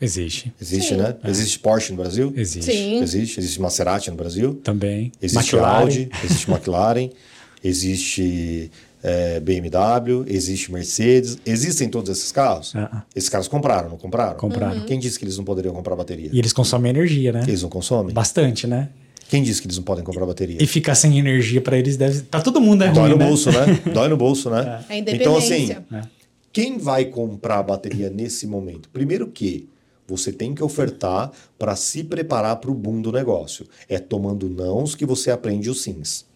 Existe. 0.00 0.52
Existe, 0.60 0.90
Sim. 0.94 0.96
né? 1.00 1.16
Existe 1.24 1.58
Porsche 1.60 1.92
no 1.92 1.98
Brasil? 1.98 2.32
Existe. 2.36 2.70
Sim. 2.70 3.00
Existe. 3.00 3.38
Existe 3.40 3.60
Maserati 3.60 4.10
no 4.10 4.16
Brasil? 4.16 4.54
Também. 4.62 5.12
Existe 5.22 5.54
McLaren. 5.54 5.80
Audi, 5.82 6.10
existe 6.24 6.50
McLaren, 6.50 7.10
existe 7.62 8.70
é, 9.02 9.40
BMW, 9.40 10.24
existe 10.26 10.72
Mercedes. 10.72 11.38
Existem 11.46 11.88
todos 11.88 12.10
esses 12.10 12.30
carros? 12.32 12.74
Ah, 12.74 13.04
Esses 13.14 13.28
caras 13.28 13.48
compraram, 13.48 13.88
não 13.90 13.96
compraram? 13.96 14.36
Compraram. 14.36 14.84
Quem 14.86 14.98
disse 14.98 15.18
que 15.18 15.24
eles 15.24 15.36
não 15.38 15.44
poderiam 15.44 15.74
comprar 15.74 15.94
bateria? 15.96 16.30
E 16.32 16.38
eles 16.38 16.52
consomem 16.52 16.90
energia, 16.90 17.32
né? 17.32 17.42
Eles 17.46 17.62
não 17.62 17.68
consomem? 17.70 18.12
Bastante, 18.12 18.66
né? 18.66 18.88
Quem 19.28 19.42
disse 19.42 19.60
que 19.60 19.66
eles 19.66 19.76
não 19.76 19.84
podem 19.84 20.04
comprar 20.04 20.26
bateria? 20.26 20.62
E 20.62 20.66
ficar 20.66 20.94
sem 20.94 21.18
energia 21.18 21.60
pra 21.60 21.78
eles 21.78 21.96
deve. 21.96 22.22
Tá 22.22 22.40
todo 22.40 22.60
mundo 22.60 22.84
é 22.84 22.90
Dói 22.92 23.02
ruim, 23.02 23.10
no 23.12 23.16
né? 23.18 23.26
bolso, 23.26 23.50
né? 23.50 23.80
Dói 23.92 24.08
no 24.08 24.16
bolso, 24.16 24.50
né? 24.50 24.84
A 24.88 24.96
Então, 24.96 25.36
assim, 25.36 25.64
independência. 25.64 26.10
quem 26.52 26.78
vai 26.78 27.06
comprar 27.06 27.58
a 27.58 27.62
bateria 27.62 28.10
nesse 28.10 28.46
momento? 28.46 28.88
Primeiro 28.90 29.26
que 29.28 29.68
você 30.06 30.30
tem 30.30 30.54
que 30.54 30.62
ofertar 30.62 31.32
para 31.58 31.74
se 31.74 32.04
preparar 32.04 32.56
para 32.56 32.70
o 32.70 32.74
boom 32.74 33.00
do 33.00 33.10
negócio. 33.10 33.66
É 33.88 33.98
tomando 33.98 34.48
nãos 34.50 34.94
que 34.94 35.06
você 35.06 35.30
aprende 35.30 35.70
os 35.70 35.82
sims. 35.82 36.26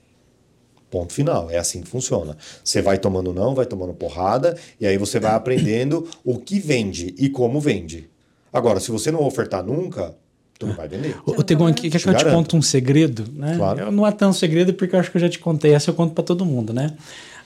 Ponto 0.91 1.13
final. 1.13 1.51
É 1.51 1.59
assim 1.59 1.83
que 1.83 1.89
funciona. 1.89 2.37
Você 2.65 2.81
vai 2.81 2.97
tomando 2.99 3.33
não, 3.33 3.55
vai 3.55 3.67
tomando 3.67 3.93
porrada, 3.93 4.57
e 4.81 4.87
aí 4.87 4.97
você 4.97 5.21
vai 5.21 5.33
aprendendo 5.35 6.09
o 6.25 6.39
que 6.39 6.59
vende 6.59 7.15
e 7.19 7.29
como 7.29 7.61
vende. 7.61 8.09
Agora, 8.51 8.81
se 8.81 8.91
você 8.91 9.11
não 9.11 9.23
ofertar 9.23 9.63
nunca, 9.63 10.17
tu 10.59 10.67
não 10.67 10.75
vai 10.75 10.89
vender. 10.89 11.15
Ô, 11.25 11.43
Tegon, 11.43 11.73
quer 11.73 11.89
que 11.91 12.09
eu 12.09 12.15
te 12.15 12.25
conto 12.25 12.57
um 12.57 12.63
segredo? 12.63 13.25
Né? 13.33 13.55
Claro. 13.57 13.81
Eu- 13.81 13.93
Não 13.93 14.07
é 14.07 14.11
tão 14.13 14.33
segredo 14.33 14.75
porque 14.75 14.95
eu 14.97 15.01
acho 15.01 15.11
que 15.11 15.17
eu 15.17 15.21
já 15.21 15.29
te 15.29 15.39
contei, 15.39 15.73
essa 15.73 15.91
eu 15.91 15.95
conto 15.95 16.15
para 16.15 16.25
todo 16.25 16.45
mundo, 16.45 16.73
né? 16.73 16.93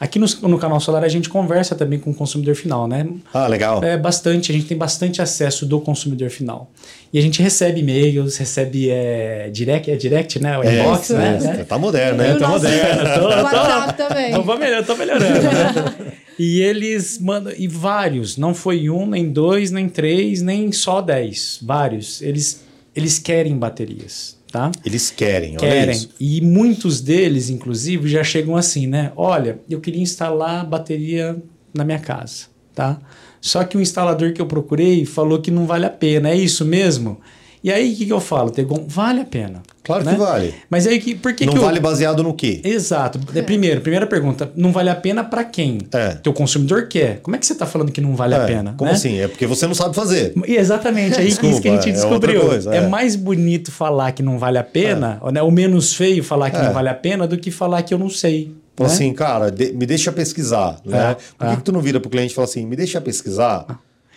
Aqui 0.00 0.18
no, 0.18 0.26
no 0.48 0.58
canal 0.58 0.80
Solar 0.80 1.04
a 1.04 1.08
gente 1.08 1.28
conversa 1.28 1.76
também 1.76 1.96
com 1.96 2.10
o 2.10 2.14
consumidor 2.14 2.56
final, 2.56 2.88
né? 2.88 3.06
Ah, 3.32 3.46
legal. 3.46 3.84
É 3.84 3.96
bastante, 3.96 4.50
a 4.50 4.54
gente 4.54 4.66
tem 4.66 4.76
bastante 4.76 5.22
acesso 5.22 5.64
do 5.64 5.80
consumidor 5.80 6.28
final. 6.28 6.72
E 7.12 7.18
a 7.20 7.22
gente 7.22 7.40
recebe 7.40 7.80
e-mails, 7.80 8.36
recebe 8.36 8.90
é, 8.90 9.48
direct, 9.52 9.88
é 9.90 9.94
direct, 9.94 10.40
né? 10.40 10.58
O 10.58 10.64
inbox, 10.64 11.02
Isso, 11.04 11.12
né? 11.14 11.36
isso. 11.38 11.46
né? 11.46 11.64
Tá 11.68 11.78
moderno, 11.78 12.18
né? 12.18 12.34
o 12.34 12.38
Tá 12.38 12.48
nosso 12.48 12.64
moderno, 12.64 13.02
tô- 13.14 13.92
tô- 13.92 13.92
também. 14.08 14.58
Melhor, 14.58 14.78
eu 14.78 14.84
tô 14.86 14.96
melhorando, 14.96 15.42
né? 15.42 16.12
E 16.38 16.60
eles 16.62 17.18
mandam, 17.18 17.52
e 17.56 17.68
vários, 17.68 18.38
não 18.38 18.54
foi 18.54 18.88
um, 18.88 19.06
nem 19.06 19.28
dois, 19.30 19.70
nem 19.70 19.86
três, 19.88 20.40
nem 20.40 20.72
só 20.72 21.00
dez, 21.02 21.58
vários. 21.62 22.22
Eles, 22.22 22.64
eles 22.94 23.18
querem 23.18 23.56
baterias, 23.56 24.36
tá? 24.50 24.70
Eles 24.84 25.10
querem, 25.10 25.52
olha 25.52 25.58
Querem. 25.58 25.94
isso. 25.94 26.10
E 26.20 26.40
muitos 26.40 27.00
deles, 27.00 27.48
inclusive, 27.48 28.08
já 28.08 28.22
chegam 28.22 28.56
assim, 28.56 28.86
né? 28.86 29.12
Olha, 29.16 29.60
eu 29.68 29.80
queria 29.80 30.02
instalar 30.02 30.64
bateria 30.66 31.36
na 31.72 31.84
minha 31.84 31.98
casa, 31.98 32.46
tá? 32.74 33.00
Só 33.40 33.64
que 33.64 33.76
o 33.76 33.80
instalador 33.80 34.32
que 34.32 34.40
eu 34.40 34.46
procurei 34.46 35.04
falou 35.04 35.40
que 35.40 35.50
não 35.50 35.66
vale 35.66 35.84
a 35.84 35.90
pena. 35.90 36.30
É 36.30 36.36
isso 36.36 36.64
mesmo? 36.64 37.18
E 37.64 37.70
aí, 37.70 37.92
o 37.92 37.96
que, 37.96 38.06
que 38.06 38.12
eu 38.12 38.20
falo, 38.20 38.50
Tegon? 38.50 38.84
Vale 38.88 39.20
a 39.20 39.24
pena. 39.24 39.62
Claro 39.84 40.04
né? 40.04 40.12
que 40.12 40.18
vale. 40.18 40.54
Mas 40.68 40.86
aí, 40.86 40.98
que, 41.00 41.14
por 41.14 41.32
que 41.32 41.44
não 41.46 41.52
que 41.52 41.58
eu- 41.58 41.62
vale 41.62 41.78
baseado 41.80 42.22
no 42.22 42.34
quê? 42.34 42.60
Exato. 42.64 43.20
É, 43.34 43.42
Primeiro, 43.42 43.80
primeira 43.80 44.06
pergunta, 44.06 44.50
não 44.56 44.72
vale 44.72 44.90
a 44.90 44.94
pena 44.96 45.22
para 45.22 45.44
quem? 45.44 45.78
É. 45.92 46.18
O 46.28 46.32
consumidor 46.32 46.88
quer. 46.88 47.20
Como 47.20 47.36
é 47.36 47.38
que 47.38 47.46
você 47.46 47.52
está 47.52 47.64
falando 47.66 47.90
que 47.92 48.00
não 48.00 48.14
vale 48.16 48.34
a 48.34 48.38
É, 48.42 48.46
pena? 48.46 48.74
Como 48.76 48.90
né? 48.90 48.96
assim? 48.96 49.18
É 49.20 49.28
porque 49.28 49.46
você 49.46 49.66
não 49.66 49.74
sabe 49.74 49.94
fazer. 49.94 50.32
E 50.46 50.56
Exatamente, 50.56 51.18
aí 51.20 51.26
que 51.34 51.46
isso 51.46 51.60
que 51.60 51.68
a 51.68 51.72
gente 51.76 51.92
Desculpa, 51.92 52.16
é 52.16 52.18
descobriu. 52.28 52.40
coisa, 52.48 52.74
é. 52.74 52.78
é. 52.78 52.86
mais 52.88 53.14
bonito 53.16 53.70
falar 53.70 54.10
que 54.12 54.22
não 54.22 54.38
vale 54.38 54.58
a 54.58 54.64
pena, 54.64 55.18
ou, 55.20 55.30
né, 55.32 55.40
o 55.42 55.50
menos 55.50 55.94
feio 55.94 56.22
falar 56.24 56.50
que 56.50 56.56
É. 56.56 56.62
não 56.64 56.72
vale 56.72 56.88
a 56.88 56.94
pena, 56.94 57.26
do 57.26 57.36
que 57.38 57.50
falar 57.50 57.82
que 57.82 57.92
eu 57.94 57.98
não 57.98 58.08
sei. 58.08 58.54
Né? 58.78 58.86
assim, 58.86 59.12
cara, 59.12 59.50
de- 59.50 59.72
me 59.72 59.86
deixa 59.86 60.10
pesquisar, 60.10 60.80
né? 60.84 61.10
É, 61.12 61.14
Por 61.14 61.46
que, 61.46 61.52
é. 61.52 61.56
que 61.56 61.62
tu 61.62 61.70
não 61.72 61.80
vira 61.80 62.00
pro 62.00 62.10
cliente 62.10 62.32
e 62.32 62.34
fala 62.34 62.46
assim, 62.46 62.66
me 62.66 62.74
deixa 62.74 63.00
pesquisar 63.00 63.66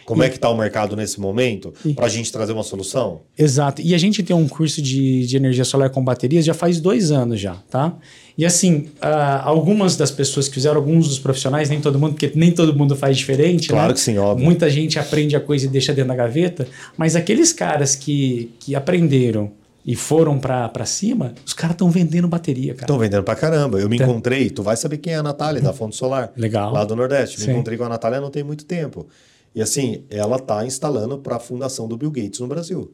como 0.06 0.24
é 0.24 0.30
que 0.30 0.40
tá 0.40 0.50
o 0.50 0.58
mercado 0.58 0.96
nesse 0.96 1.20
momento 1.20 1.74
pra 1.96 2.08
gente 2.08 2.32
trazer 2.32 2.54
uma 2.54 2.64
solução? 2.64 3.22
Exato. 3.38 3.82
E 3.82 3.94
a 3.96 3.98
gente 3.98 4.22
tem 4.24 4.36
um 4.36 4.48
curso 4.48 4.82
de, 4.82 5.26
de 5.26 5.36
energia 5.36 5.66
solar 5.66 5.90
com 5.90 6.04
baterias 6.04 6.46
já 6.46 6.54
faz 6.54 6.80
dois 6.80 7.12
anos 7.12 7.40
já, 7.40 7.56
tá? 7.70 7.94
E 8.38 8.46
assim, 8.46 8.90
ah, 9.02 9.42
algumas 9.44 9.96
das 9.96 10.12
pessoas 10.12 10.48
que 10.48 10.54
fizeram, 10.54 10.76
alguns 10.78 11.08
dos 11.08 11.18
profissionais, 11.20 11.70
nem 11.70 11.80
todo 11.82 11.98
mundo, 11.98 12.12
porque 12.14 12.32
nem 12.36 12.52
todo 12.52 12.76
mundo 12.78 12.96
faz 12.96 13.18
diferente, 13.18 13.70
Claro 13.70 13.88
né? 13.90 13.94
que 13.94 14.00
sim, 14.00 14.18
óbvio. 14.18 14.46
Muita 14.46 14.70
gente 14.70 15.00
aprende 15.00 15.36
a 15.36 15.40
coisa 15.40 15.66
e 15.66 15.70
deixa 15.70 15.94
dentro 15.94 16.10
da 16.10 16.16
gaveta, 16.16 16.68
mas 16.98 17.16
aqueles 17.16 17.52
caras 17.54 17.96
que, 17.96 18.52
que 18.60 18.76
aprenderam 18.76 19.52
e 19.86 19.96
foram 19.96 20.38
pra 20.40 20.68
pra 20.68 20.84
cima, 20.86 21.34
os 21.46 21.54
caras 21.54 21.76
estão 21.76 21.90
vendendo 21.92 22.28
bateria, 22.28 22.74
cara. 22.74 22.86
Estão 22.86 22.98
vendendo 22.98 23.24
pra 23.24 23.36
caramba. 23.36 23.80
Eu 23.80 23.88
me 23.88 23.98
Tá. 24.00 24.04
encontrei, 24.04 24.50
tu 24.50 24.64
vai 24.64 24.76
saber 24.76 24.98
quem 24.98 25.14
é 25.14 25.18
a 25.18 25.24
Natália, 25.24 25.62
da 25.62 25.72
Fonte 25.72 25.96
Solar. 25.96 26.32
Legal. 26.36 26.74
Lá 26.74 26.84
do 26.84 26.96
Nordeste. 26.96 27.40
Sim. 27.40 27.48
Me 27.48 27.54
encontrei 27.54 27.78
com 27.78 27.84
a 27.86 27.90
Natália 27.90 28.20
não 28.20 28.32
tem 28.32 28.44
muito 28.44 28.66
tempo. 28.66 29.08
E 29.56 29.62
assim, 29.62 30.04
ela 30.10 30.38
tá 30.38 30.66
instalando 30.66 31.18
para 31.18 31.38
a 31.38 31.40
fundação 31.40 31.88
do 31.88 31.96
Bill 31.98 32.12
Gates 32.12 32.40
no 32.42 32.48
Brasil. 32.48 32.92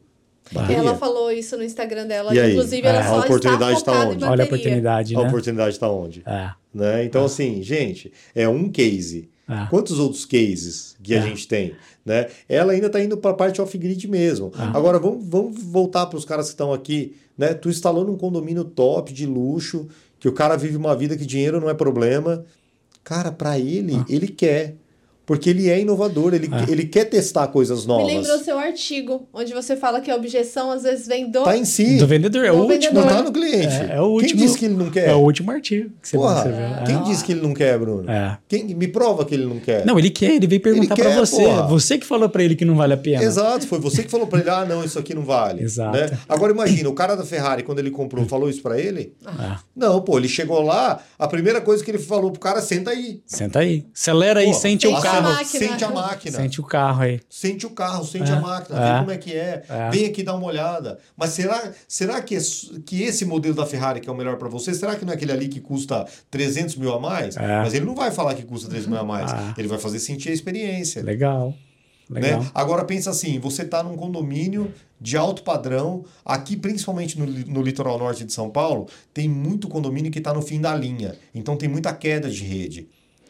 Bateria. 0.52 0.78
Ela 0.78 0.96
falou 0.96 1.30
isso 1.30 1.56
no 1.56 1.62
Instagram 1.64 2.06
dela. 2.06 2.34
E 2.34 2.38
aí? 2.40 2.52
Inclusive, 2.52 2.86
ela 2.86 2.98
É, 3.00 3.08
só 3.08 3.14
a 3.14 3.20
oportunidade 3.20 3.78
está 3.78 3.92
tá 3.92 4.04
em 4.04 4.08
onde? 4.08 4.24
Olha 4.24 4.42
a 4.42 4.46
oportunidade, 4.46 5.14
A 5.16 5.20
né? 5.20 5.28
oportunidade 5.28 5.70
está 5.74 5.90
onde? 5.90 6.22
É. 6.26 6.50
Né? 6.74 7.04
Então, 7.04 7.24
assim, 7.24 7.62
gente, 7.62 8.12
é 8.34 8.48
um 8.48 8.68
case. 8.68 9.28
Ah. 9.46 9.66
Quantos 9.70 9.98
outros 9.98 10.24
cases 10.24 10.96
que 11.02 11.14
a 11.14 11.22
Ah. 11.22 11.26
gente 11.26 11.46
tem? 11.48 11.74
Né? 12.04 12.28
Ela 12.48 12.72
ainda 12.72 12.86
está 12.86 13.00
indo 13.00 13.16
para 13.16 13.30
a 13.30 13.34
parte 13.34 13.60
off-grid 13.60 14.06
mesmo. 14.08 14.50
Ah. 14.56 14.72
Agora, 14.74 14.98
vamos, 14.98 15.24
vamos 15.26 15.62
voltar 15.62 16.06
para 16.06 16.18
os 16.18 16.24
caras 16.24 16.46
que 16.46 16.52
estão 16.54 16.72
aqui. 16.72 17.16
Né? 17.38 17.54
Tu 17.54 17.68
instalou 17.70 18.04
num 18.04 18.16
condomínio 18.16 18.64
top, 18.64 19.12
de 19.12 19.26
luxo, 19.26 19.88
que 20.18 20.28
o 20.28 20.32
cara 20.32 20.56
vive 20.56 20.76
uma 20.76 20.94
vida 20.96 21.16
que 21.16 21.24
dinheiro 21.26 21.60
não 21.60 21.70
é 21.70 21.74
problema. 21.74 22.44
Cara, 23.04 23.30
para 23.32 23.58
ele, 23.58 23.94
Ah. 23.96 24.04
ele 24.08 24.28
quer. 24.28 24.76
Porque 25.24 25.50
ele 25.50 25.68
é 25.70 25.80
inovador, 25.80 26.34
ele, 26.34 26.50
ele 26.68 26.84
quer 26.84 27.04
testar 27.04 27.46
coisas 27.48 27.82
Me 27.82 27.88
novas. 27.88 28.06
lembrou 28.06 28.38
seu 28.38 28.58
artigo, 28.58 29.28
onde 29.32 29.52
você 29.52 29.76
fala 29.76 30.00
que 30.00 30.10
a 30.10 30.16
objeção 30.16 30.70
às 30.70 30.82
vezes 30.82 31.06
vem 31.06 31.30
do. 31.30 31.42
Tá 31.44 31.56
em 31.56 31.64
si. 31.64 31.96
Do 31.98 32.06
vendedor, 32.06 32.44
é 32.44 32.50
Do 32.50 32.56
o 32.58 32.62
último. 32.70 33.00
Não 33.00 33.06
tá 33.08 33.22
no 33.22 33.32
cliente. 33.32 33.66
É, 33.68 33.96
é 33.96 34.00
o 34.00 34.06
último. 34.06 34.30
Quem 34.30 34.46
disse 34.46 34.58
que 34.58 34.64
ele 34.64 34.74
não 34.74 34.90
quer? 34.90 35.08
É 35.08 35.14
o 35.14 35.18
último 35.18 35.50
artigo 35.50 35.90
que 36.02 36.08
você 36.08 36.16
Porra, 36.16 36.36
escreveu. 36.36 36.64
É. 36.66 36.84
quem 36.84 37.02
disse 37.04 37.24
que 37.24 37.32
ele 37.32 37.40
não 37.40 37.54
quer, 37.54 37.78
Bruno? 37.78 38.10
É. 38.10 38.38
Quem, 38.48 38.64
me 38.74 38.88
prova 38.88 39.24
que 39.24 39.34
ele 39.34 39.44
não 39.46 39.58
quer. 39.60 39.86
Não, 39.86 39.98
ele 39.98 40.10
quer, 40.10 40.34
ele 40.34 40.46
veio 40.46 40.60
perguntar 40.60 40.94
quer, 40.96 41.16
você. 41.16 41.36
porra. 41.42 41.62
Você 41.68 41.98
que 41.98 42.06
falou 42.06 42.28
pra 42.28 42.42
ele 42.42 42.56
que 42.56 42.64
não 42.64 42.74
vale 42.74 42.94
a 42.94 42.96
pena. 42.96 43.22
Exato, 43.22 43.66
foi 43.66 43.78
você 43.78 44.02
que 44.02 44.10
falou 44.10 44.26
pra 44.26 44.40
ele, 44.40 44.50
ah, 44.50 44.64
não, 44.64 44.84
isso 44.84 44.98
aqui 44.98 45.14
não 45.14 45.22
vale. 45.22 45.62
Exato. 45.62 45.96
Né? 45.96 46.10
Agora 46.28 46.52
imagina, 46.52 46.88
o 46.88 46.94
cara 46.94 47.14
da 47.14 47.24
Ferrari, 47.24 47.62
quando 47.62 47.78
ele 47.78 47.90
comprou, 47.90 48.24
falou 48.26 48.50
isso 48.50 48.60
pra 48.62 48.78
ele? 48.78 49.14
Ah, 49.24 49.60
Não, 49.74 50.00
pô, 50.00 50.18
ele 50.18 50.28
chegou 50.28 50.60
lá, 50.62 51.00
a 51.18 51.28
primeira 51.28 51.60
coisa 51.60 51.84
que 51.84 51.90
ele 51.90 51.98
falou 51.98 52.30
pro 52.30 52.40
cara, 52.40 52.60
senta 52.60 52.90
aí. 52.90 53.20
senta 53.24 53.60
aí. 53.60 53.86
Acelera 53.94 54.40
aí, 54.40 54.52
sente 54.52 54.86
o 54.86 55.00
Sente 55.12 55.14
a 55.14 55.20
carro. 55.20 55.32
máquina. 55.34 55.68
Sente 55.68 55.84
a 55.84 55.90
máquina. 55.90 56.36
Sente 56.38 56.60
o 56.60 56.64
carro 56.64 57.02
aí. 57.02 57.20
Sente 57.28 57.66
o 57.66 57.70
carro, 57.70 58.04
sente 58.04 58.30
É, 58.30 58.34
a 58.34 58.40
máquina, 58.40 58.78
é. 58.78 58.92
vê 58.92 58.98
como 59.00 59.10
é 59.10 59.16
que 59.18 59.32
é, 59.34 59.62
É. 59.68 59.90
vem 59.90 60.06
aqui 60.06 60.22
dar 60.22 60.34
uma 60.34 60.46
olhada. 60.46 60.98
Mas 61.16 61.30
será, 61.30 61.72
será 61.86 62.20
que, 62.22 62.34
es- 62.34 62.70
que 62.86 63.02
esse 63.02 63.24
modelo 63.24 63.54
da 63.54 63.66
Ferrari 63.66 64.00
que 64.00 64.08
é 64.08 64.12
o 64.12 64.16
melhor 64.16 64.36
para 64.36 64.48
você, 64.48 64.72
será 64.74 64.96
que 64.96 65.04
não 65.04 65.12
é 65.12 65.16
aquele 65.16 65.32
ali 65.32 65.48
que 65.48 65.60
custa 65.60 66.06
300 66.30 66.76
mil 66.76 66.92
a 66.92 67.00
mais? 67.00 67.36
É. 67.36 67.58
Mas 67.60 67.74
ele 67.74 67.84
não 67.84 67.94
vai 67.94 68.10
falar 68.10 68.34
que 68.34 68.42
custa 68.42 68.68
300 68.68 68.90
mil 68.90 69.00
a 69.00 69.04
mais, 69.04 69.32
Ah. 69.32 69.54
ele 69.58 69.68
vai 69.68 69.78
fazer 69.78 69.98
sentir 69.98 70.30
a 70.30 70.32
experiência. 70.32 71.02
Legal. 71.02 71.54
Legal. 72.10 72.40
Né? 72.42 72.50
Agora 72.54 72.84
pensa 72.84 73.08
assim, 73.10 73.38
você 73.38 73.62
está 73.62 73.82
num 73.82 73.96
condomínio 73.96 74.72
de 75.00 75.16
alto 75.16 75.42
padrão, 75.42 76.04
aqui 76.24 76.56
principalmente 76.56 77.18
no, 77.18 77.24
no 77.26 77.62
litoral 77.62 77.98
norte 77.98 78.24
de 78.24 78.32
São 78.32 78.50
Paulo, 78.50 78.86
tem 79.14 79.28
muito 79.28 79.66
condomínio 79.66 80.10
que 80.12 80.18
está 80.18 80.34
no 80.34 80.42
fim 80.42 80.60
da 80.60 80.74
linha, 80.74 81.14
então 81.34 81.56
tem 81.56 81.68
muita 81.68 81.92
queda 81.94 82.28
de 82.28 82.44
rede, 82.44 82.86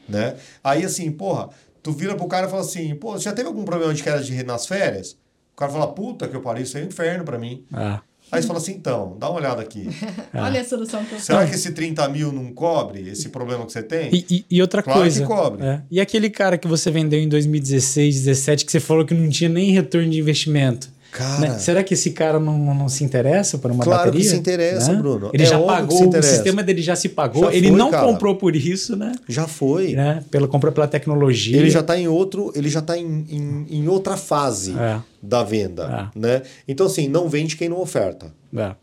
né? 0.09 0.35
Aí 0.65 0.85
assim, 0.85 1.11
porra, 1.13 1.51
tu 1.83 1.93
vira 1.93 2.15
pro 2.15 2.27
cara 2.27 2.47
e 2.47 2.51
fala 2.51 2.63
assim, 2.63 2.95
pô, 2.95 3.19
já 3.19 3.33
teve 3.33 3.49
algum 3.49 3.65
problema 3.65 3.93
de 3.93 4.03
queda 4.03 4.23
de 4.23 4.33
rede 4.33 4.47
nas 4.47 4.67
férias? 4.67 5.17
O 5.55 5.57
cara 5.57 5.71
fala, 5.73 5.87
puta 5.89 6.29
que 6.29 6.35
eu 6.37 6.41
parei, 6.41 6.63
isso 6.63 6.79
é 6.79 6.83
um 6.83 6.87
inferno 6.87 7.25
para 7.25 7.39
mim. 7.39 7.65
Ah, 7.73 8.01
Aí 8.31 8.41
você 8.41 8.47
fala 8.49 8.59
assim, 8.61 8.73
então, 8.73 9.17
dá 9.19 9.29
uma 9.29 9.39
olhada 9.41 9.61
aqui. 9.61 9.87
Olha 10.33 10.63
a 10.63 10.65
solução 10.65 11.05
que 11.05 11.15
eu 11.15 11.21
Será 11.21 11.47
que 11.47 11.55
esse 11.55 11.73
30 11.73 12.09
mil 12.09 12.33
não 12.33 12.51
cobre 12.55 13.07
esse 13.07 13.29
problema 13.29 13.67
que 13.67 13.73
você 13.73 13.83
tem? 13.83 14.09
E, 14.15 14.25
e- 14.31 14.45
e 14.51 14.63
outra 14.63 14.83
Claro 14.83 15.01
coisa. 15.01 15.21
que 15.21 15.27
cobre. 15.27 15.63
é, 15.67 15.83
E 15.91 16.01
aquele 16.01 16.31
cara 16.31 16.57
que 16.57 16.67
você 16.67 16.91
vendeu 16.91 17.21
em 17.21 17.29
2016, 17.29 18.15
2017, 18.25 18.65
que 18.65 18.73
você 18.73 18.81
falou 18.81 19.05
que 19.05 19.13
não 19.13 19.29
tinha 19.29 19.51
nem 19.51 19.71
retorno 19.73 20.09
de 20.09 20.19
investimento. 20.19 20.89
Cara, 21.13 21.41
né? 21.41 21.59
Será 21.59 21.85
que 21.85 21.93
esse 21.93 22.11
cara 22.13 22.41
não, 22.41 22.75
não 22.75 22.89
se 22.89 23.05
interessa 23.05 23.59
por 23.59 23.71
uma 23.71 23.85
Claro 23.85 24.05
que 24.05 24.07
bateria? 24.17 24.31
se 24.31 24.35
interessa, 24.37 24.93
né? 24.95 24.99
Bruno. 24.99 25.31
Ele 25.35 25.43
É 25.43 25.47
já 25.47 25.59
que 25.61 25.67
pagou, 25.67 26.09
o 26.09 26.23
sistema 26.23 26.63
dele 26.63 26.81
já 26.81 26.97
se 26.97 27.11
pagou. 27.11 27.45
Já 27.45 27.55
ele 27.55 27.69
foi, 27.69 27.77
não 27.77 27.91
cara. 27.91 28.07
comprou 28.07 28.35
por 28.37 28.57
isso, 28.57 28.97
né? 28.97 29.13
já 29.29 29.47
foi. 29.47 29.93
né? 29.93 30.25
Pela, 30.31 30.49
comprou 30.49 30.73
pela 30.73 30.89
tecnologia. 30.89 31.59
Ele 31.59 31.69
já 31.69 31.81
está 31.81 31.99
em 31.99 32.09
outro, 32.09 32.51
ele 32.57 32.71
já 32.71 32.81
está 32.81 32.97
em, 32.97 33.27
em, 33.29 33.67
em 33.69 33.89
outra 33.89 34.17
fase 34.17 34.73
É. 34.77 35.01
da 35.23 35.45
venda, 35.45 36.11
É. 36.15 36.19
né? 36.19 36.43
Então 36.67 36.87
assim, 36.87 37.09
não 37.09 37.29
vende 37.29 37.57
quem 37.57 37.69
não 37.69 37.79
oferta. 37.81 38.33
É. 38.57 38.75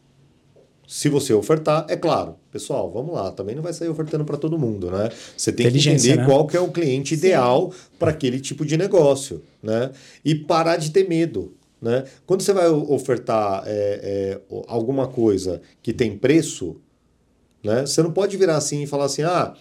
Se 0.87 1.07
você 1.07 1.33
ofertar, 1.33 1.85
é 1.87 1.95
claro, 1.95 2.35
pessoal, 2.51 2.91
vamos 2.91 3.13
lá, 3.13 3.31
também 3.31 3.53
não 3.55 3.61
vai 3.61 3.71
sair 3.73 3.89
ofertando 3.89 4.25
para 4.25 4.37
todo 4.37 4.57
mundo, 4.57 4.89
né? 4.89 5.09
Você 5.37 5.51
tem 5.51 5.69
que 5.71 5.77
entender 5.77 6.15
né? 6.17 6.25
qual 6.25 6.47
que 6.47 6.57
é 6.57 6.59
o 6.59 6.69
cliente 6.69 7.13
ideal 7.13 7.71
para 7.99 8.09
aquele 8.09 8.39
tipo 8.39 8.65
de 8.65 8.75
negócio, 8.75 9.43
né? 9.61 9.91
E 10.25 10.33
parar 10.33 10.77
de 10.77 10.89
ter 10.89 11.07
medo, 11.07 11.53
né? 11.81 12.03
Quando 12.25 12.41
você 12.41 12.53
vai 12.53 12.67
ofertar 12.67 13.63
é, 13.65 13.69
é, 13.69 14.41
alguma 14.67 15.07
coisa 15.07 15.61
que 15.81 15.93
tem 15.93 16.17
preço, 16.17 16.77
né? 17.63 17.85
Você 17.85 18.01
não 18.01 18.11
pode 18.11 18.35
virar 18.37 18.57
assim 18.57 18.83
e 18.83 18.87
falar 18.87 19.05
assim, 19.05 19.23
ah, 19.23 19.53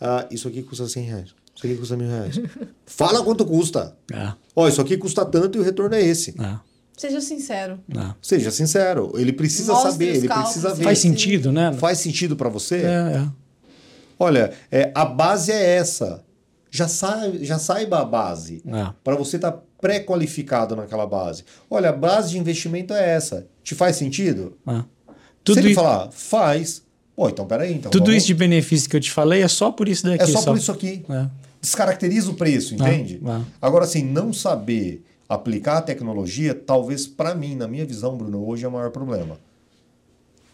ah, 0.00 0.26
isso 0.30 0.48
aqui 0.48 0.62
custa 0.62 0.88
100 0.88 1.04
reais, 1.04 1.34
isso 1.54 1.66
aqui 1.66 1.76
custa 1.76 1.96
mil 1.96 2.08
reais. 2.08 2.40
Fala 2.86 3.22
quanto 3.22 3.44
custa. 3.44 3.96
É. 4.12 4.32
Ó, 4.54 4.68
isso 4.68 4.80
aqui 4.80 4.96
custa 4.96 5.24
tanto 5.24 5.58
e 5.58 5.60
o 5.60 5.64
retorno 5.64 5.94
é 5.94 6.02
esse. 6.02 6.34
É. 6.40 6.58
Seja 6.96 7.20
sincero. 7.20 7.78
É. 7.94 8.14
Seja 8.22 8.50
sincero, 8.50 9.12
ele 9.16 9.32
precisa 9.32 9.72
Mostre 9.72 9.92
saber, 9.92 10.16
ele 10.16 10.28
cálculos, 10.28 10.52
precisa 10.52 10.74
ver. 10.74 10.84
Faz 10.84 10.98
sentido, 10.98 11.52
né? 11.52 11.72
Faz 11.74 11.98
sentido 11.98 12.36
para 12.36 12.48
você? 12.48 12.76
É, 12.76 13.22
é. 13.22 13.28
Olha, 14.18 14.52
é, 14.70 14.92
a 14.94 15.04
base 15.04 15.52
é 15.52 15.76
essa. 15.76 16.24
Já, 16.70 16.88
sai, 16.88 17.44
já 17.44 17.58
saiba 17.58 18.00
a 18.00 18.04
base. 18.04 18.62
É. 18.66 18.92
Para 19.04 19.16
você 19.16 19.36
estar 19.36 19.62
pré-qualificado 19.80 20.74
naquela 20.76 21.06
base. 21.06 21.44
Olha, 21.70 21.90
a 21.90 21.92
base 21.92 22.30
de 22.30 22.38
investimento 22.38 22.92
é 22.94 23.10
essa. 23.14 23.46
Te 23.62 23.74
faz 23.74 23.96
sentido? 23.96 24.56
é. 24.66 24.82
Se 25.46 25.52
Tudo, 25.54 25.60
ele 25.60 25.70
i- 25.70 25.74
falar, 25.74 26.10
faz. 26.10 26.82
Pô, 27.14 27.28
então 27.28 27.46
peraí. 27.46 27.72
Então 27.74 27.88
tudo 27.90 28.06
vamos- 28.06 28.16
isso 28.18 28.26
de 28.26 28.34
benefício 28.34 28.90
que 28.90 28.96
eu 28.96 29.00
te 29.00 29.12
falei 29.12 29.42
é 29.42 29.48
só 29.48 29.70
por 29.70 29.86
isso 29.88 30.02
daqui. 30.04 30.24
É 30.24 30.26
só 30.26 30.42
por 30.42 30.56
isso 30.56 30.72
aqui. 30.72 31.04
É. 31.08 31.26
Descaracteriza 31.60 32.30
o 32.30 32.34
preço, 32.34 32.74
entende? 32.74 33.20
ah. 33.24 33.42
Agora, 33.62 33.84
assim, 33.84 34.02
não 34.02 34.32
saber 34.32 35.04
aplicar 35.28 35.78
a 35.78 35.82
tecnologia, 35.82 36.52
talvez 36.52 37.06
para 37.06 37.32
mim, 37.34 37.54
na 37.54 37.68
minha 37.68 37.84
visão, 37.86 38.16
Bruno, 38.16 38.44
hoje 38.44 38.64
é 38.64 38.68
o 38.68 38.72
maior 38.72 38.90
problema. 38.90 39.38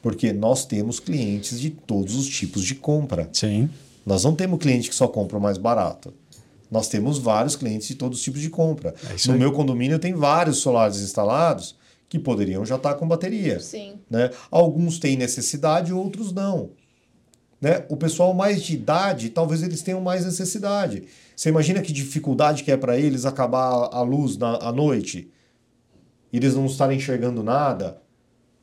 Porque 0.03 0.33
nós 0.33 0.65
temos 0.67 0.99
clientes 1.01 1.59
de 1.61 1.71
todos 1.71 2.15
os 2.15 2.27
tipos 2.29 2.63
de 2.65 2.75
compra. 2.75 3.29
Sim. 3.33 3.71
Nós 4.05 4.25
não 4.25 4.35
temos 4.35 4.59
cliente 4.59 4.89
que 4.89 4.95
só 4.95 5.07
compra 5.09 5.39
o 5.39 5.41
mais 5.41 5.57
barato. 5.59 6.13
Nós 6.73 6.89
temos 6.89 7.19
vários 7.19 7.55
clientes 7.55 7.87
de 7.87 7.95
todos 7.95 8.17
os 8.17 8.25
tipos 8.25 8.41
de 8.41 8.49
compra. 8.49 8.95
É 9.05 9.27
no 9.27 9.35
aí. 9.35 9.39
meu 9.39 9.53
condomínio 9.53 9.99
tem 9.99 10.15
vários 10.15 10.57
solares 10.57 11.03
instalados 11.03 11.77
que 12.09 12.19
poderiam 12.19 12.65
já 12.65 12.77
estar 12.77 12.95
com 12.95 13.07
bateria. 13.07 13.61
Sim. 13.61 14.01
Né? 14.11 14.31
Alguns 14.51 14.99
têm 14.99 15.15
necessidade, 15.15 15.93
outros 15.93 16.33
não. 16.33 16.71
Né? 17.61 17.85
O 17.91 17.97
pessoal 17.97 18.33
mais 18.33 18.63
de 18.63 18.73
idade, 18.73 19.29
talvez 19.29 19.63
eles 19.63 19.83
tenham 19.83 20.01
mais 20.01 20.25
necessidade. 20.25 21.05
Você 21.37 21.51
imagina 21.51 21.83
que 21.83 21.93
dificuldade 21.93 22.65
que 22.65 22.73
é 22.73 22.77
para 22.77 22.99
eles 22.99 23.27
acabar 23.27 23.91
a 23.93 24.01
luz 24.01 24.39
na, 24.39 24.57
à 24.57 24.73
noite? 24.73 25.31
E 26.33 26.39
eles 26.39 26.55
não 26.55 26.65
estarem 26.65 26.97
enxergando 26.97 27.43
nada? 27.43 28.02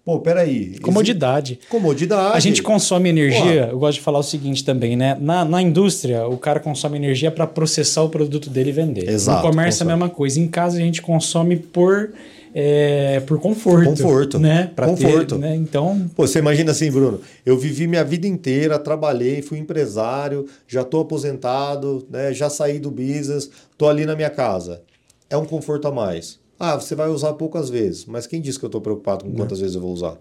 Pô, 0.04 0.20
peraí. 0.20 0.80
Comodidade. 0.80 1.60
Comodidade. 1.70 2.36
A 2.36 2.40
gente 2.40 2.64
consome 2.64 3.10
energia, 3.10 3.70
eu 3.72 3.78
gosto 3.78 3.98
de 4.00 4.02
falar 4.04 4.20
o 4.20 4.24
seguinte 4.24 4.64
também, 4.64 4.96
né? 4.96 5.16
Na, 5.20 5.46
na 5.46 5.62
indústria, 5.62 6.26
o 6.28 6.38
cara 6.38 6.60
consome 6.60 6.98
energia 6.98 7.30
para 7.30 7.46
processar 7.46 8.02
o 8.04 8.10
produto 8.10 8.50
dele 8.50 8.70
e 8.70 8.74
vender. 8.74 9.08
Exato, 9.08 9.44
No 9.46 9.50
comércio 9.52 9.84
é 9.84 9.86
consome. 9.86 9.92
a 9.92 9.96
mesma 9.98 10.10
coisa. 10.10 10.40
Em 10.40 10.48
casa 10.48 10.78
a 10.78 10.80
gente 10.80 11.02
consome 11.02 11.58
por, 11.58 12.12
é, 12.56 13.20
por 13.28 13.40
conforto. 13.40 13.90
Conforto. 13.90 14.40
Né? 14.40 14.72
Pra 14.76 14.88
Conforto. 14.88 15.36
Ter, 15.36 15.42
né? 15.42 15.56
Então, 15.56 16.10
Pô, 16.16 16.26
você 16.26 16.40
imagina 16.40 16.72
assim, 16.72 16.90
Bruno, 16.90 17.20
eu 17.46 17.56
vivi 17.58 17.86
minha 17.86 18.04
vida 18.04 18.26
inteira, 18.26 18.80
trabalhei, 18.80 19.44
fui 19.44 19.60
empresário, 19.60 20.48
já 20.68 20.82
estou 20.82 21.02
aposentado, 21.02 22.08
né, 22.10 22.34
já 22.34 22.50
saí 22.50 22.80
do 22.80 22.90
business, 22.90 23.50
tô 23.78 23.88
ali 23.88 24.06
na 24.06 24.16
minha 24.16 24.30
casa. 24.32 24.82
É 25.30 25.38
um 25.38 25.46
conforto 25.46 25.88
a 25.88 25.92
mais. 25.92 26.39
Ah, 26.60 26.76
você 26.76 26.94
vai 26.94 27.08
usar 27.10 27.34
poucas 27.34 27.70
vezes, 27.70 28.06
mas 28.06 28.28
quem 28.28 28.42
disse 28.42 28.60
que 28.60 28.66
eu 28.66 28.68
estou 28.68 28.82
preocupado 28.82 29.24
com 29.26 29.32
quantas 29.34 29.60
vezes 29.60 29.76
eu 29.76 29.82
vou 29.82 29.94
usar? 29.94 30.18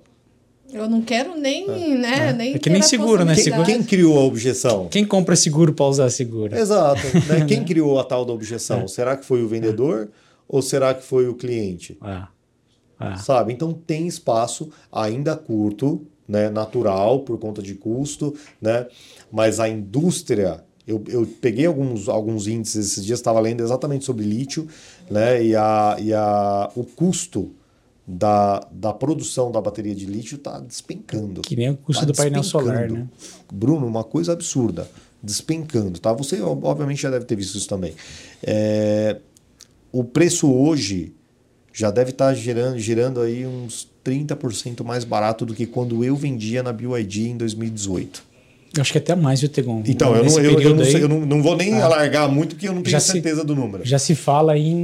Eu 0.72 0.88
não 0.88 1.00
quero 1.00 1.34
nem, 1.36 1.66
né? 1.96 2.32
Nem 2.32 2.54
É 2.54 2.58
que 2.58 2.68
nem 2.68 2.82
seguro, 2.82 3.24
né? 3.24 3.34
Quem, 3.34 3.44
Seguro- 3.44 3.64
quem 3.64 3.82
criou 3.82 4.18
a 4.18 4.22
objeção? 4.22 4.86
quem 4.88 5.04
compra 5.04 5.34
seguro 5.34 5.72
para 5.72 5.86
usar 5.86 6.10
seguro? 6.10 6.54
Exato. 6.54 7.00
né? 7.26 7.44
Quem 7.48 7.64
criou 7.64 7.98
a 7.98 8.04
tal 8.04 8.24
da 8.24 8.32
objeção? 8.34 8.86
Será 8.86 9.16
que 9.16 9.24
foi 9.24 9.42
o 9.42 9.48
vendedor 9.48 10.10
ou 10.46 10.60
será 10.60 10.92
que 10.94 11.02
foi 11.02 11.26
o 11.26 11.34
cliente? 11.34 11.96
Ah, 12.02 12.28
ah. 13.00 13.16
sabe? 13.16 13.52
Então 13.52 13.72
tem 13.72 14.06
espaço 14.06 14.68
ainda 14.92 15.34
curto, 15.34 16.06
né, 16.28 16.50
natural 16.50 17.20
por 17.20 17.38
conta 17.38 17.62
de 17.62 17.74
custo, 17.74 18.34
né? 18.60 18.86
Mas 19.32 19.58
a 19.60 19.68
indústria, 19.70 20.62
eu, 20.86 21.02
eu 21.08 21.26
peguei 21.40 21.64
alguns, 21.64 22.10
alguns 22.10 22.46
índices 22.46 22.92
esses 22.92 23.04
dias, 23.06 23.18
estava 23.18 23.40
lendo 23.40 23.62
exatamente 23.62 24.04
sobre 24.04 24.24
lítio, 24.26 24.68
né? 25.10 25.42
E, 25.44 25.54
a, 25.56 25.96
e 26.00 26.12
a, 26.12 26.70
o 26.74 26.84
custo 26.84 27.50
da, 28.06 28.66
da 28.72 28.92
produção 28.92 29.50
da 29.52 29.60
bateria 29.60 29.94
de 29.94 30.06
lítio 30.06 30.36
está 30.36 30.58
despencando. 30.60 31.42
Que 31.42 31.54
nem 31.56 31.70
o 31.70 31.76
custo 31.76 32.00
Tá 32.00 32.06
do 32.06 32.16
painel 32.16 32.42
solar, 32.42 32.88
né? 32.90 33.06
Bruno, 33.52 33.86
uma 33.86 34.02
coisa 34.04 34.32
absurda, 34.32 34.88
despencando, 35.22 35.98
tá? 35.98 36.12
Você 36.14 36.40
ob- 36.40 36.64
obviamente 36.64 37.02
já 37.02 37.10
deve 37.10 37.24
ter 37.26 37.36
visto 37.36 37.56
isso 37.58 37.68
também. 37.68 37.94
É, 38.42 39.18
o 39.92 40.02
preço 40.04 40.50
hoje 40.52 41.12
já 41.72 41.90
deve 41.90 42.10
estar 42.10 42.32
girando, 42.34 42.78
girando 42.78 43.20
aí 43.20 43.46
uns 43.46 43.88
30% 44.04 44.82
mais 44.84 45.04
barato 45.04 45.44
do 45.44 45.54
que 45.54 45.66
quando 45.66 46.02
eu 46.02 46.16
vendia 46.16 46.62
na 46.62 46.72
BYD 46.72 47.28
em 47.28 47.36
2018. 47.36 48.27
Eu 48.76 48.82
acho 48.82 48.92
que 48.92 48.98
até 48.98 49.14
mais, 49.16 49.40
viu, 49.40 49.48
Tegon? 49.48 49.82
Então, 49.86 50.14
eu 50.14 50.24
não, 50.24 50.38
eu, 50.40 50.60
eu 50.60 50.76
não, 50.76 50.84
sei- 50.84 51.02
eu 51.02 51.08
não, 51.08 51.20
não 51.20 51.42
vou 51.42 51.56
nem 51.56 51.72
Ah. 51.74 51.86
alargar 51.86 52.28
muito 52.28 52.54
porque 52.54 52.68
eu 52.68 52.72
não 52.74 52.82
tenho 52.82 52.92
Já 52.92 53.00
se- 53.00 53.12
certeza 53.12 53.42
do 53.42 53.54
número. 53.56 53.84
Já 53.84 53.98
se 53.98 54.14
fala 54.14 54.56
em, 54.58 54.74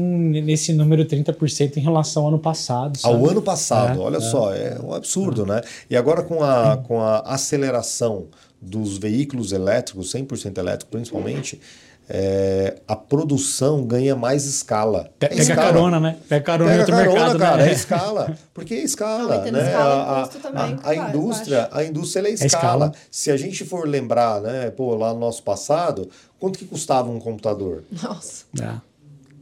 nesse 0.43 0.73
número 0.73 1.05
30% 1.05 1.77
em 1.77 1.81
relação 1.81 2.23
ao 2.23 2.29
ano 2.31 2.39
passado. 2.39 2.97
sabe? 2.99 3.15
Ao 3.15 3.29
ano 3.29 3.43
passado, 3.43 4.01
É, 4.01 4.03
olha 4.03 4.17
é. 4.17 4.21
só, 4.21 4.53
é 4.55 4.79
um 4.83 4.93
absurdo, 4.95 5.45
né? 5.47 5.61
E 5.91 5.97
agora 5.97 6.23
com 6.23 6.43
a, 6.43 6.79
com 6.79 7.01
a 7.01 7.19
aceleração 7.21 8.27
dos 8.61 8.97
veículos 8.97 9.53
elétricos, 9.53 10.11
100% 10.13 10.57
elétrico 10.59 10.91
principalmente, 10.91 11.61
é, 12.09 12.77
a 12.87 12.95
produção 12.97 13.85
ganha 13.85 14.15
mais 14.15 14.45
escala. 14.45 15.11
Pe- 15.19 15.27
É 15.27 15.29
Pega 15.31 15.43
escala. 15.43 15.63
carona, 15.63 16.01
né? 16.01 16.17
Pega 16.29 16.45
carona 16.45 16.71
em 16.71 16.77
Pega 16.79 16.81
outro 16.83 16.95
carona, 16.97 17.21
mercado, 17.21 17.39
cara, 17.39 17.57
né? 17.65 17.69
é 17.69 17.73
escala. 17.75 18.39
Porque 18.53 18.75
é 18.75 18.83
escala, 18.83 19.39
né? 19.51 19.67
escala, 19.69 20.23
a, 20.23 20.27
também, 20.29 20.63
a- 20.63 20.67
a 20.67 20.95
claro, 20.95 21.09
indústria, 21.09 21.69
a 21.73 21.85
indústria 21.85 22.21
ela 22.21 22.29
é 22.29 22.33
escala. 22.33 22.49
escala. 22.87 22.93
Se 23.11 23.31
a 23.31 23.37
gente 23.37 23.65
for 23.65 23.89
lembrar, 23.89 24.41
né, 24.41 24.71
pô, 24.71 24.95
lá 24.95 25.13
no 25.15 25.21
nosso 25.21 25.43
passado, 25.43 26.09
quanto 26.39 26.59
que 26.59 26.65
custava 26.67 27.11
um 27.11 27.19
computador? 27.19 27.85
Nossa. 28.03 28.45
É. 28.61 28.75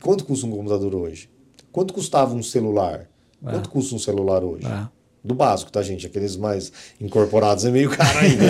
Quanto 0.03 0.25
custa 0.25 0.47
um 0.47 0.51
computador 0.51 0.95
hoje? 0.95 1.29
Quanto 1.71 1.93
custava 1.95 2.35
um 2.35 2.43
celular? 2.43 3.07
Quanto 3.43 3.69
custa 3.71 3.95
um 3.95 3.99
celular 3.99 4.45
hoje? 4.45 4.67
É. 4.67 4.87
Do 5.25 5.35
básico, 5.37 5.71
tá, 5.71 5.81
gente? 5.83 6.05
Aqueles 6.05 6.37
mais 6.37 6.73
incorporados 7.01 7.65
é 7.65 7.71
meio 7.71 7.91
caro 7.91 8.19
ainda. 8.19 8.45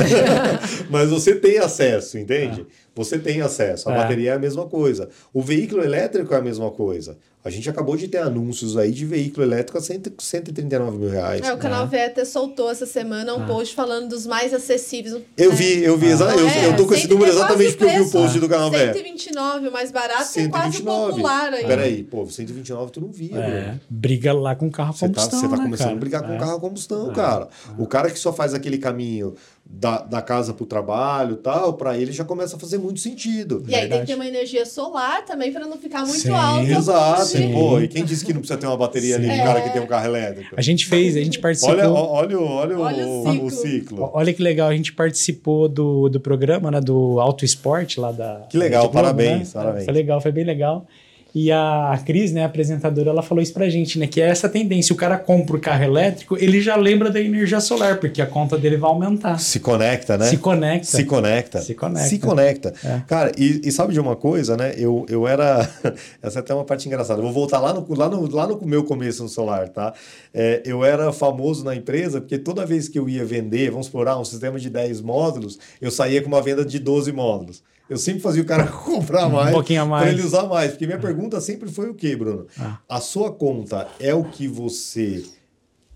Mas 0.88 1.10
você 1.10 1.34
tem 1.34 1.58
acesso, 1.58 2.18
entende? 2.18 2.66
Você 2.94 3.18
tem 3.18 3.40
acesso. 3.40 3.88
A 3.88 3.92
É. 3.94 3.96
bateria 3.96 4.30
é 4.32 4.34
a 4.34 4.38
mesma 4.38 4.66
coisa. 4.66 5.08
O 5.32 5.40
veículo 5.42 5.82
elétrico 5.82 6.34
é 6.34 6.36
a 6.38 6.42
mesma 6.42 6.70
coisa. 6.70 7.16
A 7.44 7.50
gente 7.50 7.68
acabou 7.68 7.96
de 7.96 8.06
ter 8.06 8.18
anúncios 8.18 8.76
aí 8.76 8.92
de 8.92 9.04
veículo 9.04 9.44
elétrico 9.44 9.76
a 9.76 9.80
100 9.80 10.00
139 10.16 10.96
mil 10.96 11.08
reais. 11.10 11.40
É, 11.44 11.52
o 11.52 11.58
canal 11.58 11.88
VETA 11.88 12.24
soltou 12.24 12.70
essa 12.70 12.86
semana 12.86 13.34
um 13.34 13.44
post 13.46 13.74
falando 13.74 14.10
dos 14.10 14.24
mais 14.26 14.54
acessíveis. 14.54 15.16
Eu 15.36 15.50
É. 15.50 15.54
vi, 15.54 15.82
eu 15.82 15.98
vi. 15.98 16.14
Não 16.14 16.30
eu, 16.30 16.46
é, 16.48 16.66
eu 16.68 16.76
tô 16.76 16.86
com 16.86 16.92
esse 16.94 17.02
cento- 17.02 17.12
número 17.14 17.32
é 17.32 17.34
exatamente 17.34 17.76
porque 17.76 17.84
eu 17.96 18.04
vi 18.04 18.08
o 18.08 18.10
post 18.12 18.38
do 18.38 18.48
canal 18.48 18.70
velho. 18.70 18.92
129, 18.94 19.68
o 19.68 19.72
mais 19.72 19.90
barato, 19.90 20.32
que 20.32 20.38
é 20.40 20.48
quase 20.48 20.82
o 20.82 20.84
popular 20.84 21.52
aí. 21.52 21.66
Peraí, 21.66 22.02
pô, 22.04 22.24
129 22.30 22.92
tu 22.92 23.00
não 23.00 23.10
via, 23.10 23.36
É, 23.36 23.74
briga 23.90 24.32
lá 24.32 24.54
com 24.54 24.70
carro 24.70 24.90
a 24.90 24.92
Você 24.92 25.08
tá, 25.08 25.14
combustão, 25.22 25.40
você 25.40 25.48
tá 25.48 25.56
né, 25.56 25.62
começando 25.64 25.86
cara? 25.86 25.96
a 25.96 26.00
brigar 26.00 26.22
com 26.22 26.32
É. 26.32 26.36
o 26.36 26.38
carro 26.38 26.56
a 26.56 26.60
combustão, 26.60 27.12
cara. 27.12 27.48
O 27.76 27.86
cara 27.88 28.08
que 28.08 28.18
só 28.20 28.32
faz 28.32 28.54
aquele 28.54 28.78
caminho 28.78 29.34
da, 29.74 30.02
da 30.02 30.20
casa 30.20 30.52
pro 30.52 30.66
trabalho 30.66 31.32
e 31.34 31.38
tal, 31.38 31.72
pra 31.72 31.96
ele 31.96 32.12
já 32.12 32.24
começa 32.24 32.56
a 32.56 32.58
fazer 32.58 32.76
muito 32.76 33.00
sentido. 33.00 33.64
E 33.66 33.74
aí 33.74 33.88
tem 33.88 34.00
que 34.00 34.06
ter 34.06 34.14
uma 34.14 34.26
energia 34.26 34.66
solar 34.66 35.24
também 35.24 35.50
para 35.50 35.66
não 35.66 35.78
ficar 35.78 36.00
muito 36.04 36.20
Sim. 36.20 36.30
alto. 36.30 36.66
o 36.66 36.70
Exato. 36.70 37.24
Sim. 37.24 37.52
Pô, 37.52 37.80
e 37.80 37.88
quem 37.88 38.04
disse 38.04 38.24
que 38.24 38.32
não 38.34 38.40
precisa 38.40 38.58
ter 38.60 38.66
uma 38.66 38.76
bateria 38.76 39.16
ali 39.16 39.26
Sim. 39.26 39.32
de 39.32 39.38
cara 39.38 39.58
É. 39.58 39.62
que 39.62 39.70
tem 39.70 39.80
um 39.82 39.86
carro 39.86 40.04
elétrico? 40.06 40.54
A 40.56 40.60
gente 40.62 40.86
fez, 40.86 41.16
a 41.16 41.20
gente 41.20 41.38
participou. 41.38 41.74
Olha, 41.74 41.90
olha, 41.90 42.38
o- 42.38 42.44
olha, 42.46 42.78
Olha 42.78 43.06
o, 43.06 43.10
o 43.10 43.22
o 43.22 43.30
ciclo. 43.32 43.50
ciclo. 43.50 44.10
Olha 44.12 44.32
que 44.34 44.42
legal, 44.42 44.68
a 44.68 44.76
gente 44.76 44.92
participou 44.92 45.68
do, 45.68 46.08
do 46.10 46.20
programa, 46.20 46.70
né? 46.70 46.80
Do 46.80 47.18
Auto 47.18 47.44
Esporte 47.44 47.98
lá 47.98 48.12
da. 48.12 48.46
Que 48.50 48.58
legal, 48.58 48.82
da 48.82 48.88
Globo, 48.88 48.94
parabéns, 49.02 49.54
né? 49.54 49.60
parabéns. 49.62 49.84
Foi 49.86 49.94
legal, 49.94 50.20
foi 50.20 50.32
bem 50.32 50.44
legal. 50.44 50.86
E 51.34 51.50
a 51.50 51.98
Cris, 52.04 52.32
né, 52.32 52.42
a 52.42 52.46
apresentadora, 52.46 53.10
ela 53.10 53.22
falou 53.22 53.42
isso 53.42 53.54
pra 53.54 53.68
gente, 53.68 53.98
né? 53.98 54.06
Que 54.06 54.20
é 54.20 54.28
essa 54.28 54.48
tendência. 54.48 54.92
O 54.92 54.96
cara 54.96 55.16
compra 55.16 55.56
o 55.56 55.60
carro 55.60 55.82
elétrico, 55.82 56.36
ele 56.38 56.60
já 56.60 56.76
lembra 56.76 57.10
da 57.10 57.20
energia 57.20 57.60
solar, 57.60 57.98
porque 57.98 58.20
a 58.20 58.26
conta 58.26 58.58
dele 58.58 58.76
vai 58.76 58.90
aumentar. 58.90 59.38
Se 59.38 59.58
conecta, 59.58 60.18
né? 60.18 60.26
Se 60.26 60.36
conecta. 60.36 60.86
Se 60.86 61.04
conecta. 61.04 61.60
Se 61.60 61.74
conecta. 61.74 62.08
Se 62.08 62.18
conecta. 62.18 62.74
É. 62.84 63.02
Cara, 63.06 63.32
e, 63.38 63.62
e 63.64 63.72
sabe 63.72 63.94
de 63.94 64.00
uma 64.00 64.14
coisa, 64.14 64.56
né? 64.56 64.74
Eu, 64.76 65.06
eu 65.08 65.26
era. 65.26 65.68
Essa 66.22 66.38
é 66.38 66.40
até 66.40 66.54
uma 66.54 66.64
parte 66.64 66.86
engraçada. 66.86 67.20
Eu 67.20 67.24
vou 67.24 67.32
voltar 67.32 67.60
lá 67.60 67.72
no, 67.72 67.86
lá 67.94 68.08
no, 68.08 68.30
lá 68.30 68.46
no 68.46 68.60
meu 68.66 68.84
começo 68.84 69.22
no 69.22 69.28
solar, 69.28 69.68
tá? 69.68 69.94
É, 70.34 70.62
eu 70.66 70.84
era 70.84 71.12
famoso 71.12 71.64
na 71.64 71.74
empresa 71.74 72.20
porque 72.20 72.38
toda 72.38 72.66
vez 72.66 72.88
que 72.88 72.98
eu 72.98 73.08
ia 73.08 73.24
vender, 73.24 73.70
vamos 73.70 73.86
explorar 73.86 74.18
um 74.18 74.24
sistema 74.24 74.58
de 74.58 74.68
10 74.68 75.00
módulos, 75.00 75.58
eu 75.80 75.90
saía 75.90 76.20
com 76.20 76.28
uma 76.28 76.42
venda 76.42 76.64
de 76.64 76.78
12 76.78 77.10
módulos. 77.12 77.62
Eu 77.92 77.98
sempre 77.98 78.22
fazia 78.22 78.42
o 78.42 78.46
cara 78.46 78.66
comprar 78.72 79.28
mais. 79.28 79.50
Um 79.50 79.52
pouquinho 79.52 79.82
a 79.82 79.84
mais. 79.84 80.04
Para 80.04 80.12
ele 80.14 80.26
usar 80.26 80.44
mais. 80.44 80.70
Porque 80.70 80.86
minha 80.86 80.98
pergunta 80.98 81.38
sempre 81.42 81.70
foi 81.70 81.90
o 81.90 81.94
quê, 81.94 82.16
Bruno? 82.16 82.46
Ah. 82.58 82.78
A 82.88 83.00
sua 83.02 83.30
conta 83.30 83.86
é 84.00 84.14
o 84.14 84.24
que 84.24 84.48
você 84.48 85.22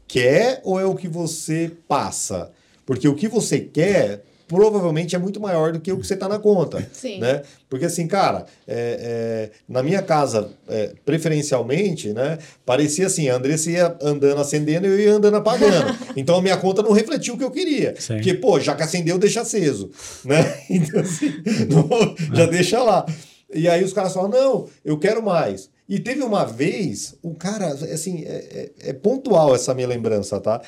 quer 0.07 0.61
ou 0.63 0.79
é 0.79 0.85
o 0.85 0.95
que 0.95 1.09
você 1.09 1.73
passa? 1.89 2.53
Porque 2.85 3.09
o 3.09 3.15
que 3.15 3.29
você 3.29 3.61
quer 3.61 4.25
provavelmente 4.49 5.15
é 5.17 5.19
muito 5.19 5.41
maior 5.41 5.73
do 5.73 5.81
que 5.81 5.91
o 5.93 5.99
que 5.99 6.07
você 6.07 6.15
está 6.15 6.29
na 6.29 6.39
conta. 6.39 6.87
Sim. 6.93 7.19
Né? 7.21 7.43
Porque 7.69 7.85
assim, 7.87 8.07
cara, 8.07 8.47
é, 8.67 9.51
é, 9.51 9.51
na 9.69 9.83
minha 9.83 10.03
casa, 10.03 10.51
é, 10.69 10.93
preferencialmente, 11.05 12.13
né, 12.13 12.39
parecia 12.65 13.07
assim, 13.07 13.29
a 13.29 13.37
Andressa 13.37 13.71
ia 13.71 13.97
andando 14.01 14.41
acendendo 14.41 14.87
e 14.87 14.91
eu 14.91 14.99
ia 15.01 15.13
andando 15.15 15.37
apagando. 15.37 15.97
então 16.17 16.37
a 16.37 16.43
minha 16.43 16.57
conta 16.57 16.83
não 16.83 16.93
refletiu 16.93 17.35
o 17.35 17.39
que 17.39 17.45
eu 17.45 17.51
queria. 17.51 17.95
Sim. 17.99 18.15
Porque, 18.15 18.35
pô, 18.35 18.59
já 18.61 18.75
que 18.75 18.83
acendeu, 18.83 19.19
deixa 19.19 19.41
aceso. 19.41 19.91
Né? 20.25 20.57
Então, 20.71 21.01
assim, 21.01 21.33
não- 21.69 22.37
já 22.37 22.47
deixa 22.47 22.83
lá. 22.83 23.07
E 23.53 23.69
aí 23.69 23.83
os 23.85 23.93
caras 23.93 24.13
falam, 24.13 24.31
não, 24.31 24.69
eu 24.85 24.99
quero 24.99 25.23
mais. 25.23 25.71
E 25.89 26.01
teve 26.01 26.23
uma 26.23 26.45
vez, 26.45 27.15
o 27.23 27.35
cara, 27.35 27.69
assim, 27.69 28.25
é, 28.25 28.71
é- 28.85 28.91
é 28.91 28.93
pontual 28.93 29.55
essa 29.55 29.73
minha 29.75 29.87
lembrança, 29.87 30.41
tá? 30.41 30.61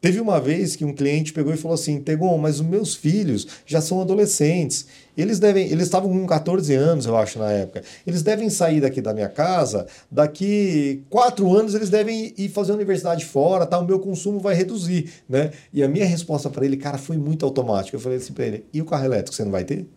Teve 0.00 0.20
uma 0.20 0.38
vez 0.38 0.76
que 0.76 0.84
um 0.84 0.92
cliente 0.92 1.32
pegou 1.32 1.52
e 1.52 1.56
falou 1.56 1.74
assim: 1.74 2.00
Tegon, 2.00 2.36
mas 2.38 2.60
os 2.60 2.66
meus 2.66 2.94
filhos 2.94 3.46
já 3.64 3.80
são 3.80 4.00
adolescentes. 4.00 4.86
Eles 5.16 5.38
devem, 5.38 5.66
eles 5.68 5.84
estavam 5.84 6.10
com 6.10 6.26
14 6.26 6.74
anos, 6.74 7.06
eu 7.06 7.16
acho, 7.16 7.38
na 7.38 7.50
época. 7.50 7.82
Eles 8.06 8.22
devem 8.22 8.50
sair 8.50 8.80
daqui 8.80 9.00
da 9.00 9.14
minha 9.14 9.28
casa, 9.28 9.86
daqui 10.10 11.02
quatro 11.08 11.54
anos 11.56 11.74
eles 11.74 11.88
devem 11.88 12.34
ir 12.36 12.48
fazer 12.50 12.72
universidade 12.72 13.24
fora, 13.24 13.64
tá? 13.64 13.78
O 13.78 13.86
meu 13.86 13.98
consumo 13.98 14.38
vai 14.38 14.54
reduzir, 14.54 15.10
né? 15.26 15.50
E 15.72 15.82
a 15.82 15.88
minha 15.88 16.04
resposta 16.04 16.50
para 16.50 16.66
ele, 16.66 16.76
cara, 16.76 16.98
foi 16.98 17.16
muito 17.16 17.46
automática. 17.46 17.96
Eu 17.96 18.00
falei 18.00 18.18
assim 18.18 18.34
para 18.34 18.46
ele: 18.46 18.66
e 18.72 18.82
o 18.82 18.84
carro 18.84 19.06
elétrico 19.06 19.34
você 19.34 19.44
não 19.44 19.52
vai 19.52 19.64
ter? 19.64 19.88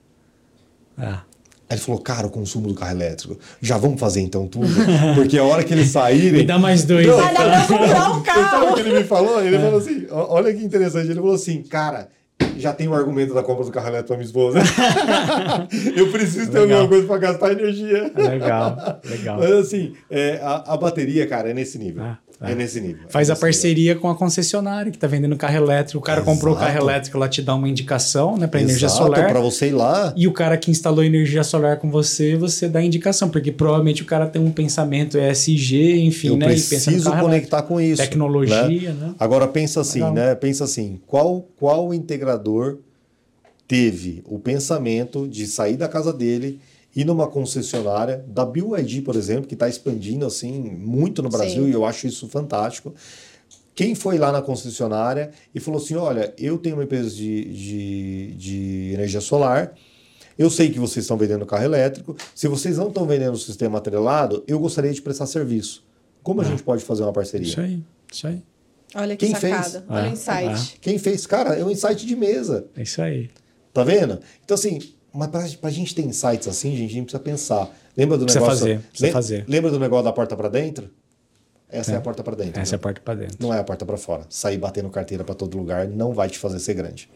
Ah, 0.98 1.24
Aí 1.70 1.76
ele 1.78 1.82
falou, 1.82 2.02
cara, 2.02 2.26
o 2.26 2.32
consumo 2.32 2.68
do 2.68 2.74
carro 2.74 2.92
elétrico. 2.94 3.38
Já 3.62 3.78
vamos 3.78 4.00
fazer 4.00 4.22
então 4.22 4.48
tudo? 4.48 4.68
Porque 5.14 5.38
a 5.38 5.44
hora 5.44 5.64
que 5.64 5.72
eles 5.74 5.90
saírem. 5.90 6.32
Me 6.42 6.44
dá 6.44 6.58
mais 6.58 6.84
dois. 6.84 7.06
Não, 7.06 7.16
Vai 7.18 7.34
dar 7.34 7.68
pra 7.68 7.78
comprar 7.78 8.10
um 8.12 8.20
Você 8.20 8.20
sabe 8.20 8.20
o 8.20 8.24
carro. 8.24 8.74
que 8.74 8.80
ele 8.82 8.98
me 8.98 9.04
falou? 9.04 9.44
Ele 9.44 9.60
falou 9.60 9.78
assim: 9.80 10.08
olha 10.10 10.52
que 10.54 10.64
interessante. 10.64 11.06
Ele 11.06 11.20
falou 11.20 11.36
assim, 11.36 11.62
cara. 11.62 12.10
Já 12.58 12.74
tem 12.74 12.88
o 12.88 12.94
argumento 12.94 13.34
da 13.34 13.44
compra 13.44 13.64
do 13.64 13.72
carro 13.72 13.88
elétrico 13.88 14.08
pra 14.08 14.18
minha 14.18 14.26
esposa. 14.26 14.60
eu 15.96 16.12
preciso 16.12 16.52
ter 16.52 16.60
Legal. 16.60 16.82
alguma 16.82 16.88
coisa 16.90 17.08
pra 17.08 17.18
gastar 17.18 17.52
energia. 17.52 18.12
Legal, 18.16 19.00
legal. 19.06 19.38
Mas 19.40 19.52
assim, 19.52 19.94
é, 20.10 20.40
a, 20.42 20.74
a 20.74 20.78
bateria, 20.78 21.26
cara, 21.28 21.50
é 21.50 21.54
nesse 21.54 21.78
nível. 21.78 22.04
Ah, 22.04 22.18
é. 22.42 22.56
nesse 22.56 22.80
nível. 22.80 23.04
Faz 23.10 23.30
é 23.30 23.32
a 23.32 23.34
nesse 23.34 23.42
parceria 23.42 23.96
com 23.96 24.10
a 24.10 24.16
concessionária 24.16 24.92
que 24.92 24.98
tá 24.98 25.08
vendendo 25.08 25.36
carro 25.36 25.58
elétrico. 25.58 26.00
O 26.00 26.02
cara 26.02 26.22
comprou 26.22 26.54
o 26.54 26.58
carro 26.58 26.72
Exato. 26.72 26.86
elétrico, 26.86 27.18
ela 27.18 27.28
te 27.28 27.42
dá 27.42 27.54
uma 27.54 27.68
indicação, 27.68 28.38
né, 28.38 28.48
para 28.48 28.60
nível. 28.60 28.72
energia 28.72 28.88
Exato, 28.88 29.04
solar. 29.04 29.30
Pra 29.30 29.40
você 29.40 29.68
ir 29.68 29.72
lá. 29.72 30.14
E 30.16 30.28
o 30.28 30.32
cara 30.32 30.58
que 30.58 30.72
instalou 30.72 31.04
energia 31.04 31.44
solar 31.44 31.78
com 31.78 31.92
você, 31.92 32.38
você 32.38 32.70
dá 32.70 32.82
indicação, 32.82 33.30
porque 33.30 33.52
provavelmente 33.52 34.04
o 34.04 34.06
cara 34.06 34.26
tem 34.28 34.42
um 34.42 34.52
pensamento 34.52 35.18
ESG, 35.18 36.00
enfim, 36.02 36.30
eu 36.30 36.38
né? 36.38 36.46
e 36.46 36.62
preciso 36.62 37.12
conectar 37.12 37.62
com 37.64 37.80
isso. 37.80 38.02
Tecnologia, 38.02 38.94
né? 38.94 39.08
né? 39.08 39.16
Agora 39.20 39.48
pensa 39.48 39.82
assim, 39.82 40.00
Legal. 40.00 40.14
né? 40.14 40.36
Pensa 40.36 40.64
assim, 40.64 41.00
qual 41.06 41.46
qual 41.58 41.94
integrador 41.94 42.78
teve 43.68 44.24
o 44.26 44.40
pensamento 44.40 45.28
de 45.28 45.46
sair 45.46 45.78
da 45.78 45.88
casa 45.88 46.12
dele 46.12 46.60
ir 46.96 47.06
numa 47.06 47.28
concessionária 47.28 48.24
da 48.28 48.46
BYD, 48.46 49.02
por 49.02 49.16
exemplo, 49.16 49.48
que 49.48 49.54
está 49.54 49.68
expandindo 49.70 50.26
assim 50.26 50.60
muito 50.62 51.22
no 51.22 51.30
Brasil 51.30 51.64
Sim. 51.64 51.70
e 51.70 51.74
eu 51.74 51.86
acho 51.86 52.08
isso 52.08 52.28
fantástico. 52.28 52.94
Quem 53.76 53.96
foi 53.96 54.18
lá 54.18 54.32
na 54.32 54.42
concessionária 54.42 55.32
e 55.54 55.60
falou 55.60 55.80
assim: 55.82 55.96
olha, 55.96 56.34
eu 56.38 56.58
tenho 56.58 56.76
uma 56.76 56.84
empresa 56.84 57.10
de, 57.12 57.46
de, 57.46 58.34
de 58.36 58.92
energia 58.94 59.22
solar, 59.22 59.74
eu 60.38 60.50
sei 60.50 60.70
que 60.70 60.80
vocês 60.80 61.06
estão 61.06 61.18
vendendo 61.18 61.46
carro 61.46 61.64
elétrico, 61.64 62.16
se 62.36 62.48
vocês 62.48 62.78
não 62.78 62.90
estão 62.90 63.06
vendendo 63.06 63.34
o 63.34 63.38
sistema 63.38 63.78
atrelado, 63.78 64.44
eu 64.48 64.60
gostaria 64.60 64.92
de 64.92 65.02
prestar 65.02 65.26
serviço. 65.28 65.84
Como 66.22 66.42
a 66.42 66.44
gente 66.44 66.64
pode 66.64 66.84
fazer 66.84 67.04
uma 67.04 67.14
parceria? 67.14 67.48
Isso 67.48 67.62
aí, 67.62 67.84
isso 68.12 68.28
aí. 68.28 68.42
Olha 68.96 69.16
que 69.16 69.26
Quem 69.28 69.36
fez? 69.36 69.56
sacada. 69.56 69.86
Olha 69.88 70.06
É, 70.06 70.10
o 70.10 70.14
insight. 70.14 70.80
Quem 70.82 70.98
fez? 70.98 71.26
Cara, 71.28 71.56
é 71.56 71.64
um 71.64 71.70
insight 71.72 72.06
de 72.06 72.16
mesa. 72.16 72.66
É 72.76 72.82
isso 72.82 73.02
aí. 73.02 73.30
Tá 73.72 73.84
vendo? 73.84 74.20
Então, 74.44 74.56
assim, 74.56 74.80
mas 75.14 75.30
pra, 75.30 75.46
pra 75.62 75.70
gente 75.70 75.94
ter 75.96 76.04
insights 76.04 76.48
assim, 76.48 76.72
gente, 76.76 76.92
a 76.92 76.94
gente 76.94 77.04
precisa 77.06 77.24
pensar. 77.24 77.70
Lembra 77.96 78.18
do 78.18 78.26
Precisa 78.26 78.44
negócio. 78.44 78.60
fazer, 78.60 78.80
precisa 78.90 79.12
fazer. 79.12 79.46
Lembra 79.48 79.72
do 79.72 79.80
negócio 79.80 80.06
da 80.06 80.12
porta 80.14 80.36
pra 80.36 80.48
dentro? 80.50 80.90
Essa 81.70 81.92
é, 81.94 81.96
a 81.98 82.02
porta 82.02 82.24
pra 82.24 82.36
dentro. 82.36 82.60
Essa 82.60 82.76
é 82.76 82.78
né? 82.78 82.80
a 82.80 82.80
parte 82.80 83.00
pra 83.02 83.14
dentro. 83.14 83.38
Não 83.40 83.54
é 83.54 83.60
a 83.60 83.64
porta 83.64 83.86
pra 83.86 83.98
fora. 83.98 84.24
Sair 84.30 84.58
batendo 84.58 84.90
carteira 84.90 85.24
pra 85.24 85.36
todo 85.36 85.56
lugar 85.58 85.88
não 85.88 86.14
vai 86.14 86.28
te 86.30 86.40
fazer 86.40 86.60
ser 86.60 86.74
grande. 86.74 87.10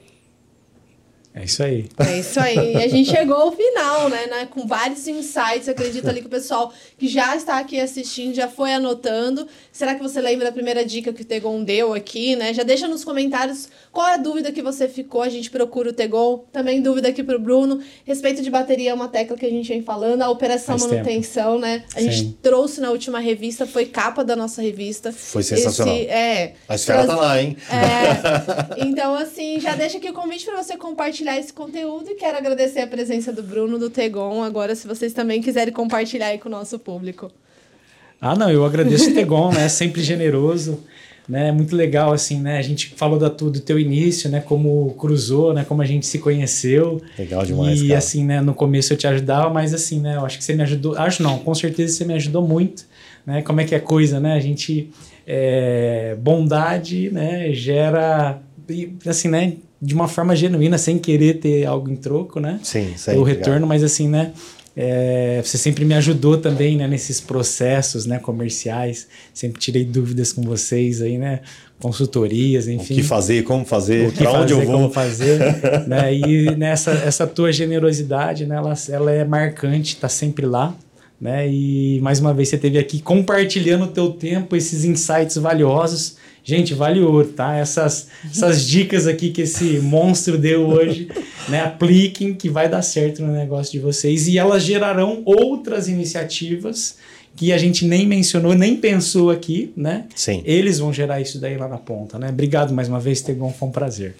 É 1.35 1.45
isso 1.45 1.63
aí. 1.63 1.89
É 1.97 2.19
isso 2.19 2.39
aí. 2.39 2.73
E 2.75 2.83
a 2.83 2.87
gente 2.87 3.09
chegou 3.09 3.35
ao 3.35 3.51
final, 3.51 4.07
né, 4.07 4.27
né? 4.27 4.45
Com 4.45 4.67
vários 4.67 5.07
insights. 5.07 5.67
Acredito 5.67 6.07
ali 6.07 6.21
que 6.21 6.27
o 6.27 6.29
pessoal 6.29 6.71
que 6.95 7.07
já 7.07 7.35
está 7.35 7.57
aqui 7.57 7.79
assistindo 7.79 8.35
já 8.35 8.47
foi 8.47 8.71
anotando. 8.71 9.47
Será 9.71 9.95
que 9.95 10.03
você 10.03 10.21
lembra 10.21 10.45
da 10.45 10.51
primeira 10.51 10.85
dica 10.85 11.11
que 11.11 11.23
o 11.23 11.25
Tegon 11.25 11.63
deu 11.63 11.91
aqui, 11.91 12.35
né? 12.35 12.53
Já 12.53 12.61
deixa 12.61 12.87
nos 12.87 13.03
comentários 13.03 13.67
qual 13.91 14.07
é 14.07 14.13
a 14.13 14.17
dúvida 14.17 14.51
que 14.51 14.61
você 14.61 14.87
ficou. 14.87 15.23
A 15.23 15.29
gente 15.29 15.49
procura 15.49 15.89
o 15.89 15.93
Tegon. 15.93 16.45
Também 16.51 16.79
dúvida 16.83 17.09
aqui 17.09 17.23
pro 17.23 17.39
Bruno. 17.39 17.81
Respeito 18.05 18.43
de 18.43 18.51
bateria 18.51 18.91
é 18.91 18.93
uma 18.93 19.07
tecla 19.07 19.35
que 19.35 19.45
a 19.47 19.49
gente 19.49 19.67
vem 19.67 19.81
falando. 19.81 20.21
A 20.21 20.29
operação 20.29 20.77
Faz 20.77 20.91
manutenção, 20.91 21.57
né? 21.57 21.83
A 21.95 22.01
gente 22.01 22.17
Sim. 22.17 22.37
trouxe 22.43 22.79
na 22.79 22.91
última 22.91 23.19
revista, 23.19 23.65
foi 23.65 23.85
capa 23.87 24.23
da 24.23 24.35
nossa 24.35 24.61
revista. 24.61 25.11
Foi 25.11 25.41
sensacional. 25.41 25.95
Esse, 25.95 26.07
é. 26.09 26.53
A 26.69 26.75
esfera 26.75 27.03
Traz- 27.05 27.19
tá 27.19 27.25
lá, 27.25 27.41
hein? 27.41 27.57
é, 27.71 28.85
então, 28.85 29.15
assim, 29.15 29.59
já 29.59 29.75
deixa 29.75 29.97
aqui 29.97 30.09
o 30.09 30.13
convite 30.13 30.45
para 30.45 30.61
você 30.61 30.77
compartilhar 30.77 31.22
esse 31.31 31.53
conteúdo 31.53 32.09
e 32.09 32.15
quero 32.15 32.37
agradecer 32.37 32.81
a 32.81 32.87
presença 32.87 33.31
do 33.31 33.41
Bruno, 33.41 33.79
do 33.79 33.89
Tegon. 33.89 34.43
Agora, 34.43 34.75
se 34.75 34.87
vocês 34.87 35.13
também 35.13 35.41
quiserem 35.41 35.73
compartilhar 35.73 36.27
aí 36.27 36.37
com 36.37 36.49
o 36.49 36.51
nosso 36.51 36.77
público. 36.77 37.31
Ah, 38.19 38.35
não, 38.35 38.49
eu 38.49 38.65
agradeço 38.65 39.09
o 39.09 39.13
Tegon, 39.13 39.51
né? 39.51 39.67
Sempre 39.67 40.01
generoso, 40.01 40.79
né? 41.27 41.51
Muito 41.51 41.75
legal, 41.75 42.13
assim, 42.13 42.39
né? 42.39 42.57
A 42.57 42.61
gente 42.61 42.93
falou 42.95 43.19
da 43.19 43.29
tu, 43.29 43.49
do 43.49 43.59
teu 43.59 43.79
início, 43.79 44.29
né? 44.29 44.39
Como 44.39 44.93
cruzou, 44.99 45.53
né? 45.53 45.65
Como 45.67 45.81
a 45.81 45.85
gente 45.85 46.05
se 46.05 46.19
conheceu. 46.19 47.01
Legal 47.17 47.45
demais, 47.45 47.81
E 47.81 47.87
cara. 47.87 47.97
assim, 47.97 48.23
né? 48.23 48.41
No 48.41 48.53
começo 48.53 48.93
eu 48.93 48.97
te 48.97 49.07
ajudava, 49.07 49.49
mas 49.49 49.73
assim, 49.73 49.99
né? 49.99 50.15
Eu 50.15 50.25
acho 50.25 50.37
que 50.37 50.43
você 50.43 50.53
me 50.53 50.63
ajudou. 50.63 50.97
Acho 50.97 51.23
não, 51.23 51.39
com 51.39 51.53
certeza 51.53 51.93
você 51.93 52.05
me 52.05 52.13
ajudou 52.13 52.47
muito, 52.47 52.85
né? 53.25 53.41
Como 53.41 53.59
é 53.59 53.65
que 53.65 53.75
é 53.75 53.79
coisa, 53.79 54.19
né? 54.19 54.33
A 54.33 54.39
gente 54.39 54.89
é, 55.27 56.15
bondade, 56.19 57.09
né? 57.11 57.53
Gera 57.53 58.41
assim, 59.05 59.27
né? 59.27 59.53
De 59.83 59.93
uma 59.93 60.07
forma 60.07 60.35
genuína, 60.35 60.77
sem 60.77 60.97
querer 60.97 61.39
ter 61.39 61.65
algo 61.65 61.89
em 61.89 61.95
troco, 61.95 62.39
né? 62.39 62.59
Sim, 62.63 62.93
sempre. 62.95 63.19
o 63.19 63.23
retorno, 63.23 63.67
mas 63.67 63.83
assim, 63.83 64.07
né? 64.07 64.31
é, 64.75 65.39
você 65.43 65.57
sempre 65.57 65.85
me 65.85 65.93
ajudou 65.93 66.37
também, 66.37 66.75
né? 66.75 66.87
Nesses 66.87 67.21
processos, 67.21 68.05
né? 68.05 68.17
Comerciais, 68.17 69.07
sempre 69.33 69.59
tirei 69.59 69.85
dúvidas 69.85 70.33
com 70.33 70.41
vocês 70.41 71.01
aí, 71.01 71.17
né? 71.17 71.41
Consultorias, 71.79 72.65
O 72.65 72.71
enfim. 72.71 72.95
que 72.95 73.03
fazer, 73.03 73.43
como 73.43 73.65
fazer, 73.65 74.07
o 74.07 74.11
pra 74.11 74.31
onde 74.31 74.53
eu 74.53 74.61
vou. 74.61 74.73
como 74.73 74.89
fazer, 74.89 75.39
né? 75.87 76.13
E 76.15 76.55
nessa 76.55 76.91
essa 76.91 77.27
tua 77.27 77.51
generosidade, 77.51 78.45
né? 78.45 78.55
Ela, 78.55 78.73
ela 78.89 79.11
é 79.11 79.23
marcante, 79.23 79.97
tá 79.97 80.09
sempre 80.09 80.45
lá, 80.45 80.75
né? 81.21 81.47
E 81.47 81.99
mais 82.01 82.19
uma 82.19 82.33
vez 82.33 82.49
você 82.49 82.55
esteve 82.55 82.79
aqui 82.79 82.99
compartilhando 82.99 83.83
o 83.83 83.87
teu 83.87 84.09
tempo, 84.11 84.55
esses 84.55 84.85
insights 84.85 85.35
valiosos. 85.37 86.15
Gente, 86.43 86.73
vale 86.73 86.99
ouro, 86.99 87.29
tá? 87.29 87.55
Essas, 87.55 88.07
essas 88.29 88.65
dicas 88.65 89.07
aqui 89.07 89.31
que 89.31 89.43
esse 89.43 89.79
monstro 89.79 90.37
deu 90.37 90.67
hoje, 90.67 91.07
né? 91.47 91.61
Apliquem 91.61 92.33
que 92.33 92.49
vai 92.49 92.67
dar 92.67 92.81
certo 92.81 93.21
no 93.21 93.31
negócio 93.31 93.71
de 93.71 93.79
vocês 93.79 94.27
e 94.27 94.37
elas 94.37 94.63
gerarão 94.63 95.21
outras 95.25 95.87
iniciativas 95.87 96.97
que 97.35 97.51
a 97.51 97.57
gente 97.57 97.85
nem 97.85 98.05
mencionou, 98.05 98.53
nem 98.53 98.75
pensou 98.75 99.31
aqui, 99.31 99.71
né? 99.75 100.05
Sim. 100.15 100.43
Eles 100.45 100.79
vão 100.79 100.91
gerar 100.91 101.21
isso 101.21 101.39
daí 101.39 101.57
lá 101.57 101.67
na 101.67 101.77
ponta, 101.77 102.19
né? 102.19 102.29
Obrigado 102.29 102.73
mais 102.73 102.89
uma 102.89 102.99
vez, 102.99 103.21
Tegon, 103.21 103.51
foi 103.51 103.69
um 103.69 103.71
prazer. 103.71 104.15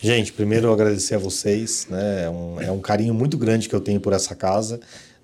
Gente, 0.00 0.32
primeiro 0.32 0.66
eu 0.66 0.72
agradecer 0.72 1.14
a 1.14 1.18
vocês, 1.18 1.86
né? 1.88 2.24
É 2.24 2.30
um, 2.30 2.60
é 2.60 2.70
um 2.70 2.80
carinho 2.80 3.14
muito 3.14 3.38
grande 3.38 3.68
que 3.68 3.74
eu 3.74 3.80
tenho 3.80 4.00
por 4.00 4.12
essa 4.12 4.34
casa, 4.34 4.80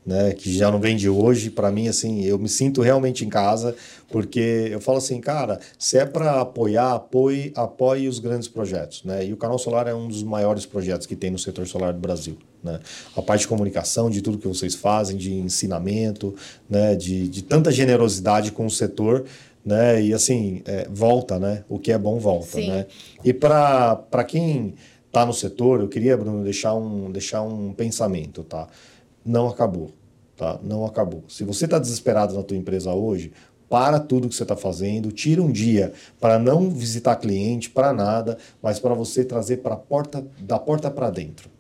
né? 0.09 0.33
Que 0.33 0.51
já 0.51 0.71
não 0.71 0.81
vem 0.81 0.97
de 0.97 1.07
hoje. 1.07 1.51
Para 1.51 1.71
mim, 1.71 1.87
assim, 1.87 2.25
eu 2.25 2.39
me 2.39 2.49
sinto 2.49 2.81
realmente 2.81 3.27
em 3.27 3.29
casa, 3.29 3.77
porque 4.09 4.69
eu 4.71 4.81
falo 4.81 4.97
assim, 4.97 5.21
cara, 5.21 5.61
se 5.79 5.99
é 5.99 6.07
para 6.07 6.41
apoiar, 6.41 6.95
apoie, 6.95 7.53
apoie 7.55 8.09
os 8.09 8.19
grandes 8.19 8.49
projetos, 8.49 9.05
né? 9.05 9.27
E 9.27 9.35
o 9.35 9.37
Canal 9.37 9.59
Solar 9.59 9.87
é 9.87 9.95
um 9.95 10.09
dos 10.09 10.23
maiores 10.23 10.65
projetos 10.65 11.07
que 11.07 11.15
tem 11.15 11.31
no 11.31 11.39
setor 11.39 11.67
solar 11.67 11.93
do 11.93 12.01
Brasil, 12.01 12.39
né? 12.65 12.81
A 13.15 13.21
parte 13.21 13.43
de 13.43 13.49
comunicação, 13.49 14.09
de 14.09 14.23
tudo 14.23 14.39
que 14.39 14.49
vocês 14.49 14.75
fazem, 14.75 15.15
de 15.15 15.35
ensinamento, 15.35 16.35
né? 16.71 16.95
De, 16.95 17.29
de 17.29 17.43
tanta 17.43 17.71
generosidade 17.71 18.51
com 18.51 18.65
o 18.65 18.71
setor, 18.71 19.27
né? 19.63 20.03
E 20.03 20.15
assim, 20.15 20.63
é, 20.65 20.89
volta, 20.91 21.39
né? 21.39 21.65
O 21.69 21.79
que 21.79 21.93
é 21.93 21.99
bom 21.99 22.19
volta, 22.19 22.53
Sim. 22.53 22.69
né? 22.69 22.87
E 23.23 23.35
para 23.35 24.25
quem 24.27 24.75
está 25.07 25.27
no 25.27 25.35
setor, 25.35 25.81
eu 25.81 25.89
queria, 25.89 26.17
Bruno, 26.17 26.43
deixar 26.43 26.73
um, 26.73 27.13
deixar 27.13 27.43
um 27.43 27.75
pensamento, 27.75 28.43
tá? 28.43 28.69
Não 29.23 29.49
acabou, 29.49 29.91
tá? 30.39 30.59
Não 30.63 30.87
acabou. 30.87 31.25
Se 31.29 31.45
você 31.45 31.67
está 31.67 31.79
desesperado 31.79 32.35
na 32.35 32.43
tua 32.43 32.57
empresa 32.57 32.95
hoje, 32.95 33.33
para 33.69 34.01
tudo 34.01 34.29
que 34.29 34.35
você 34.35 34.45
está 34.45 34.57
fazendo, 34.57 35.13
tira 35.13 35.43
um 35.43 35.53
dia 35.53 35.93
para 36.19 36.39
não 36.39 36.71
visitar 36.71 37.17
cliente, 37.17 37.69
para 37.69 37.93
nada, 37.93 38.39
mas 38.63 38.79
para 38.79 38.95
você 38.95 39.25
trazer 39.25 39.59
para 39.59 39.77
porta 39.77 40.25
da 40.39 40.59
porta 40.59 40.91
para 40.91 41.11
dentro 41.11 41.51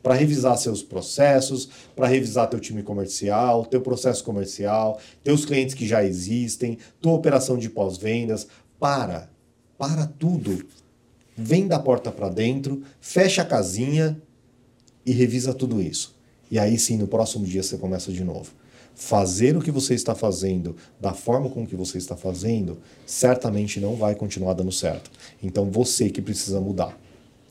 para 0.00 0.14
revisar 0.14 0.56
seus 0.56 0.82
processos, 0.82 1.68
para 1.94 2.06
revisar 2.06 2.48
teu 2.48 2.60
time 2.60 2.82
comercial, 2.82 3.66
teu 3.66 3.80
processo 3.80 4.24
comercial, 4.24 4.98
teus 5.22 5.44
clientes 5.44 5.74
que 5.74 5.86
já 5.86 6.02
existem, 6.04 6.78
tua 7.00 7.12
operação 7.12 7.58
de 7.58 7.68
pós-vendas. 7.68 8.46
Para, 8.78 9.28
para 9.76 10.06
tudo. 10.06 10.64
Vem 11.36 11.66
da 11.66 11.78
porta 11.78 12.10
para 12.10 12.28
dentro, 12.28 12.82
fecha 13.00 13.42
a 13.42 13.44
casinha 13.44 14.18
e 15.04 15.12
revisa 15.12 15.52
tudo 15.52 15.82
isso. 15.82 16.17
E 16.50 16.58
aí 16.58 16.78
sim, 16.78 16.96
no 16.96 17.06
próximo 17.06 17.44
dia 17.44 17.62
você 17.62 17.76
começa 17.76 18.12
de 18.12 18.24
novo. 18.24 18.52
Fazer 18.94 19.56
o 19.56 19.60
que 19.60 19.70
você 19.70 19.94
está 19.94 20.14
fazendo 20.14 20.74
da 21.00 21.12
forma 21.12 21.48
com 21.48 21.66
que 21.66 21.76
você 21.76 21.98
está 21.98 22.16
fazendo, 22.16 22.78
certamente 23.06 23.78
não 23.78 23.94
vai 23.94 24.14
continuar 24.14 24.54
dando 24.54 24.72
certo. 24.72 25.10
Então 25.42 25.70
você 25.70 26.10
que 26.10 26.20
precisa 26.20 26.60
mudar. 26.60 26.98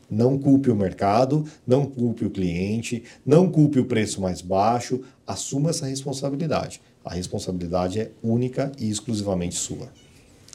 Não 0.09 0.37
culpe 0.37 0.69
o 0.69 0.75
mercado, 0.75 1.45
não 1.65 1.85
culpe 1.85 2.25
o 2.25 2.29
cliente, 2.29 3.03
não 3.25 3.49
culpe 3.49 3.79
o 3.79 3.85
preço 3.85 4.21
mais 4.21 4.41
baixo, 4.41 5.01
assuma 5.25 5.69
essa 5.69 5.85
responsabilidade. 5.85 6.81
A 7.03 7.13
responsabilidade 7.13 7.99
é 7.99 8.11
única 8.23 8.71
e 8.77 8.89
exclusivamente 8.89 9.55
sua. 9.55 9.89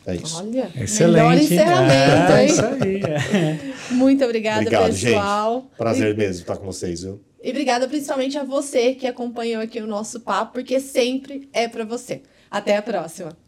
É 0.06 0.16
isso. 0.16 0.38
Olha, 0.38 0.48
melhor 0.50 0.82
Excelente. 0.82 1.44
encerramento, 1.44 2.32
é, 2.32 2.42
hein? 2.42 2.50
isso 2.50 2.62
aí. 2.64 3.02
é. 3.02 3.74
Muito 3.94 4.24
obrigada, 4.24 4.60
Obrigado, 4.62 4.92
pessoal. 4.92 5.60
gente. 5.60 5.76
Prazer 5.76 6.16
mesmo 6.16 6.40
estar 6.40 6.56
com 6.56 6.66
vocês, 6.66 7.02
viu? 7.02 7.20
E 7.42 7.50
obrigada 7.50 7.88
principalmente 7.88 8.38
a 8.38 8.44
você 8.44 8.94
que 8.94 9.06
acompanhou 9.06 9.60
aqui 9.60 9.80
o 9.80 9.86
nosso 9.86 10.20
papo, 10.20 10.52
porque 10.52 10.78
sempre 10.78 11.48
é 11.52 11.66
para 11.66 11.84
você. 11.84 12.22
Até 12.50 12.76
a 12.76 12.82
próxima. 12.82 13.41